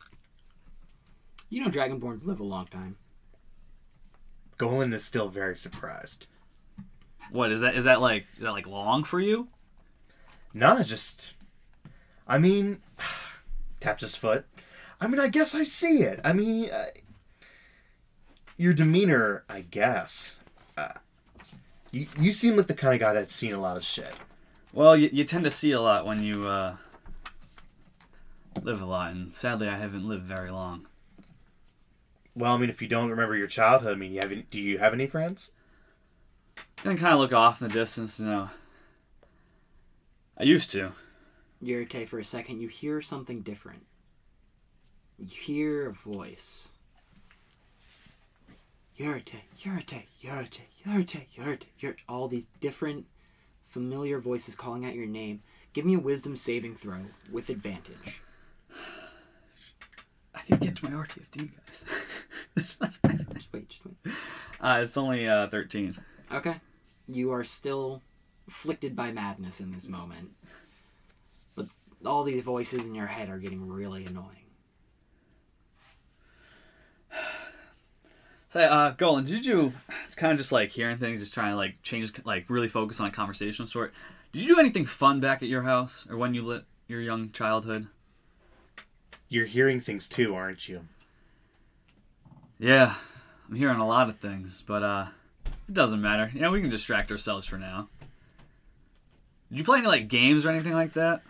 You 1.48 1.64
know, 1.64 1.70
Dragonborns 1.70 2.24
live 2.24 2.40
a 2.40 2.44
long 2.44 2.66
time. 2.66 2.96
Golan 4.56 4.92
is 4.92 5.04
still 5.04 5.28
very 5.28 5.56
surprised. 5.56 6.26
What 7.30 7.52
is 7.52 7.60
that? 7.60 7.74
Is 7.74 7.84
that 7.84 8.00
like 8.00 8.26
is 8.36 8.42
that 8.42 8.52
like 8.52 8.66
long 8.66 9.04
for 9.04 9.20
you? 9.20 9.48
Nah, 10.52 10.82
just. 10.82 11.34
I 12.26 12.38
mean, 12.38 12.80
taps 13.80 14.02
his 14.02 14.16
foot. 14.16 14.46
I 15.00 15.06
mean, 15.06 15.20
I 15.20 15.28
guess 15.28 15.54
I 15.54 15.64
see 15.64 16.02
it. 16.02 16.20
I 16.24 16.32
mean, 16.32 16.70
uh, 16.70 16.86
your 18.56 18.74
demeanor, 18.74 19.44
I 19.48 19.62
guess. 19.62 20.36
Uh, 20.76 20.92
you, 21.90 22.06
you 22.18 22.32
seem 22.32 22.56
like 22.56 22.66
the 22.66 22.74
kind 22.74 22.94
of 22.94 23.00
guy 23.00 23.14
that's 23.14 23.34
seen 23.34 23.52
a 23.52 23.60
lot 23.60 23.76
of 23.76 23.84
shit. 23.84 24.12
Well, 24.72 24.96
you, 24.96 25.08
you 25.12 25.24
tend 25.24 25.44
to 25.44 25.50
see 25.50 25.72
a 25.72 25.80
lot 25.80 26.06
when 26.06 26.22
you 26.22 26.46
uh, 26.46 26.76
live 28.62 28.82
a 28.82 28.86
lot, 28.86 29.12
and 29.12 29.34
sadly, 29.36 29.68
I 29.68 29.78
haven't 29.78 30.06
lived 30.06 30.24
very 30.24 30.50
long. 30.50 30.86
Well, 32.36 32.54
I 32.54 32.58
mean, 32.58 32.70
if 32.70 32.80
you 32.80 32.88
don't 32.88 33.10
remember 33.10 33.36
your 33.36 33.48
childhood, 33.48 33.92
I 33.92 33.98
mean, 33.98 34.12
you 34.12 34.20
have 34.20 34.30
any, 34.30 34.42
do 34.42 34.60
you 34.60 34.78
have 34.78 34.92
any 34.92 35.06
friends? 35.06 35.52
And 36.84 36.98
kind 36.98 37.12
of 37.12 37.20
look 37.20 37.32
off 37.32 37.60
in 37.60 37.68
the 37.68 37.74
distance, 37.74 38.18
you 38.18 38.26
know. 38.26 38.48
I 40.38 40.44
used 40.44 40.70
to. 40.72 40.92
Yurite, 41.62 42.08
for 42.08 42.18
a 42.18 42.24
second, 42.24 42.60
you 42.60 42.68
hear 42.68 43.02
something 43.02 43.42
different. 43.42 43.84
You 45.18 45.26
hear 45.26 45.88
a 45.88 45.92
voice. 45.92 46.68
Yurite, 48.98 49.36
Yurite, 49.62 50.04
Yurite, 50.22 50.60
Yurite, 50.84 51.26
Yurite, 51.36 51.64
Yurite. 51.80 51.96
All 52.08 52.28
these 52.28 52.46
different 52.60 53.04
familiar 53.66 54.18
voices 54.18 54.54
calling 54.54 54.86
out 54.86 54.94
your 54.94 55.06
name. 55.06 55.42
Give 55.74 55.84
me 55.84 55.94
a 55.94 55.98
wisdom 56.00 56.36
saving 56.36 56.76
throw 56.76 57.00
with 57.30 57.50
advantage. 57.50 58.22
I 60.34 60.40
didn't 60.48 60.60
get 60.62 60.76
to 60.76 60.90
my 60.90 60.96
RTFD, 61.02 61.50
guys. 61.54 61.84
Just 62.56 62.80
wait, 63.04 63.68
just 63.68 63.84
wait. 63.84 64.14
uh, 64.60 64.80
it's 64.82 64.96
only 64.96 65.28
uh, 65.28 65.48
13. 65.48 65.96
Okay. 66.32 66.56
You 67.08 67.32
are 67.32 67.44
still 67.44 68.02
afflicted 68.46 68.94
by 68.94 69.12
madness 69.12 69.60
in 69.60 69.72
this 69.72 69.88
moment. 69.88 70.30
But 71.54 71.66
all 72.04 72.24
these 72.24 72.44
voices 72.44 72.86
in 72.86 72.94
your 72.94 73.06
head 73.06 73.28
are 73.28 73.38
getting 73.38 73.68
really 73.68 74.06
annoying. 74.06 74.36
So, 78.50 78.60
uh, 78.60 78.90
Golan, 78.90 79.26
did 79.26 79.46
you 79.46 79.72
kind 80.16 80.32
of 80.32 80.38
just 80.38 80.50
like 80.50 80.70
hearing 80.70 80.98
things, 80.98 81.20
just 81.20 81.32
trying 81.32 81.52
to 81.52 81.56
like 81.56 81.80
change, 81.82 82.12
like 82.24 82.50
really 82.50 82.66
focus 82.66 82.98
on 83.00 83.06
a 83.06 83.12
conversational 83.12 83.68
sort? 83.68 83.92
Did 84.32 84.42
you 84.42 84.54
do 84.54 84.60
anything 84.60 84.86
fun 84.86 85.20
back 85.20 85.40
at 85.42 85.48
your 85.48 85.62
house 85.62 86.04
or 86.10 86.16
when 86.16 86.34
you 86.34 86.42
lit 86.42 86.64
your 86.88 87.00
young 87.00 87.30
childhood? 87.30 87.86
You're 89.28 89.46
hearing 89.46 89.80
things 89.80 90.08
too, 90.08 90.34
aren't 90.34 90.68
you? 90.68 90.86
Yeah, 92.58 92.96
I'm 93.48 93.54
hearing 93.54 93.78
a 93.78 93.86
lot 93.86 94.08
of 94.08 94.18
things, 94.18 94.64
but 94.66 94.82
uh, 94.82 95.06
it 95.70 95.74
doesn't 95.74 96.00
matter. 96.02 96.32
You 96.34 96.40
know, 96.40 96.50
we 96.50 96.60
can 96.60 96.68
distract 96.68 97.12
ourselves 97.12 97.46
for 97.46 97.56
now. 97.56 97.88
Did 99.50 99.58
you 99.58 99.64
play 99.64 99.78
any 99.78 99.86
like 99.86 100.08
games 100.08 100.44
or 100.44 100.50
anything 100.50 100.72
like 100.72 100.94
that? 100.94 101.22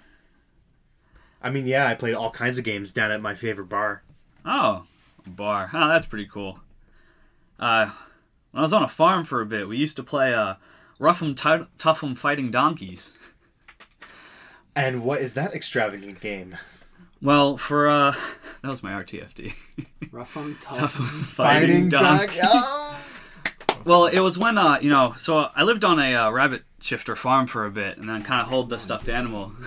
I 1.43 1.51
mean, 1.51 1.67
yeah, 1.67 1.87
I 1.87 1.95
played 1.95 2.15
all 2.15 2.31
kinds 2.31 2.57
of 2.57 2.65
games 2.65 2.91
down 2.91 3.11
at 3.11 3.21
my 3.21 3.35
favorite 3.35 3.69
bar. 3.69 4.03
Oh, 4.47 4.85
bar. 5.27 5.69
Oh, 5.75 5.89
that's 5.89 6.07
pretty 6.07 6.25
cool. 6.27 6.59
Uh, 7.59 7.91
when 8.53 8.61
I 8.61 8.63
was 8.63 8.73
on 8.73 8.83
a 8.83 8.89
farm 8.89 9.27
for 9.27 9.43
a 9.43 9.47
bit, 9.47 9.69
we 9.69 9.77
used 9.77 9.97
to 9.97 10.03
play 10.03 10.33
uh, 10.33 10.55
Rough 10.99 11.23
'em 11.23 11.35
Tou- 11.35 11.67
Tough 11.77 12.03
'em 12.03 12.15
Fighting 12.15 12.51
Donkeys. 12.51 13.13
And 14.75 15.03
what 15.05 15.21
is 15.21 15.35
that 15.35 15.53
extravagant 15.55 16.21
game? 16.21 16.57
Well, 17.21 17.59
for 17.59 17.89
uh, 17.89 18.13
that 18.63 18.69
was 18.71 18.83
my 18.83 18.93
RTFD. 18.93 19.53
Rough 20.11 20.35
'em 20.35 20.57
Tough 20.63 20.79
tough. 20.79 20.99
'em 21.01 21.07
Fighting 21.07 21.89
Donkeys. 21.91 22.41
Oh! 22.43 23.05
Well, 23.85 24.07
it 24.07 24.21
was 24.21 24.39
when 24.39 24.59
uh, 24.59 24.79
you 24.81 24.91
know, 24.91 25.15
so 25.17 25.51
I 25.55 25.63
lived 25.63 25.85
on 25.85 25.99
a 25.99 26.15
uh, 26.15 26.31
rabbit 26.31 26.63
shifter 26.81 27.17
farm 27.17 27.47
for 27.47 27.65
a 27.67 27.71
bit, 27.71 27.97
and 27.99 28.09
then 28.09 28.23
kind 28.23 28.41
of 28.41 28.49
hold 28.49 28.71
the 28.71 28.79
stuffed 28.79 29.09
animal. 29.09 29.53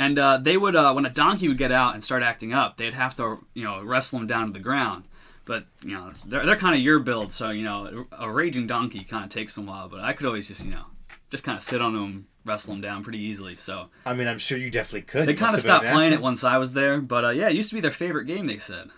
And 0.00 0.16
uh, 0.16 0.38
they 0.38 0.56
would, 0.56 0.76
uh, 0.76 0.92
when 0.92 1.04
a 1.06 1.10
donkey 1.10 1.48
would 1.48 1.58
get 1.58 1.72
out 1.72 1.94
and 1.94 2.04
start 2.04 2.22
acting 2.22 2.52
up, 2.54 2.76
they'd 2.76 2.94
have 2.94 3.16
to, 3.16 3.44
you 3.52 3.64
know, 3.64 3.82
wrestle 3.82 4.20
him 4.20 4.28
down 4.28 4.46
to 4.46 4.52
the 4.52 4.60
ground. 4.60 5.02
But 5.44 5.66
you 5.82 5.92
know, 5.92 6.12
they're 6.24 6.46
they're 6.46 6.56
kind 6.56 6.76
of 6.76 6.80
your 6.80 7.00
build, 7.00 7.32
so 7.32 7.50
you 7.50 7.64
know, 7.64 8.06
a 8.12 8.30
raging 8.30 8.68
donkey 8.68 9.02
kind 9.02 9.24
of 9.24 9.30
takes 9.30 9.56
a 9.56 9.60
while. 9.60 9.88
But 9.88 10.00
I 10.00 10.12
could 10.12 10.26
always 10.26 10.46
just, 10.46 10.64
you 10.64 10.70
know, 10.70 10.84
just 11.30 11.42
kind 11.42 11.58
of 11.58 11.64
sit 11.64 11.82
on 11.82 11.96
him, 11.96 12.28
wrestle 12.44 12.74
him 12.74 12.80
down 12.80 13.02
pretty 13.02 13.18
easily. 13.18 13.56
So 13.56 13.88
I 14.06 14.14
mean, 14.14 14.28
I'm 14.28 14.38
sure 14.38 14.56
you 14.56 14.70
definitely 14.70 15.02
could. 15.02 15.26
they 15.26 15.34
kind 15.34 15.54
of 15.54 15.60
stopped 15.60 15.86
playing 15.86 16.12
it 16.12 16.20
once 16.20 16.44
I 16.44 16.58
was 16.58 16.74
there. 16.74 17.00
But 17.00 17.24
uh, 17.24 17.30
yeah, 17.30 17.48
it 17.48 17.56
used 17.56 17.70
to 17.70 17.74
be 17.74 17.80
their 17.80 17.90
favorite 17.90 18.26
game. 18.26 18.46
They 18.46 18.58
said. 18.58 18.90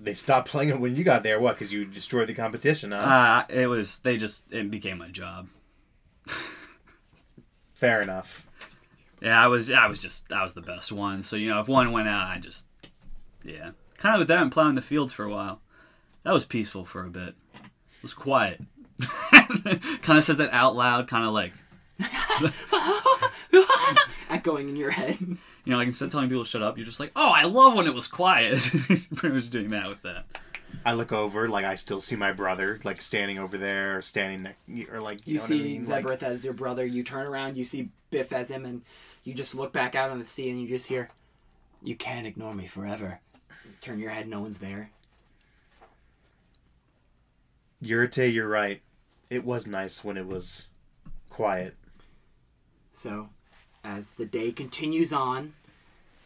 They 0.00 0.14
stopped 0.14 0.48
playing 0.48 0.68
it 0.68 0.80
when 0.80 0.94
you 0.94 1.04
got 1.04 1.22
there. 1.22 1.40
What? 1.40 1.56
Because 1.56 1.72
you 1.72 1.84
destroyed 1.84 2.28
the 2.28 2.34
competition, 2.34 2.92
huh? 2.92 2.98
Uh, 2.98 3.44
it 3.48 3.66
was 3.66 3.98
they 4.00 4.16
just 4.16 4.44
it 4.52 4.70
became 4.70 4.98
my 4.98 5.08
job. 5.08 5.48
Fair 7.74 8.00
enough. 8.00 8.46
Yeah, 9.20 9.42
I 9.42 9.48
was 9.48 9.70
I 9.70 9.86
was 9.86 9.98
just 9.98 10.32
I 10.32 10.42
was 10.42 10.54
the 10.54 10.62
best 10.62 10.92
one. 10.92 11.22
So 11.22 11.36
you 11.36 11.48
know, 11.48 11.60
if 11.60 11.68
one 11.68 11.92
went 11.92 12.08
out, 12.08 12.28
I 12.28 12.38
just 12.38 12.66
yeah. 13.44 13.70
kind 13.96 14.14
of 14.14 14.20
with 14.20 14.28
that 14.28 14.42
and 14.42 14.52
plowing 14.52 14.76
the 14.76 14.82
fields 14.82 15.12
for 15.12 15.24
a 15.24 15.30
while. 15.30 15.60
That 16.22 16.34
was 16.34 16.44
peaceful 16.44 16.84
for 16.84 17.04
a 17.04 17.10
bit. 17.10 17.34
It 17.54 18.02
was 18.02 18.14
quiet. 18.14 18.60
kind 19.32 20.18
of 20.18 20.24
says 20.24 20.36
that 20.36 20.52
out 20.52 20.76
loud, 20.76 21.08
kind 21.08 21.24
of 21.24 21.32
like 21.32 21.52
Echoing 24.30 24.68
in 24.68 24.76
your 24.76 24.90
head. 24.90 25.38
You 25.68 25.72
know, 25.72 25.78
like 25.80 25.88
instead 25.88 26.06
of 26.06 26.12
telling 26.12 26.30
people 26.30 26.44
to 26.44 26.48
shut 26.48 26.62
up, 26.62 26.78
you're 26.78 26.86
just 26.86 26.98
like, 26.98 27.12
oh, 27.14 27.30
I 27.30 27.44
love 27.44 27.74
when 27.74 27.86
it 27.86 27.92
was 27.92 28.06
quiet. 28.06 28.58
Pretty 29.14 29.34
much 29.34 29.50
doing 29.50 29.68
that 29.68 29.86
with 29.86 30.00
that. 30.00 30.24
I 30.82 30.94
look 30.94 31.12
over, 31.12 31.46
like 31.46 31.66
I 31.66 31.74
still 31.74 32.00
see 32.00 32.16
my 32.16 32.32
brother, 32.32 32.80
like 32.84 33.02
standing 33.02 33.38
over 33.38 33.58
there, 33.58 33.98
or 33.98 34.00
standing 34.00 34.44
next, 34.44 34.90
or 34.90 35.02
like 35.02 35.26
You, 35.26 35.34
know 35.34 35.40
what 35.40 35.44
I 35.44 35.48
see 35.48 35.62
mean? 35.62 35.86
Like, 35.86 36.22
as 36.22 36.42
your 36.42 36.54
brother. 36.54 36.86
You 36.86 37.02
turn 37.02 37.26
around, 37.26 37.58
you 37.58 37.64
see 37.64 37.90
Biff 38.10 38.32
as 38.32 38.50
him, 38.50 38.64
and 38.64 38.80
you 39.24 39.34
just 39.34 39.54
look 39.54 39.74
back 39.74 39.94
out 39.94 40.10
on 40.10 40.18
the 40.18 40.24
sea 40.24 40.48
and 40.48 40.58
you 40.58 40.66
just 40.66 40.86
hear, 40.86 41.10
You 41.82 41.96
can't 41.96 42.26
ignore 42.26 42.54
me 42.54 42.66
forever. 42.66 43.20
You 43.66 43.72
turn 43.82 43.98
your 43.98 44.12
head, 44.12 44.26
no 44.26 44.40
one's 44.40 44.60
there. 44.60 44.90
Yurite, 47.84 48.32
you're 48.32 48.48
right. 48.48 48.80
It 49.28 49.44
was 49.44 49.66
nice 49.66 50.02
when 50.02 50.16
it 50.16 50.26
was 50.26 50.68
quiet. 51.28 51.74
So, 52.94 53.28
as 53.84 54.12
the 54.12 54.24
day 54.24 54.50
continues 54.50 55.12
on, 55.12 55.52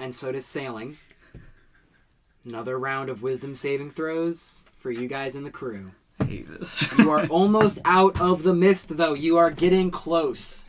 and 0.03 0.13
so 0.13 0.33
does 0.33 0.45
sailing, 0.45 0.97
another 2.45 2.77
round 2.77 3.09
of 3.09 3.23
wisdom 3.23 3.55
saving 3.55 3.89
throws 3.89 4.65
for 4.77 4.91
you 4.91 5.07
guys 5.07 5.37
and 5.37 5.47
the 5.47 5.51
crew. 5.51 5.93
I 6.19 6.25
hate 6.25 6.49
this. 6.59 6.93
You 6.99 7.11
are 7.13 7.25
almost 7.27 7.79
out 7.85 8.21
of 8.21 8.43
the 8.43 8.53
mist, 8.53 8.97
though. 8.97 9.15
You 9.15 9.37
are 9.37 9.53
getting 9.53 9.93
close. 9.93 10.65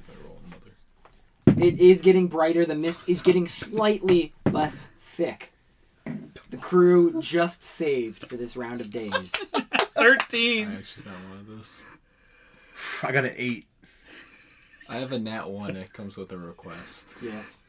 It 1.48 1.80
is 1.80 2.02
getting 2.02 2.28
brighter. 2.28 2.64
The 2.66 2.76
mist 2.76 3.10
is 3.10 3.22
getting 3.22 3.48
slightly 3.48 4.34
less 4.52 4.90
thick. 5.00 5.52
The 6.06 6.58
crew 6.58 7.20
just 7.20 7.64
saved 7.64 8.28
for 8.28 8.38
this 8.38 8.56
round 8.56 8.82
of 8.82 8.92
days. 8.92 9.32
Thirteen. 9.96 10.68
I 10.70 10.76
actually 10.76 11.06
got 11.06 11.14
one 11.30 11.40
of 11.40 11.48
this. 11.58 11.86
I 13.02 13.12
got 13.12 13.26
an 13.26 13.34
eight. 13.36 13.66
I 14.88 14.98
have 14.98 15.12
a 15.12 15.20
nat 15.20 15.50
one. 15.50 15.72
and 15.72 15.80
It 15.80 15.94
comes 15.94 16.18
with 16.18 16.32
a 16.32 16.38
request. 16.38 17.10
Yes. 17.22 17.64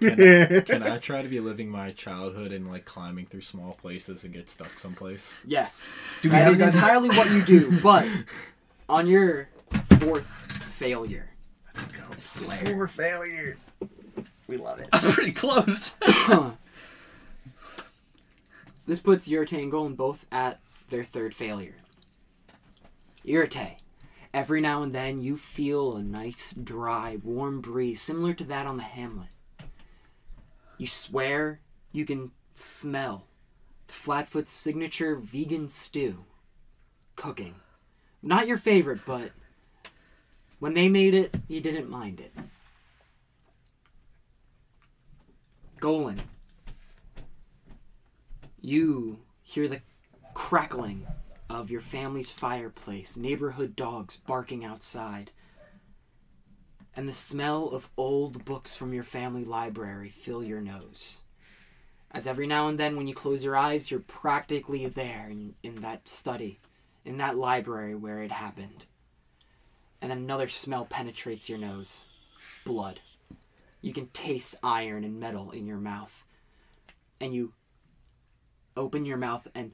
Can 0.00 0.20
I, 0.20 0.60
can 0.66 0.82
I 0.82 0.98
try 0.98 1.22
to 1.22 1.28
be 1.28 1.40
living 1.40 1.68
my 1.68 1.90
childhood 1.92 2.52
and 2.52 2.68
like 2.68 2.84
climbing 2.84 3.26
through 3.26 3.40
small 3.42 3.72
places 3.74 4.24
and 4.24 4.32
get 4.32 4.48
stuck 4.50 4.78
someplace? 4.78 5.38
Yes. 5.46 5.90
Do 6.22 6.28
we 6.28 6.34
That 6.36 6.44
have 6.44 6.52
is 6.54 6.58
that? 6.60 6.74
entirely 6.74 7.08
what 7.10 7.30
you 7.30 7.42
do. 7.42 7.78
But 7.82 8.06
on 8.88 9.06
your 9.06 9.48
fourth 10.00 10.26
failure, 10.26 11.30
Slayer. 12.16 12.66
Four 12.74 12.88
failures. 12.88 13.72
We 14.46 14.56
love 14.56 14.78
it. 14.80 14.88
I'm 14.92 15.12
pretty 15.12 15.32
close. 15.32 15.96
This 18.86 19.00
puts 19.00 19.28
Yurte 19.28 19.60
and 19.62 19.70
Golan 19.70 19.96
both 19.96 20.24
at 20.32 20.60
their 20.88 21.04
third 21.04 21.34
failure. 21.34 21.74
Yurte, 23.22 23.76
every 24.32 24.62
now 24.62 24.82
and 24.82 24.94
then 24.94 25.20
you 25.20 25.36
feel 25.36 25.96
a 25.96 26.02
nice, 26.02 26.52
dry, 26.54 27.18
warm 27.22 27.60
breeze 27.60 28.00
similar 28.00 28.32
to 28.32 28.44
that 28.44 28.66
on 28.66 28.78
the 28.78 28.82
hamlet. 28.84 29.28
You 30.78 30.86
swear 30.86 31.60
you 31.90 32.04
can 32.04 32.30
smell 32.54 33.26
Flatfoot's 33.88 34.52
signature 34.52 35.16
vegan 35.16 35.70
stew 35.70 36.24
cooking. 37.16 37.56
Not 38.22 38.46
your 38.46 38.58
favorite, 38.58 39.00
but 39.04 39.32
when 40.60 40.74
they 40.74 40.88
made 40.88 41.14
it, 41.14 41.34
you 41.48 41.60
didn't 41.60 41.90
mind 41.90 42.20
it. 42.20 42.32
Golan, 45.80 46.20
you 48.60 49.18
hear 49.42 49.68
the 49.68 49.80
crackling 50.34 51.06
of 51.48 51.70
your 51.70 51.80
family's 51.80 52.30
fireplace, 52.30 53.16
neighborhood 53.16 53.74
dogs 53.74 54.16
barking 54.16 54.64
outside, 54.64 55.30
and 56.98 57.08
the 57.08 57.12
smell 57.12 57.68
of 57.68 57.88
old 57.96 58.44
books 58.44 58.74
from 58.74 58.92
your 58.92 59.04
family 59.04 59.44
library 59.44 60.08
fill 60.08 60.42
your 60.42 60.60
nose. 60.60 61.22
As 62.10 62.26
every 62.26 62.48
now 62.48 62.66
and 62.66 62.76
then, 62.76 62.96
when 62.96 63.06
you 63.06 63.14
close 63.14 63.44
your 63.44 63.56
eyes, 63.56 63.88
you're 63.88 64.00
practically 64.00 64.84
there 64.88 65.28
in, 65.30 65.54
in 65.62 65.76
that 65.76 66.08
study, 66.08 66.58
in 67.04 67.18
that 67.18 67.38
library 67.38 67.94
where 67.94 68.24
it 68.24 68.32
happened. 68.32 68.86
And 70.02 70.10
then 70.10 70.18
another 70.18 70.48
smell 70.48 70.86
penetrates 70.86 71.48
your 71.48 71.60
nose 71.60 72.06
blood. 72.64 72.98
You 73.80 73.92
can 73.92 74.08
taste 74.08 74.56
iron 74.64 75.04
and 75.04 75.20
metal 75.20 75.52
in 75.52 75.68
your 75.68 75.78
mouth. 75.78 76.24
And 77.20 77.32
you 77.32 77.52
open 78.76 79.04
your 79.04 79.18
mouth 79.18 79.46
and 79.54 79.70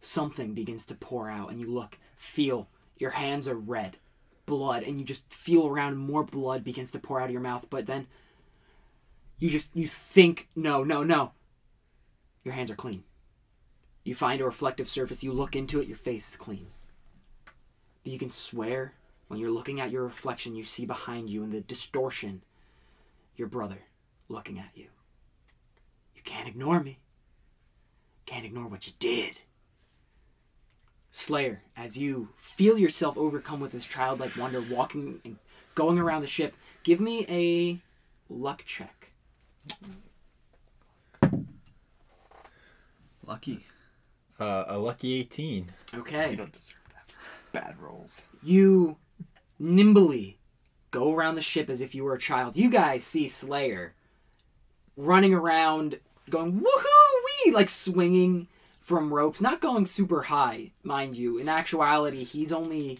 something 0.00 0.54
begins 0.54 0.86
to 0.86 0.96
pour 0.96 1.30
out 1.30 1.52
and 1.52 1.60
you 1.60 1.70
look 1.70 1.98
feel 2.16 2.68
your 2.98 3.10
hands 3.10 3.46
are 3.46 3.54
red 3.54 3.98
blood 4.46 4.82
and 4.82 4.98
you 4.98 5.04
just 5.04 5.32
feel 5.32 5.66
around 5.66 5.96
more 5.96 6.24
blood 6.24 6.64
begins 6.64 6.90
to 6.90 6.98
pour 6.98 7.20
out 7.20 7.26
of 7.26 7.32
your 7.32 7.40
mouth 7.40 7.66
but 7.70 7.86
then 7.86 8.06
you 9.38 9.50
just 9.50 9.74
you 9.74 9.86
think 9.88 10.48
no 10.54 10.84
no 10.84 11.02
no. 11.02 11.32
Your 12.44 12.54
hands 12.54 12.70
are 12.70 12.76
clean. 12.76 13.04
You 14.04 14.14
find 14.14 14.40
a 14.40 14.44
reflective 14.44 14.88
surface 14.88 15.24
you 15.24 15.32
look 15.32 15.56
into 15.56 15.80
it 15.80 15.88
your 15.88 15.96
face 15.96 16.30
is 16.30 16.36
clean. 16.36 16.68
But 18.02 18.12
you 18.12 18.18
can 18.18 18.30
swear 18.30 18.94
when 19.28 19.40
you're 19.40 19.50
looking 19.50 19.80
at 19.80 19.90
your 19.90 20.04
reflection 20.04 20.54
you 20.54 20.64
see 20.64 20.86
behind 20.86 21.30
you 21.30 21.42
in 21.42 21.50
the 21.50 21.60
distortion 21.60 22.42
your 23.36 23.48
brother 23.48 23.82
looking 24.28 24.58
at 24.58 24.70
you. 24.74 24.86
You 26.14 26.22
can't 26.22 26.48
ignore 26.48 26.80
me. 26.80 27.00
Can't 28.26 28.46
ignore 28.46 28.68
what 28.68 28.86
you 28.86 28.92
did. 28.98 29.40
Slayer, 31.16 31.62
as 31.76 31.96
you 31.96 32.30
feel 32.36 32.76
yourself 32.76 33.16
overcome 33.16 33.60
with 33.60 33.70
this 33.70 33.84
childlike 33.86 34.36
wonder, 34.36 34.60
walking 34.60 35.20
and 35.24 35.36
going 35.76 35.96
around 35.96 36.22
the 36.22 36.26
ship, 36.26 36.56
give 36.82 37.00
me 37.00 37.24
a 37.28 37.78
luck 38.28 38.64
check. 38.64 39.12
Lucky. 43.24 43.64
Uh, 44.40 44.64
a 44.66 44.76
lucky 44.76 45.14
18. 45.20 45.70
Okay. 45.94 46.32
You 46.32 46.36
don't 46.36 46.52
deserve 46.52 46.80
that. 46.92 47.14
Bad 47.52 47.80
rolls. 47.80 48.26
You 48.42 48.96
nimbly 49.60 50.38
go 50.90 51.14
around 51.14 51.36
the 51.36 51.42
ship 51.42 51.70
as 51.70 51.80
if 51.80 51.94
you 51.94 52.02
were 52.02 52.14
a 52.14 52.18
child. 52.18 52.56
You 52.56 52.68
guys 52.68 53.04
see 53.04 53.28
Slayer 53.28 53.94
running 54.96 55.32
around, 55.32 56.00
going 56.28 56.60
woohoo 56.60 57.44
wee, 57.46 57.52
like 57.52 57.68
swinging 57.68 58.48
from 58.84 59.14
ropes, 59.14 59.40
not 59.40 59.62
going 59.62 59.86
super 59.86 60.24
high, 60.24 60.70
mind 60.82 61.16
you. 61.16 61.38
In 61.38 61.48
actuality, 61.48 62.22
he's 62.22 62.52
only 62.52 62.98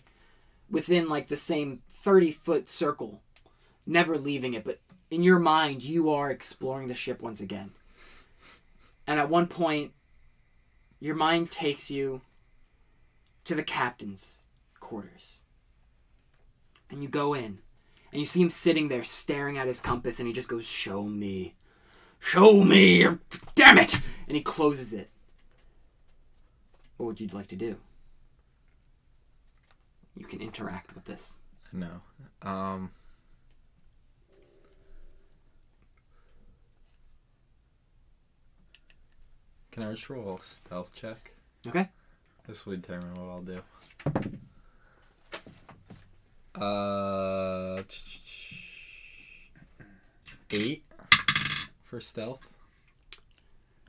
within 0.70 1.11
like 1.11 1.28
the 1.28 1.36
same 1.36 1.82
30 1.90 2.31
foot 2.31 2.69
circle, 2.69 3.20
never 3.85 4.16
leaving 4.16 4.55
it. 4.55 4.65
But 4.65 4.81
in 5.11 5.23
your 5.23 5.39
mind, 5.39 5.82
you 5.82 6.09
are 6.09 6.31
exploring 6.31 6.89
the 6.89 6.94
ship 6.94 7.20
once 7.20 7.39
again. 7.39 7.73
And 9.06 9.20
at 9.20 9.28
one 9.28 9.47
point, 9.47 9.93
your 11.01 11.16
mind 11.16 11.51
takes 11.51 11.90
you 11.90 12.23
to 13.44 13.55
the 13.55 13.62
captain's 13.62 14.40
quarters. 14.81 15.43
And 16.89 17.02
you 17.02 17.11
go 17.11 17.35
in, 17.35 17.59
and 18.11 18.20
you 18.20 18.24
see 18.24 18.40
him 18.40 18.48
sitting 18.48 18.89
there 18.89 19.05
staring 19.05 19.59
at 19.59 19.66
his 19.66 19.82
compass, 19.82 20.19
and 20.19 20.27
he 20.27 20.32
just 20.32 20.48
goes, 20.48 20.65
Show 20.65 21.02
me. 21.02 21.56
Show 22.19 22.65
me! 22.65 23.06
Damn 23.55 23.77
it! 23.77 24.01
And 24.27 24.35
he 24.35 24.43
closes 24.43 24.94
it. 24.94 25.11
What 27.05 27.09
would 27.09 27.20
you 27.20 27.28
like 27.36 27.48
to 27.48 27.56
do? 27.56 27.76
You 30.16 30.24
can 30.24 30.40
interact 30.40 30.94
with 30.94 31.05
this. 31.05 31.40
No. 31.70 32.01
Um. 32.40 32.93
Can 39.70 39.82
I 39.82 39.90
just 39.90 40.09
roll 40.09 40.39
a 40.40 40.43
stealth 40.43 40.94
check? 40.94 41.32
Okay? 41.66 41.90
This 42.48 42.64
will 42.64 42.76
determine 42.76 43.12
what 43.16 43.28
I'll 43.28 43.43
do. 43.43 43.60
Uh, 46.59 47.82
eight 50.51 50.85
for 51.85 52.01
stealth. 52.01 52.55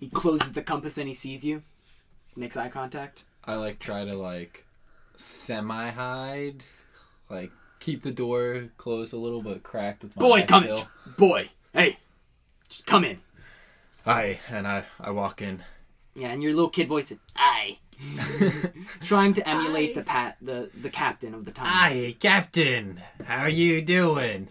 He 0.01 0.09
closes 0.09 0.51
the 0.51 0.63
compass 0.63 0.97
and 0.97 1.07
he 1.07 1.13
sees 1.13 1.45
you. 1.45 1.63
Makes 2.35 2.57
eye 2.57 2.69
contact. 2.69 3.23
I 3.45 3.55
like 3.55 3.79
try 3.79 4.03
to 4.05 4.15
like 4.15 4.65
semi 5.15 5.89
hide, 5.91 6.63
like 7.29 7.51
keep 7.79 8.03
the 8.03 8.11
door 8.11 8.69
closed 8.77 9.13
a 9.13 9.17
little 9.17 9.41
but 9.41 9.63
cracked 9.63 10.03
with 10.03 10.15
my 10.15 10.21
Boy, 10.21 10.45
come 10.47 10.63
still. 10.63 10.77
in! 10.77 11.13
Boy! 11.17 11.49
Hey! 11.73 11.97
Just 12.67 12.85
come 12.85 13.03
in. 13.05 13.19
Aye, 14.05 14.39
and 14.49 14.67
I 14.67 14.85
I 14.99 15.11
walk 15.11 15.41
in. 15.41 15.63
Yeah, 16.15 16.29
and 16.29 16.41
your 16.41 16.53
little 16.53 16.69
kid 16.69 16.87
voice 16.87 17.11
is, 17.11 17.17
Aye. 17.35 17.77
Trying 19.03 19.33
to 19.33 19.47
emulate 19.47 19.95
the 19.95 20.01
pat 20.01 20.37
the, 20.41 20.69
the 20.81 20.89
captain 20.89 21.33
of 21.33 21.45
the 21.45 21.51
time. 21.51 21.65
Aye, 21.69 22.15
Captain. 22.19 23.01
How 23.25 23.45
you 23.45 23.81
doing? 23.81 24.49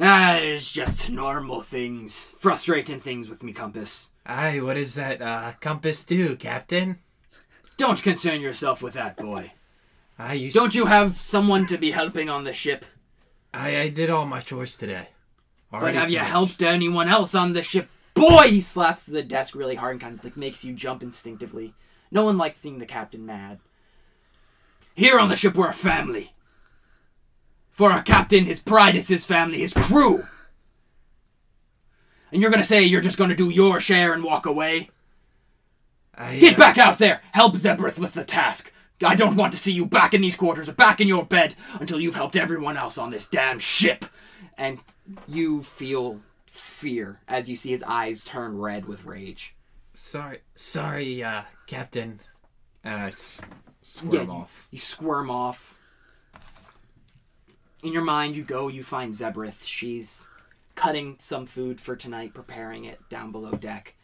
Ah, 0.00 0.36
it's 0.36 0.72
just 0.72 1.10
normal 1.10 1.60
things. 1.60 2.34
Frustrating 2.38 3.00
things 3.00 3.28
with 3.28 3.42
me 3.42 3.52
compass. 3.52 4.10
Aye, 4.26 4.60
what 4.60 4.74
does 4.74 4.94
that 4.94 5.20
uh, 5.20 5.52
compass 5.60 6.04
do, 6.04 6.36
Captain? 6.36 6.98
Don't 7.76 8.02
concern 8.02 8.40
yourself 8.40 8.82
with 8.82 8.94
that, 8.94 9.16
boy. 9.16 9.52
I 10.18 10.34
used 10.34 10.56
Don't 10.56 10.74
you 10.74 10.86
have 10.86 11.20
someone 11.20 11.66
to 11.66 11.76
be 11.76 11.90
helping 11.90 12.30
on 12.30 12.44
the 12.44 12.52
ship? 12.52 12.84
I, 13.52 13.80
I 13.80 13.88
did 13.88 14.10
all 14.10 14.26
my 14.26 14.40
chores 14.40 14.76
today. 14.76 15.08
But 15.70 15.82
Already 15.82 15.98
have 15.98 16.10
you 16.10 16.18
helped 16.20 16.62
anyone 16.62 17.08
else 17.08 17.34
on 17.34 17.52
the 17.52 17.62
ship? 17.62 17.88
Boy, 18.14 18.44
he 18.44 18.60
slaps 18.60 19.06
the 19.06 19.22
desk 19.22 19.54
really 19.54 19.74
hard 19.74 19.92
and 19.92 20.00
kind 20.00 20.18
of 20.18 20.24
like 20.24 20.36
makes 20.36 20.64
you 20.64 20.72
jump 20.72 21.02
instinctively. 21.02 21.74
No 22.10 22.24
one 22.24 22.38
liked 22.38 22.58
seeing 22.58 22.78
the 22.78 22.86
captain 22.86 23.26
mad. 23.26 23.58
Here 24.94 25.18
on 25.18 25.28
the 25.28 25.36
ship, 25.36 25.56
we're 25.56 25.70
a 25.70 25.74
family. 25.74 26.32
For 27.70 27.90
our 27.90 28.02
captain, 28.02 28.44
his 28.44 28.60
pride 28.60 28.94
is 28.94 29.08
his 29.08 29.26
family, 29.26 29.58
his 29.58 29.74
crew. 29.74 30.24
And 32.34 32.42
you're 32.42 32.50
gonna 32.50 32.64
say 32.64 32.82
you're 32.82 33.00
just 33.00 33.16
gonna 33.16 33.36
do 33.36 33.48
your 33.48 33.78
share 33.78 34.12
and 34.12 34.24
walk 34.24 34.44
away? 34.44 34.90
I, 36.16 36.36
Get 36.36 36.54
uh, 36.54 36.58
back 36.58 36.78
out 36.78 36.98
there! 36.98 37.22
Help 37.30 37.54
Zebrith 37.54 37.96
with 37.96 38.14
the 38.14 38.24
task! 38.24 38.72
I 39.04 39.14
don't 39.14 39.36
want 39.36 39.52
to 39.52 39.58
see 39.58 39.72
you 39.72 39.86
back 39.86 40.14
in 40.14 40.20
these 40.20 40.34
quarters 40.34 40.68
or 40.68 40.72
back 40.72 41.00
in 41.00 41.06
your 41.06 41.24
bed 41.24 41.54
until 41.78 42.00
you've 42.00 42.16
helped 42.16 42.34
everyone 42.34 42.76
else 42.76 42.98
on 42.98 43.12
this 43.12 43.28
damn 43.28 43.60
ship! 43.60 44.04
And 44.58 44.80
you 45.28 45.62
feel 45.62 46.22
fear 46.46 47.20
as 47.28 47.48
you 47.48 47.54
see 47.54 47.70
his 47.70 47.84
eyes 47.84 48.24
turn 48.24 48.58
red 48.58 48.86
with 48.86 49.04
rage. 49.04 49.54
Sorry, 49.92 50.40
sorry, 50.56 51.22
uh, 51.22 51.42
Captain. 51.68 52.18
And 52.82 53.00
I 53.00 53.06
s- 53.06 53.40
squirm 53.82 54.12
you, 54.26 54.34
off. 54.34 54.66
you 54.72 54.78
squirm 54.78 55.30
off. 55.30 55.78
In 57.84 57.92
your 57.92 58.02
mind, 58.02 58.34
you 58.34 58.42
go, 58.42 58.66
you 58.66 58.82
find 58.82 59.14
Zebrith. 59.14 59.64
She's 59.64 60.28
cutting 60.74 61.16
some 61.18 61.46
food 61.46 61.80
for 61.80 61.96
tonight, 61.96 62.34
preparing 62.34 62.84
it 62.84 63.00
down 63.08 63.32
below 63.32 63.52
deck. 63.52 63.94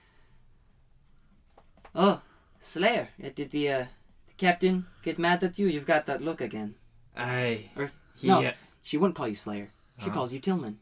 Oh, 1.94 2.22
Slayer, 2.60 3.08
uh, 3.24 3.28
did 3.34 3.50
the, 3.50 3.68
uh, 3.70 3.84
the 4.28 4.34
captain 4.36 4.86
get 5.02 5.18
mad 5.18 5.42
at 5.42 5.58
you? 5.58 5.66
You've 5.66 5.86
got 5.86 6.06
that 6.06 6.22
look 6.22 6.40
again. 6.40 6.74
I. 7.16 7.70
Or, 7.76 7.90
He, 8.16 8.28
no, 8.28 8.42
uh, 8.44 8.52
she 8.82 8.96
wouldn't 8.96 9.16
call 9.16 9.28
you 9.28 9.34
Slayer. 9.34 9.70
She 9.98 10.06
Huh? 10.06 10.14
calls 10.14 10.32
you 10.32 10.38
Tillman. 10.40 10.78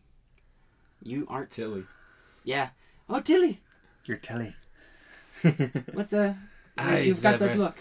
You 1.03 1.27
aren't. 1.31 1.51
Tilly. 1.51 1.85
Yeah. 2.45 2.71
Oh, 3.09 3.21
Tilly. 3.21 3.61
You're 4.05 4.17
Tilly. 4.19 4.55
What's 5.93 6.13
uh? 6.13 6.35
Aye, 6.77 6.99
you've 7.01 7.23
got 7.23 7.39
that 7.39 7.53
Zebrith. 7.53 7.57
look. 7.57 7.77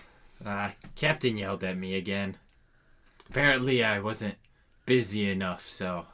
Uh, 0.45 0.69
Captain 0.95 1.35
yelled 1.37 1.63
at 1.63 1.77
me 1.77 1.95
again. 1.95 2.37
Apparently, 3.29 3.83
I 3.83 3.99
wasn't 3.99 4.35
busy 4.85 5.29
enough, 5.29 5.67
so. 5.67 6.05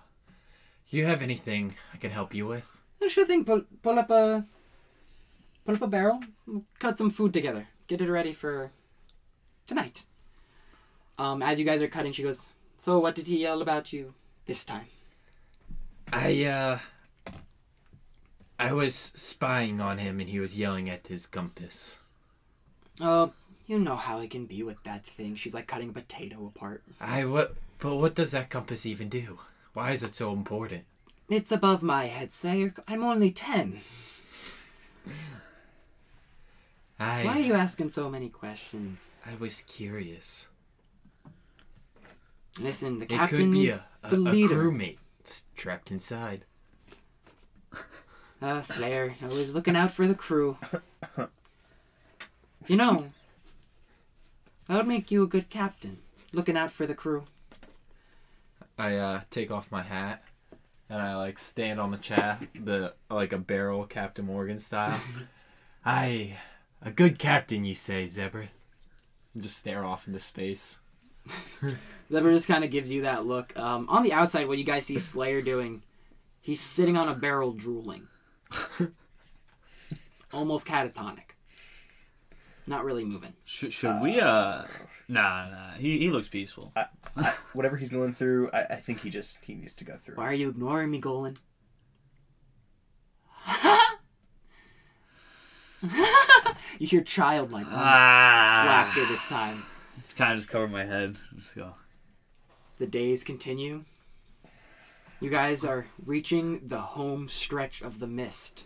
Do 0.93 0.99
you 0.99 1.07
have 1.07 1.23
anything 1.23 1.73
I 1.91 1.97
can 1.97 2.11
help 2.11 2.35
you 2.35 2.45
with? 2.45 2.71
Oh, 3.01 3.07
sure 3.07 3.25
thing. 3.25 3.43
Pull, 3.43 3.63
pull 3.81 3.97
up 3.97 4.11
a. 4.11 4.45
Pull 5.65 5.73
up 5.73 5.81
a 5.81 5.87
barrel. 5.87 6.19
Cut 6.77 6.99
some 6.99 7.09
food 7.09 7.33
together. 7.33 7.67
Get 7.87 7.99
it 7.99 8.11
ready 8.11 8.31
for 8.31 8.69
tonight. 9.65 10.03
Um, 11.17 11.41
as 11.41 11.57
you 11.57 11.65
guys 11.65 11.81
are 11.81 11.87
cutting, 11.87 12.11
she 12.11 12.21
goes. 12.21 12.49
So, 12.77 12.99
what 12.99 13.15
did 13.15 13.25
he 13.25 13.41
yell 13.41 13.63
about 13.63 13.91
you 13.91 14.13
this 14.45 14.63
time? 14.63 14.85
I, 16.11 16.45
uh. 16.45 16.79
I 18.59 18.71
was 18.71 18.93
spying 18.93 19.81
on 19.81 19.97
him 19.97 20.19
and 20.19 20.29
he 20.29 20.39
was 20.39 20.59
yelling 20.59 20.91
at 20.91 21.07
his 21.07 21.25
compass. 21.25 21.97
Oh, 23.01 23.33
you 23.65 23.79
know 23.79 23.95
how 23.95 24.19
he 24.19 24.27
can 24.27 24.45
be 24.45 24.61
with 24.61 24.83
that 24.83 25.07
thing. 25.07 25.37
She's 25.37 25.55
like 25.55 25.65
cutting 25.65 25.89
a 25.89 25.93
potato 25.93 26.45
apart. 26.55 26.83
I, 27.01 27.25
what. 27.25 27.55
But 27.79 27.95
what 27.95 28.13
does 28.13 28.29
that 28.29 28.51
compass 28.51 28.85
even 28.85 29.09
do? 29.09 29.39
Why 29.73 29.91
is 29.91 30.03
it 30.03 30.15
so 30.15 30.31
important? 30.31 30.83
It's 31.29 31.51
above 31.51 31.81
my 31.83 32.05
head, 32.05 32.31
Sayer. 32.31 32.73
I'm 32.87 33.03
only 33.03 33.31
ten. 33.31 33.81
I. 36.99 37.23
Why 37.25 37.37
are 37.37 37.41
you 37.41 37.53
asking 37.53 37.89
so 37.91 38.09
many 38.09 38.29
questions? 38.29 39.09
I 39.25 39.35
was 39.39 39.61
curious. 39.61 40.47
Listen, 42.59 42.99
the 42.99 43.05
It 43.05 43.09
could 43.09 43.17
captain 43.17 43.51
be 43.51 43.69
is 43.69 43.79
a, 44.03 44.07
a, 44.07 44.09
the 44.11 44.15
a 44.15 44.17
leader. 44.17 44.55
crewmate 44.55 44.97
trapped 45.55 45.89
inside. 45.91 46.45
Ah, 48.41 48.61
Slayer, 48.61 49.15
always 49.23 49.53
looking 49.55 49.75
out 49.75 49.91
for 49.91 50.05
the 50.05 50.13
crew. 50.13 50.57
You 52.67 52.75
know, 52.77 53.07
that 54.67 54.75
would 54.77 54.87
make 54.87 55.11
you 55.11 55.23
a 55.23 55.27
good 55.27 55.49
captain. 55.49 55.97
Looking 56.31 56.57
out 56.57 56.71
for 56.71 56.85
the 56.85 56.93
crew. 56.93 57.25
I 58.77 58.95
uh, 58.95 59.21
take 59.29 59.51
off 59.51 59.71
my 59.71 59.83
hat 59.83 60.23
and 60.89 61.01
I 61.01 61.15
like 61.15 61.39
stand 61.39 61.79
on 61.79 61.91
the 61.91 61.97
chat, 61.97 62.43
the 62.53 62.93
like 63.09 63.33
a 63.33 63.37
barrel, 63.37 63.85
Captain 63.85 64.25
Morgan 64.25 64.59
style. 64.59 64.99
I, 65.85 66.37
a 66.81 66.91
good 66.91 67.19
captain, 67.19 67.63
you 67.65 67.75
say, 67.75 68.03
Zebrith. 68.03 68.49
Just 69.37 69.57
stare 69.57 69.83
off 69.83 70.07
into 70.07 70.19
space. 70.19 70.79
Zebrith 72.11 72.33
just 72.33 72.47
kind 72.47 72.63
of 72.63 72.69
gives 72.69 72.91
you 72.91 73.01
that 73.01 73.25
look. 73.25 73.57
Um, 73.57 73.87
on 73.89 74.03
the 74.03 74.13
outside, 74.13 74.47
what 74.47 74.57
you 74.57 74.63
guys 74.63 74.85
see 74.85 74.99
Slayer 74.99 75.41
doing, 75.41 75.81
he's 76.41 76.61
sitting 76.61 76.95
on 76.95 77.09
a 77.09 77.15
barrel 77.15 77.53
drooling. 77.53 78.07
Almost 80.33 80.67
catatonic. 80.67 81.32
Not 82.65 82.85
really 82.85 83.03
moving. 83.03 83.33
Should, 83.43 83.73
should 83.73 84.01
we? 84.01 84.19
Uh, 84.21 84.63
nah, 85.09 85.49
nah. 85.49 85.71
He 85.73 85.97
he 85.99 86.09
looks 86.09 86.29
peaceful. 86.29 86.73
Whatever 87.53 87.75
he's 87.77 87.89
going 87.89 88.13
through, 88.13 88.49
I, 88.51 88.63
I 88.71 88.75
think 88.75 89.01
he 89.01 89.09
just 89.09 89.43
he 89.45 89.53
needs 89.53 89.75
to 89.75 89.83
go 89.85 89.97
through. 90.03 90.15
Why 90.15 90.25
are 90.25 90.33
you 90.33 90.49
ignoring 90.49 90.89
me, 90.91 90.99
Golan? 90.99 91.37
you 96.79 96.87
hear 96.87 97.01
childlike 97.01 97.67
Ah, 97.69 98.63
laughter 98.65 99.05
this 99.05 99.27
time. 99.27 99.65
Kind 100.15 100.31
of 100.33 100.39
just 100.39 100.49
cover 100.49 100.67
my 100.67 100.85
head. 100.85 101.17
Just 101.35 101.55
go. 101.55 101.73
The 102.77 102.87
days 102.87 103.23
continue. 103.23 103.81
You 105.19 105.29
guys 105.29 105.63
are 105.65 105.87
reaching 106.05 106.61
the 106.67 106.79
home 106.81 107.27
stretch 107.27 107.81
of 107.81 107.99
the 107.99 108.07
mist. 108.07 108.65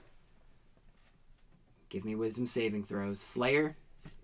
Give 1.89 2.03
me 2.03 2.15
wisdom 2.15 2.47
saving 2.47 2.83
throws. 2.83 3.19
Slayer, 3.19 3.77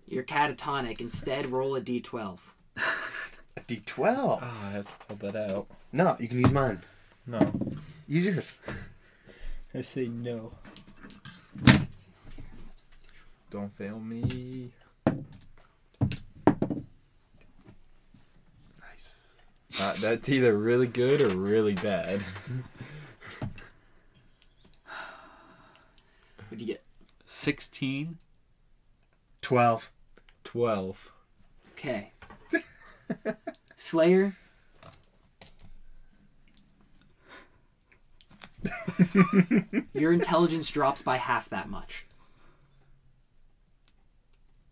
you're 0.06 0.24
catatonic. 0.24 1.00
Instead, 1.00 1.46
roll 1.46 1.76
a 1.76 1.80
d12. 1.80 2.38
A 3.56 3.60
D12. 3.60 4.16
Oh, 4.18 4.38
ah, 4.42 4.68
I 4.68 4.70
have 4.72 4.86
to 4.86 5.06
pull 5.06 5.30
that 5.30 5.50
out. 5.50 5.68
No, 5.92 6.16
you 6.18 6.26
can 6.26 6.40
use 6.40 6.50
mine. 6.50 6.82
No. 7.26 7.38
Use 8.08 8.24
yours. 8.24 8.58
I 9.72 9.80
say 9.80 10.08
no. 10.08 10.52
Don't 13.50 13.72
fail 13.76 14.00
me. 14.00 14.72
Nice. 18.80 19.42
Uh, 19.78 19.94
that's 20.00 20.28
either 20.28 20.58
really 20.58 20.88
good 20.88 21.20
or 21.20 21.28
really 21.28 21.74
bad. 21.74 22.20
What'd 26.48 26.60
you 26.60 26.66
get? 26.66 26.82
16. 27.24 28.18
Twelve. 29.44 29.92
Twelve. 30.42 31.12
Okay. 31.72 32.12
Slayer. 33.76 34.34
Your 39.92 40.14
intelligence 40.14 40.70
drops 40.70 41.02
by 41.02 41.18
half 41.18 41.50
that 41.50 41.68
much. 41.68 42.06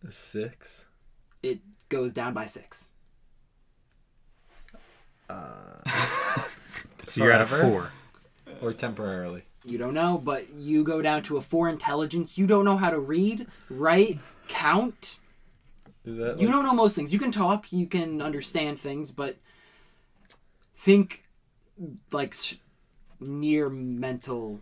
A 0.08 0.10
six. 0.10 0.86
It 1.42 1.60
goes 1.90 2.14
down 2.14 2.32
by 2.32 2.46
six. 2.46 2.88
Uh, 5.28 5.82
so 7.04 7.22
you're 7.22 7.32
at 7.34 7.42
a 7.42 7.44
four. 7.44 7.92
Or 8.62 8.72
temporarily. 8.72 9.42
You 9.64 9.76
don't 9.76 9.92
know, 9.92 10.16
but 10.16 10.50
you 10.54 10.82
go 10.82 11.02
down 11.02 11.24
to 11.24 11.36
a 11.36 11.42
four 11.42 11.68
intelligence. 11.68 12.38
You 12.38 12.46
don't 12.46 12.64
know 12.64 12.78
how 12.78 12.88
to 12.88 12.98
read, 12.98 13.46
write, 13.70 14.18
count. 14.48 15.18
Is 16.04 16.16
that 16.18 16.38
You 16.40 16.46
like- 16.46 16.54
don't 16.56 16.64
know 16.64 16.74
most 16.74 16.94
things. 16.96 17.12
You 17.12 17.18
can 17.18 17.30
talk, 17.32 17.72
you 17.72 17.86
can 17.86 18.20
understand 18.20 18.78
things, 18.80 19.10
but 19.10 19.36
think 20.76 21.24
like 22.10 22.34
near 23.20 23.68
mental 23.68 24.60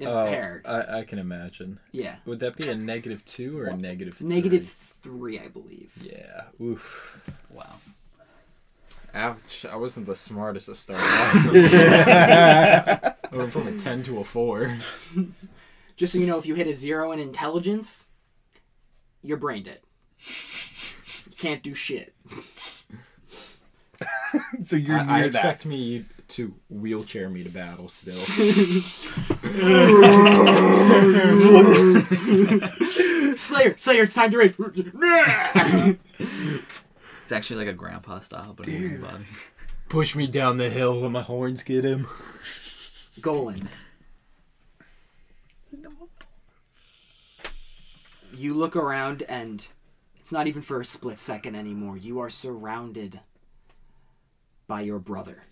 Oh, 0.00 0.20
impaired. 0.26 0.64
I, 0.64 0.98
I 1.00 1.02
can 1.04 1.18
imagine. 1.18 1.80
yeah. 1.90 2.16
Would 2.24 2.38
that 2.38 2.56
be 2.56 2.68
a 2.68 2.74
negative 2.76 3.24
2 3.24 3.58
or 3.58 3.66
a 3.66 3.76
negative 3.76 4.14
three? 4.18 4.28
Negative 4.28 4.68
three, 4.68 5.40
I 5.40 5.48
believe. 5.48 5.92
Yeah. 6.00 6.42
Oof. 6.62 7.20
Wow. 7.50 7.74
Ouch. 9.12 9.64
I 9.64 9.74
wasn't 9.74 10.06
the 10.06 10.14
smartest 10.14 10.66
to 10.66 10.76
start 10.76 11.00
off. 11.00 11.34
I 11.52 13.14
went 13.32 13.50
from 13.52 13.66
a 13.66 13.76
10 13.76 14.04
to 14.04 14.20
a 14.20 14.24
4. 14.24 14.78
Just 15.96 16.12
so 16.12 16.20
you 16.20 16.26
know, 16.28 16.38
if 16.38 16.46
you 16.46 16.54
hit 16.54 16.68
a 16.68 16.74
zero 16.74 17.10
in 17.10 17.18
intelligence, 17.18 18.10
you're 19.28 19.36
brain 19.36 19.62
dead. 19.62 19.80
You 21.30 21.36
can't 21.36 21.62
do 21.62 21.74
shit. 21.74 22.14
so 24.64 24.76
you're 24.76 24.98
I, 24.98 25.02
near 25.02 25.12
I 25.12 25.20
that. 25.20 25.26
expect 25.26 25.66
me 25.66 26.06
to 26.28 26.54
wheelchair 26.70 27.28
me 27.28 27.44
to 27.44 27.50
battle 27.50 27.88
still. 27.88 28.14
Slayer, 33.36 33.76
Slayer, 33.76 34.02
it's 34.04 34.14
time 34.14 34.30
to 34.30 34.38
race. 34.38 34.54
It's 37.22 37.32
actually 37.32 37.64
like 37.64 37.74
a 37.74 37.76
grandpa 37.76 38.20
style, 38.20 38.54
but 38.56 38.66
in 38.66 38.96
a 38.96 38.98
body. 38.98 39.24
Push 39.90 40.16
me 40.16 40.26
down 40.26 40.56
the 40.56 40.70
hill 40.70 41.02
when 41.02 41.12
my 41.12 41.22
horns 41.22 41.62
get 41.62 41.84
him. 41.84 42.06
Golan. 43.20 43.68
You 48.38 48.54
look 48.54 48.76
around 48.76 49.22
and 49.22 49.66
it's 50.16 50.30
not 50.30 50.46
even 50.46 50.62
for 50.62 50.80
a 50.80 50.84
split 50.84 51.18
second 51.18 51.56
anymore. 51.56 51.96
You 51.96 52.20
are 52.20 52.30
surrounded 52.30 53.18
by 54.68 54.82
your 54.82 55.00
brother. 55.00 55.42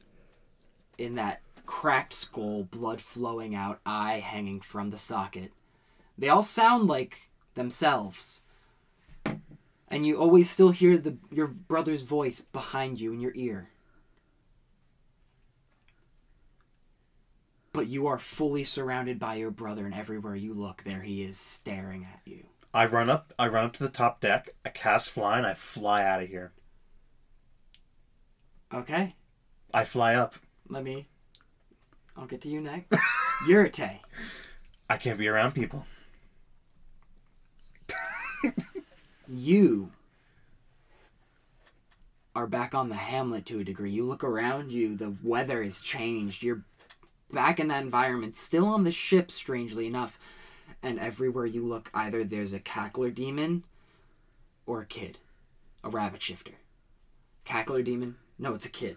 In 0.97 1.17
that 1.17 1.43
cracked 1.65 2.13
skull, 2.13 2.63
blood 2.63 3.01
flowing 3.01 3.57
out, 3.57 3.81
eye 3.85 4.21
hanging 4.21 4.61
from 4.61 4.91
the 4.91 4.99
socket. 4.99 5.51
They 6.17 6.29
all 6.29 6.43
sound 6.43 6.87
like 6.87 7.29
themselves. 7.55 8.43
And 9.89 10.07
you 10.07 10.17
always 10.19 10.49
still 10.49 10.71
hear 10.71 10.97
the 10.97 11.17
your 11.33 11.49
brother's 11.49 12.03
voice 12.03 12.41
behind 12.41 13.01
you 13.01 13.13
in 13.13 13.21
your 13.21 13.33
ear. 13.35 13.71
but 17.73 17.89
you 17.89 18.07
are 18.07 18.19
fully 18.19 18.65
surrounded 18.65 19.19
by 19.19 19.35
your 19.35 19.51
brother, 19.51 19.85
and 19.85 19.95
everywhere 19.95 20.35
you 20.35 20.55
look, 20.55 20.83
there 20.85 21.03
he 21.03 21.23
is 21.23 21.37
staring 21.37 22.09
at 22.11 22.23
you. 22.25 22.43
I 22.77 22.85
run 22.85 23.09
up. 23.09 23.33
I 23.39 23.49
run 23.49 23.65
up 23.65 23.73
to 23.75 23.83
the 23.83 23.89
top 23.89 24.21
deck. 24.21 24.51
I 24.63 24.69
cast 24.69 25.09
fly, 25.09 25.39
and 25.39 25.47
I 25.47 25.55
fly 25.55 26.05
out 26.05 26.23
of 26.23 26.29
here. 26.29 26.53
Okay, 28.73 29.15
I 29.73 29.85
fly 29.85 30.15
up. 30.15 30.35
let 30.69 30.85
me. 30.85 31.07
I'll 32.19 32.27
get 32.27 32.43
to 32.43 32.51
you 32.51 32.61
next. 32.61 32.93
Yurite. 33.49 34.01
I 34.91 34.97
can't 34.99 35.19
be 35.19 35.27
around 35.27 35.53
people. 35.53 35.87
You 39.27 39.91
are 42.35 42.47
back 42.47 42.75
on 42.75 42.91
the 42.91 42.95
Hamlet 42.95 43.47
to 43.47 43.59
a 43.59 43.65
degree. 43.65 43.91
You 43.91 44.05
look 44.05 44.23
around 44.23 44.71
you, 44.71 44.95
the 44.95 45.17
weather 45.25 45.63
has 45.63 45.81
changed. 45.81 46.43
You're 46.43 46.63
back 47.33 47.59
in 47.59 47.69
that 47.69 47.83
environment, 47.83 48.37
still 48.37 48.67
on 48.67 48.85
the 48.85 48.93
ship, 48.93 49.31
strangely 49.31 49.87
enough. 49.87 50.19
And 50.87 51.01
everywhere 51.01 51.47
you 51.47 51.67
look, 51.67 51.91
either 51.93 52.23
there's 52.23 52.53
a 52.53 52.61
cackler 52.61 53.13
demon 53.13 53.65
or 54.67 54.81
a 54.81 54.87
kid, 54.87 55.19
a 55.83 55.91
rabbit 55.91 56.23
shifter. 56.23 56.53
Cackler 57.45 57.85
demon? 57.85 58.19
No, 58.39 58.55
it's 58.55 58.67
a 58.67 58.71
kid. 58.71 58.97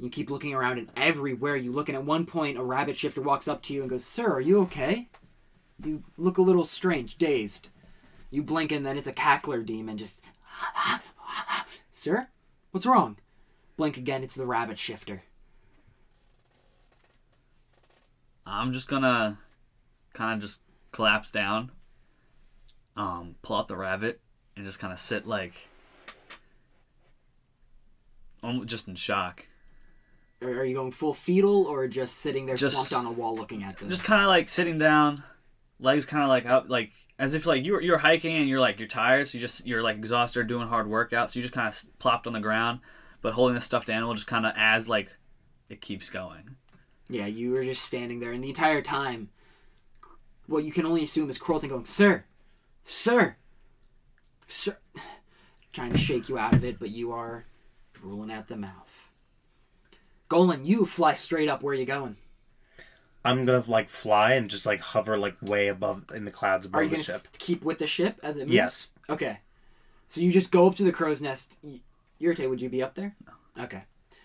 You 0.00 0.10
keep 0.10 0.30
looking 0.30 0.52
around, 0.52 0.78
and 0.78 0.90
everywhere 0.96 1.54
you 1.54 1.70
look, 1.70 1.88
and 1.88 1.94
at 1.96 2.04
one 2.04 2.26
point, 2.26 2.58
a 2.58 2.64
rabbit 2.64 2.96
shifter 2.96 3.22
walks 3.22 3.46
up 3.46 3.62
to 3.62 3.72
you 3.72 3.82
and 3.82 3.88
goes, 3.88 4.04
Sir, 4.04 4.32
are 4.32 4.40
you 4.40 4.60
okay? 4.62 5.08
You 5.80 6.02
look 6.16 6.38
a 6.38 6.42
little 6.42 6.64
strange, 6.64 7.16
dazed. 7.16 7.68
You 8.32 8.42
blink, 8.42 8.72
and 8.72 8.84
then 8.84 8.98
it's 8.98 9.06
a 9.06 9.12
cackler 9.12 9.64
demon 9.64 9.98
just. 9.98 10.24
Sir? 11.92 12.30
What's 12.72 12.84
wrong? 12.84 13.18
Blink 13.76 13.96
again, 13.96 14.24
it's 14.24 14.34
the 14.34 14.44
rabbit 14.44 14.76
shifter. 14.76 15.22
I'm 18.44 18.72
just 18.72 18.88
gonna 18.88 19.38
kind 20.12 20.34
of 20.34 20.40
just 20.40 20.60
collapse 20.96 21.30
down, 21.30 21.70
um, 22.96 23.34
pull 23.42 23.56
out 23.56 23.68
the 23.68 23.76
rabbit, 23.76 24.20
and 24.56 24.64
just 24.64 24.78
kind 24.78 24.92
of 24.94 24.98
sit 24.98 25.26
like, 25.26 25.52
almo- 28.42 28.64
just 28.64 28.88
in 28.88 28.94
shock. 28.94 29.44
Are 30.42 30.64
you 30.64 30.74
going 30.74 30.92
full 30.92 31.12
fetal 31.14 31.64
or 31.64 31.86
just 31.86 32.16
sitting 32.16 32.46
there 32.46 32.56
Just- 32.56 32.74
slumped 32.74 32.92
on 32.94 33.06
a 33.06 33.12
wall 33.12 33.36
looking 33.36 33.62
at 33.62 33.76
them? 33.78 33.90
Just 33.90 34.04
kind 34.04 34.22
of 34.22 34.28
like 34.28 34.48
sitting 34.48 34.78
down, 34.78 35.22
legs 35.80 36.06
kind 36.06 36.22
of 36.22 36.28
like 36.30 36.46
up, 36.46 36.68
like 36.68 36.92
as 37.18 37.34
if 37.34 37.44
like 37.46 37.64
you're 37.64 37.80
you're 37.82 37.98
hiking 37.98 38.36
and 38.36 38.48
you're 38.48 38.60
like 38.60 38.78
you're 38.78 38.88
tired, 38.88 39.28
so 39.28 39.36
you 39.38 39.40
just 39.42 39.66
you're 39.66 39.82
like 39.82 39.96
exhausted 39.96 40.40
or 40.40 40.44
doing 40.44 40.68
hard 40.68 40.88
workout, 40.88 41.30
so 41.30 41.38
you 41.38 41.42
just 41.42 41.54
kind 41.54 41.68
of 41.68 41.98
plopped 41.98 42.26
on 42.26 42.32
the 42.32 42.40
ground, 42.40 42.80
but 43.20 43.34
holding 43.34 43.54
the 43.54 43.60
stuffed 43.60 43.90
animal 43.90 44.14
just 44.14 44.26
kind 44.26 44.46
of 44.46 44.52
as 44.56 44.88
like 44.88 45.08
it 45.68 45.80
keeps 45.82 46.08
going. 46.10 46.56
Yeah, 47.08 47.26
you 47.26 47.52
were 47.52 47.64
just 47.64 47.82
standing 47.82 48.20
there, 48.20 48.32
and 48.32 48.42
the 48.42 48.48
entire 48.48 48.82
time, 48.82 49.30
what 50.46 50.64
you 50.64 50.72
can 50.72 50.86
only 50.86 51.02
assume 51.02 51.28
is 51.28 51.38
Krolten 51.38 51.68
going, 51.68 51.84
Sir! 51.84 52.24
Sir! 52.84 53.36
Sir! 54.48 54.76
Trying 55.72 55.92
to 55.92 55.98
shake 55.98 56.28
you 56.28 56.38
out 56.38 56.54
of 56.54 56.64
it, 56.64 56.78
but 56.78 56.90
you 56.90 57.12
are 57.12 57.44
drooling 57.92 58.30
at 58.30 58.48
the 58.48 58.56
mouth. 58.56 59.10
Golan, 60.28 60.64
you 60.64 60.84
fly 60.86 61.14
straight 61.14 61.48
up. 61.48 61.62
Where 61.62 61.72
are 61.72 61.78
you 61.78 61.84
going? 61.84 62.16
I'm 63.24 63.44
gonna 63.44 63.64
like 63.66 63.88
fly 63.88 64.34
and 64.34 64.48
just 64.48 64.66
like 64.66 64.80
hover 64.80 65.18
like 65.18 65.36
way 65.42 65.66
above 65.68 66.04
in 66.14 66.24
the 66.24 66.30
clouds 66.30 66.64
above 66.64 66.78
Are 66.80 66.84
you 66.84 66.90
the 66.90 66.96
going 66.96 67.04
to 67.06 67.12
ship. 67.12 67.22
keep 67.38 67.62
with 67.64 67.78
the 67.78 67.86
ship 67.86 68.20
as 68.22 68.36
it 68.36 68.42
moves? 68.46 68.54
Yes. 68.54 68.88
Okay. 69.10 69.40
So 70.06 70.20
you 70.20 70.30
just 70.30 70.52
go 70.52 70.66
up 70.68 70.76
to 70.76 70.84
the 70.84 70.92
crow's 70.92 71.20
nest. 71.20 71.58
Y- 71.62 71.80
Yurite, 72.20 72.48
would 72.48 72.62
you 72.62 72.68
be 72.68 72.82
up 72.82 72.94
there? 72.94 73.14
No. 73.26 73.64
Okay. 73.64 73.82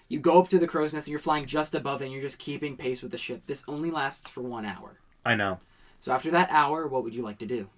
You 0.08 0.20
go 0.20 0.40
up 0.40 0.50
to 0.50 0.60
the 0.60 0.68
crow's 0.68 0.94
nest 0.94 1.08
and 1.08 1.12
you're 1.12 1.20
flying 1.20 1.46
just 1.46 1.74
above 1.74 2.02
it 2.02 2.06
and 2.06 2.14
you're 2.14 2.22
just 2.22 2.38
keeping 2.40 2.78
pace 2.78 3.02
with 3.02 3.12
the 3.12 3.18
ship. 3.18 3.44
This 3.48 3.64
only 3.68 3.90
lasts 3.90 4.30
for 4.30 4.42
one 4.42 4.66
hour. 4.66 5.00
I 5.26 5.36
know. 5.36 5.60
So 6.02 6.12
after 6.12 6.30
that 6.32 6.50
hour, 6.52 6.88
what 6.88 7.04
would 7.06 7.14
you 7.16 7.22
like 7.22 7.38
to 7.38 7.46
do? 7.46 7.70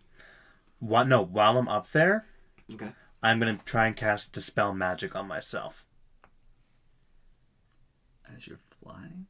What? 0.80 1.08
No. 1.08 1.22
While 1.22 1.58
I'm 1.60 1.68
up 1.68 1.92
there, 1.92 2.26
Okay. 2.74 2.90
I'm 3.22 3.38
gonna 3.40 3.60
try 3.66 3.86
and 3.88 3.96
cast 3.96 4.34
dispel 4.34 4.74
magic 4.74 5.16
on 5.16 5.28
myself. 5.28 5.86
As 8.34 8.48
you're 8.48 8.60
flying, 8.82 9.28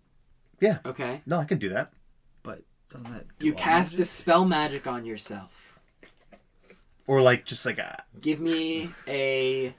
Yeah. 0.60 0.80
Okay. 0.86 1.22
No, 1.26 1.40
I 1.40 1.46
can 1.46 1.58
do 1.60 1.70
that. 1.70 1.92
but 2.44 2.62
doesn't 2.90 3.12
that 3.12 3.26
do 3.40 3.48
You 3.48 3.54
all 3.54 3.60
cast 3.60 3.92
magic? 3.94 3.98
dispel 3.98 4.46
magic 4.46 4.88
on 4.88 5.06
yourself. 5.06 5.80
Or 7.08 7.22
like 7.22 7.44
just 7.46 7.66
like 7.66 7.80
a 7.80 8.04
Give 8.22 8.40
me 8.40 8.90
a 9.08 9.74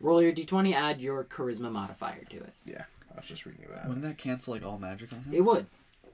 roll 0.00 0.22
your 0.22 0.32
d20, 0.32 0.74
add 0.74 1.00
your 1.00 1.24
charisma 1.24 1.72
modifier 1.72 2.24
to 2.30 2.36
it. 2.36 2.52
yeah. 2.64 2.84
I 3.12 3.16
was 3.20 3.26
just 3.26 3.46
reading 3.46 3.66
that. 3.74 3.86
Wouldn't 3.88 4.04
that 4.04 4.16
cancel 4.18 4.54
like 4.54 4.64
all 4.64 4.78
magic 4.78 5.12
on 5.12 5.22
him? 5.24 5.34
It 5.34 5.40
would. 5.40 5.66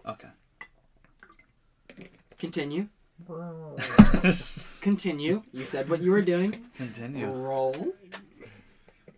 Okay. 0.06 0.28
Continue. 2.44 2.88
Continue. 4.80 5.42
You 5.52 5.64
said 5.64 5.88
what 5.88 6.02
you 6.02 6.10
were 6.10 6.20
doing. 6.22 6.54
Continue. 6.76 7.26
Roll. 7.30 7.72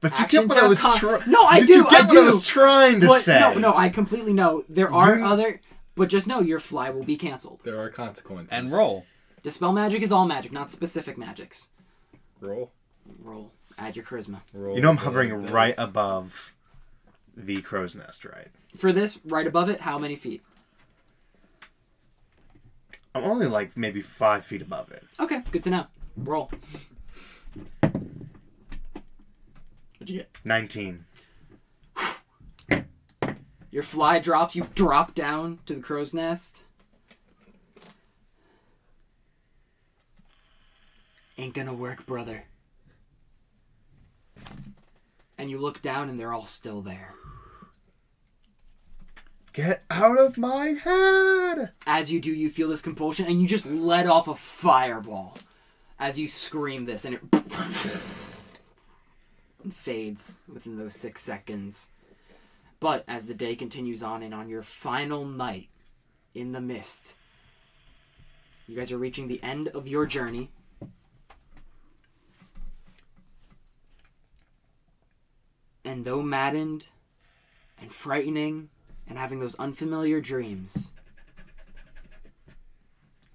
But 0.01 0.13
you 0.13 0.25
Actions 0.25 0.31
get 0.31 0.49
what 0.49 0.59
I 0.59 0.61
have 0.61 0.71
was 0.71 0.81
trying. 0.99 1.23
No, 1.31 1.43
I 1.43 1.59
Did 1.61 1.67
do, 1.67 1.73
You 1.75 1.85
get 1.91 1.93
I 1.93 2.01
what 2.07 2.11
do. 2.13 2.23
I 2.23 2.27
was 2.27 2.47
trying 2.47 3.01
to 3.01 3.07
But 3.09 3.21
say. 3.23 3.41
no, 3.41 3.55
no, 3.55 3.75
I 3.75 3.89
completely 3.89 4.33
know. 4.33 4.65
There 4.69 4.93
are 4.93 5.19
You- 5.19 5.25
other, 5.27 5.61
but 5.97 6.09
just 6.09 6.27
know 6.27 6.41
your 6.41 6.59
fly 6.61 6.91
will 6.91 7.03
be 7.05 7.17
canceled. 7.17 7.63
There 7.65 7.81
are 7.81 7.89
consequences. 7.91 8.53
And 8.57 8.71
roll. 8.71 9.07
Dispel 9.43 9.73
magic 9.73 10.03
is 10.03 10.13
all 10.13 10.27
magic, 10.27 10.53
not 10.53 10.71
specific 10.71 11.17
magics. 11.19 11.71
Roll. 12.41 12.73
Roll. 13.23 13.53
Add 13.79 13.97
your 13.97 14.05
charisma. 14.05 14.41
Roll. 14.55 14.77
You 14.77 14.83
know 14.83 14.91
I'm 14.91 14.99
hovering 14.99 15.31
dice. 15.31 15.51
right 15.51 15.75
above 15.79 16.55
the 17.37 17.61
crow's 17.63 17.95
nest, 17.95 18.25
right? 18.25 18.49
For 18.77 18.93
this, 18.93 19.19
right 19.25 19.47
above 19.47 19.69
it, 19.69 19.81
how 19.81 19.99
many 19.99 20.15
feet? 20.17 20.43
I'm 23.17 23.25
only 23.25 23.47
like 23.47 23.77
maybe 23.77 24.03
five 24.03 24.45
feet 24.45 24.61
above 24.61 24.91
it. 24.93 25.03
Okay, 25.19 25.43
good 25.51 25.65
to 25.65 25.71
know. 25.71 25.87
Roll. 26.17 26.51
What'd 29.99 30.11
you 30.11 30.19
get? 30.19 30.31
Nineteen. 30.45 31.07
Your 33.71 33.83
fly 33.83 34.19
drops, 34.19 34.55
you 34.55 34.67
drop 34.75 35.15
down 35.15 35.59
to 35.67 35.75
the 35.75 35.81
crow's 35.81 36.15
nest. 36.15 36.65
Ain't 41.39 41.55
gonna 41.55 41.75
work, 41.75 42.07
brother. 42.07 42.45
And 45.39 45.51
you 45.51 45.59
look 45.59 45.83
down 45.83 46.09
and 46.09 46.19
they're 46.19 46.33
all 46.33 46.47
still 46.47 46.81
there. 46.81 47.15
Get 49.57 49.83
out 49.89 50.19
of 50.19 50.37
my 50.37 50.75
head! 50.75 51.71
As 51.87 52.13
you 52.13 52.21
do, 52.21 52.31
you 52.31 52.51
feel 52.51 52.69
this 52.69 52.83
compulsion 52.83 53.25
and 53.25 53.41
you 53.41 53.49
just 53.49 53.65
let 53.65 54.07
off 54.07 54.29
a 54.29 54.35
fireball 54.35 55.39
as 55.99 56.19
you 56.19 56.29
scream 56.29 56.85
this 56.85 57.07
and 57.07 57.15
it 57.15 57.23
fades 59.73 60.41
within 60.47 60.77
those 60.77 60.95
six 60.95 61.23
seconds. 61.23 61.89
But 62.81 63.03
as 63.09 63.29
the 63.29 63.33
day 63.33 63.57
continues 63.57 64.03
on 64.03 64.23
and 64.23 64.35
on 64.35 64.51
your 64.51 64.63
final 64.63 65.25
night 65.25 65.71
in 66.35 66.53
the 66.53 66.61
mist, 66.61 67.15
you 68.69 68.77
guys 68.77 68.93
are 68.93 68.99
reaching 68.99 69.27
the 69.27 69.43
end 69.43 69.69
of 69.69 69.89
your 69.89 70.05
journey. 70.05 70.51
And 75.83 76.05
though 76.05 76.21
maddened 76.21 76.89
and 77.81 77.91
frightening 77.91 78.69
and 79.09 79.19
having 79.19 79.41
those 79.41 79.55
unfamiliar 79.57 80.21
dreams, 80.21 80.93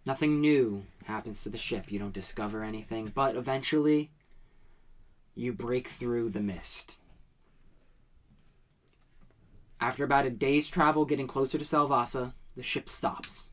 nothing 0.06 0.41
new 0.41 0.85
happens 1.06 1.43
to 1.43 1.49
the 1.49 1.57
ship. 1.57 1.91
You 1.91 1.99
don't 1.99 2.14
discover 2.14 2.64
anything, 2.64 3.11
but 3.14 3.35
eventually 3.35 4.11
you 5.35 5.53
break 5.53 5.88
through 5.88 6.30
the 6.30 6.41
mist. 6.41 6.99
After 9.80 10.03
about 10.03 10.26
a 10.26 10.30
day's 10.30 10.68
travel 10.68 11.06
getting 11.06 11.27
closer 11.27 11.57
to 11.57 11.65
Salvasa, 11.65 12.34
the 12.56 12.61
ship 12.61 12.88
stops. 12.88 13.49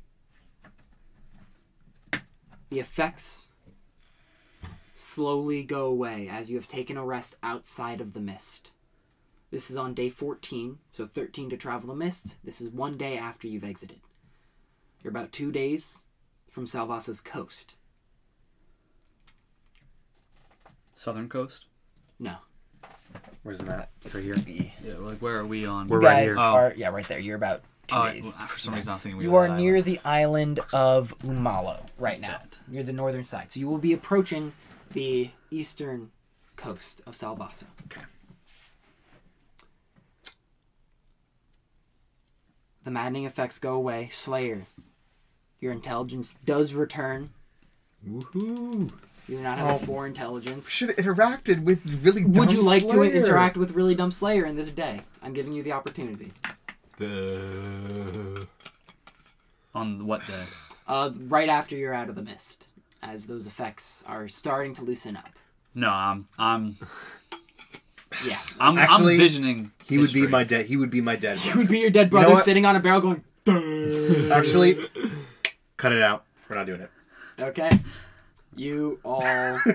The 2.70 2.81
effects 2.81 3.49
slowly 4.93 5.62
go 5.62 5.86
away 5.86 6.28
as 6.28 6.51
you 6.51 6.57
have 6.57 6.69
taken 6.69 6.97
a 6.99 7.05
rest 7.05 7.36
outside 7.43 8.01
of 8.01 8.12
the 8.12 8.20
mist. 8.20 8.73
This 9.51 9.70
is 9.70 9.77
on 9.77 9.95
day 9.95 10.11
14, 10.11 10.79
so 10.93 11.07
13 11.07 11.51
to 11.51 11.57
travel 11.57 11.89
the 11.89 11.95
mist. 11.95 12.37
This 12.45 12.61
is 12.61 12.69
one 12.69 12.97
day 12.99 13.16
after 13.16 13.47
you've 13.49 13.65
exited. 13.65 14.01
You're 15.03 15.11
about 15.11 15.33
two 15.33 15.51
days 15.51 16.03
from 16.51 16.66
Salvasa's 16.66 17.20
coast. 17.20 17.75
Southern 20.95 21.29
coast. 21.29 21.66
No. 22.19 22.35
Where's 23.43 23.59
the 23.59 23.65
map? 23.65 23.89
Right 24.12 24.23
here. 24.23 24.37
Yeah, 24.85 24.95
like 24.99 25.19
where 25.19 25.39
are 25.39 25.47
we 25.47 25.65
on? 25.65 25.89
We're 25.89 26.01
you 26.01 26.07
right 26.07 26.25
guys 26.25 26.35
here. 26.35 26.41
Oh. 26.41 26.55
are, 26.55 26.75
yeah, 26.77 26.89
right 26.89 27.07
there. 27.09 27.19
You're 27.20 27.37
about 27.37 27.62
two 27.87 27.97
Oh, 27.97 28.11
days. 28.11 28.39
for 28.41 28.59
some 28.59 28.75
reason 28.75 28.91
I 28.91 28.95
was 28.95 29.03
thinking 29.03 29.16
we 29.19 29.25
You 29.25 29.31
were 29.31 29.45
are 29.47 29.49
that 29.49 29.57
near 29.57 29.77
island. 29.77 29.87
the 29.87 30.01
island 30.05 30.61
of 30.75 31.16
Umalo 31.20 31.81
right 31.99 32.20
now. 32.20 32.41
Near 32.66 32.83
the 32.83 32.93
northern 32.93 33.25
side. 33.25 33.51
So 33.53 33.61
you 33.61 33.69
will 33.69 33.79
be 33.79 33.93
approaching 33.95 34.53
the 34.91 35.31
eastern 35.51 36.11
coast 36.57 37.01
of 37.07 37.15
Salvasa. 37.15 37.65
Okay. 37.87 38.03
The 42.89 42.93
maddening 42.93 43.27
effects 43.27 43.59
go 43.59 43.74
away. 43.74 44.09
Slayer, 44.10 44.62
your 45.60 45.73
intelligence 45.73 46.39
does 46.47 46.73
return. 46.73 47.28
Woohoo! 48.02 48.90
You 49.28 49.36
do 49.36 49.43
not 49.43 49.59
have 49.59 49.82
a 49.82 49.85
four 49.85 50.06
intelligence. 50.06 50.70
Should 50.70 50.89
have 50.89 50.97
interacted 50.97 51.65
with 51.65 51.85
really. 52.02 52.23
dumb 52.23 52.32
Would 52.32 52.51
you 52.51 52.62
like 52.62 52.89
to 52.89 53.02
interact 53.02 53.59
with 53.59 53.73
really 53.73 53.94
dumb 53.94 54.10
Slayer 54.10 54.47
in 54.47 54.56
this 54.56 54.70
day? 54.70 55.02
I'm 55.23 55.35
giving 55.35 55.52
you 55.52 55.62
the 55.62 55.73
opportunity. 55.73 56.32
The 56.97 58.47
on 59.74 60.06
what 60.06 60.27
day? 60.27 60.44
Uh, 60.86 61.10
right 61.27 61.51
after 61.51 61.77
you're 61.77 61.93
out 61.93 62.09
of 62.09 62.15
the 62.15 62.23
mist, 62.23 62.69
as 63.02 63.27
those 63.27 63.47
effects 63.47 64.02
are 64.09 64.28
starting 64.28 64.73
to 64.77 64.82
loosen 64.82 65.15
up. 65.15 65.35
No, 65.74 65.90
I'm 65.90 66.27
I'm 66.39 66.78
Yeah. 68.25 68.39
I'm, 68.59 68.79
Actually, 68.79 69.15
I'm 69.15 69.21
visioning. 69.21 69.73
He 69.87 69.99
would 69.99 70.13
be 70.13 70.27
my 70.27 70.45
dead. 70.45 70.67
He 70.67 70.77
would 70.77 70.91
be 70.91 71.01
my 71.01 71.17
dead. 71.17 71.39
He 71.39 71.57
would 71.57 71.69
be 71.69 71.81
your 71.81 71.91
dead 71.91 72.09
know 72.09 72.11
brother 72.21 72.35
what? 72.35 72.45
sitting 72.45 72.65
on 72.65 72.77
a 72.77 72.81
barrel 72.81 73.01
going, 73.01 73.25
Actually, 74.31 74.79
cut 75.77 75.93
it 75.93 76.03
out. 76.03 76.25
We're 76.49 76.57
not 76.57 76.67
doing 76.67 76.81
it. 76.81 76.91
okay. 77.39 77.81
You 78.55 78.99
all 79.05 79.21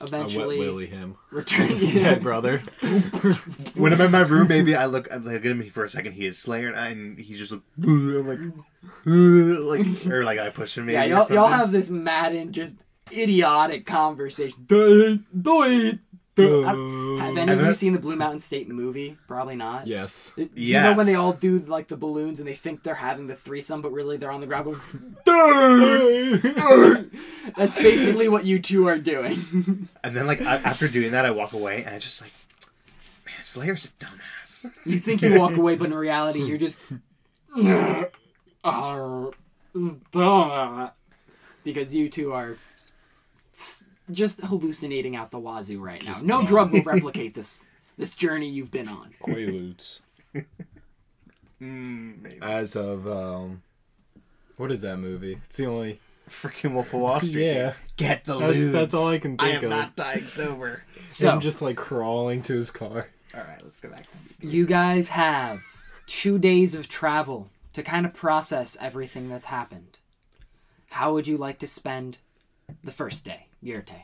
I 0.00 0.04
wet 0.04 0.08
eventually 0.08 0.58
willy 0.58 0.86
him. 0.86 1.16
return. 1.30 1.68
Yeah, 1.72 2.18
brother. 2.18 2.58
When 3.76 3.92
I'm 3.92 4.00
in 4.00 4.10
my 4.10 4.22
room, 4.22 4.48
maybe 4.48 4.74
I 4.74 4.86
look. 4.86 5.10
I 5.10 5.16
look 5.16 5.34
at 5.34 5.44
him 5.44 5.68
for 5.70 5.84
a 5.84 5.88
second. 5.88 6.12
He 6.12 6.26
is 6.26 6.38
Slayer, 6.38 6.68
and, 6.68 6.78
I, 6.78 6.88
and 6.88 7.18
he's 7.18 7.38
just 7.38 7.52
like, 7.52 7.62
I'm 7.82 8.26
like, 8.26 9.86
like, 9.86 10.06
or 10.06 10.24
like 10.24 10.38
I 10.38 10.50
push 10.50 10.76
him. 10.78 10.86
Maybe 10.86 10.94
Yeah, 10.94 11.04
or 11.04 11.06
y'all, 11.06 11.32
y'all 11.32 11.48
have 11.48 11.72
this 11.72 11.90
Madden 11.90 12.52
just 12.52 12.76
idiotic 13.12 13.86
conversation. 13.86 14.64
Do 14.66 15.12
it, 15.12 15.42
do 15.42 15.62
it. 15.64 15.98
Do- 16.36 16.62
Have 16.64 17.36
any 17.36 17.52
of 17.52 17.60
you 17.60 17.74
seen 17.74 17.92
the 17.92 17.98
Blue 18.00 18.16
Mountain 18.16 18.40
State 18.40 18.68
movie? 18.68 19.16
Probably 19.28 19.54
not. 19.54 19.86
Yes. 19.86 20.32
Do 20.36 20.48
You 20.54 20.80
know 20.80 20.94
when 20.94 21.06
they 21.06 21.14
all 21.14 21.32
do 21.32 21.60
like 21.60 21.86
the 21.88 21.96
balloons 21.96 22.40
and 22.40 22.48
they 22.48 22.54
think 22.56 22.82
they're 22.82 22.96
having 22.96 23.28
the 23.28 23.36
threesome, 23.36 23.82
but 23.82 23.92
really 23.92 24.16
they're 24.16 24.32
on 24.32 24.40
the 24.40 24.46
ground 24.48 24.64
going. 24.64 26.40
That's 27.56 27.76
basically 27.76 28.28
what 28.28 28.44
you 28.44 28.58
two 28.58 28.86
are 28.88 28.98
doing. 28.98 29.88
And 30.04 30.14
then 30.16 30.26
like 30.26 30.40
I, 30.42 30.56
after 30.56 30.86
doing 30.88 31.12
that, 31.12 31.24
I 31.24 31.30
walk 31.30 31.52
away, 31.54 31.82
and 31.84 31.94
I 31.94 31.98
just 31.98 32.20
like, 32.20 32.32
man, 33.24 33.34
Slayer's 33.42 33.84
a 33.86 33.88
dumbass. 34.04 34.66
you 34.84 34.98
think 35.00 35.22
you 35.22 35.38
walk 35.38 35.56
away, 35.56 35.76
but 35.76 35.86
in 35.86 35.94
reality, 35.94 36.42
you're 36.42 36.58
just. 36.58 36.80
because 41.64 41.94
you 41.94 42.08
two 42.10 42.32
are 42.32 42.52
s- 42.52 42.58
just 44.10 44.40
hallucinating 44.40 45.16
out 45.16 45.30
the 45.30 45.38
wazoo 45.38 45.80
right 45.80 46.04
now. 46.04 46.20
No 46.22 46.42
drug 46.46 46.72
will 46.72 46.82
replicate 46.82 47.34
this 47.34 47.64
this 47.96 48.14
journey 48.14 48.48
you've 48.48 48.70
been 48.70 48.88
on. 48.88 49.14
Quaaludes. 49.22 50.00
Mm. 51.60 52.42
As 52.42 52.76
of 52.76 53.06
um, 53.08 53.62
what 54.56 54.70
is 54.70 54.82
that 54.82 54.98
movie? 54.98 55.38
It's 55.44 55.56
the 55.56 55.66
only. 55.66 56.00
Freaking 56.28 56.72
Wolf 56.72 56.92
of 56.94 57.00
Wall 57.00 57.20
Street. 57.20 57.46
Yeah, 57.52 57.74
Get 57.96 58.24
the 58.24 58.38
that's, 58.38 58.54
lewds. 58.54 58.72
that's 58.72 58.94
all 58.94 59.08
I 59.08 59.18
can 59.18 59.36
think 59.36 59.42
I 59.42 59.50
think 59.52 59.64
am 59.64 59.72
of. 59.72 59.78
not 59.78 59.96
dying 59.96 60.22
sober. 60.24 60.82
So 61.10 61.28
I'm 61.28 61.40
just 61.40 61.60
like 61.60 61.76
crawling 61.76 62.40
to 62.42 62.54
his 62.54 62.70
car. 62.70 63.08
All 63.34 63.40
right, 63.42 63.62
let's 63.62 63.80
go 63.80 63.90
back. 63.90 64.06
to 64.40 64.46
you 64.46 64.64
guys 64.64 65.08
have 65.08 65.60
two 66.06 66.38
days 66.38 66.74
of 66.74 66.88
travel 66.88 67.50
to 67.74 67.82
kind 67.82 68.06
of 68.06 68.14
process 68.14 68.76
everything 68.80 69.28
that's 69.28 69.46
happened. 69.46 69.98
How 70.90 71.12
would 71.12 71.26
you 71.26 71.36
like 71.36 71.58
to 71.58 71.66
spend 71.66 72.18
the 72.82 72.92
first 72.92 73.24
day, 73.24 73.46
Yurte? 73.64 73.94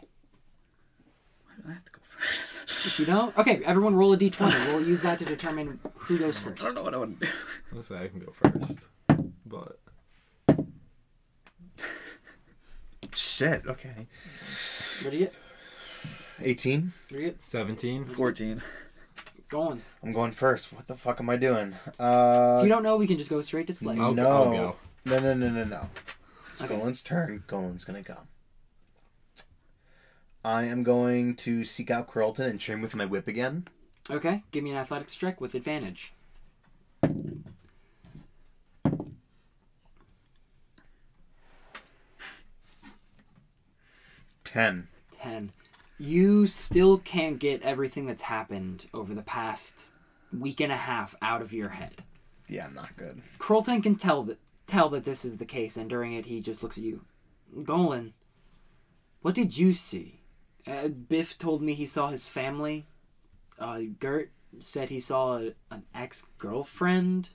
I 1.69 1.73
have 1.73 1.85
to 1.85 1.93
go 1.93 2.01
first. 2.03 2.87
If 2.87 2.99
you 2.99 3.05
don't, 3.07 3.37
okay, 3.37 3.61
everyone 3.67 3.95
roll 3.95 4.13
a 4.13 4.17
d20. 4.17 4.69
We'll 4.73 4.83
use 4.87 5.03
that 5.03 5.19
to 5.19 5.25
determine 5.27 5.79
who 5.95 6.19
goes 6.19 6.39
first. 6.39 6.63
I 6.63 6.67
don't 6.67 6.75
know 6.77 6.83
what 6.83 6.95
I 6.95 6.97
would 6.97 7.21
do. 7.21 7.27
Let's 7.73 7.89
say 7.89 8.03
I 8.03 8.09
can 8.09 8.21
go 8.21 8.33
first, 8.33 8.87
but 9.45 9.79
Shit. 13.15 13.63
Okay. 13.67 14.07
What 15.03 15.11
do 15.11 15.17
you 15.19 15.25
get? 15.27 15.39
18. 16.43 16.93
What 17.09 17.09
do 17.09 17.19
you 17.19 17.25
get? 17.27 17.43
seventeen. 17.43 18.05
Fourteen. 18.07 18.63
Going. 19.49 19.83
I'm 20.03 20.13
going 20.13 20.31
first. 20.33 20.73
What 20.73 20.87
the 20.87 20.95
fuck 20.95 21.21
am 21.21 21.29
I 21.29 21.37
doing? 21.37 21.75
If 21.87 22.01
Uh, 22.01 22.61
you 22.63 22.69
don't 22.69 22.83
know, 22.83 22.97
we 22.97 23.07
can 23.07 23.19
just 23.19 23.29
go 23.31 23.43
straight 23.43 23.67
to 23.67 23.73
Slayer. 23.73 24.01
I'll, 24.01 24.15
No. 24.15 24.23
go, 24.23 24.31
I'll 24.31 24.51
go. 24.53 24.77
no, 25.07 25.19
no, 25.19 25.35
no, 25.35 25.49
no, 25.51 25.65
no. 25.65 25.89
It's 26.53 26.63
Okay. 26.63 26.77
Golan's 26.77 27.03
turn. 27.03 27.43
Golan's 27.47 27.85
gonna 27.85 28.03
go. 28.03 28.17
I 30.45 30.65
am 30.65 30.83
going 30.83 31.37
to 31.37 31.65
seek 31.65 31.91
out 31.91 32.09
Krolten 32.09 32.47
and 32.47 32.61
train 32.61 32.81
with 32.81 32.95
my 32.95 33.05
whip 33.05 33.29
again. 33.29 33.69
Okay, 34.11 34.43
give 34.53 34.65
me 34.65 34.71
an 34.71 34.77
athletics 34.77 35.15
check 35.15 35.41
with 35.41 35.55
advantage. 35.55 36.15
Ten. 44.45 44.89
10. 45.13 45.53
You 45.99 46.47
still 46.47 46.99
can't 46.99 47.39
get 47.39 47.63
everything 47.63 48.07
that's 48.07 48.23
happened 48.23 48.87
over 48.93 49.15
the 49.15 49.23
past 49.23 49.93
week 50.37 50.61
and 50.61 50.73
a 50.73 50.77
half 50.77 51.15
out 51.23 51.43
of 51.43 51.53
your 51.53 51.69
head. 51.69 52.03
Yeah, 52.49 52.65
I'm 52.65 52.75
not 52.75 52.97
good. 52.97 53.23
Krolten 53.39 53.83
can 53.83 53.95
tell 53.95 54.25
that 54.25 54.39
tell 54.67 54.89
that 54.89 55.05
this 55.05 55.25
is 55.25 55.37
the 55.37 55.45
case, 55.45 55.77
and 55.77 55.91
during 55.91 56.15
it, 56.15 56.27
he 56.27 56.41
just 56.41 56.63
looks 56.63 56.79
at 56.79 56.85
you. 56.85 57.05
Golan, 57.65 58.15
what 59.21 59.35
did 59.35 59.59
you 59.59 59.73
see? 59.73 60.20
Uh, 60.67 60.89
Biff 60.89 61.39
told 61.39 61.63
me 61.63 61.75
he 61.75 61.87
saw 61.87 62.09
his 62.09 62.29
family. 62.29 62.87
Uh, 63.59 63.81
Gert 63.99 64.31
said 64.59 64.91
he 64.91 65.01
saw 65.01 65.39
a, 65.39 65.53
an 65.71 65.85
ex 65.95 66.25
girlfriend. 66.39 67.31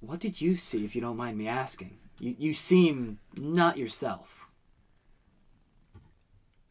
What 0.00 0.20
did 0.20 0.40
you 0.40 0.56
see, 0.56 0.84
if 0.84 0.94
you 0.94 1.00
don't 1.00 1.16
mind 1.16 1.38
me 1.38 1.48
asking? 1.48 1.96
You, 2.20 2.36
you 2.38 2.54
seem 2.54 3.18
not 3.36 3.78
yourself. 3.78 4.48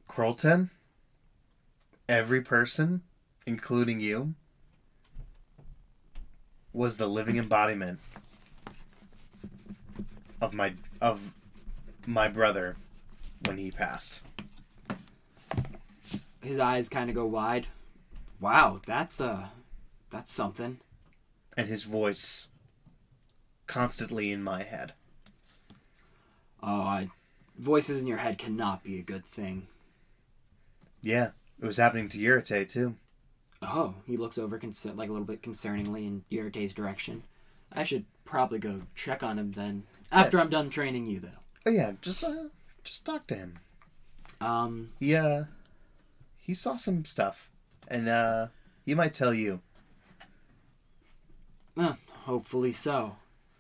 Krolten. 0.08 0.70
Every 2.08 2.42
person, 2.42 3.02
including 3.48 4.00
you, 4.00 4.36
was 6.74 6.98
the 6.98 7.08
living 7.08 7.38
embodiment 7.38 8.00
of 10.42 10.54
my 10.54 10.74
of 11.02 11.34
my 12.06 12.28
brother 12.28 12.76
when 13.46 13.58
he 13.58 13.72
passed. 13.72 14.22
His 16.44 16.60
eyes 16.60 16.90
kind 16.90 17.10
of 17.10 17.16
go 17.16 17.26
wide. 17.26 17.68
Wow, 18.40 18.82
that's 18.86 19.22
uh, 19.22 19.48
that's 20.10 20.32
something. 20.32 20.80
and 21.56 21.68
his 21.70 21.84
voice 21.84 22.48
constantly 23.68 24.32
in 24.32 24.44
my 24.44 24.64
head. 24.64 24.94
Oh, 26.62 26.82
I, 26.82 27.10
voices 27.58 28.02
in 28.02 28.08
your 28.08 28.18
head 28.18 28.38
cannot 28.38 28.84
be 28.84 28.98
a 29.00 29.04
good 29.04 29.26
thing. 29.26 29.68
Yeah, 31.02 31.32
it 31.62 31.66
was 31.66 31.78
happening 31.78 32.10
to 32.10 32.18
Yurite 32.18 32.68
too. 32.72 32.96
Oh, 33.62 33.96
he 34.06 34.18
looks 34.18 34.38
over 34.38 34.58
concer- 34.58 34.94
like 34.94 35.10
a 35.10 35.12
little 35.12 35.28
bit 35.28 35.42
concerningly 35.42 36.06
in 36.08 36.24
Yurite's 36.32 36.74
direction. 36.74 37.24
I 37.72 37.84
should 37.84 38.06
probably 38.26 38.60
go 38.60 38.82
check 38.96 39.24
on 39.24 39.40
him 39.40 39.52
then. 39.52 39.84
After 40.12 40.40
I'm 40.40 40.50
done 40.50 40.70
training 40.70 41.08
you, 41.08 41.20
though. 41.20 41.30
Oh 41.66 41.72
yeah, 41.72 41.94
just 42.02 42.24
uh, 42.24 42.50
just 42.84 43.06
talk 43.06 43.26
to 43.28 43.36
him. 43.36 43.60
Um, 44.42 44.92
He 45.00 45.16
uh, 45.16 45.46
he 46.46 46.54
saw 46.54 46.76
some 46.76 47.06
stuff, 47.06 47.50
and 47.88 48.08
uh, 48.10 48.48
he 48.86 48.94
might 48.94 49.14
tell 49.14 49.34
you. 49.34 49.62
uh, 51.78 51.94
hopefully 52.26 52.72
so. 52.72 53.16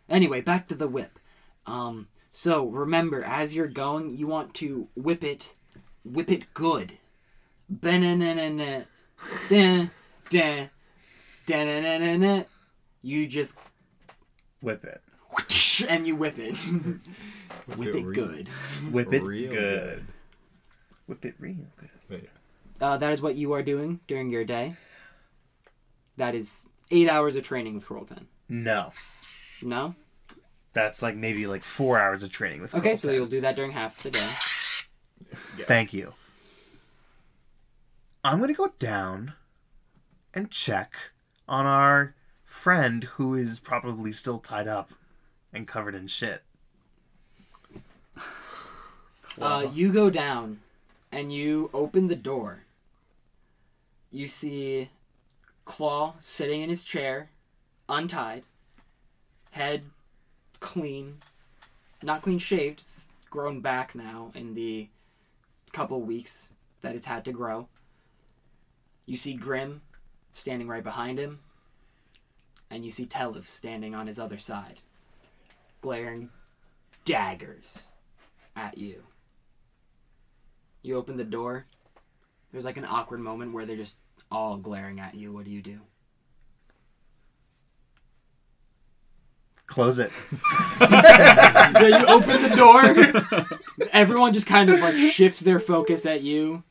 Anyway, 0.09 0.41
back 0.41 0.67
to 0.67 0.75
the 0.75 0.87
whip. 0.87 1.17
Um, 1.65 2.07
so 2.31 2.65
remember, 2.67 3.23
as 3.23 3.55
you're 3.55 3.67
going, 3.67 4.17
you 4.17 4.27
want 4.27 4.53
to 4.55 4.87
whip 4.95 5.23
it, 5.23 5.55
whip 6.03 6.29
it 6.29 6.53
good. 6.53 6.97
You 13.01 13.27
just 13.27 13.57
Whip 14.61 14.83
it, 14.85 15.01
and 15.89 16.05
you 16.07 16.15
whip 16.15 16.37
it. 16.39 16.55
whip 17.77 17.87
it 17.87 17.95
it 17.95 18.13
good. 18.13 18.47
whip 18.91 19.13
it 19.13 19.23
Real 19.23 19.51
good. 19.51 20.05
whip 21.07 21.25
it 21.25 21.35
real 21.39 21.65
good. 22.09 22.29
Uh, 22.81 22.97
that 22.97 23.11
is 23.13 23.21
what 23.21 23.35
you 23.35 23.53
are 23.53 23.63
doing 23.63 23.99
during 24.07 24.29
your 24.29 24.43
day. 24.43 24.75
That 26.17 26.35
is 26.35 26.69
eight 26.91 27.09
hours 27.09 27.35
of 27.35 27.43
training 27.43 27.75
with 27.75 27.87
Krolten. 27.87 28.25
No, 28.49 28.91
No? 29.61 29.95
that's 30.73 31.01
like 31.01 31.15
maybe 31.15 31.45
like 31.47 31.63
four 31.63 31.99
hours 31.99 32.23
of 32.23 32.31
training 32.31 32.61
with. 32.61 32.73
Okay, 32.75 32.95
so 32.95 33.11
you'll 33.11 33.27
do 33.27 33.41
that 33.41 33.55
during 33.55 33.71
half 33.71 34.01
the 34.03 34.09
day. 34.11 34.29
Thank 35.67 35.93
you. 35.93 36.13
I'm 38.23 38.39
gonna 38.39 38.53
go 38.53 38.73
down 38.79 39.33
and 40.33 40.49
check 40.49 40.93
on 41.47 41.65
our 41.65 42.15
friend 42.43 43.03
who 43.03 43.35
is 43.35 43.59
probably 43.59 44.11
still 44.11 44.39
tied 44.39 44.67
up 44.67 44.93
and 45.53 45.67
covered 45.67 45.93
in 45.95 46.07
shit. 46.07 46.41
Uh, 49.39 49.67
you 49.73 49.91
go 49.91 50.09
down 50.09 50.59
and 51.13 51.31
you 51.31 51.69
open 51.75 52.07
the 52.07 52.15
door. 52.15 52.63
You 54.11 54.27
see 54.27 54.89
Claw 55.63 56.15
sitting 56.19 56.61
in 56.61 56.69
his 56.69 56.83
chair, 56.83 57.29
untied, 57.87 58.43
head 59.51 59.83
clean, 60.59 61.19
not 62.01 62.23
clean 62.23 62.39
shaved, 62.39 62.81
it's 62.81 63.09
grown 63.29 63.61
back 63.61 63.93
now 63.93 64.31
in 64.33 64.55
the 64.55 64.87
couple 65.71 66.01
weeks 66.01 66.53
that 66.81 66.95
it's 66.95 67.05
had 67.05 67.23
to 67.25 67.31
grow. 67.31 67.67
You 69.05 69.15
see 69.15 69.35
Grim 69.35 69.81
standing 70.33 70.67
right 70.67 70.83
behind 70.83 71.19
him, 71.19 71.41
and 72.71 72.83
you 72.83 72.89
see 72.89 73.05
Telev 73.05 73.47
standing 73.47 73.93
on 73.93 74.07
his 74.07 74.17
other 74.17 74.39
side, 74.39 74.79
glaring 75.79 76.31
daggers 77.05 77.91
at 78.55 78.79
you. 78.79 79.03
You 80.83 80.97
open 80.97 81.17
the 81.17 81.23
door. 81.23 81.65
There's 82.51 82.65
like 82.65 82.77
an 82.77 82.85
awkward 82.87 83.21
moment 83.21 83.53
where 83.53 83.65
they're 83.65 83.77
just 83.77 83.97
all 84.29 84.57
glaring 84.57 84.99
at 84.99 85.15
you. 85.15 85.33
What 85.33 85.45
do 85.45 85.51
you 85.51 85.61
do? 85.61 85.79
Close 89.65 89.97
it. 89.97 90.11
yeah, 90.81 91.99
you 91.99 92.05
open 92.05 92.43
the 92.43 92.55
door. 92.55 93.87
Everyone 93.93 94.33
just 94.33 94.45
kind 94.45 94.69
of 94.69 94.79
like 94.81 94.93
shifts 94.93 95.39
their 95.39 95.59
focus 95.59 96.05
at 96.05 96.21
you. 96.21 96.63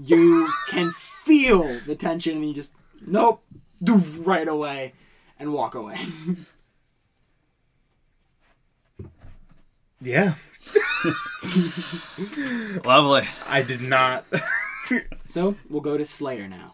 You 0.00 0.48
can 0.68 0.92
feel 0.92 1.80
the 1.86 1.96
tension, 1.96 2.36
and 2.36 2.46
you 2.46 2.54
just 2.54 2.72
nope, 3.04 3.42
do 3.82 3.96
right 3.96 4.46
away, 4.46 4.92
and 5.38 5.52
walk 5.52 5.74
away. 5.74 5.98
Yeah, 10.04 10.34
Lovely. 12.84 13.22
I 13.48 13.62
did 13.62 13.82
not. 13.82 14.24
so 15.24 15.56
we'll 15.68 15.80
go 15.80 15.96
to 15.96 16.06
Slayer 16.06 16.48
now. 16.48 16.72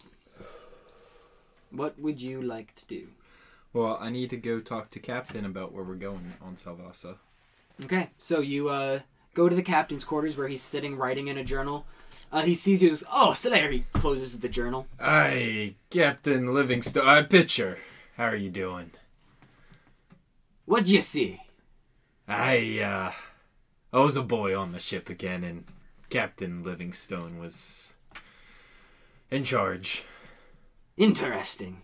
What 1.70 1.98
would 1.98 2.22
you 2.22 2.40
like 2.42 2.74
to 2.76 2.86
do? 2.86 3.08
Well, 3.72 3.98
I 4.00 4.10
need 4.10 4.30
to 4.30 4.36
go 4.36 4.60
talk 4.60 4.90
to 4.90 4.98
Captain 4.98 5.44
about 5.44 5.72
where 5.72 5.84
we're 5.84 5.94
going 5.94 6.34
on 6.40 6.56
Salvasa. 6.56 7.16
Okay, 7.84 8.10
so 8.18 8.40
you 8.40 8.70
uh, 8.70 9.00
go 9.34 9.48
to 9.48 9.54
the 9.54 9.62
captain's 9.62 10.04
quarters 10.04 10.36
where 10.36 10.48
he's 10.48 10.62
sitting 10.62 10.96
writing 10.96 11.28
in 11.28 11.38
a 11.38 11.44
journal. 11.44 11.86
Uh, 12.32 12.42
he 12.42 12.54
sees 12.54 12.82
you. 12.82 12.90
Goes, 12.90 13.04
oh, 13.12 13.32
Slayer! 13.34 13.70
He 13.70 13.84
closes 13.92 14.40
the 14.40 14.48
journal. 14.48 14.86
Hi, 14.98 15.74
Captain 15.90 16.52
Livingstone. 16.52 17.06
Uh, 17.06 17.22
Pitcher. 17.24 17.78
How 18.16 18.24
are 18.24 18.36
you 18.36 18.50
doing? 18.50 18.90
What 20.64 20.84
do 20.84 20.92
you 20.92 21.00
see? 21.00 21.40
I, 22.26 22.80
uh, 22.80 23.12
I 23.92 24.00
was 24.00 24.16
a 24.16 24.22
boy 24.22 24.58
on 24.58 24.72
the 24.72 24.78
ship 24.78 25.08
again, 25.08 25.44
and 25.44 25.64
Captain 26.10 26.62
Livingstone 26.62 27.38
was 27.38 27.94
in 29.30 29.44
charge. 29.44 30.04
Interesting. 30.96 31.82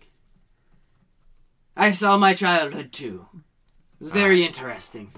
I 1.75 1.91
saw 1.91 2.17
my 2.17 2.33
childhood 2.33 2.93
too. 2.93 3.27
It 3.33 4.03
was 4.03 4.11
very 4.11 4.45
interesting. 4.45 5.11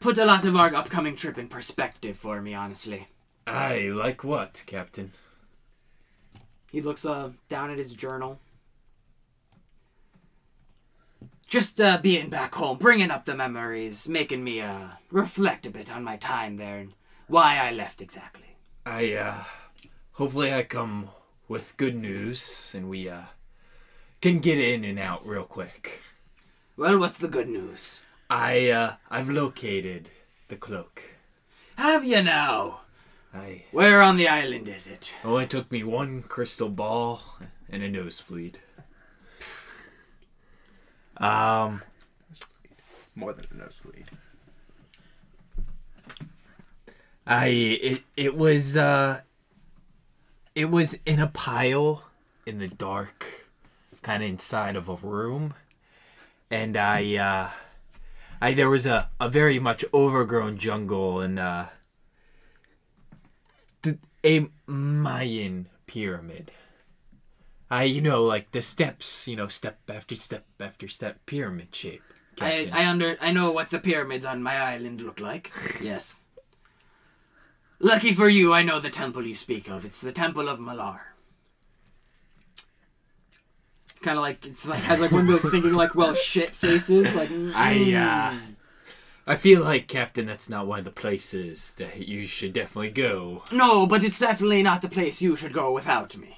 Put 0.00 0.18
a 0.18 0.24
lot 0.24 0.44
of 0.44 0.54
our 0.54 0.74
upcoming 0.74 1.16
trip 1.16 1.38
in 1.38 1.48
perspective 1.48 2.16
for 2.16 2.40
me, 2.40 2.54
honestly. 2.54 3.08
I 3.46 3.88
like 3.88 4.22
what, 4.22 4.62
Captain? 4.66 5.12
He 6.70 6.80
looks 6.80 7.06
uh, 7.06 7.30
down 7.48 7.70
at 7.70 7.78
his 7.78 7.92
journal. 7.94 8.38
Just 11.48 11.80
uh, 11.80 11.96
being 11.96 12.28
back 12.28 12.54
home, 12.54 12.76
bringing 12.76 13.10
up 13.10 13.24
the 13.24 13.34
memories, 13.34 14.06
making 14.06 14.44
me 14.44 14.60
uh, 14.60 14.88
reflect 15.10 15.64
a 15.64 15.70
bit 15.70 15.90
on 15.90 16.04
my 16.04 16.18
time 16.18 16.58
there 16.58 16.76
and 16.78 16.92
why 17.26 17.56
I 17.56 17.72
left 17.72 18.02
exactly. 18.02 18.56
I, 18.84 19.14
uh, 19.14 19.44
hopefully 20.12 20.52
I 20.52 20.62
come 20.62 21.08
with 21.48 21.78
good 21.78 21.96
news, 21.96 22.74
and 22.76 22.90
we, 22.90 23.08
uh, 23.08 23.22
can 24.20 24.40
get 24.40 24.58
in 24.58 24.84
and 24.84 24.98
out 24.98 25.26
real 25.26 25.44
quick. 25.44 26.02
Well, 26.76 26.98
what's 26.98 27.16
the 27.16 27.28
good 27.28 27.48
news? 27.48 28.04
I, 28.28 28.68
uh, 28.68 28.94
I've 29.10 29.30
located 29.30 30.10
the 30.48 30.56
cloak. 30.56 31.02
Have 31.76 32.04
you 32.04 32.22
now? 32.22 32.80
I, 33.32 33.62
Where 33.72 34.02
on 34.02 34.18
the 34.18 34.28
island 34.28 34.68
is 34.68 34.86
it? 34.86 35.14
oh, 35.24 35.38
it 35.38 35.48
took 35.48 35.72
me 35.72 35.82
one 35.82 36.22
crystal 36.22 36.68
ball 36.68 37.22
and 37.70 37.82
a 37.82 37.88
nosebleed. 37.88 38.58
Um, 41.20 41.82
more 43.14 43.32
than 43.32 43.46
a 43.50 43.54
nosebleed. 43.54 44.08
I 47.26 47.48
it 47.48 48.02
it 48.16 48.36
was 48.36 48.76
uh 48.76 49.20
it 50.54 50.70
was 50.70 50.98
in 51.04 51.20
a 51.20 51.26
pile 51.26 52.04
in 52.46 52.58
the 52.58 52.68
dark 52.68 53.46
kind 54.02 54.22
of 54.22 54.30
inside 54.30 54.76
of 54.76 54.88
a 54.88 54.94
room 54.94 55.52
and 56.50 56.76
I 56.76 57.16
uh 57.16 57.50
I 58.40 58.54
there 58.54 58.70
was 58.70 58.86
a 58.86 59.10
a 59.20 59.28
very 59.28 59.58
much 59.58 59.84
overgrown 59.92 60.56
jungle 60.56 61.20
and 61.20 61.38
uh 61.38 61.66
the, 63.82 63.98
a 64.24 64.48
Mayan 64.66 65.68
pyramid. 65.86 66.50
I 67.70 67.84
you 67.84 68.00
know 68.00 68.24
like 68.24 68.52
the 68.52 68.62
steps, 68.62 69.28
you 69.28 69.36
know, 69.36 69.48
step 69.48 69.78
after 69.88 70.16
step 70.16 70.46
after 70.58 70.88
step 70.88 71.24
pyramid 71.26 71.74
shape. 71.74 72.02
I, 72.40 72.64
Captain. 72.64 72.72
I 72.72 72.88
under 72.88 73.16
I 73.20 73.32
know 73.32 73.50
what 73.50 73.70
the 73.70 73.78
pyramids 73.78 74.24
on 74.24 74.42
my 74.42 74.56
island 74.56 75.00
look 75.02 75.20
like. 75.20 75.52
yes. 75.80 76.20
Lucky 77.80 78.12
for 78.12 78.28
you, 78.28 78.52
I 78.52 78.62
know 78.62 78.80
the 78.80 78.90
temple 78.90 79.24
you 79.24 79.34
speak 79.34 79.68
of. 79.68 79.84
It's 79.84 80.00
the 80.00 80.10
Temple 80.10 80.48
of 80.48 80.58
Malar. 80.58 81.00
Kind 84.02 84.18
of 84.18 84.22
like 84.22 84.44
it's 84.46 84.66
like 84.66 84.80
has 84.80 85.00
like 85.00 85.12
one 85.12 85.22
of 85.22 85.26
those 85.26 85.50
thinking 85.50 85.74
like 85.74 85.94
well 85.94 86.14
shit 86.14 86.54
faces. 86.54 87.14
Like 87.14 87.30
I, 87.54 87.72
uh, 87.94 88.34
mm. 88.34 88.40
I 89.26 89.36
feel 89.36 89.62
like 89.62 89.88
Captain 89.88 90.26
that's 90.26 90.48
not 90.48 90.66
one 90.66 90.80
of 90.80 90.84
the 90.84 90.90
places 90.90 91.74
that 91.74 92.08
you 92.08 92.26
should 92.26 92.52
definitely 92.52 92.90
go. 92.90 93.44
no, 93.52 93.86
but 93.86 94.02
it's 94.02 94.18
definitely 94.18 94.62
not 94.62 94.82
the 94.82 94.88
place 94.88 95.20
you 95.20 95.36
should 95.36 95.52
go 95.52 95.72
without 95.72 96.16
me. 96.16 96.37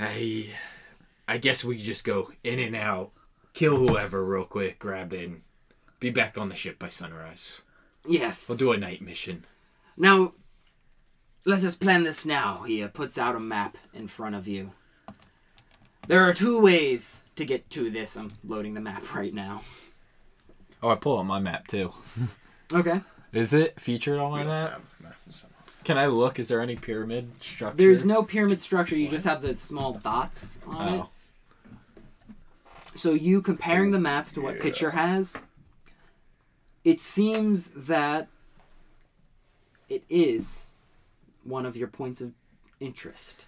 I 0.00 0.54
I 1.28 1.38
guess 1.38 1.62
we 1.62 1.80
just 1.80 2.04
go 2.04 2.32
in 2.42 2.58
and 2.58 2.74
out, 2.74 3.12
kill 3.52 3.76
whoever 3.76 4.24
real 4.24 4.44
quick, 4.44 4.78
grab 4.78 5.12
in, 5.12 5.42
be 6.00 6.10
back 6.10 6.38
on 6.38 6.48
the 6.48 6.56
ship 6.56 6.78
by 6.78 6.88
sunrise. 6.88 7.60
Yes. 8.06 8.48
We'll 8.48 8.58
do 8.58 8.72
a 8.72 8.76
night 8.78 9.02
mission. 9.02 9.44
Now, 9.96 10.32
let 11.44 11.62
us 11.62 11.74
plan 11.76 12.04
this 12.04 12.24
now. 12.24 12.62
He 12.66 12.82
uh, 12.82 12.88
puts 12.88 13.18
out 13.18 13.36
a 13.36 13.40
map 13.40 13.76
in 13.92 14.08
front 14.08 14.34
of 14.34 14.48
you. 14.48 14.72
There 16.08 16.26
are 16.26 16.32
two 16.32 16.60
ways 16.60 17.26
to 17.36 17.44
get 17.44 17.68
to 17.70 17.90
this. 17.90 18.16
I'm 18.16 18.30
loading 18.42 18.74
the 18.74 18.80
map 18.80 19.14
right 19.14 19.32
now. 19.32 19.62
Oh, 20.82 20.88
I 20.88 20.94
pull 20.94 21.18
up 21.18 21.26
my 21.26 21.38
map 21.38 21.66
too. 21.66 21.92
Okay. 22.72 23.00
Is 23.32 23.52
it 23.52 23.80
featured 23.80 24.20
on 24.20 24.30
my 24.30 24.44
map? 24.44 24.80
Can 25.90 25.98
I 25.98 26.06
look? 26.06 26.38
Is 26.38 26.46
there 26.46 26.60
any 26.60 26.76
pyramid 26.76 27.42
structure? 27.42 27.76
There's 27.76 28.06
no 28.06 28.22
pyramid 28.22 28.60
structure. 28.60 28.96
You 28.96 29.08
just 29.08 29.24
have 29.24 29.42
the 29.42 29.56
small 29.56 29.94
dots 29.94 30.60
on 30.64 30.88
it. 30.94 31.02
Oh. 31.02 31.10
So 32.94 33.10
you 33.10 33.42
comparing 33.42 33.90
the 33.90 33.98
maps 33.98 34.32
to 34.34 34.40
what 34.40 34.60
Pitcher 34.60 34.92
has, 34.92 35.46
it 36.84 37.00
seems 37.00 37.70
that 37.70 38.28
it 39.88 40.04
is 40.08 40.70
one 41.42 41.66
of 41.66 41.76
your 41.76 41.88
points 41.88 42.20
of 42.20 42.34
interest 42.78 43.46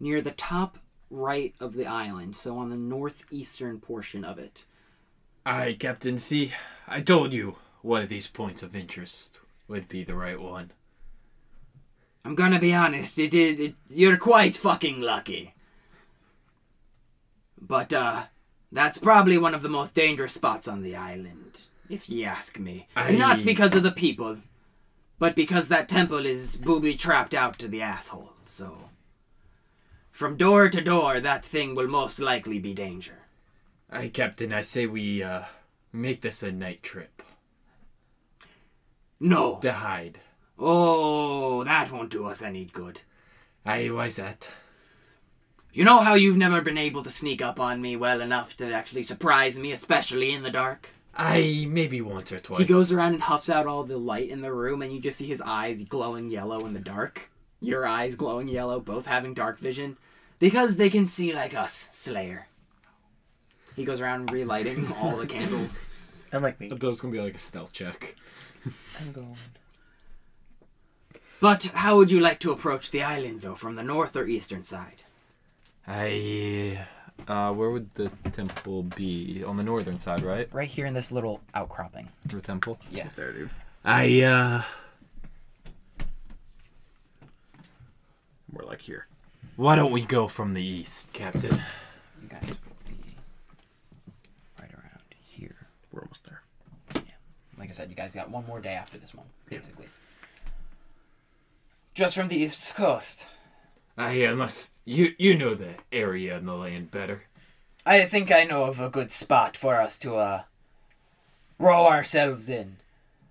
near 0.00 0.20
the 0.20 0.32
top 0.32 0.78
right 1.10 1.54
of 1.60 1.74
the 1.74 1.86
island. 1.86 2.34
So 2.34 2.58
on 2.58 2.70
the 2.70 2.76
northeastern 2.76 3.78
portion 3.78 4.24
of 4.24 4.36
it. 4.40 4.64
Aye, 5.46 5.76
Captain. 5.78 6.18
C. 6.18 6.52
I 6.88 7.02
told 7.02 7.32
you 7.32 7.58
one 7.82 8.02
of 8.02 8.08
these 8.08 8.26
points 8.26 8.64
of 8.64 8.74
interest 8.74 9.40
would 9.68 9.88
be 9.88 10.02
the 10.02 10.16
right 10.16 10.40
one. 10.40 10.72
I'm 12.28 12.34
gonna 12.34 12.58
be 12.58 12.74
honest. 12.74 13.18
It 13.18 13.30
did. 13.30 13.58
It, 13.58 13.74
you're 13.88 14.18
quite 14.18 14.54
fucking 14.54 15.00
lucky. 15.00 15.54
But 17.58 17.90
uh, 17.94 18.24
that's 18.70 18.98
probably 18.98 19.38
one 19.38 19.54
of 19.54 19.62
the 19.62 19.70
most 19.70 19.94
dangerous 19.94 20.34
spots 20.34 20.68
on 20.68 20.82
the 20.82 20.94
island, 20.94 21.62
if 21.88 22.10
ye 22.10 22.26
ask 22.26 22.58
me. 22.58 22.86
And 22.94 23.18
not 23.18 23.46
because 23.46 23.74
of 23.74 23.82
the 23.82 23.90
people, 23.90 24.36
But 25.18 25.34
because 25.34 25.68
that 25.68 25.88
temple 25.88 26.26
is 26.26 26.56
booby 26.56 26.94
trapped 26.94 27.34
out 27.34 27.58
to 27.60 27.68
the 27.68 27.82
asshole, 27.82 28.34
so. 28.44 28.90
From 30.12 30.36
door 30.36 30.68
to 30.68 30.80
door, 30.80 31.20
that 31.20 31.46
thing 31.46 31.74
will 31.74 31.88
most 31.88 32.18
likely 32.18 32.58
be 32.58 32.74
danger. 32.74 33.20
Aye, 33.90 34.10
Captain, 34.12 34.52
I 34.52 34.60
say 34.60 34.84
we 34.86 35.22
uh 35.22 35.44
make 35.92 36.20
this 36.20 36.42
a 36.42 36.52
night 36.52 36.82
trip. 36.82 37.22
No. 39.18 39.58
To 39.62 39.72
hide. 39.72 40.20
Oh, 40.58 41.62
that 41.64 41.92
won't 41.92 42.10
do 42.10 42.26
us 42.26 42.42
any 42.42 42.64
good. 42.64 43.02
Aye, 43.64 43.88
why's 43.88 44.16
that? 44.16 44.50
You 45.72 45.84
know 45.84 46.00
how 46.00 46.14
you've 46.14 46.36
never 46.36 46.60
been 46.60 46.78
able 46.78 47.02
to 47.02 47.10
sneak 47.10 47.40
up 47.42 47.60
on 47.60 47.80
me 47.80 47.94
well 47.94 48.20
enough 48.20 48.56
to 48.56 48.72
actually 48.72 49.02
surprise 49.02 49.58
me, 49.58 49.70
especially 49.70 50.32
in 50.32 50.42
the 50.42 50.50
dark? 50.50 50.90
Aye, 51.14 51.66
maybe 51.68 52.00
once 52.00 52.32
or 52.32 52.40
twice. 52.40 52.58
He 52.60 52.64
goes 52.64 52.90
around 52.90 53.12
and 53.14 53.22
huffs 53.22 53.50
out 53.50 53.66
all 53.66 53.84
the 53.84 53.98
light 53.98 54.28
in 54.30 54.40
the 54.40 54.52
room, 54.52 54.82
and 54.82 54.92
you 54.92 55.00
just 55.00 55.18
see 55.18 55.26
his 55.26 55.42
eyes 55.42 55.84
glowing 55.84 56.30
yellow 56.30 56.64
in 56.66 56.74
the 56.74 56.80
dark. 56.80 57.30
Your 57.60 57.86
eyes 57.86 58.14
glowing 58.14 58.48
yellow, 58.48 58.80
both 58.80 59.06
having 59.06 59.34
dark 59.34 59.58
vision. 59.58 59.96
Because 60.38 60.76
they 60.76 60.90
can 60.90 61.06
see 61.06 61.32
like 61.34 61.54
us, 61.54 61.90
Slayer. 61.92 62.46
He 63.74 63.84
goes 63.84 64.00
around 64.00 64.32
relighting 64.32 64.90
all 65.00 65.16
the 65.16 65.26
candles. 65.36 65.82
And 66.32 66.42
like 66.42 66.58
me. 66.60 66.68
That 66.68 66.82
was 66.82 67.00
gonna 67.00 67.12
be 67.12 67.20
like 67.20 67.34
a 67.34 67.38
stealth 67.38 67.72
check. 67.72 68.14
I'm 69.00 69.12
going. 69.12 69.34
But 71.40 71.64
how 71.74 71.96
would 71.96 72.10
you 72.10 72.20
like 72.20 72.40
to 72.40 72.50
approach 72.52 72.90
the 72.90 73.02
island, 73.02 73.42
though, 73.42 73.54
from 73.54 73.76
the 73.76 73.82
north 73.82 74.16
or 74.16 74.26
eastern 74.26 74.64
side? 74.64 75.02
Aye. 75.86 76.86
Uh, 77.26 77.52
where 77.52 77.70
would 77.70 77.94
the 77.94 78.10
temple 78.32 78.82
be? 78.84 79.44
On 79.44 79.56
the 79.56 79.62
northern 79.62 79.98
side, 79.98 80.22
right? 80.22 80.48
Right 80.52 80.68
here 80.68 80.86
in 80.86 80.94
this 80.94 81.12
little 81.12 81.40
outcropping. 81.54 82.08
The 82.26 82.40
temple. 82.40 82.78
Yeah. 82.90 83.08
There, 83.14 83.32
dude. 83.32 83.50
I 83.84 84.22
uh. 84.22 84.62
More 88.52 88.64
like 88.64 88.80
here. 88.82 89.06
Why 89.56 89.76
don't 89.76 89.92
we 89.92 90.04
go 90.04 90.26
from 90.28 90.54
the 90.54 90.62
east, 90.62 91.12
Captain? 91.12 91.62
You 92.22 92.28
guys 92.28 92.48
will 92.48 92.76
be 92.88 93.14
right 94.60 94.72
around 94.72 95.02
here. 95.10 95.68
We're 95.92 96.02
almost 96.02 96.24
there. 96.24 96.42
Like 97.58 97.68
I 97.68 97.72
said, 97.72 97.90
you 97.90 97.96
guys 97.96 98.14
got 98.14 98.30
one 98.30 98.46
more 98.46 98.60
day 98.60 98.74
after 98.74 98.98
this 98.98 99.14
one, 99.14 99.26
basically. 99.50 99.86
Just 101.98 102.14
from 102.14 102.28
the 102.28 102.36
east 102.36 102.76
coast. 102.76 103.26
Aye, 103.96 104.22
unless 104.22 104.70
you 104.84 105.14
you 105.18 105.36
know 105.36 105.56
the 105.56 105.74
area 105.90 106.36
and 106.36 106.46
the 106.46 106.54
land 106.54 106.92
better. 106.92 107.24
I 107.84 108.04
think 108.04 108.30
I 108.30 108.44
know 108.44 108.66
of 108.66 108.78
a 108.78 108.88
good 108.88 109.10
spot 109.10 109.56
for 109.56 109.80
us 109.80 109.98
to, 109.98 110.14
uh, 110.14 110.42
row 111.58 111.88
ourselves 111.88 112.48
in. 112.48 112.76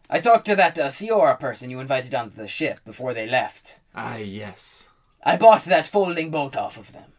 I 0.09 0.19
talked 0.19 0.47
to 0.47 0.55
that 0.57 0.77
uh, 0.77 0.87
Siora 0.87 1.39
person 1.39 1.69
you 1.69 1.79
invited 1.79 2.13
onto 2.13 2.35
the 2.35 2.49
ship 2.49 2.81
before 2.83 3.13
they 3.13 3.25
left. 3.25 3.79
Aye, 3.95 4.25
yes. 4.27 4.89
I 5.23 5.37
bought 5.37 5.63
that 5.63 5.87
folding 5.87 6.29
boat 6.29 6.57
off 6.57 6.75
of 6.75 6.91
them. 6.91 7.13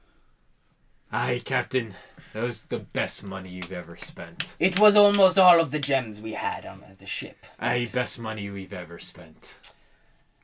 Aye, 1.11 1.41
Captain. 1.47 1.95
That 2.35 2.43
was 2.43 2.67
the 2.67 2.81
best 2.81 3.25
money 3.25 3.49
you've 3.49 3.73
ever 3.73 3.97
spent. 3.97 4.55
It 4.61 4.79
was 4.79 4.97
almost 4.97 5.39
all 5.39 5.61
of 5.63 5.71
the 5.71 5.79
gems 5.79 6.21
we 6.21 6.35
had 6.35 6.67
on 6.67 6.85
the 6.99 7.07
ship. 7.07 7.47
Aye, 7.59 7.89
best 7.91 8.19
money 8.19 8.51
we've 8.51 8.75
ever 8.75 8.99
spent. 8.99 9.57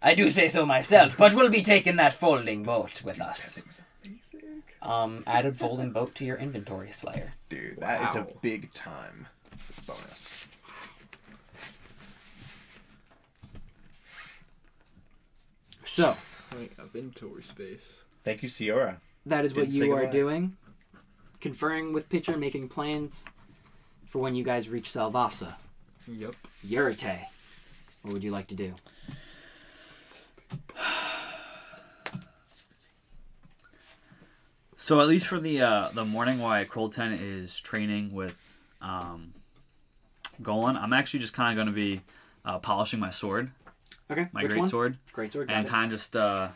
I 0.04 0.14
do 0.14 0.28
say 0.28 0.48
so 0.48 0.66
myself, 0.66 1.16
but 1.16 1.34
we'll 1.34 1.48
be 1.48 1.62
taking 1.62 1.96
that 1.96 2.12
folding 2.12 2.62
boat 2.62 3.02
with 3.02 3.22
us. 3.22 3.64
Um, 4.82 5.24
added 5.26 5.58
folding 5.58 5.92
boat 5.92 6.14
to 6.16 6.26
your 6.26 6.36
inventory, 6.36 6.90
Slayer. 6.90 7.32
Dude, 7.48 7.78
that 7.78 8.10
is 8.10 8.14
a 8.14 8.26
big 8.42 8.70
time 8.74 9.28
bonus. 9.86 10.46
So, 15.84 16.14
inventory 16.52 17.42
space. 17.42 18.04
Thank 18.24 18.42
you, 18.42 18.50
Siora. 18.50 18.96
that 19.24 19.46
is 19.46 19.54
what 19.54 19.70
Didn't 19.70 19.86
you 19.86 19.94
are 19.94 20.06
doing. 20.06 20.58
Conferring 21.40 21.94
with 21.94 22.10
Pitcher, 22.10 22.36
making 22.36 22.68
plans 22.68 23.24
for 24.06 24.18
when 24.18 24.34
you 24.34 24.44
guys 24.44 24.68
reach 24.68 24.90
Salvasa. 24.90 25.54
Yep. 26.06 26.34
Yurite, 26.66 27.26
what 28.02 28.12
would 28.12 28.24
you 28.24 28.32
like 28.32 28.48
to 28.48 28.54
do? 28.54 28.74
So 34.76 35.00
at 35.00 35.08
least 35.08 35.26
for 35.26 35.40
the 35.40 35.62
uh, 35.62 35.88
the 35.94 36.04
morning 36.04 36.38
while 36.40 36.62
Krolten 36.66 37.18
is 37.18 37.58
training 37.58 38.12
with 38.12 38.38
um, 38.82 39.32
Golan, 40.42 40.76
I'm 40.76 40.92
actually 40.92 41.20
just 41.20 41.32
kind 41.32 41.50
of 41.58 41.64
going 41.64 41.74
to 41.74 41.80
be 41.80 42.02
uh, 42.44 42.58
polishing 42.58 43.00
my 43.00 43.10
sword, 43.10 43.50
Okay, 44.10 44.28
my 44.32 44.44
great 44.44 44.58
one? 44.58 44.68
sword, 44.68 44.98
Great 45.12 45.32
sword. 45.32 45.50
and 45.50 45.66
kind 45.66 45.86
of 45.90 45.98
just 45.98 46.14
uh, 46.14 46.48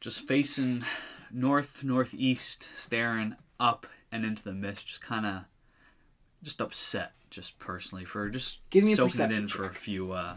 just 0.00 0.20
facing 0.28 0.84
north 1.32 1.82
northeast, 1.82 2.68
staring 2.72 3.34
up 3.58 3.86
and 4.12 4.24
into 4.24 4.44
the 4.44 4.52
mist, 4.52 4.86
just 4.86 5.00
kind 5.02 5.26
of 5.26 5.40
just 6.44 6.60
upset, 6.60 7.12
just 7.28 7.58
personally 7.58 8.04
for 8.04 8.28
just 8.28 8.60
Give 8.70 8.84
me 8.84 8.94
soaking 8.94 9.20
it 9.22 9.32
in 9.32 9.48
for 9.48 9.64
a 9.66 9.72
few 9.74 10.12
uh, 10.12 10.34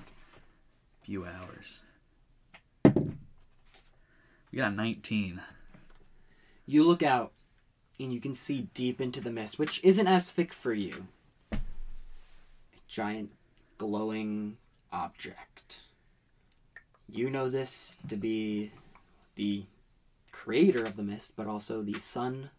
few 1.04 1.24
hours. 1.24 1.84
We 4.58 4.64
got 4.64 4.72
a 4.72 4.76
19. 4.76 5.40
You 6.66 6.84
look 6.84 7.04
out, 7.04 7.32
and 8.00 8.12
you 8.12 8.20
can 8.20 8.34
see 8.34 8.70
deep 8.74 9.00
into 9.00 9.22
the 9.22 9.30
mist, 9.30 9.60
which 9.60 9.80
isn't 9.84 10.08
as 10.08 10.32
thick 10.32 10.52
for 10.52 10.74
you. 10.74 11.06
A 11.52 11.60
giant, 12.88 13.34
glowing 13.78 14.58
object. 14.92 15.82
You 17.08 17.30
know 17.30 17.52
this 17.52 18.00
to 18.08 18.16
be 18.16 18.72
the 19.36 19.66
creator 20.32 20.82
of 20.82 20.96
the 20.96 21.04
mist, 21.04 21.34
but 21.36 21.46
also 21.46 21.84
the 21.84 22.00
sun 22.00 22.50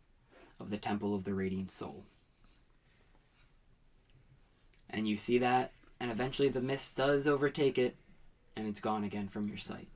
of 0.60 0.70
the 0.70 0.78
Temple 0.78 1.16
of 1.16 1.24
the 1.24 1.34
Radiant 1.34 1.72
Soul. 1.72 2.04
And 4.88 5.08
you 5.08 5.16
see 5.16 5.38
that, 5.38 5.72
and 5.98 6.12
eventually 6.12 6.48
the 6.48 6.62
mist 6.62 6.94
does 6.94 7.26
overtake 7.26 7.76
it, 7.76 7.96
and 8.54 8.68
it's 8.68 8.78
gone 8.78 9.02
again 9.02 9.26
from 9.26 9.48
your 9.48 9.58
sight. 9.58 9.88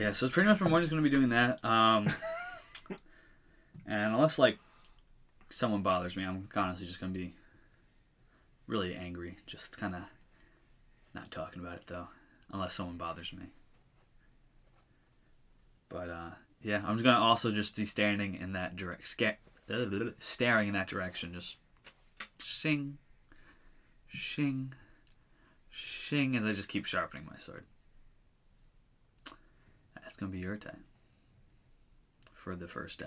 Yeah, 0.00 0.12
so 0.12 0.24
it's 0.24 0.32
pretty 0.32 0.48
much 0.48 0.58
my 0.62 0.70
morning's 0.70 0.88
gonna 0.88 1.02
be 1.02 1.10
doing 1.10 1.28
that. 1.28 1.62
Um, 1.62 2.08
and 3.86 4.14
unless 4.14 4.38
like 4.38 4.58
someone 5.50 5.82
bothers 5.82 6.16
me, 6.16 6.24
I'm 6.24 6.48
honestly 6.56 6.86
just 6.86 6.98
gonna 6.98 7.12
be 7.12 7.34
really 8.66 8.94
angry. 8.94 9.36
Just 9.46 9.76
kind 9.76 9.94
of 9.94 10.04
not 11.14 11.30
talking 11.30 11.60
about 11.60 11.76
it 11.76 11.86
though, 11.86 12.08
unless 12.50 12.72
someone 12.72 12.96
bothers 12.96 13.30
me. 13.34 13.48
But 15.90 16.08
uh, 16.08 16.30
yeah, 16.62 16.80
I'm 16.86 16.94
just 16.94 17.04
gonna 17.04 17.22
also 17.22 17.50
just 17.50 17.76
be 17.76 17.84
standing 17.84 18.36
in 18.36 18.54
that 18.54 18.76
direct, 18.76 19.06
sca- 19.06 19.36
staring 20.18 20.68
in 20.68 20.72
that 20.72 20.88
direction, 20.88 21.34
just 21.34 21.56
shing, 22.38 22.96
shing, 24.08 24.72
shing, 25.68 26.36
as 26.36 26.46
I 26.46 26.52
just 26.52 26.70
keep 26.70 26.86
sharpening 26.86 27.26
my 27.30 27.36
sword. 27.36 27.66
That's 30.20 30.28
gonna 30.28 30.38
be 30.38 30.44
your 30.44 30.58
time 30.58 30.84
for 32.34 32.54
the 32.54 32.68
first 32.68 32.98
day. 32.98 33.06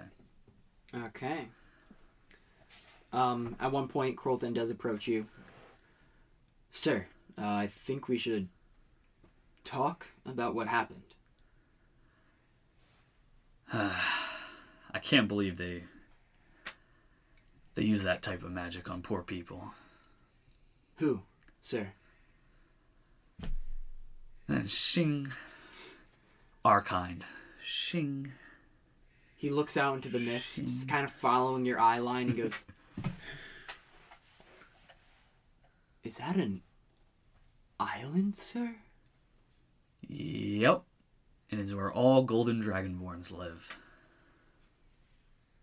Okay. 0.96 1.48
Um, 3.12 3.56
at 3.60 3.72
one 3.72 3.88
point, 3.88 4.18
Krolten 4.18 4.56
does 4.56 4.72
approach 4.72 5.08
you. 5.08 5.28
Sir, 6.72 7.06
uh, 7.38 7.46
I 7.46 7.68
think 7.68 8.08
we 8.08 8.18
should 8.18 8.48
talk 9.64 10.08
about 10.26 10.56
what 10.56 10.68
happened. 10.68 11.04
I 13.72 15.00
can't 15.00 15.28
believe 15.28 15.58
they 15.58 15.84
they 17.76 17.84
use 17.84 18.02
that 18.02 18.24
type 18.24 18.42
of 18.42 18.50
magic 18.50 18.90
on 18.90 19.04
poor 19.04 19.22
people. 19.22 19.66
Who, 20.96 21.22
sir? 21.62 21.90
Then 24.48 24.66
shing, 24.66 25.32
our 26.66 26.82
kind, 26.82 27.26
shing. 27.62 28.32
He 29.36 29.50
looks 29.50 29.76
out 29.76 29.96
into 29.96 30.10
the 30.10 30.20
mist, 30.20 30.58
just 30.58 30.88
kind 30.88 31.04
of 31.04 31.12
following 31.12 31.66
your 31.66 31.80
eye 31.80 32.00
line, 32.00 32.30
and 32.30 32.38
goes, 32.38 32.66
Is 36.04 36.18
that 36.18 36.36
an 36.36 36.62
island, 37.80 38.36
sir? 38.36 38.76
Yep, 40.08 40.84
it 41.50 41.60
is 41.60 41.74
where 41.74 41.92
all 41.92 42.24
golden 42.24 42.62
dragonborns 42.62 43.36
live. 43.36 43.78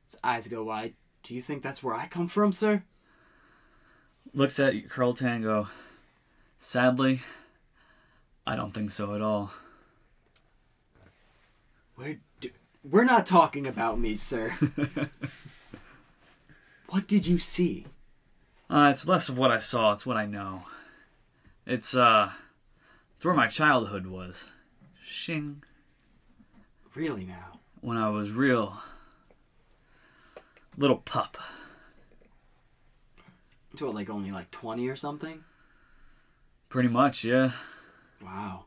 His 0.05 0.17
eyes 0.25 0.49
go 0.49 0.65
wide. 0.65 0.95
Do 1.23 1.35
you 1.35 1.43
think 1.43 1.63
that's 1.63 1.83
where 1.83 1.95
I 1.95 2.07
come 2.07 2.27
from, 2.29 2.53
sir? 2.53 2.83
Looks 4.33 4.59
at 4.59 4.75
Krolten 4.89 5.19
Tango. 5.19 5.69
Sadly, 6.59 7.21
I 8.47 8.57
don't 8.57 8.73
think 8.73 8.91
so 8.91 9.15
at 9.15 9.21
all. 9.21 9.53
Where 12.01 12.17
do. 12.41 12.49
We're 12.83 13.05
not 13.05 13.27
talking 13.27 13.67
about 13.67 14.01
me, 14.01 14.15
sir. 14.15 14.55
what 16.89 17.07
did 17.07 17.27
you 17.27 17.37
see? 17.37 17.85
Uh, 18.71 18.89
it's 18.91 19.07
less 19.07 19.29
of 19.29 19.37
what 19.37 19.51
I 19.51 19.59
saw, 19.59 19.93
it's 19.93 20.07
what 20.07 20.17
I 20.17 20.25
know. 20.25 20.63
It's, 21.67 21.95
uh, 21.95 22.31
it's 23.17 23.25
where 23.27 23.35
my 23.35 23.49
childhood 23.49 24.07
was. 24.07 24.51
Shing. 25.05 25.63
Really 26.95 27.27
now? 27.27 27.61
When 27.83 27.99
I 27.99 28.09
was 28.09 28.33
real. 28.33 28.79
Little 30.79 31.03
pup. 31.05 31.37
To 33.77 33.85
what, 33.85 33.95
like 33.95 34.09
only 34.09 34.33
like 34.33 34.51
20 34.51 34.89
or 34.89 34.97
something? 34.97 35.45
Pretty 36.71 36.89
much, 36.89 37.25
yeah. 37.25 37.51
Wow. 38.23 38.65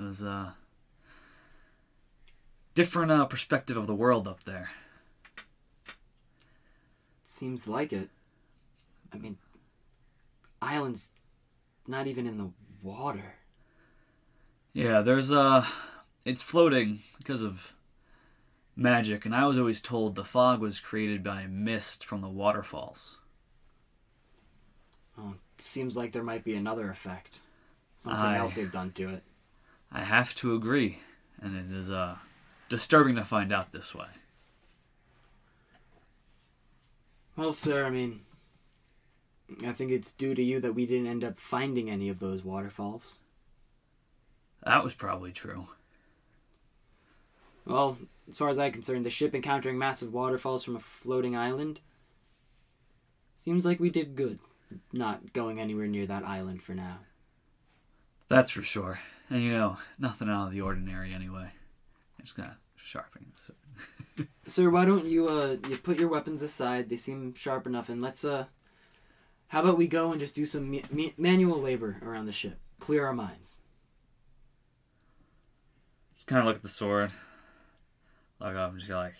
It 0.00 0.04
was, 0.04 0.24
uh, 0.24 0.52
different, 2.74 3.12
uh, 3.12 3.26
perspective 3.26 3.76
of 3.76 3.86
the 3.86 3.94
world 3.94 4.26
up 4.26 4.44
there. 4.44 4.70
Seems 7.22 7.68
like 7.68 7.92
it. 7.92 8.08
I 9.12 9.18
mean, 9.18 9.36
island's 10.62 11.10
not 11.86 12.06
even 12.06 12.26
in 12.26 12.38
the 12.38 12.50
water. 12.82 13.34
Yeah, 14.72 15.00
there's 15.02 15.32
uh 15.32 15.66
it's 16.24 16.42
floating 16.42 17.00
because 17.18 17.42
of 17.42 17.74
magic, 18.76 19.24
and 19.26 19.34
I 19.34 19.46
was 19.46 19.58
always 19.58 19.80
told 19.80 20.14
the 20.14 20.24
fog 20.24 20.60
was 20.60 20.80
created 20.80 21.22
by 21.22 21.46
mist 21.46 22.04
from 22.04 22.20
the 22.20 22.28
waterfalls. 22.28 23.18
Oh, 25.18 25.34
seems 25.58 25.96
like 25.96 26.12
there 26.12 26.22
might 26.22 26.44
be 26.44 26.54
another 26.54 26.90
effect. 26.90 27.40
Something 27.92 28.24
Aye. 28.24 28.38
else 28.38 28.54
they've 28.54 28.72
done 28.72 28.92
to 28.92 29.10
it. 29.10 29.22
I 29.92 30.00
have 30.04 30.34
to 30.36 30.54
agree, 30.54 31.00
and 31.40 31.56
it 31.56 31.76
is 31.76 31.90
uh 31.90 32.16
disturbing 32.68 33.16
to 33.16 33.24
find 33.24 33.52
out 33.52 33.72
this 33.72 33.94
way. 33.94 34.06
Well, 37.36 37.52
sir, 37.52 37.86
I 37.86 37.90
mean, 37.90 38.20
I 39.66 39.72
think 39.72 39.90
it's 39.90 40.12
due 40.12 40.34
to 40.34 40.42
you 40.42 40.60
that 40.60 40.74
we 40.74 40.86
didn't 40.86 41.06
end 41.06 41.24
up 41.24 41.38
finding 41.38 41.90
any 41.90 42.08
of 42.08 42.18
those 42.18 42.44
waterfalls. 42.44 43.20
That 44.64 44.84
was 44.84 44.94
probably 44.94 45.32
true. 45.32 45.68
Well, 47.64 47.98
as 48.28 48.36
far 48.36 48.48
as 48.48 48.58
I'm 48.58 48.72
concerned, 48.72 49.06
the 49.06 49.10
ship 49.10 49.34
encountering 49.34 49.78
massive 49.78 50.12
waterfalls 50.12 50.64
from 50.64 50.76
a 50.76 50.80
floating 50.80 51.36
island 51.36 51.80
seems 53.36 53.64
like 53.64 53.80
we 53.80 53.90
did 53.90 54.16
good 54.16 54.38
not 54.92 55.32
going 55.32 55.58
anywhere 55.58 55.86
near 55.86 56.06
that 56.06 56.24
island 56.24 56.62
for 56.62 56.74
now. 56.74 56.98
That's 58.28 58.50
for 58.50 58.62
sure. 58.62 59.00
And 59.30 59.42
you 59.42 59.52
know, 59.52 59.78
nothing 59.98 60.28
out 60.28 60.48
of 60.48 60.52
the 60.52 60.60
ordinary 60.60 61.14
anyway. 61.14 61.52
I'm 62.18 62.24
just 62.24 62.36
gonna 62.36 62.58
sharpening 62.76 63.32
this. 63.32 63.50
Sir, 64.46 64.68
why 64.70 64.84
don't 64.84 65.06
you 65.06 65.28
uh 65.28 65.56
you 65.68 65.76
put 65.78 65.98
your 66.00 66.08
weapons 66.08 66.42
aside? 66.42 66.88
They 66.88 66.96
seem 66.96 67.34
sharp 67.34 67.66
enough, 67.66 67.88
and 67.88 68.02
let's 68.02 68.24
uh, 68.24 68.46
how 69.48 69.60
about 69.62 69.78
we 69.78 69.86
go 69.86 70.10
and 70.10 70.20
just 70.20 70.34
do 70.34 70.44
some 70.44 70.70
ma- 70.70 70.78
ma- 70.90 71.14
manual 71.16 71.60
labor 71.60 71.98
around 72.02 72.26
the 72.26 72.32
ship, 72.32 72.58
clear 72.80 73.06
our 73.06 73.14
minds. 73.14 73.60
Just 76.16 76.26
kind 76.26 76.40
of 76.40 76.46
look 76.46 76.56
at 76.56 76.62
the 76.62 76.68
sword. 76.68 77.12
Like 78.40 78.56
I'm 78.56 78.76
just 78.78 78.90
like, 78.90 79.14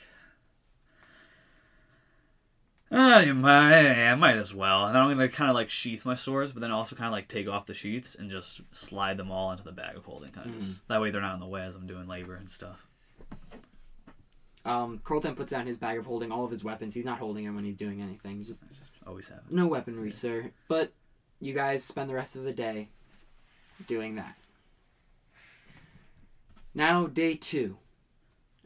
Eh, 2.93 3.21
you 3.27 3.35
might, 3.35 3.73
eh, 3.73 4.11
I 4.11 4.15
might 4.17 4.37
as 4.37 4.53
well. 4.53 4.87
And 4.87 4.95
then 4.95 5.03
I'm 5.03 5.11
gonna 5.11 5.29
kind 5.29 5.49
of 5.49 5.55
like 5.55 5.71
sheath 5.71 6.05
my 6.05 6.15
swords, 6.15 6.53
but 6.53 6.61
then 6.61 6.73
also 6.73 6.97
kind 6.97 7.07
of 7.07 7.12
like 7.12 7.29
take 7.29 7.49
off 7.49 7.67
the 7.67 7.75
sheaths 7.75 8.17
and 8.17 8.31
just 8.31 8.61
slide 8.73 9.17
them 9.17 9.31
all 9.31 9.53
into 9.53 9.62
the 9.62 9.73
bag 9.73 9.97
of 9.97 10.05
holding. 10.05 10.31
Kind 10.31 10.49
of 10.49 10.59
just 10.59 10.79
mm. 10.79 10.81
that 10.89 11.01
way 11.01 11.11
they're 11.11 11.21
not 11.21 11.35
in 11.35 11.41
the 11.41 11.47
way 11.47 11.62
as 11.62 11.77
I'm 11.77 11.87
doing 11.87 12.09
labor 12.09 12.35
and 12.35 12.51
stuff. 12.51 12.87
Um, 14.65 14.99
Krolten 14.99 15.37
puts 15.37 15.53
down 15.53 15.67
his 15.67 15.79
bag 15.79 15.99
of 15.99 16.07
holding 16.07 16.33
all 16.33 16.45
of 16.45 16.51
his 16.51 16.65
weapons. 16.65 16.95
He's 16.95 17.05
not 17.05 17.19
holding 17.19 17.45
them 17.45 17.55
when 17.55 17.65
he's 17.65 17.77
doing 17.77 18.03
anything. 18.03 18.37
He's 18.37 18.49
just 18.49 18.65
Always 19.07 19.29
have. 19.29 19.39
it. 19.39 19.53
no 19.53 19.67
weaponry, 19.67 20.11
sir. 20.11 20.51
But 20.69 20.93
you 21.41 21.55
guys 21.55 21.83
spend 21.85 22.11
the 22.11 22.15
rest 22.15 22.37
of 22.37 22.43
the 22.43 22.53
day 22.53 22.89
doing 23.87 24.17
that. 24.17 24.37
Now, 26.75 27.07
day 27.07 27.37
two. 27.37 27.79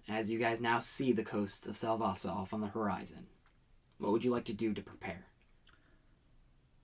As 0.09 0.31
you 0.31 0.39
guys 0.39 0.61
now 0.61 0.81
see 0.81 1.13
the 1.13 1.23
coast 1.23 1.67
of 1.67 1.77
Salvasa 1.77 2.29
off 2.29 2.53
on 2.53 2.61
the 2.61 2.67
horizon, 2.67 3.27
what 4.05 4.13
would 4.13 4.25
you 4.25 4.31
like 4.31 4.45
to 4.45 4.53
do 4.53 4.75
to 4.75 4.83
prepare? 4.83 5.25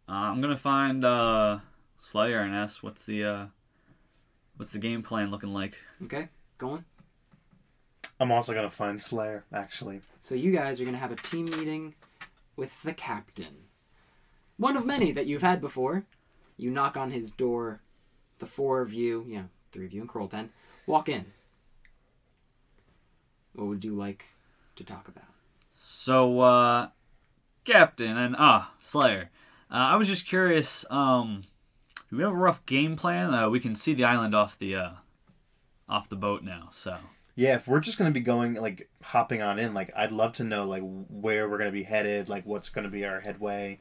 Uh, 0.09 0.13
I'm 0.13 0.41
gonna 0.41 0.57
find 0.57 1.05
uh, 1.05 1.59
Slayer 1.99 2.41
and 2.41 2.55
ask 2.55 2.83
what's 2.83 3.05
the 3.05 3.25
uh, 3.25 3.47
what's 4.57 4.71
the 4.71 4.79
game 4.79 5.03
plan 5.03 5.31
looking 5.31 5.53
like. 5.53 5.77
Okay, 6.03 6.29
going. 6.57 6.85
I'm 8.19 8.33
also 8.33 8.55
gonna 8.55 8.71
find 8.71 9.01
Slayer, 9.01 9.45
actually. 9.53 10.01
So 10.21 10.35
you 10.35 10.51
guys 10.51 10.81
are 10.81 10.85
going 10.85 10.95
to 10.95 11.01
have 11.01 11.13
a 11.13 11.17
team 11.17 11.47
meeting 11.47 11.95
with 12.57 12.83
the 12.83 12.93
captain. 12.93 13.69
One 14.59 14.77
of 14.77 14.85
many 14.85 15.13
that 15.13 15.27
you've 15.27 15.43
had 15.43 15.61
before. 15.61 16.05
You 16.57 16.71
knock 16.71 16.97
on 16.97 17.11
his 17.11 17.31
door. 17.31 17.81
The 18.39 18.47
four 18.47 18.83
of 18.83 18.93
you, 18.93 19.25
you 19.27 19.37
know, 19.37 19.45
three 19.73 19.87
of 19.87 19.93
you 19.93 20.01
and 20.01 20.09
Krolten, 20.09 20.49
walk 20.87 21.09
in. 21.09 21.27
What 23.55 23.67
would 23.67 23.85
you 23.85 23.95
like 23.95 24.25
to 24.77 24.85
talk 24.85 25.09
about? 25.09 25.25
So, 25.75 26.41
uh, 26.41 26.89
Captain 27.65 28.17
and 28.17 28.35
ah, 28.39 28.73
Slayer. 28.81 29.31
Uh, 29.71 29.75
I 29.75 29.97
was 29.97 30.09
just 30.09 30.27
curious. 30.27 30.85
Um, 30.91 31.45
do 32.11 32.17
we 32.17 32.23
have 32.23 32.33
a 32.33 32.37
rough 32.37 32.65
game 32.67 32.97
plan? 32.97 33.33
Uh, 33.33 33.49
we 33.49 33.61
can 33.61 33.77
see 33.77 33.95
the 33.95 34.05
island 34.05 34.35
off 34.35 34.59
the 34.59 34.75
uh, 34.75 34.91
off 35.89 36.09
the 36.09 36.17
boat 36.17 36.43
now. 36.43 36.69
So, 36.73 36.97
Yeah, 37.37 37.55
if 37.55 37.69
we're 37.69 37.81
just 37.81 37.99
gonna 37.99 38.11
be 38.11 38.21
going 38.21 38.55
like 38.55 38.89
hopping 39.03 39.43
on 39.43 39.59
in, 39.59 39.75
like 39.75 39.93
I'd 39.95 40.13
love 40.13 40.33
to 40.35 40.45
know 40.45 40.65
like 40.65 40.83
where 41.09 41.49
we're 41.49 41.59
gonna 41.59 41.71
be 41.71 41.85
headed, 41.85 42.29
like 42.29 42.45
what's 42.47 42.69
gonna 42.69 42.89
be 42.89 43.05
our 43.05 43.21
headway, 43.21 43.79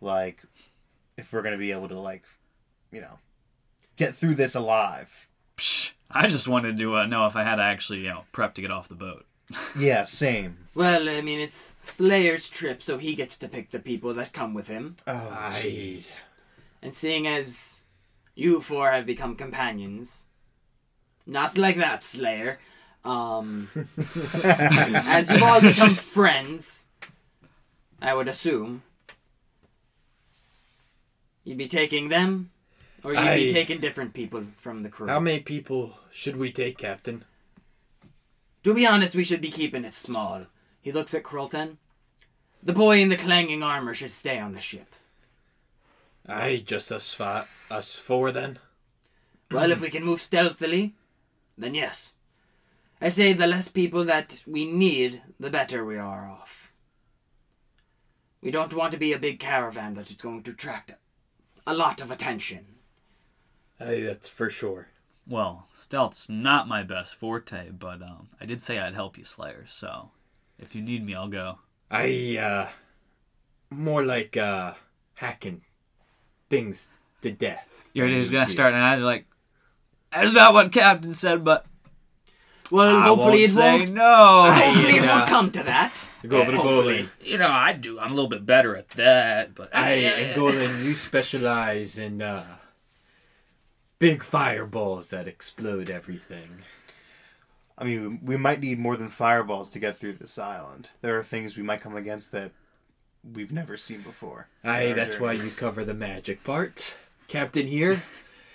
like 0.00 0.42
if 1.16 1.32
we're 1.32 1.42
gonna 1.42 1.58
be 1.58 1.70
able 1.70 1.88
to 1.88 2.00
like, 2.00 2.24
you 2.90 3.00
know, 3.00 3.18
get 3.96 4.16
through 4.16 4.34
this 4.34 4.54
alive. 4.56 5.28
psh, 5.56 5.92
I 6.10 6.26
just 6.26 6.48
wanted 6.48 6.78
to 6.78 6.96
uh, 6.96 7.06
know 7.06 7.26
if 7.26 7.36
I 7.36 7.44
had 7.44 7.56
to 7.56 7.62
actually, 7.62 8.00
you 8.00 8.08
know, 8.08 8.24
prep 8.32 8.54
to 8.54 8.60
get 8.60 8.70
off 8.72 8.88
the 8.88 8.94
boat. 8.96 9.24
Yeah, 9.76 10.04
same. 10.04 10.58
Well, 10.74 11.08
I 11.08 11.20
mean, 11.22 11.40
it's 11.40 11.76
Slayer's 11.82 12.48
trip, 12.48 12.82
so 12.82 12.98
he 12.98 13.14
gets 13.14 13.36
to 13.38 13.48
pick 13.48 13.70
the 13.70 13.78
people 13.78 14.14
that 14.14 14.32
come 14.32 14.54
with 14.54 14.68
him. 14.68 14.96
Oh, 15.06 15.30
Aye. 15.32 16.00
And 16.82 16.94
seeing 16.94 17.26
as 17.26 17.82
you 18.34 18.60
four 18.60 18.90
have 18.92 19.06
become 19.06 19.34
companions, 19.34 20.26
not 21.26 21.58
like 21.58 21.76
that, 21.76 22.02
Slayer, 22.02 22.58
um, 23.04 23.68
as 24.44 25.30
you've 25.30 25.42
all 25.42 25.60
become 25.60 25.90
friends, 25.90 26.88
I 28.00 28.14
would 28.14 28.28
assume, 28.28 28.82
you'd 31.42 31.58
be 31.58 31.66
taking 31.66 32.08
them, 32.08 32.50
or 33.02 33.14
you'd 33.14 33.34
be 33.34 33.52
taking 33.52 33.80
different 33.80 34.14
people 34.14 34.44
from 34.56 34.82
the 34.82 34.88
crew. 34.88 35.08
How 35.08 35.20
many 35.20 35.40
people 35.40 35.98
should 36.12 36.36
we 36.36 36.52
take, 36.52 36.78
Captain? 36.78 37.24
To 38.64 38.74
be 38.74 38.86
honest, 38.86 39.14
we 39.14 39.24
should 39.24 39.40
be 39.40 39.50
keeping 39.50 39.84
it 39.84 39.94
small. 39.94 40.46
He 40.80 40.92
looks 40.92 41.14
at 41.14 41.22
Krolten. 41.22 41.76
The 42.62 42.72
boy 42.72 43.00
in 43.00 43.08
the 43.08 43.16
clanging 43.16 43.62
armor 43.62 43.94
should 43.94 44.10
stay 44.10 44.38
on 44.38 44.52
the 44.52 44.60
ship. 44.60 44.94
Aye, 46.28 46.62
just 46.66 46.92
us 46.92 47.14
five, 47.14 47.48
us 47.70 47.96
four 47.96 48.32
then. 48.32 48.58
Well, 49.50 49.72
if 49.72 49.80
we 49.80 49.88
can 49.88 50.04
move 50.04 50.20
stealthily, 50.20 50.94
then 51.56 51.74
yes. 51.74 52.16
I 53.00 53.08
say 53.08 53.32
the 53.32 53.46
less 53.46 53.68
people 53.68 54.04
that 54.04 54.42
we 54.46 54.66
need, 54.66 55.22
the 55.38 55.50
better 55.50 55.84
we 55.84 55.96
are 55.96 56.28
off. 56.28 56.72
We 58.42 58.50
don't 58.50 58.74
want 58.74 58.92
to 58.92 58.98
be 58.98 59.12
a 59.12 59.18
big 59.18 59.38
caravan 59.38 59.94
that 59.94 60.10
is 60.10 60.16
going 60.16 60.42
to 60.44 60.50
attract 60.50 60.92
a 61.66 61.74
lot 61.74 62.02
of 62.02 62.10
attention. 62.10 62.66
Aye, 63.80 64.02
that's 64.04 64.28
for 64.28 64.50
sure. 64.50 64.88
Well, 65.28 65.68
stealth's 65.74 66.28
not 66.28 66.68
my 66.68 66.82
best 66.82 67.14
forte, 67.14 67.70
but 67.70 68.00
um, 68.02 68.28
I 68.40 68.46
did 68.46 68.62
say 68.62 68.78
I'd 68.78 68.94
help 68.94 69.18
you, 69.18 69.24
Slayer. 69.24 69.66
So, 69.68 70.10
if 70.58 70.74
you 70.74 70.80
need 70.80 71.04
me, 71.04 71.14
I'll 71.14 71.28
go. 71.28 71.58
I 71.90 72.38
uh, 72.40 72.68
more 73.70 74.02
like 74.04 74.36
uh, 74.36 74.74
hacking 75.14 75.62
things 76.48 76.90
to 77.22 77.30
death. 77.30 77.90
You're 77.92 78.08
just 78.08 78.32
gonna 78.32 78.46
to. 78.46 78.50
start, 78.52 78.72
and 78.74 78.82
I'm 78.82 79.02
like, 79.02 79.26
that's 80.10 80.32
not 80.32 80.54
what 80.54 80.72
Captain 80.72 81.12
said, 81.12 81.44
but 81.44 81.66
Well, 82.70 82.96
I 82.96 83.02
hopefully 83.08 83.30
won't 83.32 83.42
it 83.42 83.50
say 83.50 83.78
won't. 83.80 83.90
no. 83.92 84.50
Hopefully 84.54 84.96
it 84.98 85.02
won't 85.06 85.28
come 85.28 85.50
to 85.52 85.62
that. 85.64 86.08
Go 86.26 86.40
over 86.40 86.52
the 86.52 86.56
Hopefully. 86.58 87.02
goalie. 87.02 87.08
You 87.22 87.38
know, 87.38 87.50
I 87.50 87.72
do. 87.74 87.98
I'm 88.00 88.12
a 88.12 88.14
little 88.14 88.30
bit 88.30 88.46
better 88.46 88.76
at 88.76 88.88
that, 88.90 89.54
but 89.54 89.74
I 89.74 89.90
and 89.92 90.34
Golan, 90.34 90.84
you 90.84 90.94
specialize 90.96 91.98
in 91.98 92.22
uh, 92.22 92.44
big 93.98 94.22
fireballs 94.22 95.10
that 95.10 95.28
explode 95.28 95.90
everything. 95.90 96.62
I 97.76 97.84
mean, 97.84 98.20
we 98.24 98.36
might 98.36 98.60
need 98.60 98.78
more 98.78 98.96
than 98.96 99.08
fireballs 99.08 99.70
to 99.70 99.78
get 99.78 99.96
through 99.96 100.14
this 100.14 100.38
island. 100.38 100.90
There 101.00 101.18
are 101.18 101.22
things 101.22 101.56
we 101.56 101.62
might 101.62 101.80
come 101.80 101.96
against 101.96 102.32
that 102.32 102.52
we've 103.22 103.52
never 103.52 103.76
seen 103.76 103.98
before. 103.98 104.48
Aye, 104.64 104.88
Our 104.88 104.94
that's 104.94 105.20
why 105.20 105.32
you 105.32 105.48
cover 105.56 105.84
the 105.84 105.94
magic 105.94 106.42
part. 106.44 106.96
Captain 107.28 107.66
here, 107.66 108.02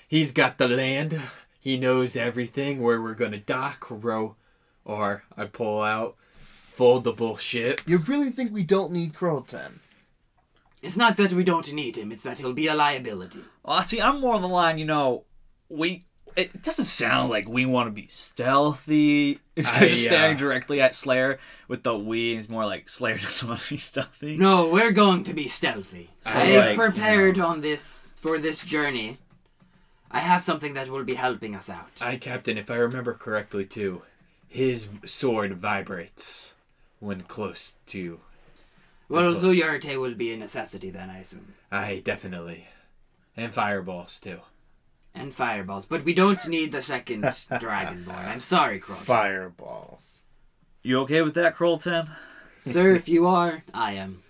he's 0.08 0.32
got 0.32 0.58
the 0.58 0.68
land. 0.68 1.22
He 1.60 1.78
knows 1.78 2.16
everything 2.16 2.82
where 2.82 3.02
we're 3.02 3.14
gonna 3.14 3.38
dock, 3.38 3.86
row, 3.90 4.36
or 4.84 5.24
I 5.38 5.46
pull 5.46 5.82
out 5.82 6.16
foldable 6.76 7.40
ship. 7.40 7.82
You 7.86 7.98
really 8.00 8.30
think 8.30 8.52
we 8.52 8.64
don't 8.64 8.92
need 8.92 9.14
Krolten? 9.14 9.80
It's 10.82 10.98
not 10.98 11.16
that 11.16 11.32
we 11.32 11.46
don't 11.46 11.72
need 11.74 11.98
him, 11.98 12.12
it's 12.12 12.24
that 12.24 12.40
he'll 12.40 12.52
be 12.52 12.68
a 12.68 12.76
liability. 12.76 13.40
Well, 13.64 13.82
see, 13.84 14.02
I'm 14.02 14.20
more 14.20 14.36
on 14.36 14.42
the 14.42 14.50
line. 14.50 14.78
You 14.78 14.86
know, 14.86 15.24
we. 15.70 16.04
It 16.36 16.64
doesn't 16.64 16.86
sound 16.86 17.30
like 17.30 17.48
we 17.48 17.68
want 17.68 17.88
to 17.88 17.92
be 17.92 18.08
stealthy. 18.08 19.40
It's 19.56 19.68
I, 19.70 19.88
just 19.88 20.06
staring 20.06 20.36
uh, 20.36 20.40
directly 20.40 20.82
at 20.82 20.96
Slayer 20.96 21.38
with 21.68 21.84
the 21.84 21.96
we. 21.98 22.34
It's 22.34 22.50
more 22.50 22.66
like 22.66 22.90
Slayer 22.90 23.18
doesn't 23.20 23.48
want 23.48 23.62
to 23.62 23.70
be 23.70 23.78
stealthy. 23.78 24.38
No, 24.38 24.68
we're 24.68 24.92
going 24.92 25.24
to 25.26 25.34
be 25.34 25.48
stealthy. 25.48 26.10
I 26.26 26.42
I've 26.42 26.56
like, 26.56 26.70
you 26.72 26.76
prepared 26.76 27.40
on 27.40 27.62
this 27.62 28.14
for 28.18 28.40
this 28.40 28.64
journey. 28.64 29.20
I 30.10 30.20
have 30.20 30.44
something 30.44 30.74
that 30.76 30.90
will 30.90 31.04
be 31.04 31.16
helping 31.16 31.56
us 31.56 31.70
out. 31.70 32.00
I, 32.02 32.18
Captain, 32.18 32.58
if 32.58 32.70
I 32.70 32.76
remember 32.76 33.14
correctly, 33.14 33.66
too, 33.66 34.04
his 34.48 34.90
sword 35.06 35.56
vibrates 35.58 36.54
when 37.00 37.22
close 37.24 37.78
to. 37.88 38.20
well, 39.10 39.34
Zuyarte 39.34 40.00
will 40.00 40.14
be 40.14 40.32
a 40.32 40.38
necessity 40.38 40.92
then, 40.92 41.10
I 41.10 41.20
assume. 41.20 41.56
I 41.72 42.02
definitely, 42.06 42.68
and 43.36 43.52
fireballs 43.52 44.22
too. 44.22 44.40
And 45.16 45.34
fireballs, 45.34 45.86
but 45.86 46.04
we 46.04 46.14
don't 46.14 46.48
need 46.48 46.72
the 46.72 46.82
second 46.82 47.24
Dragonborn. 47.24 48.28
I'm 48.28 48.40
sorry, 48.40 48.80
Crow. 48.80 48.96
Fireballs. 48.96 50.24
You 50.82 51.00
okay 51.02 51.22
with 51.22 51.36
that, 51.36 51.56
Krolten? 51.56 52.10
Sir, 52.60 52.92
if 52.92 53.08
you 53.08 53.28
are, 53.28 53.64
I 53.74 53.94
am. 53.94 54.24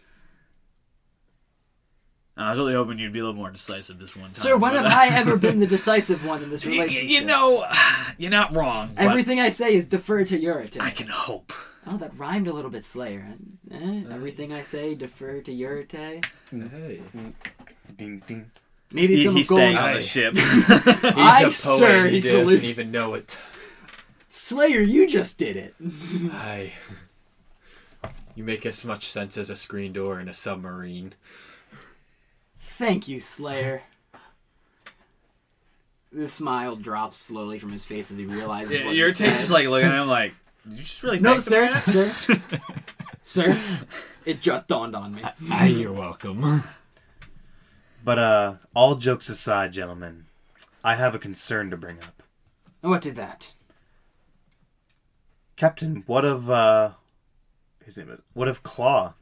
I 2.36 2.50
was 2.50 2.58
really 2.58 2.74
hoping 2.74 2.98
you'd 2.98 3.14
be 3.14 3.20
a 3.20 3.24
little 3.24 3.40
more 3.40 3.52
decisive 3.52 4.00
this 4.00 4.16
one 4.16 4.26
time. 4.26 4.34
Sir, 4.34 4.58
when 4.58 4.74
but, 4.74 4.84
have 4.84 4.92
uh, 4.92 4.96
I 4.96 5.08
ever 5.20 5.38
been 5.46 5.60
the 5.60 5.68
decisive 5.68 6.26
one 6.26 6.42
in 6.42 6.50
this 6.50 6.66
relationship? 6.66 7.10
You 7.10 7.26
know, 7.26 7.66
you're 8.18 8.32
not 8.32 8.56
wrong. 8.56 8.94
Everything 8.98 9.40
I 9.40 9.50
say 9.50 9.76
is 9.76 9.86
defer 9.86 10.24
to 10.26 10.40
Yurite. 10.40 10.82
I 10.82 10.90
can 10.90 11.08
hope. 11.08 11.54
Oh, 11.86 11.98
that 11.98 12.18
rhymed 12.18 12.48
a 12.48 12.54
little 12.54 12.72
bit, 12.72 12.86
Slayer. 12.86 13.36
Eh, 13.72 14.04
everything 14.10 14.52
I 14.52 14.62
say, 14.62 14.96
defer 14.96 15.42
to 15.42 15.52
Yurite. 15.52 16.26
Hey. 16.50 17.02
Ding 17.96 18.24
ding. 18.26 18.52
Maybe 18.94 19.16
He, 19.16 19.26
some 19.26 19.36
he's 19.36 19.50
gold. 19.50 19.58
staying 19.60 19.78
on 19.78 19.94
the 19.96 20.02
ship. 20.02 20.36
He's 20.36 20.70
I, 20.70 21.40
a 21.40 21.44
poet. 21.44 21.52
sir, 21.54 22.06
he 22.08 22.20
he 22.20 22.22
doesn't 22.22 22.64
even 22.64 22.92
know 22.92 23.16
it. 23.16 23.38
Slayer, 24.30 24.82
you 24.82 25.08
just 25.08 25.38
did 25.40 25.58
it. 25.58 25.74
I. 26.32 26.74
You 28.36 28.44
make 28.44 28.66
as 28.66 28.84
much 28.86 29.10
sense 29.10 29.38
as 29.38 29.50
a 29.50 29.56
screen 29.56 29.94
door 29.94 30.20
in 30.20 30.28
a 30.30 30.34
submarine. 30.34 31.14
Thank 32.58 33.08
you, 33.08 33.20
Slayer. 33.20 33.84
The 36.12 36.28
smile 36.28 36.76
drops 36.76 37.18
slowly 37.18 37.58
from 37.60 37.72
his 37.72 37.86
face 37.86 38.12
as 38.12 38.18
he 38.20 38.26
realizes 38.26 38.84
what 38.84 38.96
Your 38.96 39.08
he 39.08 39.14
taste 39.14 39.18
said. 39.36 39.42
is 39.44 39.52
like 39.52 39.68
looking 39.68 39.90
at 39.90 40.02
him 40.02 40.08
like, 40.20 40.34
did 40.68 40.74
you 40.78 40.84
just 40.84 41.02
really 41.04 41.20
No, 41.20 41.40
sir, 41.40 41.70
about 41.70 41.84
sir, 41.84 42.12
sir. 43.24 43.58
It 44.26 44.40
just 44.42 44.68
dawned 44.68 44.96
on 44.96 45.16
me. 45.16 45.24
Ah, 45.50 45.66
you're 45.66 45.92
welcome. 45.94 46.64
But 48.04 48.20
uh, 48.20 48.54
all 48.76 48.96
jokes 48.96 49.30
aside, 49.30 49.72
gentlemen, 49.74 50.26
I 50.84 50.96
have 50.96 51.16
a 51.16 51.20
concern 51.20 51.70
to 51.70 51.78
bring 51.78 52.00
up. 52.00 52.22
What 52.82 53.02
did 53.02 53.16
that? 53.16 53.54
Captain, 55.56 56.04
what 56.06 56.26
of 56.26 56.50
uh, 56.50 56.92
his 57.86 57.98
name? 57.98 58.10
is- 58.10 58.20
What 58.34 58.48
of 58.50 58.62
Claw? 58.64 59.14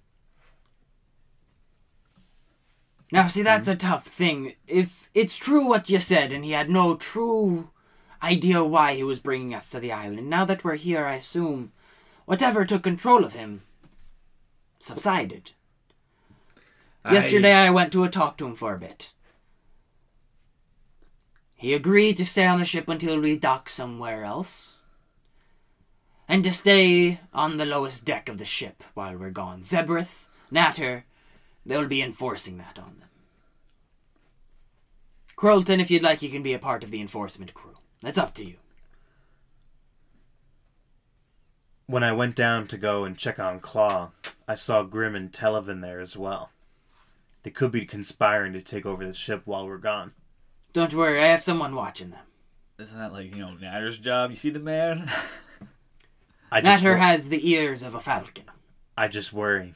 Now, 3.11 3.27
see, 3.27 3.43
that's 3.43 3.67
a 3.67 3.75
tough 3.75 4.05
thing. 4.07 4.53
If 4.67 5.09
it's 5.13 5.35
true 5.37 5.67
what 5.67 5.89
you 5.89 5.99
said, 5.99 6.31
and 6.31 6.45
he 6.45 6.51
had 6.51 6.69
no 6.69 6.95
true 6.95 7.69
idea 8.23 8.63
why 8.63 8.95
he 8.95 9.03
was 9.03 9.19
bringing 9.19 9.53
us 9.53 9.67
to 9.67 9.79
the 9.81 9.91
island, 9.91 10.29
now 10.29 10.45
that 10.45 10.63
we're 10.63 10.75
here, 10.75 11.05
I 11.05 11.15
assume 11.15 11.73
whatever 12.25 12.63
took 12.65 12.83
control 12.83 13.25
of 13.25 13.33
him 13.33 13.61
subsided. 14.79 15.51
Yesterday, 17.09 17.53
I 17.53 17.71
went 17.71 17.91
to 17.93 18.03
a 18.03 18.09
talk 18.09 18.37
to 18.37 18.45
him 18.45 18.55
for 18.55 18.75
a 18.75 18.79
bit. 18.79 19.11
He 21.55 21.73
agreed 21.73 22.17
to 22.17 22.25
stay 22.25 22.45
on 22.45 22.59
the 22.59 22.65
ship 22.65 22.87
until 22.87 23.19
we 23.19 23.37
dock 23.37 23.69
somewhere 23.69 24.23
else. 24.23 24.77
And 26.27 26.43
to 26.43 26.53
stay 26.53 27.19
on 27.33 27.57
the 27.57 27.65
lowest 27.65 28.05
deck 28.05 28.29
of 28.29 28.37
the 28.37 28.45
ship 28.45 28.83
while 28.93 29.17
we're 29.17 29.31
gone. 29.31 29.63
Zebrith, 29.63 30.25
Natter, 30.49 31.05
they'll 31.65 31.87
be 31.87 32.01
enforcing 32.01 32.57
that 32.57 32.79
on 32.79 32.95
them. 32.99 33.09
Krolten, 35.35 35.79
if 35.79 35.89
you'd 35.89 36.03
like, 36.03 36.21
you 36.21 36.29
can 36.29 36.43
be 36.43 36.53
a 36.53 36.59
part 36.59 36.83
of 36.83 36.91
the 36.91 37.01
enforcement 37.01 37.53
crew. 37.53 37.75
That's 38.01 38.17
up 38.17 38.33
to 38.35 38.45
you. 38.45 38.55
When 41.87 42.03
I 42.03 42.11
went 42.13 42.35
down 42.35 42.67
to 42.67 42.77
go 42.77 43.03
and 43.03 43.17
check 43.17 43.39
on 43.39 43.59
Claw, 43.59 44.11
I 44.47 44.55
saw 44.55 44.83
Grim 44.83 45.15
and 45.15 45.33
Televin 45.33 45.81
there 45.81 45.99
as 45.99 46.15
well. 46.15 46.51
They 47.43 47.51
could 47.51 47.71
be 47.71 47.85
conspiring 47.85 48.53
to 48.53 48.61
take 48.61 48.85
over 48.85 49.05
the 49.05 49.13
ship 49.13 49.41
while 49.45 49.65
we're 49.65 49.77
gone. 49.77 50.13
Don't 50.73 50.93
worry, 50.93 51.21
I 51.21 51.27
have 51.27 51.41
someone 51.41 51.75
watching 51.75 52.11
them. 52.11 52.19
Isn't 52.79 52.97
that 52.99 53.13
like, 53.13 53.35
you 53.35 53.41
know, 53.41 53.53
Natter's 53.53 53.97
job? 53.97 54.29
You 54.29 54.35
see 54.35 54.49
the 54.49 54.59
man? 54.59 55.09
I 56.51 56.61
just, 56.61 56.83
Natter 56.83 56.89
wor- 56.91 56.97
has 56.97 57.29
the 57.29 57.49
ears 57.49 57.83
of 57.83 57.95
a 57.95 57.99
falcon. 57.99 58.45
I 58.97 59.07
just 59.07 59.31
worry 59.33 59.73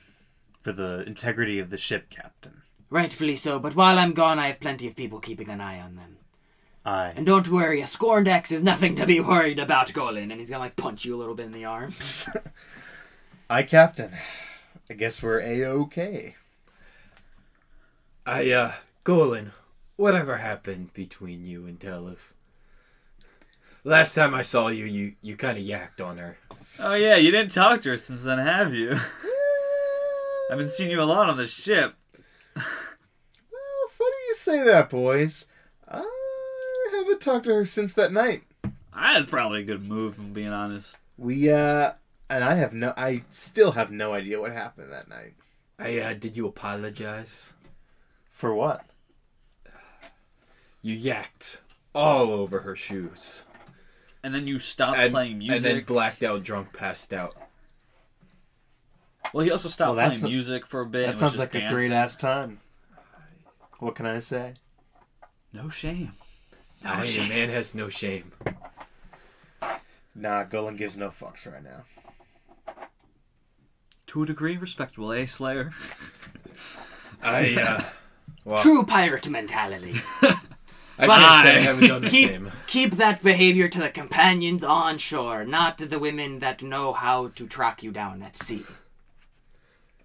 for 0.61 0.71
the 0.71 1.03
integrity 1.03 1.59
of 1.59 1.69
the 1.69 1.77
ship, 1.77 2.09
Captain. 2.09 2.61
Rightfully 2.89 3.35
so, 3.35 3.59
but 3.59 3.75
while 3.75 3.97
I'm 3.97 4.13
gone, 4.13 4.39
I 4.39 4.47
have 4.47 4.59
plenty 4.59 4.87
of 4.87 4.95
people 4.95 5.19
keeping 5.19 5.49
an 5.49 5.61
eye 5.61 5.79
on 5.79 5.95
them. 5.95 6.17
I 6.85 7.13
And 7.15 7.25
don't 7.25 7.47
worry, 7.49 7.81
a 7.81 7.87
scorned 7.87 8.27
ex 8.27 8.51
is 8.51 8.61
nothing 8.61 8.95
to 8.95 9.05
be 9.07 9.19
worried 9.19 9.57
about, 9.57 9.91
Golan. 9.93 10.31
And 10.31 10.39
he's 10.39 10.49
gonna 10.51 10.63
like 10.63 10.75
punch 10.75 11.03
you 11.03 11.15
a 11.15 11.17
little 11.17 11.33
bit 11.33 11.47
in 11.47 11.51
the 11.51 11.65
arm. 11.65 11.93
Aye, 13.49 13.63
Captain. 13.63 14.11
I 14.89 14.93
guess 14.93 15.21
we're 15.23 15.41
a 15.41 15.65
okay. 15.65 16.35
I, 18.25 18.49
uh, 18.51 18.71
Golan, 19.03 19.51
whatever 19.97 20.37
happened 20.37 20.93
between 20.93 21.45
you 21.45 21.67
and 21.67 21.79
Telef? 21.79 22.33
Last 23.83 24.15
time 24.15 24.33
I 24.33 24.41
saw 24.41 24.69
you, 24.69 24.85
you, 24.85 25.13
you 25.21 25.35
kind 25.35 25.59
of 25.59 25.63
yacked 25.63 26.03
on 26.03 26.17
her. 26.17 26.37
oh, 26.79 26.95
yeah, 26.95 27.17
you 27.17 27.29
didn't 27.29 27.51
talk 27.51 27.81
to 27.81 27.89
her 27.89 27.97
since 27.97 28.23
then, 28.23 28.39
have 28.39 28.73
you? 28.73 28.93
I've 30.51 30.57
been 30.57 30.69
seeing 30.69 30.89
you 30.89 31.01
a 31.01 31.03
lot 31.03 31.29
on 31.29 31.37
the 31.37 31.45
ship. 31.45 31.93
Well, 32.55 32.65
funny 33.89 34.15
you 34.27 34.33
say 34.33 34.63
that, 34.63 34.89
boys. 34.89 35.45
I 35.87 36.03
haven't 36.91 37.21
talked 37.21 37.45
to 37.45 37.53
her 37.53 37.65
since 37.65 37.93
that 37.93 38.11
night. 38.11 38.43
That's 38.95 39.27
probably 39.27 39.61
a 39.61 39.65
good 39.65 39.87
move, 39.87 40.13
if 40.13 40.19
I'm 40.19 40.33
being 40.33 40.47
honest. 40.47 40.99
We 41.17 41.51
uh, 41.51 41.91
and 42.29 42.43
I 42.43 42.55
have 42.55 42.73
no, 42.73 42.93
I 42.97 43.21
still 43.31 43.73
have 43.73 43.91
no 43.91 44.13
idea 44.13 44.41
what 44.41 44.51
happened 44.51 44.91
that 44.91 45.09
night. 45.09 45.35
I, 45.77 45.99
uh, 45.99 46.13
did 46.13 46.35
you 46.35 46.47
apologize? 46.47 47.53
For 48.35 48.53
what? 48.53 48.85
You 50.81 50.93
yacked 50.97 51.61
all 51.93 52.31
over 52.33 52.59
her 52.59 52.75
shoes. 52.75 53.45
And 54.21 54.35
then 54.35 54.45
you 54.45 54.59
stopped 54.59 54.97
And, 54.99 55.13
playing 55.13 55.37
music. 55.37 55.55
and 55.55 55.77
then 55.79 55.85
blacked 55.85 56.21
out, 56.21 56.43
drunk, 56.43 56.73
passed 56.73 57.13
out. 57.13 57.33
well, 59.33 59.45
he 59.45 59.51
also 59.51 59.69
stopped 59.69 59.95
Well, 59.95 59.95
that's 59.95 60.19
playing 60.19 60.33
a- 60.33 60.35
music 60.35 60.65
for 60.67 60.81
a 60.81 60.85
bit. 60.85 61.03
and 61.03 61.07
That 61.07 61.11
was 61.13 61.19
sounds 61.21 61.31
just 61.33 61.39
like 61.39 61.55
a 61.55 61.59
dancing. 61.59 61.77
great 61.77 61.91
ass 61.93 62.17
time. 62.17 62.59
What 63.79 63.95
can 63.95 64.05
I 64.05 64.19
say? 64.19 64.55
No 65.53 65.69
shame. 65.69 66.11
No 66.83 66.91
Aye, 66.91 67.05
shame. 67.05 67.29
man 67.29 67.47
has 67.47 67.73
no 67.73 67.87
shame. 67.87 68.33
Nah, 70.13 70.43
Golan 70.43 70.75
gives 70.75 70.97
no 70.97 71.07
fucks 71.07 71.49
right 71.49 71.63
now. 71.63 71.85
To 74.07 74.23
a 74.23 74.25
degree, 74.25 74.57
respectable, 74.57 75.13
eh, 75.13 75.25
Slayer? 75.25 75.71
I, 77.23 77.55
uh, 77.61 77.83
well, 78.45 78.59
True 78.61 78.85
pirate 78.85 79.27
mentality. 79.29 79.95
I 80.97 81.07
But- 81.07 81.19
can't 81.19 81.43
say 81.43 81.55
I 81.57 81.59
haven't 81.59 81.87
done 81.89 82.01
the 82.03 82.09
keep 82.09 82.29
same. 82.29 82.51
keep 82.67 82.91
that 82.93 83.21
behavior 83.21 83.67
to 83.67 83.79
the 83.79 83.89
companions 83.89 84.63
on 84.63 84.97
shore, 84.97 85.43
not 85.43 85.77
to 85.79 85.85
the 85.85 85.99
women 85.99 86.39
that 86.39 86.63
know 86.63 86.93
how 86.93 87.27
to 87.35 87.47
track 87.47 87.83
you 87.83 87.91
down 87.91 88.21
at 88.23 88.37
sea. 88.37 88.63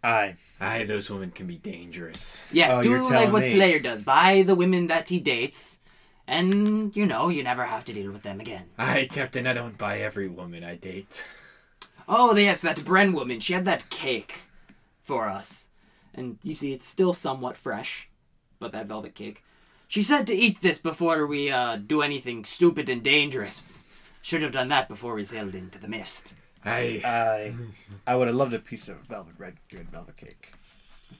Aye. 0.02 0.36
Aye, 0.60 0.84
those 0.84 1.08
women 1.10 1.30
can 1.30 1.46
be 1.46 1.56
dangerous. 1.56 2.46
Yes, 2.52 2.74
Oh, 2.76 2.82
do 2.82 2.88
you're 2.90 3.02
like 3.02 3.08
telling 3.12 3.32
what 3.32 3.42
me. 3.42 3.52
Slayer 3.52 3.78
does. 3.78 4.02
Buy 4.02 4.42
the 4.42 4.54
women 4.54 4.88
that 4.88 5.08
he 5.08 5.18
dates, 5.20 5.78
and 6.26 6.94
you 6.96 7.06
know 7.06 7.28
you 7.28 7.42
never 7.42 7.64
have 7.66 7.84
to 7.86 7.92
deal 7.92 8.10
with 8.10 8.22
them 8.22 8.40
again. 8.40 8.64
Aye, 8.78 9.08
Captain, 9.10 9.46
I 9.46 9.52
don't 9.52 9.78
buy 9.78 10.00
every 10.00 10.28
woman 10.28 10.64
I 10.64 10.74
date. 10.76 11.24
Oh, 12.08 12.34
yes, 12.36 12.60
that 12.62 12.78
Bren 12.78 13.14
woman. 13.14 13.40
She 13.40 13.52
had 13.52 13.64
that 13.66 13.88
cake 13.90 14.42
for 15.02 15.28
us, 15.28 15.68
and 16.14 16.38
you 16.42 16.52
see, 16.54 16.72
it's 16.72 16.86
still 16.86 17.12
somewhat 17.14 17.56
fresh, 17.56 18.09
but 18.60 18.70
that 18.72 18.86
velvet 18.86 19.14
cake. 19.14 19.42
She 19.88 20.02
said 20.02 20.26
to 20.28 20.34
eat 20.34 20.60
this 20.60 20.78
before 20.78 21.26
we 21.26 21.50
uh, 21.50 21.76
do 21.76 22.00
anything 22.02 22.44
stupid 22.44 22.88
and 22.88 23.02
dangerous. 23.02 23.64
Should 24.22 24.42
have 24.42 24.52
done 24.52 24.68
that 24.68 24.88
before 24.88 25.14
we 25.14 25.24
sailed 25.24 25.54
into 25.56 25.80
the 25.80 25.88
mist. 25.88 26.34
Aye, 26.64 27.00
I, 27.04 27.54
I 28.06 28.14
would 28.14 28.28
have 28.28 28.36
loved 28.36 28.52
a 28.52 28.58
piece 28.58 28.88
of 28.88 28.98
velvet 28.98 29.34
red, 29.38 29.56
red 29.72 29.90
velvet 29.90 30.16
cake. 30.16 30.52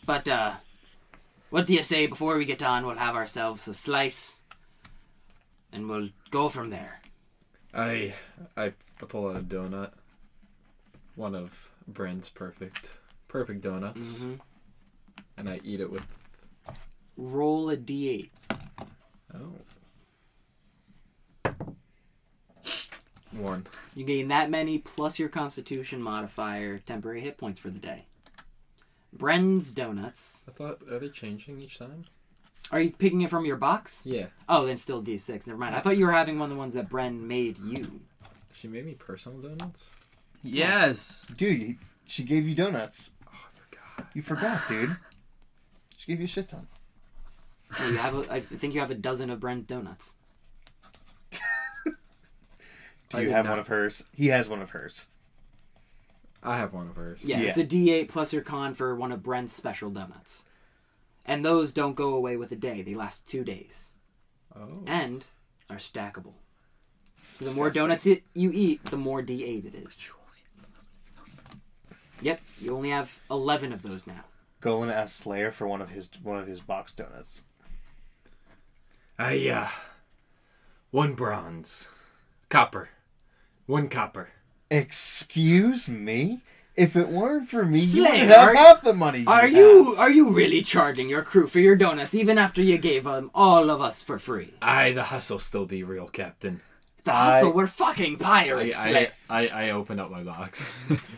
But 0.05 0.29
uh, 0.29 0.55
what 1.49 1.67
do 1.67 1.75
you 1.75 1.83
say 1.83 2.07
before 2.07 2.37
we 2.37 2.45
get 2.45 2.63
on? 2.63 2.87
We'll 2.87 2.97
have 2.97 3.17
ourselves 3.17 3.67
a 3.67 3.75
slice, 3.75 4.41
and 5.73 5.89
we'll 5.89 6.11
go 6.31 6.51
from 6.51 6.69
there. 6.69 7.01
I 7.73 8.15
I 8.57 8.75
pull 9.09 9.29
out 9.31 9.37
a 9.37 9.41
donut. 9.41 9.93
One 11.17 11.35
of 11.35 11.71
Bren's 11.89 12.29
perfect 12.29 12.91
perfect 13.27 13.63
donuts, 13.63 14.25
hmm 14.25 14.35
and 15.39 15.49
I 15.49 15.59
eat 15.65 15.81
it 15.81 15.91
with 15.91 16.07
Roll 17.23 17.69
a 17.69 17.77
d8. 17.77 18.31
oh 19.35 19.53
one. 23.33 23.67
You 23.95 24.05
gain 24.05 24.29
that 24.29 24.51
many 24.51 24.79
plus 24.79 25.19
your 25.19 25.29
Constitution 25.29 26.03
modifier 26.03 26.79
temporary 26.79 27.21
hit 27.21 27.37
points 27.39 27.61
for 27.61 27.69
the 27.71 27.79
day. 27.79 28.07
Bren's 29.13 29.71
donuts. 29.71 30.45
I 30.49 30.53
thought 30.53 30.81
are 30.91 30.99
they 30.99 31.09
changing 31.11 31.61
each 31.61 31.79
time? 31.79 32.07
Are 32.73 32.81
you 32.81 32.93
picking 32.93 33.21
it 33.21 33.31
from 33.31 33.45
your 33.45 33.57
box? 33.57 34.07
Yeah, 34.07 34.27
Oh, 34.49 34.65
then 34.67 34.79
still 34.79 35.03
D6. 35.03 35.47
Never 35.47 35.59
mind. 35.59 35.75
I 35.75 35.81
thought 35.81 35.97
you 35.99 36.07
were 36.07 36.13
having 36.13 36.39
one 36.39 36.51
of 36.51 36.57
the 36.57 36.59
ones 36.59 36.75
that 36.75 36.89
Bren 36.89 37.21
made 37.21 37.59
you. 37.59 38.01
she 38.53 38.67
made 38.69 38.87
me 38.87 38.95
personal 38.95 39.39
donuts. 39.41 39.93
Yes. 40.43 41.27
Dude, 41.37 41.77
she 42.07 42.25
gave 42.25 42.49
you 42.49 42.55
donuts. 42.55 43.15
Oh, 43.27 43.31
I 43.33 43.59
forgot. 43.59 44.11
You 44.15 44.23
forgot, 44.23 44.61
dude. 44.69 44.97
She 45.99 46.13
gave 46.13 46.19
you 46.21 46.25
a 46.25 46.29
shit 46.29 46.49
ton. 46.49 46.67
Yeah, 47.79 47.89
you 47.89 47.97
have. 47.97 48.15
A, 48.15 48.33
I 48.33 48.41
think 48.41 48.75
you 48.75 48.81
have 48.81 48.91
a 48.91 48.95
dozen 48.97 49.31
of 49.31 49.41
Brent 49.41 49.67
donuts. 49.67 50.17
Do 53.11 53.23
you 53.23 53.31
have 53.31 53.45
not. 53.45 53.53
one 53.53 53.59
of 53.61 53.67
hers? 53.69 54.05
He 54.15 54.29
has 54.29 54.49
one 54.49 54.63
of 54.63 54.71
hers. 54.71 55.07
I 56.43 56.57
have 56.57 56.73
one 56.73 56.89
of 56.89 56.97
hers. 56.97 57.23
Yeah, 57.25 57.41
Yeah. 57.41 57.49
it's 57.51 57.59
a 57.59 57.65
D8 57.65 58.09
plus 58.09 58.33
your 58.33 58.43
con 58.43 58.75
for 58.75 58.95
one 58.95 59.13
of 59.13 59.23
Bren's 59.23 59.53
special 59.53 59.91
donuts. 59.91 60.45
And 61.27 61.45
those 61.45 61.73
don't 61.73 61.95
go 61.95 62.15
away 62.15 62.37
with 62.37 62.51
a 62.53 62.57
day. 62.57 62.83
They 62.83 62.95
last 62.95 63.29
two 63.29 63.45
days. 63.45 63.93
Oh. 64.57 64.83
And 64.87 65.25
are 65.69 65.77
stackable. 65.77 66.35
So 67.39 67.45
the 67.47 67.55
more 67.55 67.71
donuts 67.71 68.07
it, 68.07 68.23
you 68.35 68.51
eat, 68.53 68.85
the 68.87 68.97
more 68.97 69.23
D8 69.23 69.67
it 69.67 69.75
is. 69.75 70.11
Yep, 72.23 72.41
you 72.61 72.77
only 72.77 72.91
have 72.91 73.19
11 73.31 73.73
of 73.73 73.83
those 73.83 74.07
now. 74.07 74.25
Golan 74.61 74.91
asked 74.91 75.17
Slayer 75.17 75.51
for 75.51 75.67
one 75.67 75.81
of 75.81 75.89
his 75.91 76.11
one 76.23 76.39
of 76.39 76.47
his 76.47 76.61
box 76.61 76.95
donuts. 76.95 77.45
I 79.21 79.49
uh 79.51 79.69
one 80.91 81.15
bronze. 81.15 81.89
Copper. 82.49 82.89
One 83.67 83.89
copper. 83.89 84.31
Excuse 84.71 85.89
me? 85.91 86.41
If 86.75 86.97
it 86.97 87.09
weren't 87.09 87.49
for 87.49 87.67
me, 87.67 87.81
you 87.81 88.07
Slayer, 88.07 88.25
would 88.27 88.31
have 88.35 88.57
half 88.57 88.83
the 88.83 88.95
money. 88.95 89.25
Are 89.27 89.43
have. 89.43 89.53
you 89.53 89.95
are 89.99 90.11
you 90.11 90.31
really 90.31 90.63
charging 90.63 91.11
your 91.11 91.21
crew 91.23 91.47
for 91.47 91.61
your 91.61 91.77
donuts 91.77 92.15
even 92.15 92.39
after 92.39 92.63
you 92.63 92.79
gave 92.79 93.05
them 93.05 93.31
all 93.35 93.69
of 93.71 93.83
us 93.83 94.03
for 94.03 94.19
free? 94.19 94.55
Aye, 94.63 94.93
the 94.93 95.03
hustle 95.05 95.39
still 95.39 95.67
be 95.67 95.83
real, 95.83 96.09
Captain. 96.09 96.63
The 97.05 97.13
I- 97.13 97.31
hustle, 97.33 97.53
we're 97.53 97.67
fucking 97.67 98.17
pirates. 98.17 98.79
I, 98.79 98.89
Slayer. 98.91 99.11
I, 99.29 99.49
I 99.49 99.71
open 99.71 100.01
up 100.01 100.11
my 100.11 100.23
box. 100.23 100.73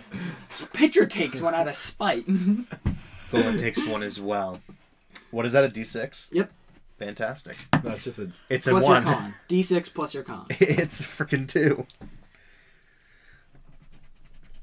Pitcher 0.73 1.07
takes 1.07 1.41
one 1.41 1.55
out 1.55 1.69
of 1.69 1.77
spite. 1.77 2.27
Golan 3.31 3.59
takes 3.59 3.87
one 3.87 4.03
as 4.03 4.21
well. 4.21 4.61
What 5.31 5.47
is 5.47 5.53
that? 5.53 5.63
A 5.63 5.69
D 5.69 5.85
six? 5.85 6.29
Yep. 6.33 6.51
Fantastic. 6.99 7.57
no, 7.83 7.91
it's 7.91 8.05
just 8.05 8.19
a 8.19 8.31
It's 8.49 8.67
a 8.67 8.71
plus 8.71 8.83
your 8.85 8.93
one. 8.95 9.03
con. 9.05 9.35
D6 9.49 9.93
plus 9.95 10.15
your 10.15 10.23
con. 10.23 10.47
it's 10.51 11.03
freaking 11.03 11.49
two. 11.49 11.87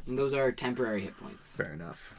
And 0.07 0.17
those 0.17 0.33
are 0.33 0.51
temporary 0.51 1.01
hit 1.01 1.17
points. 1.17 1.55
Fair 1.57 1.73
enough. 1.73 2.13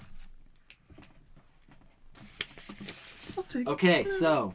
Okay, 3.66 4.05
so 4.05 4.55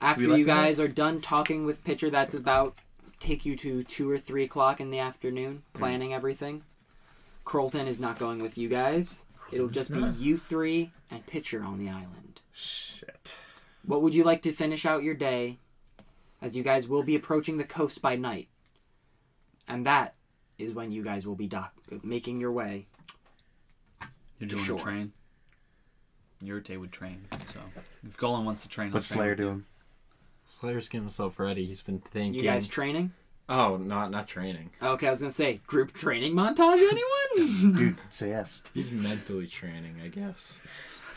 after 0.00 0.22
you 0.24 0.34
it 0.34 0.40
out? 0.42 0.46
guys 0.46 0.80
are 0.80 0.88
done 0.88 1.20
talking 1.20 1.64
with 1.64 1.82
Pitcher, 1.84 2.10
that's 2.10 2.34
about 2.34 2.76
take 3.18 3.44
you 3.46 3.56
to 3.56 3.82
two 3.84 4.10
or 4.10 4.18
three 4.18 4.44
o'clock 4.44 4.80
in 4.80 4.90
the 4.90 4.98
afternoon, 4.98 5.62
Hmm. 5.74 5.78
planning 5.78 6.14
everything. 6.14 6.62
Krolten 7.44 7.86
is 7.86 7.98
not 8.00 8.18
going 8.18 8.40
with 8.40 8.56
you 8.58 8.68
guys. 8.68 9.26
It'll 9.50 9.68
Krolten's 9.68 9.74
just 9.74 9.92
be 9.92 10.00
you 10.22 10.36
three 10.36 10.92
and 11.10 11.26
Pitcher 11.26 11.62
on 11.62 11.78
the 11.78 11.88
island. 11.88 12.40
Shit. 12.52 13.19
What 13.84 14.02
would 14.02 14.14
you 14.14 14.24
like 14.24 14.42
to 14.42 14.52
finish 14.52 14.84
out 14.86 15.02
your 15.02 15.14
day? 15.14 15.58
As 16.42 16.56
you 16.56 16.62
guys 16.62 16.88
will 16.88 17.02
be 17.02 17.16
approaching 17.16 17.58
the 17.58 17.64
coast 17.64 18.00
by 18.00 18.16
night, 18.16 18.48
and 19.68 19.84
that 19.86 20.14
is 20.58 20.72
when 20.72 20.90
you 20.90 21.02
guys 21.02 21.26
will 21.26 21.34
be 21.34 21.46
dock 21.46 21.74
making 22.02 22.40
your 22.40 22.50
way. 22.52 22.86
You're 24.38 24.48
doing 24.48 24.64
Sure. 24.64 24.76
a 24.76 24.80
train. 24.80 25.12
Yurite 26.42 26.80
would 26.80 26.92
train. 26.92 27.26
So 27.46 27.60
if 28.06 28.16
Golan 28.16 28.46
wants 28.46 28.62
to 28.62 28.68
train, 28.70 28.90
What's 28.92 29.12
I'll 29.12 29.18
train 29.18 29.18
Slayer 29.18 29.30
with 29.32 29.38
you. 29.40 29.44
doing? 29.46 29.64
Slayer's 30.46 30.88
getting 30.88 31.02
himself 31.04 31.38
ready. 31.38 31.66
He's 31.66 31.82
been 31.82 32.00
thinking. 32.00 32.34
You 32.34 32.42
guys 32.42 32.66
training? 32.66 33.12
oh, 33.50 33.76
not 33.76 34.10
not 34.10 34.26
training. 34.26 34.70
Okay, 34.82 35.08
I 35.08 35.10
was 35.10 35.20
gonna 35.20 35.30
say 35.30 35.60
group 35.66 35.92
training 35.92 36.32
montage. 36.32 36.78
Anyone? 36.78 37.76
Dude, 37.76 37.96
say 38.08 38.30
yes. 38.30 38.62
He's 38.72 38.90
mentally 38.90 39.46
training, 39.46 39.96
I 40.02 40.08
guess. 40.08 40.62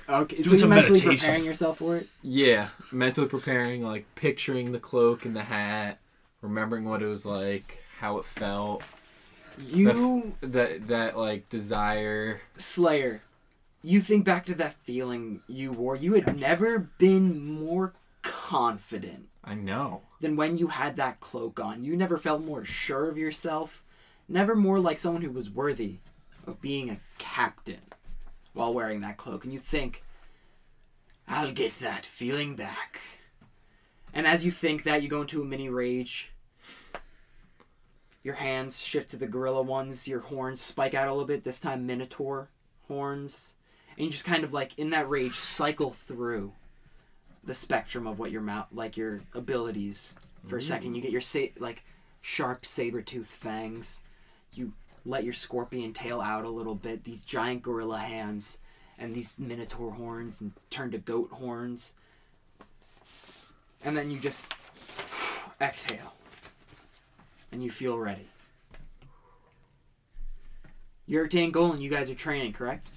Okay, 0.07 0.43
so 0.43 0.49
you're 0.51 0.59
some 0.59 0.69
mentally 0.69 0.99
meditation. 0.99 1.17
preparing 1.19 1.45
yourself 1.45 1.77
for 1.77 1.97
it. 1.97 2.07
Yeah, 2.21 2.69
mentally 2.91 3.27
preparing, 3.27 3.83
like 3.83 4.05
picturing 4.15 4.71
the 4.71 4.79
cloak 4.79 5.25
and 5.25 5.35
the 5.35 5.43
hat, 5.43 5.99
remembering 6.41 6.85
what 6.85 7.01
it 7.01 7.07
was 7.07 7.25
like, 7.25 7.81
how 7.99 8.17
it 8.17 8.25
felt, 8.25 8.83
You 9.71 10.33
that 10.41 10.87
that 10.87 11.17
like 11.17 11.49
desire. 11.49 12.41
Slayer, 12.57 13.21
you 13.81 14.01
think 14.01 14.25
back 14.25 14.45
to 14.47 14.55
that 14.55 14.73
feeling 14.83 15.41
you 15.47 15.71
wore. 15.71 15.95
You 15.95 16.13
had 16.15 16.39
never 16.39 16.79
been 16.79 17.45
more 17.45 17.93
confident 18.21 19.27
I 19.43 19.53
know. 19.55 20.01
than 20.21 20.35
when 20.35 20.57
you 20.57 20.67
had 20.67 20.95
that 20.97 21.19
cloak 21.19 21.59
on. 21.59 21.83
You 21.83 21.95
never 21.95 22.17
felt 22.17 22.43
more 22.43 22.65
sure 22.65 23.09
of 23.09 23.17
yourself. 23.17 23.83
Never 24.27 24.55
more 24.55 24.79
like 24.79 24.99
someone 24.99 25.21
who 25.21 25.31
was 25.31 25.49
worthy 25.49 25.97
of 26.47 26.61
being 26.61 26.89
a 26.89 26.99
captain 27.17 27.81
while 28.53 28.73
wearing 28.73 29.01
that 29.01 29.17
cloak. 29.17 29.43
And 29.43 29.53
you 29.53 29.59
think, 29.59 30.03
I'll 31.27 31.51
get 31.51 31.79
that 31.79 32.05
feeling 32.05 32.55
back. 32.55 32.99
And 34.13 34.27
as 34.27 34.45
you 34.45 34.51
think 34.51 34.83
that, 34.83 35.01
you 35.01 35.09
go 35.09 35.21
into 35.21 35.41
a 35.41 35.45
mini 35.45 35.69
rage. 35.69 36.31
Your 38.23 38.35
hands 38.35 38.81
shift 38.81 39.09
to 39.11 39.17
the 39.17 39.27
gorilla 39.27 39.61
ones. 39.61 40.07
Your 40.07 40.21
horns 40.21 40.61
spike 40.61 40.93
out 40.93 41.07
a 41.07 41.11
little 41.11 41.27
bit, 41.27 41.43
this 41.43 41.59
time 41.59 41.85
Minotaur 41.85 42.49
horns. 42.87 43.55
And 43.97 44.05
you 44.05 44.11
just 44.11 44.25
kind 44.25 44.43
of 44.43 44.53
like, 44.53 44.77
in 44.77 44.91
that 44.91 45.09
rage, 45.09 45.35
cycle 45.35 45.91
through 45.91 46.53
the 47.43 47.53
spectrum 47.53 48.07
of 48.07 48.19
what 48.19 48.31
your 48.31 48.41
mouth, 48.41 48.67
like 48.71 48.95
your 48.95 49.21
abilities. 49.33 50.15
For 50.47 50.57
a 50.57 50.61
second, 50.61 50.95
you 50.95 51.01
get 51.01 51.11
your 51.11 51.21
sa- 51.21 51.53
like 51.59 51.83
sharp 52.21 52.65
saber 52.65 53.01
tooth 53.01 53.27
fangs. 53.27 54.03
You 54.53 54.73
let 55.05 55.23
your 55.23 55.33
scorpion 55.33 55.93
tail 55.93 56.21
out 56.21 56.45
a 56.45 56.49
little 56.49 56.75
bit. 56.75 57.03
These 57.03 57.19
giant 57.19 57.61
gorilla 57.61 57.99
hands 57.99 58.59
and 58.97 59.13
these 59.13 59.37
minotaur 59.37 59.91
horns 59.91 60.41
and 60.41 60.53
turn 60.69 60.91
to 60.91 60.97
goat 60.97 61.31
horns. 61.31 61.95
And 63.83 63.97
then 63.97 64.11
you 64.11 64.19
just 64.19 64.45
exhale. 65.61 66.13
And 67.51 67.63
you 67.63 67.69
feel 67.69 67.97
ready. 67.97 68.27
Yurite 71.07 71.43
and 71.43 71.53
Golan, 71.53 71.81
you 71.81 71.89
guys 71.89 72.09
are 72.09 72.15
training, 72.15 72.53
correct? 72.53 72.89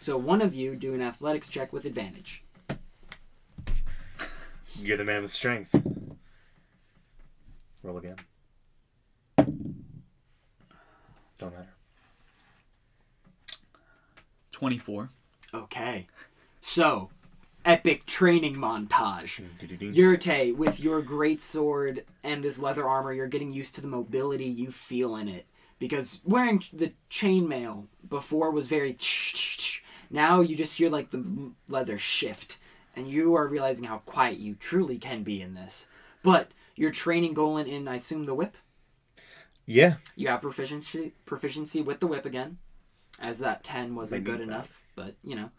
So 0.00 0.16
one 0.18 0.42
of 0.42 0.54
you 0.54 0.76
do 0.76 0.94
an 0.94 1.02
athletics 1.02 1.48
check 1.48 1.72
with 1.72 1.84
advantage. 1.84 2.44
You're 4.78 4.98
the 4.98 5.04
man 5.04 5.22
with 5.22 5.32
strength. 5.32 5.74
Roll 7.82 7.96
again. 7.96 8.16
Don't 11.38 11.52
matter. 11.52 11.74
Twenty-four. 14.52 15.10
Okay. 15.52 16.06
So, 16.60 17.10
epic 17.64 18.06
training 18.06 18.56
montage. 18.56 19.42
Yurite, 19.60 20.56
with 20.56 20.80
your 20.80 21.02
great 21.02 21.40
sword 21.40 22.04
and 22.24 22.42
this 22.42 22.58
leather 22.58 22.88
armor, 22.88 23.12
you're 23.12 23.26
getting 23.26 23.52
used 23.52 23.74
to 23.74 23.80
the 23.80 23.88
mobility 23.88 24.46
you 24.46 24.70
feel 24.70 25.14
in 25.16 25.28
it. 25.28 25.46
Because 25.78 26.20
wearing 26.24 26.62
the 26.72 26.92
chainmail 27.10 27.86
before 28.08 28.50
was 28.50 28.66
very 28.66 28.96
now 30.08 30.40
you 30.40 30.56
just 30.56 30.78
hear 30.78 30.88
like 30.88 31.10
the 31.10 31.52
leather 31.68 31.98
shift, 31.98 32.58
and 32.94 33.10
you 33.10 33.34
are 33.34 33.46
realizing 33.46 33.84
how 33.84 33.98
quiet 33.98 34.38
you 34.38 34.54
truly 34.54 34.96
can 34.96 35.22
be 35.22 35.42
in 35.42 35.52
this. 35.52 35.86
But 36.22 36.52
you're 36.74 36.90
training 36.90 37.34
Golan 37.34 37.66
in, 37.66 37.88
I 37.88 37.96
assume, 37.96 38.24
the 38.24 38.34
whip. 38.34 38.56
Yeah. 39.66 39.96
You 40.14 40.28
have 40.28 40.42
proficiency 40.42 41.12
proficiency 41.26 41.82
with 41.82 42.00
the 42.00 42.06
whip 42.06 42.24
again, 42.24 42.58
as 43.20 43.40
that 43.40 43.64
ten 43.64 43.94
wasn't 43.94 44.22
Maybe 44.24 44.38
good 44.38 44.48
that. 44.48 44.52
enough. 44.52 44.82
But 44.94 45.14
you 45.24 45.34
know, 45.34 45.50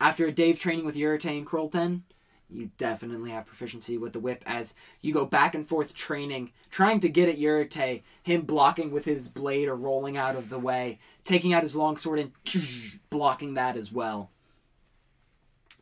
after 0.00 0.26
a 0.26 0.32
day 0.32 0.50
of 0.52 0.60
training 0.60 0.84
with 0.84 0.96
Yurite 0.96 1.24
and 1.36 1.46
Krolten, 1.46 2.02
you 2.48 2.70
definitely 2.78 3.30
have 3.30 3.46
proficiency 3.46 3.98
with 3.98 4.12
the 4.12 4.20
whip. 4.20 4.42
As 4.46 4.74
you 5.00 5.12
go 5.12 5.24
back 5.26 5.54
and 5.54 5.66
forth 5.66 5.94
training, 5.94 6.52
trying 6.70 7.00
to 7.00 7.08
get 7.08 7.28
at 7.28 7.38
Yurite, 7.38 8.02
him 8.22 8.42
blocking 8.42 8.90
with 8.90 9.04
his 9.06 9.28
blade 9.28 9.68
or 9.68 9.74
rolling 9.74 10.16
out 10.16 10.36
of 10.36 10.48
the 10.48 10.58
way, 10.58 10.98
taking 11.24 11.52
out 11.52 11.62
his 11.62 11.74
long 11.76 11.96
sword 11.96 12.18
and 12.20 12.32
blocking 13.10 13.54
that 13.54 13.76
as 13.76 13.90
well. 13.90 14.30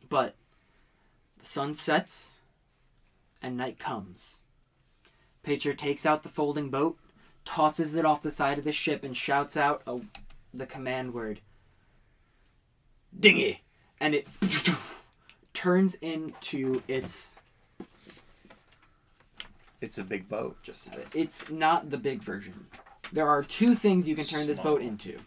But 0.09 0.35
the 1.39 1.45
sun 1.45 1.75
sets 1.75 2.39
and 3.41 3.55
night 3.57 3.79
comes. 3.79 4.37
Pitcher 5.43 5.73
takes 5.73 6.05
out 6.05 6.23
the 6.23 6.29
folding 6.29 6.69
boat, 6.69 6.97
tosses 7.45 7.95
it 7.95 8.05
off 8.05 8.21
the 8.21 8.31
side 8.31 8.57
of 8.57 8.63
the 8.63 8.71
ship, 8.71 9.03
and 9.03 9.15
shouts 9.15 9.55
out 9.57 9.81
a, 9.87 9.99
the 10.53 10.65
command 10.65 11.13
word 11.13 11.41
Dinghy! 13.17 13.61
And 13.99 14.15
it 14.15 14.27
turns 15.53 15.95
into 15.95 16.81
its. 16.87 17.35
It's 19.81 19.97
a 19.97 20.03
big 20.03 20.29
boat. 20.29 20.57
Just 20.63 20.87
have 20.89 20.99
it. 20.99 21.07
It's 21.13 21.49
not 21.49 21.89
the 21.89 21.97
big 21.97 22.21
version. 22.23 22.67
There 23.11 23.27
are 23.27 23.43
two 23.43 23.75
things 23.75 24.07
you 24.07 24.15
can 24.15 24.25
turn 24.25 24.47
this 24.47 24.59
boat 24.59 24.81
into. 24.81 25.19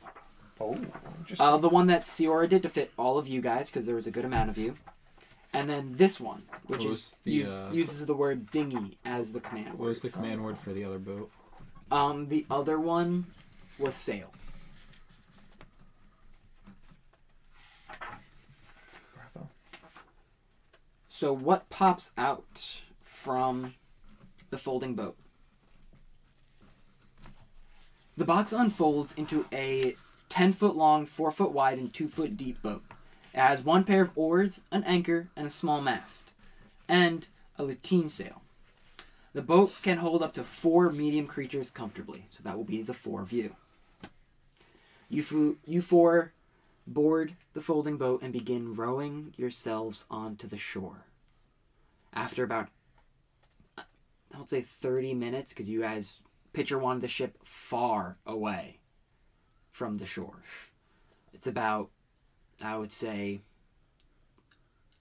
Oh, 0.60 0.78
just 1.26 1.40
Uh, 1.40 1.56
the 1.58 1.68
one 1.68 1.88
that 1.88 2.02
Siora 2.02 2.48
did 2.48 2.62
to 2.62 2.68
fit 2.68 2.92
all 2.96 3.18
of 3.18 3.26
you 3.28 3.40
guys, 3.40 3.68
because 3.68 3.86
there 3.86 3.96
was 3.96 4.06
a 4.06 4.10
good 4.10 4.24
amount 4.24 4.48
of 4.50 4.56
you. 4.56 4.76
And 5.52 5.68
then 5.68 5.94
this 5.96 6.18
one, 6.18 6.44
which 6.66 6.78
What 6.80 6.84
is 6.84 6.90
was 6.90 7.20
the, 7.24 7.32
use, 7.32 7.52
uh, 7.52 7.70
uses 7.72 8.06
the 8.06 8.14
word 8.14 8.50
dinghy 8.50 8.98
as 9.04 9.32
the 9.32 9.40
command 9.40 9.70
What 9.70 9.78
word. 9.78 9.88
was 9.90 10.02
the 10.02 10.10
command 10.10 10.42
word 10.44 10.58
for 10.58 10.72
the 10.72 10.84
other 10.84 10.98
boat? 10.98 11.30
Um, 11.90 12.26
the 12.26 12.46
other 12.50 12.78
one 12.78 13.26
was 13.78 13.94
sail. 13.94 14.32
Bravo. 19.14 19.48
So 21.08 21.32
what 21.32 21.68
pops 21.70 22.10
out 22.16 22.82
from 23.02 23.74
the 24.50 24.58
folding 24.58 24.94
boat? 24.94 25.16
The 28.16 28.24
box 28.24 28.52
unfolds 28.52 29.12
into 29.14 29.46
a 29.52 29.96
10 30.28 30.52
foot 30.52 30.76
long, 30.76 31.04
4 31.04 31.32
foot 31.32 31.52
wide, 31.52 31.78
and 31.78 31.92
2 31.92 32.06
foot 32.06 32.36
deep 32.36 32.62
boat. 32.62 32.82
It 33.32 33.40
has 33.40 33.62
one 33.62 33.82
pair 33.82 34.02
of 34.02 34.10
oars, 34.14 34.60
an 34.70 34.84
anchor, 34.84 35.28
and 35.34 35.46
a 35.48 35.50
small 35.50 35.80
mast, 35.80 36.30
and 36.88 37.26
a 37.58 37.64
lateen 37.64 38.08
sail. 38.08 38.43
The 39.34 39.42
boat 39.42 39.74
can 39.82 39.98
hold 39.98 40.22
up 40.22 40.32
to 40.34 40.44
four 40.44 40.92
medium 40.92 41.26
creatures 41.26 41.68
comfortably, 41.68 42.26
so 42.30 42.42
that 42.44 42.56
will 42.56 42.64
be 42.64 42.82
the 42.82 42.94
four 42.94 43.20
of 43.20 43.32
you. 43.32 43.56
You, 45.08 45.58
you 45.66 45.82
four 45.82 46.32
board 46.86 47.34
the 47.52 47.60
folding 47.60 47.96
boat 47.96 48.22
and 48.22 48.32
begin 48.32 48.74
rowing 48.74 49.34
yourselves 49.36 50.06
onto 50.08 50.46
the 50.46 50.56
shore. 50.56 51.06
After 52.12 52.44
about, 52.44 52.68
I 53.76 54.38
would 54.38 54.48
say 54.48 54.60
30 54.60 55.14
minutes, 55.14 55.52
because 55.52 55.68
you 55.68 55.80
guys 55.80 56.20
pitcher 56.52 56.78
wanted 56.78 57.02
the 57.02 57.08
ship 57.08 57.36
far 57.42 58.18
away 58.24 58.78
from 59.72 59.96
the 59.96 60.06
shore. 60.06 60.42
It's 61.32 61.48
about, 61.48 61.90
I 62.62 62.76
would 62.76 62.92
say, 62.92 63.40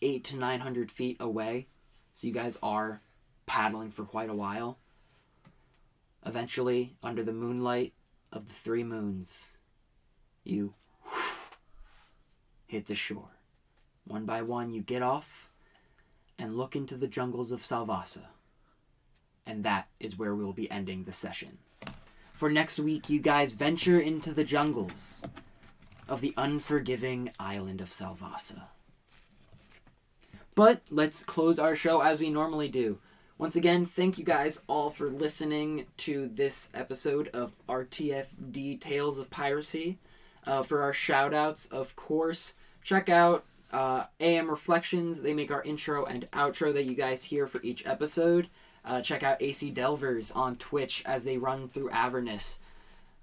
eight 0.02 0.24
to 0.26 0.38
900 0.38 0.90
feet 0.90 1.18
away. 1.20 1.68
So 2.14 2.26
you 2.26 2.34
guys 2.34 2.58
are 2.64 3.02
paddling 3.54 3.92
for 3.92 4.04
quite 4.04 4.32
a 4.32 4.34
while. 4.34 4.80
Eventually, 6.26 6.96
under 7.04 7.22
the 7.22 7.32
moonlight 7.32 7.94
of 8.32 8.48
the 8.48 8.54
three 8.54 8.84
moons, 8.84 9.60
you 10.44 10.74
hit 12.66 12.88
the 12.88 12.96
shore. 12.96 13.30
One 14.06 14.26
by 14.26 14.42
one, 14.42 14.74
you 14.74 14.82
get 14.82 15.04
off 15.04 15.52
and 16.40 16.58
look 16.58 16.76
into 16.76 16.98
the 16.98 17.08
jungles 17.08 17.52
of 17.52 17.62
Salvasa. 17.62 18.26
And 19.46 19.64
that 19.64 19.88
is 20.00 20.18
where 20.18 20.34
we 20.34 20.44
will 20.44 20.54
be 20.54 20.72
ending 20.72 21.04
the 21.04 21.12
session. 21.12 21.60
For 22.34 22.50
next 22.50 22.80
week, 22.80 23.08
you 23.08 23.20
guys 23.20 23.54
venture 23.54 24.00
into 24.00 24.34
the 24.34 24.44
jungles 24.44 25.24
of 26.10 26.22
the 26.22 26.34
unforgiving 26.38 27.30
island 27.40 27.82
of 27.82 27.90
Salvasa. 27.90 28.68
But 30.56 30.82
let's 30.90 31.24
close 31.24 31.60
our 31.60 31.76
show 31.76 32.02
as 32.02 32.20
we 32.20 32.32
normally 32.32 32.68
do. 32.68 32.98
Once 33.38 33.56
again, 33.56 33.86
thank 33.86 34.18
you 34.18 34.24
guys 34.24 34.62
all 34.68 34.90
for 34.90 35.10
listening 35.10 35.86
to 35.98 36.30
this 36.34 36.70
episode 36.74 37.28
of 37.30 37.52
RTFD 37.68 38.80
Tales 38.80 39.18
of 39.18 39.30
Piracy. 39.30 39.98
Uh, 40.46 40.62
for 40.62 40.82
our 40.82 40.94
shout 40.94 41.34
outs, 41.34 41.66
of 41.68 41.96
course, 41.96 42.54
check 42.84 43.10
out 43.10 43.44
uh, 43.72 44.04
AM 44.20 44.50
Reflections. 44.50 45.22
They 45.22 45.34
make 45.34 45.52
our 45.52 45.64
intro 45.64 46.06
and 46.06 46.30
outro 46.32 46.74
that 46.74 46.86
you 46.86 46.94
guys 46.94 47.24
hear 47.24 47.48
for 47.48 47.62
each 47.64 47.86
episode. 47.88 48.50
Uh, 48.86 49.02
check 49.02 49.24
out 49.24 49.42
AC 49.42 49.72
Delvers 49.72 50.32
on 50.32 50.56
Twitch 50.58 51.02
as 51.06 51.24
they 51.24 51.38
run 51.38 51.70
through 51.70 51.90
Avernus. 51.90 52.60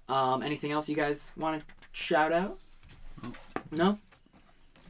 Um, 0.09 0.43
anything 0.43 0.71
else 0.71 0.89
you 0.89 0.95
guys 0.95 1.31
want 1.37 1.61
to 1.61 1.65
shout 1.91 2.33
out? 2.33 2.59
No? 3.71 3.97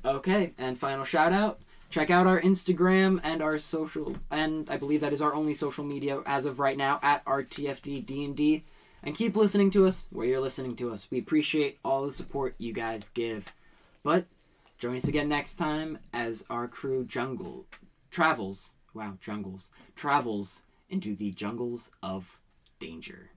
Okay, 0.04 0.54
and 0.58 0.80
final 0.80 1.04
shout 1.04 1.32
out. 1.32 1.60
Check 1.92 2.10
out 2.10 2.26
our 2.26 2.40
Instagram 2.40 3.20
and 3.22 3.42
our 3.42 3.58
social, 3.58 4.16
and 4.32 4.70
I 4.70 4.78
believe 4.78 5.02
that 5.02 5.12
is 5.12 5.22
our 5.22 5.36
only 5.36 5.54
social 5.54 5.84
media 5.84 6.22
as 6.26 6.46
of 6.46 6.58
right 6.58 6.78
now 6.78 7.02
at 7.04 7.26
RTFD 7.26 8.06
D&D. 8.06 8.64
And 9.04 9.14
keep 9.14 9.36
listening 9.36 9.72
to 9.72 9.86
us 9.86 10.08
where 10.10 10.26
you're 10.26 10.40
listening 10.40 10.78
to 10.78 10.94
us. 10.94 11.12
We 11.12 11.20
appreciate 11.20 11.80
all 11.84 12.06
the 12.06 12.12
support 12.12 12.56
you 12.58 12.72
guys 12.72 13.10
give. 13.10 13.52
But 14.04 14.26
join 14.78 14.96
us 14.96 15.10
again 15.10 15.28
next 15.28 15.56
time 15.56 15.98
as 16.14 16.46
our 16.50 16.70
crew 16.70 17.04
jungle 17.04 17.66
travels. 18.10 18.76
Wow, 18.94 19.18
jungles 19.20 19.70
travels 19.94 20.64
into 20.90 21.14
the 21.14 21.32
jungles 21.32 21.92
of 22.02 22.40
danger. 22.80 23.32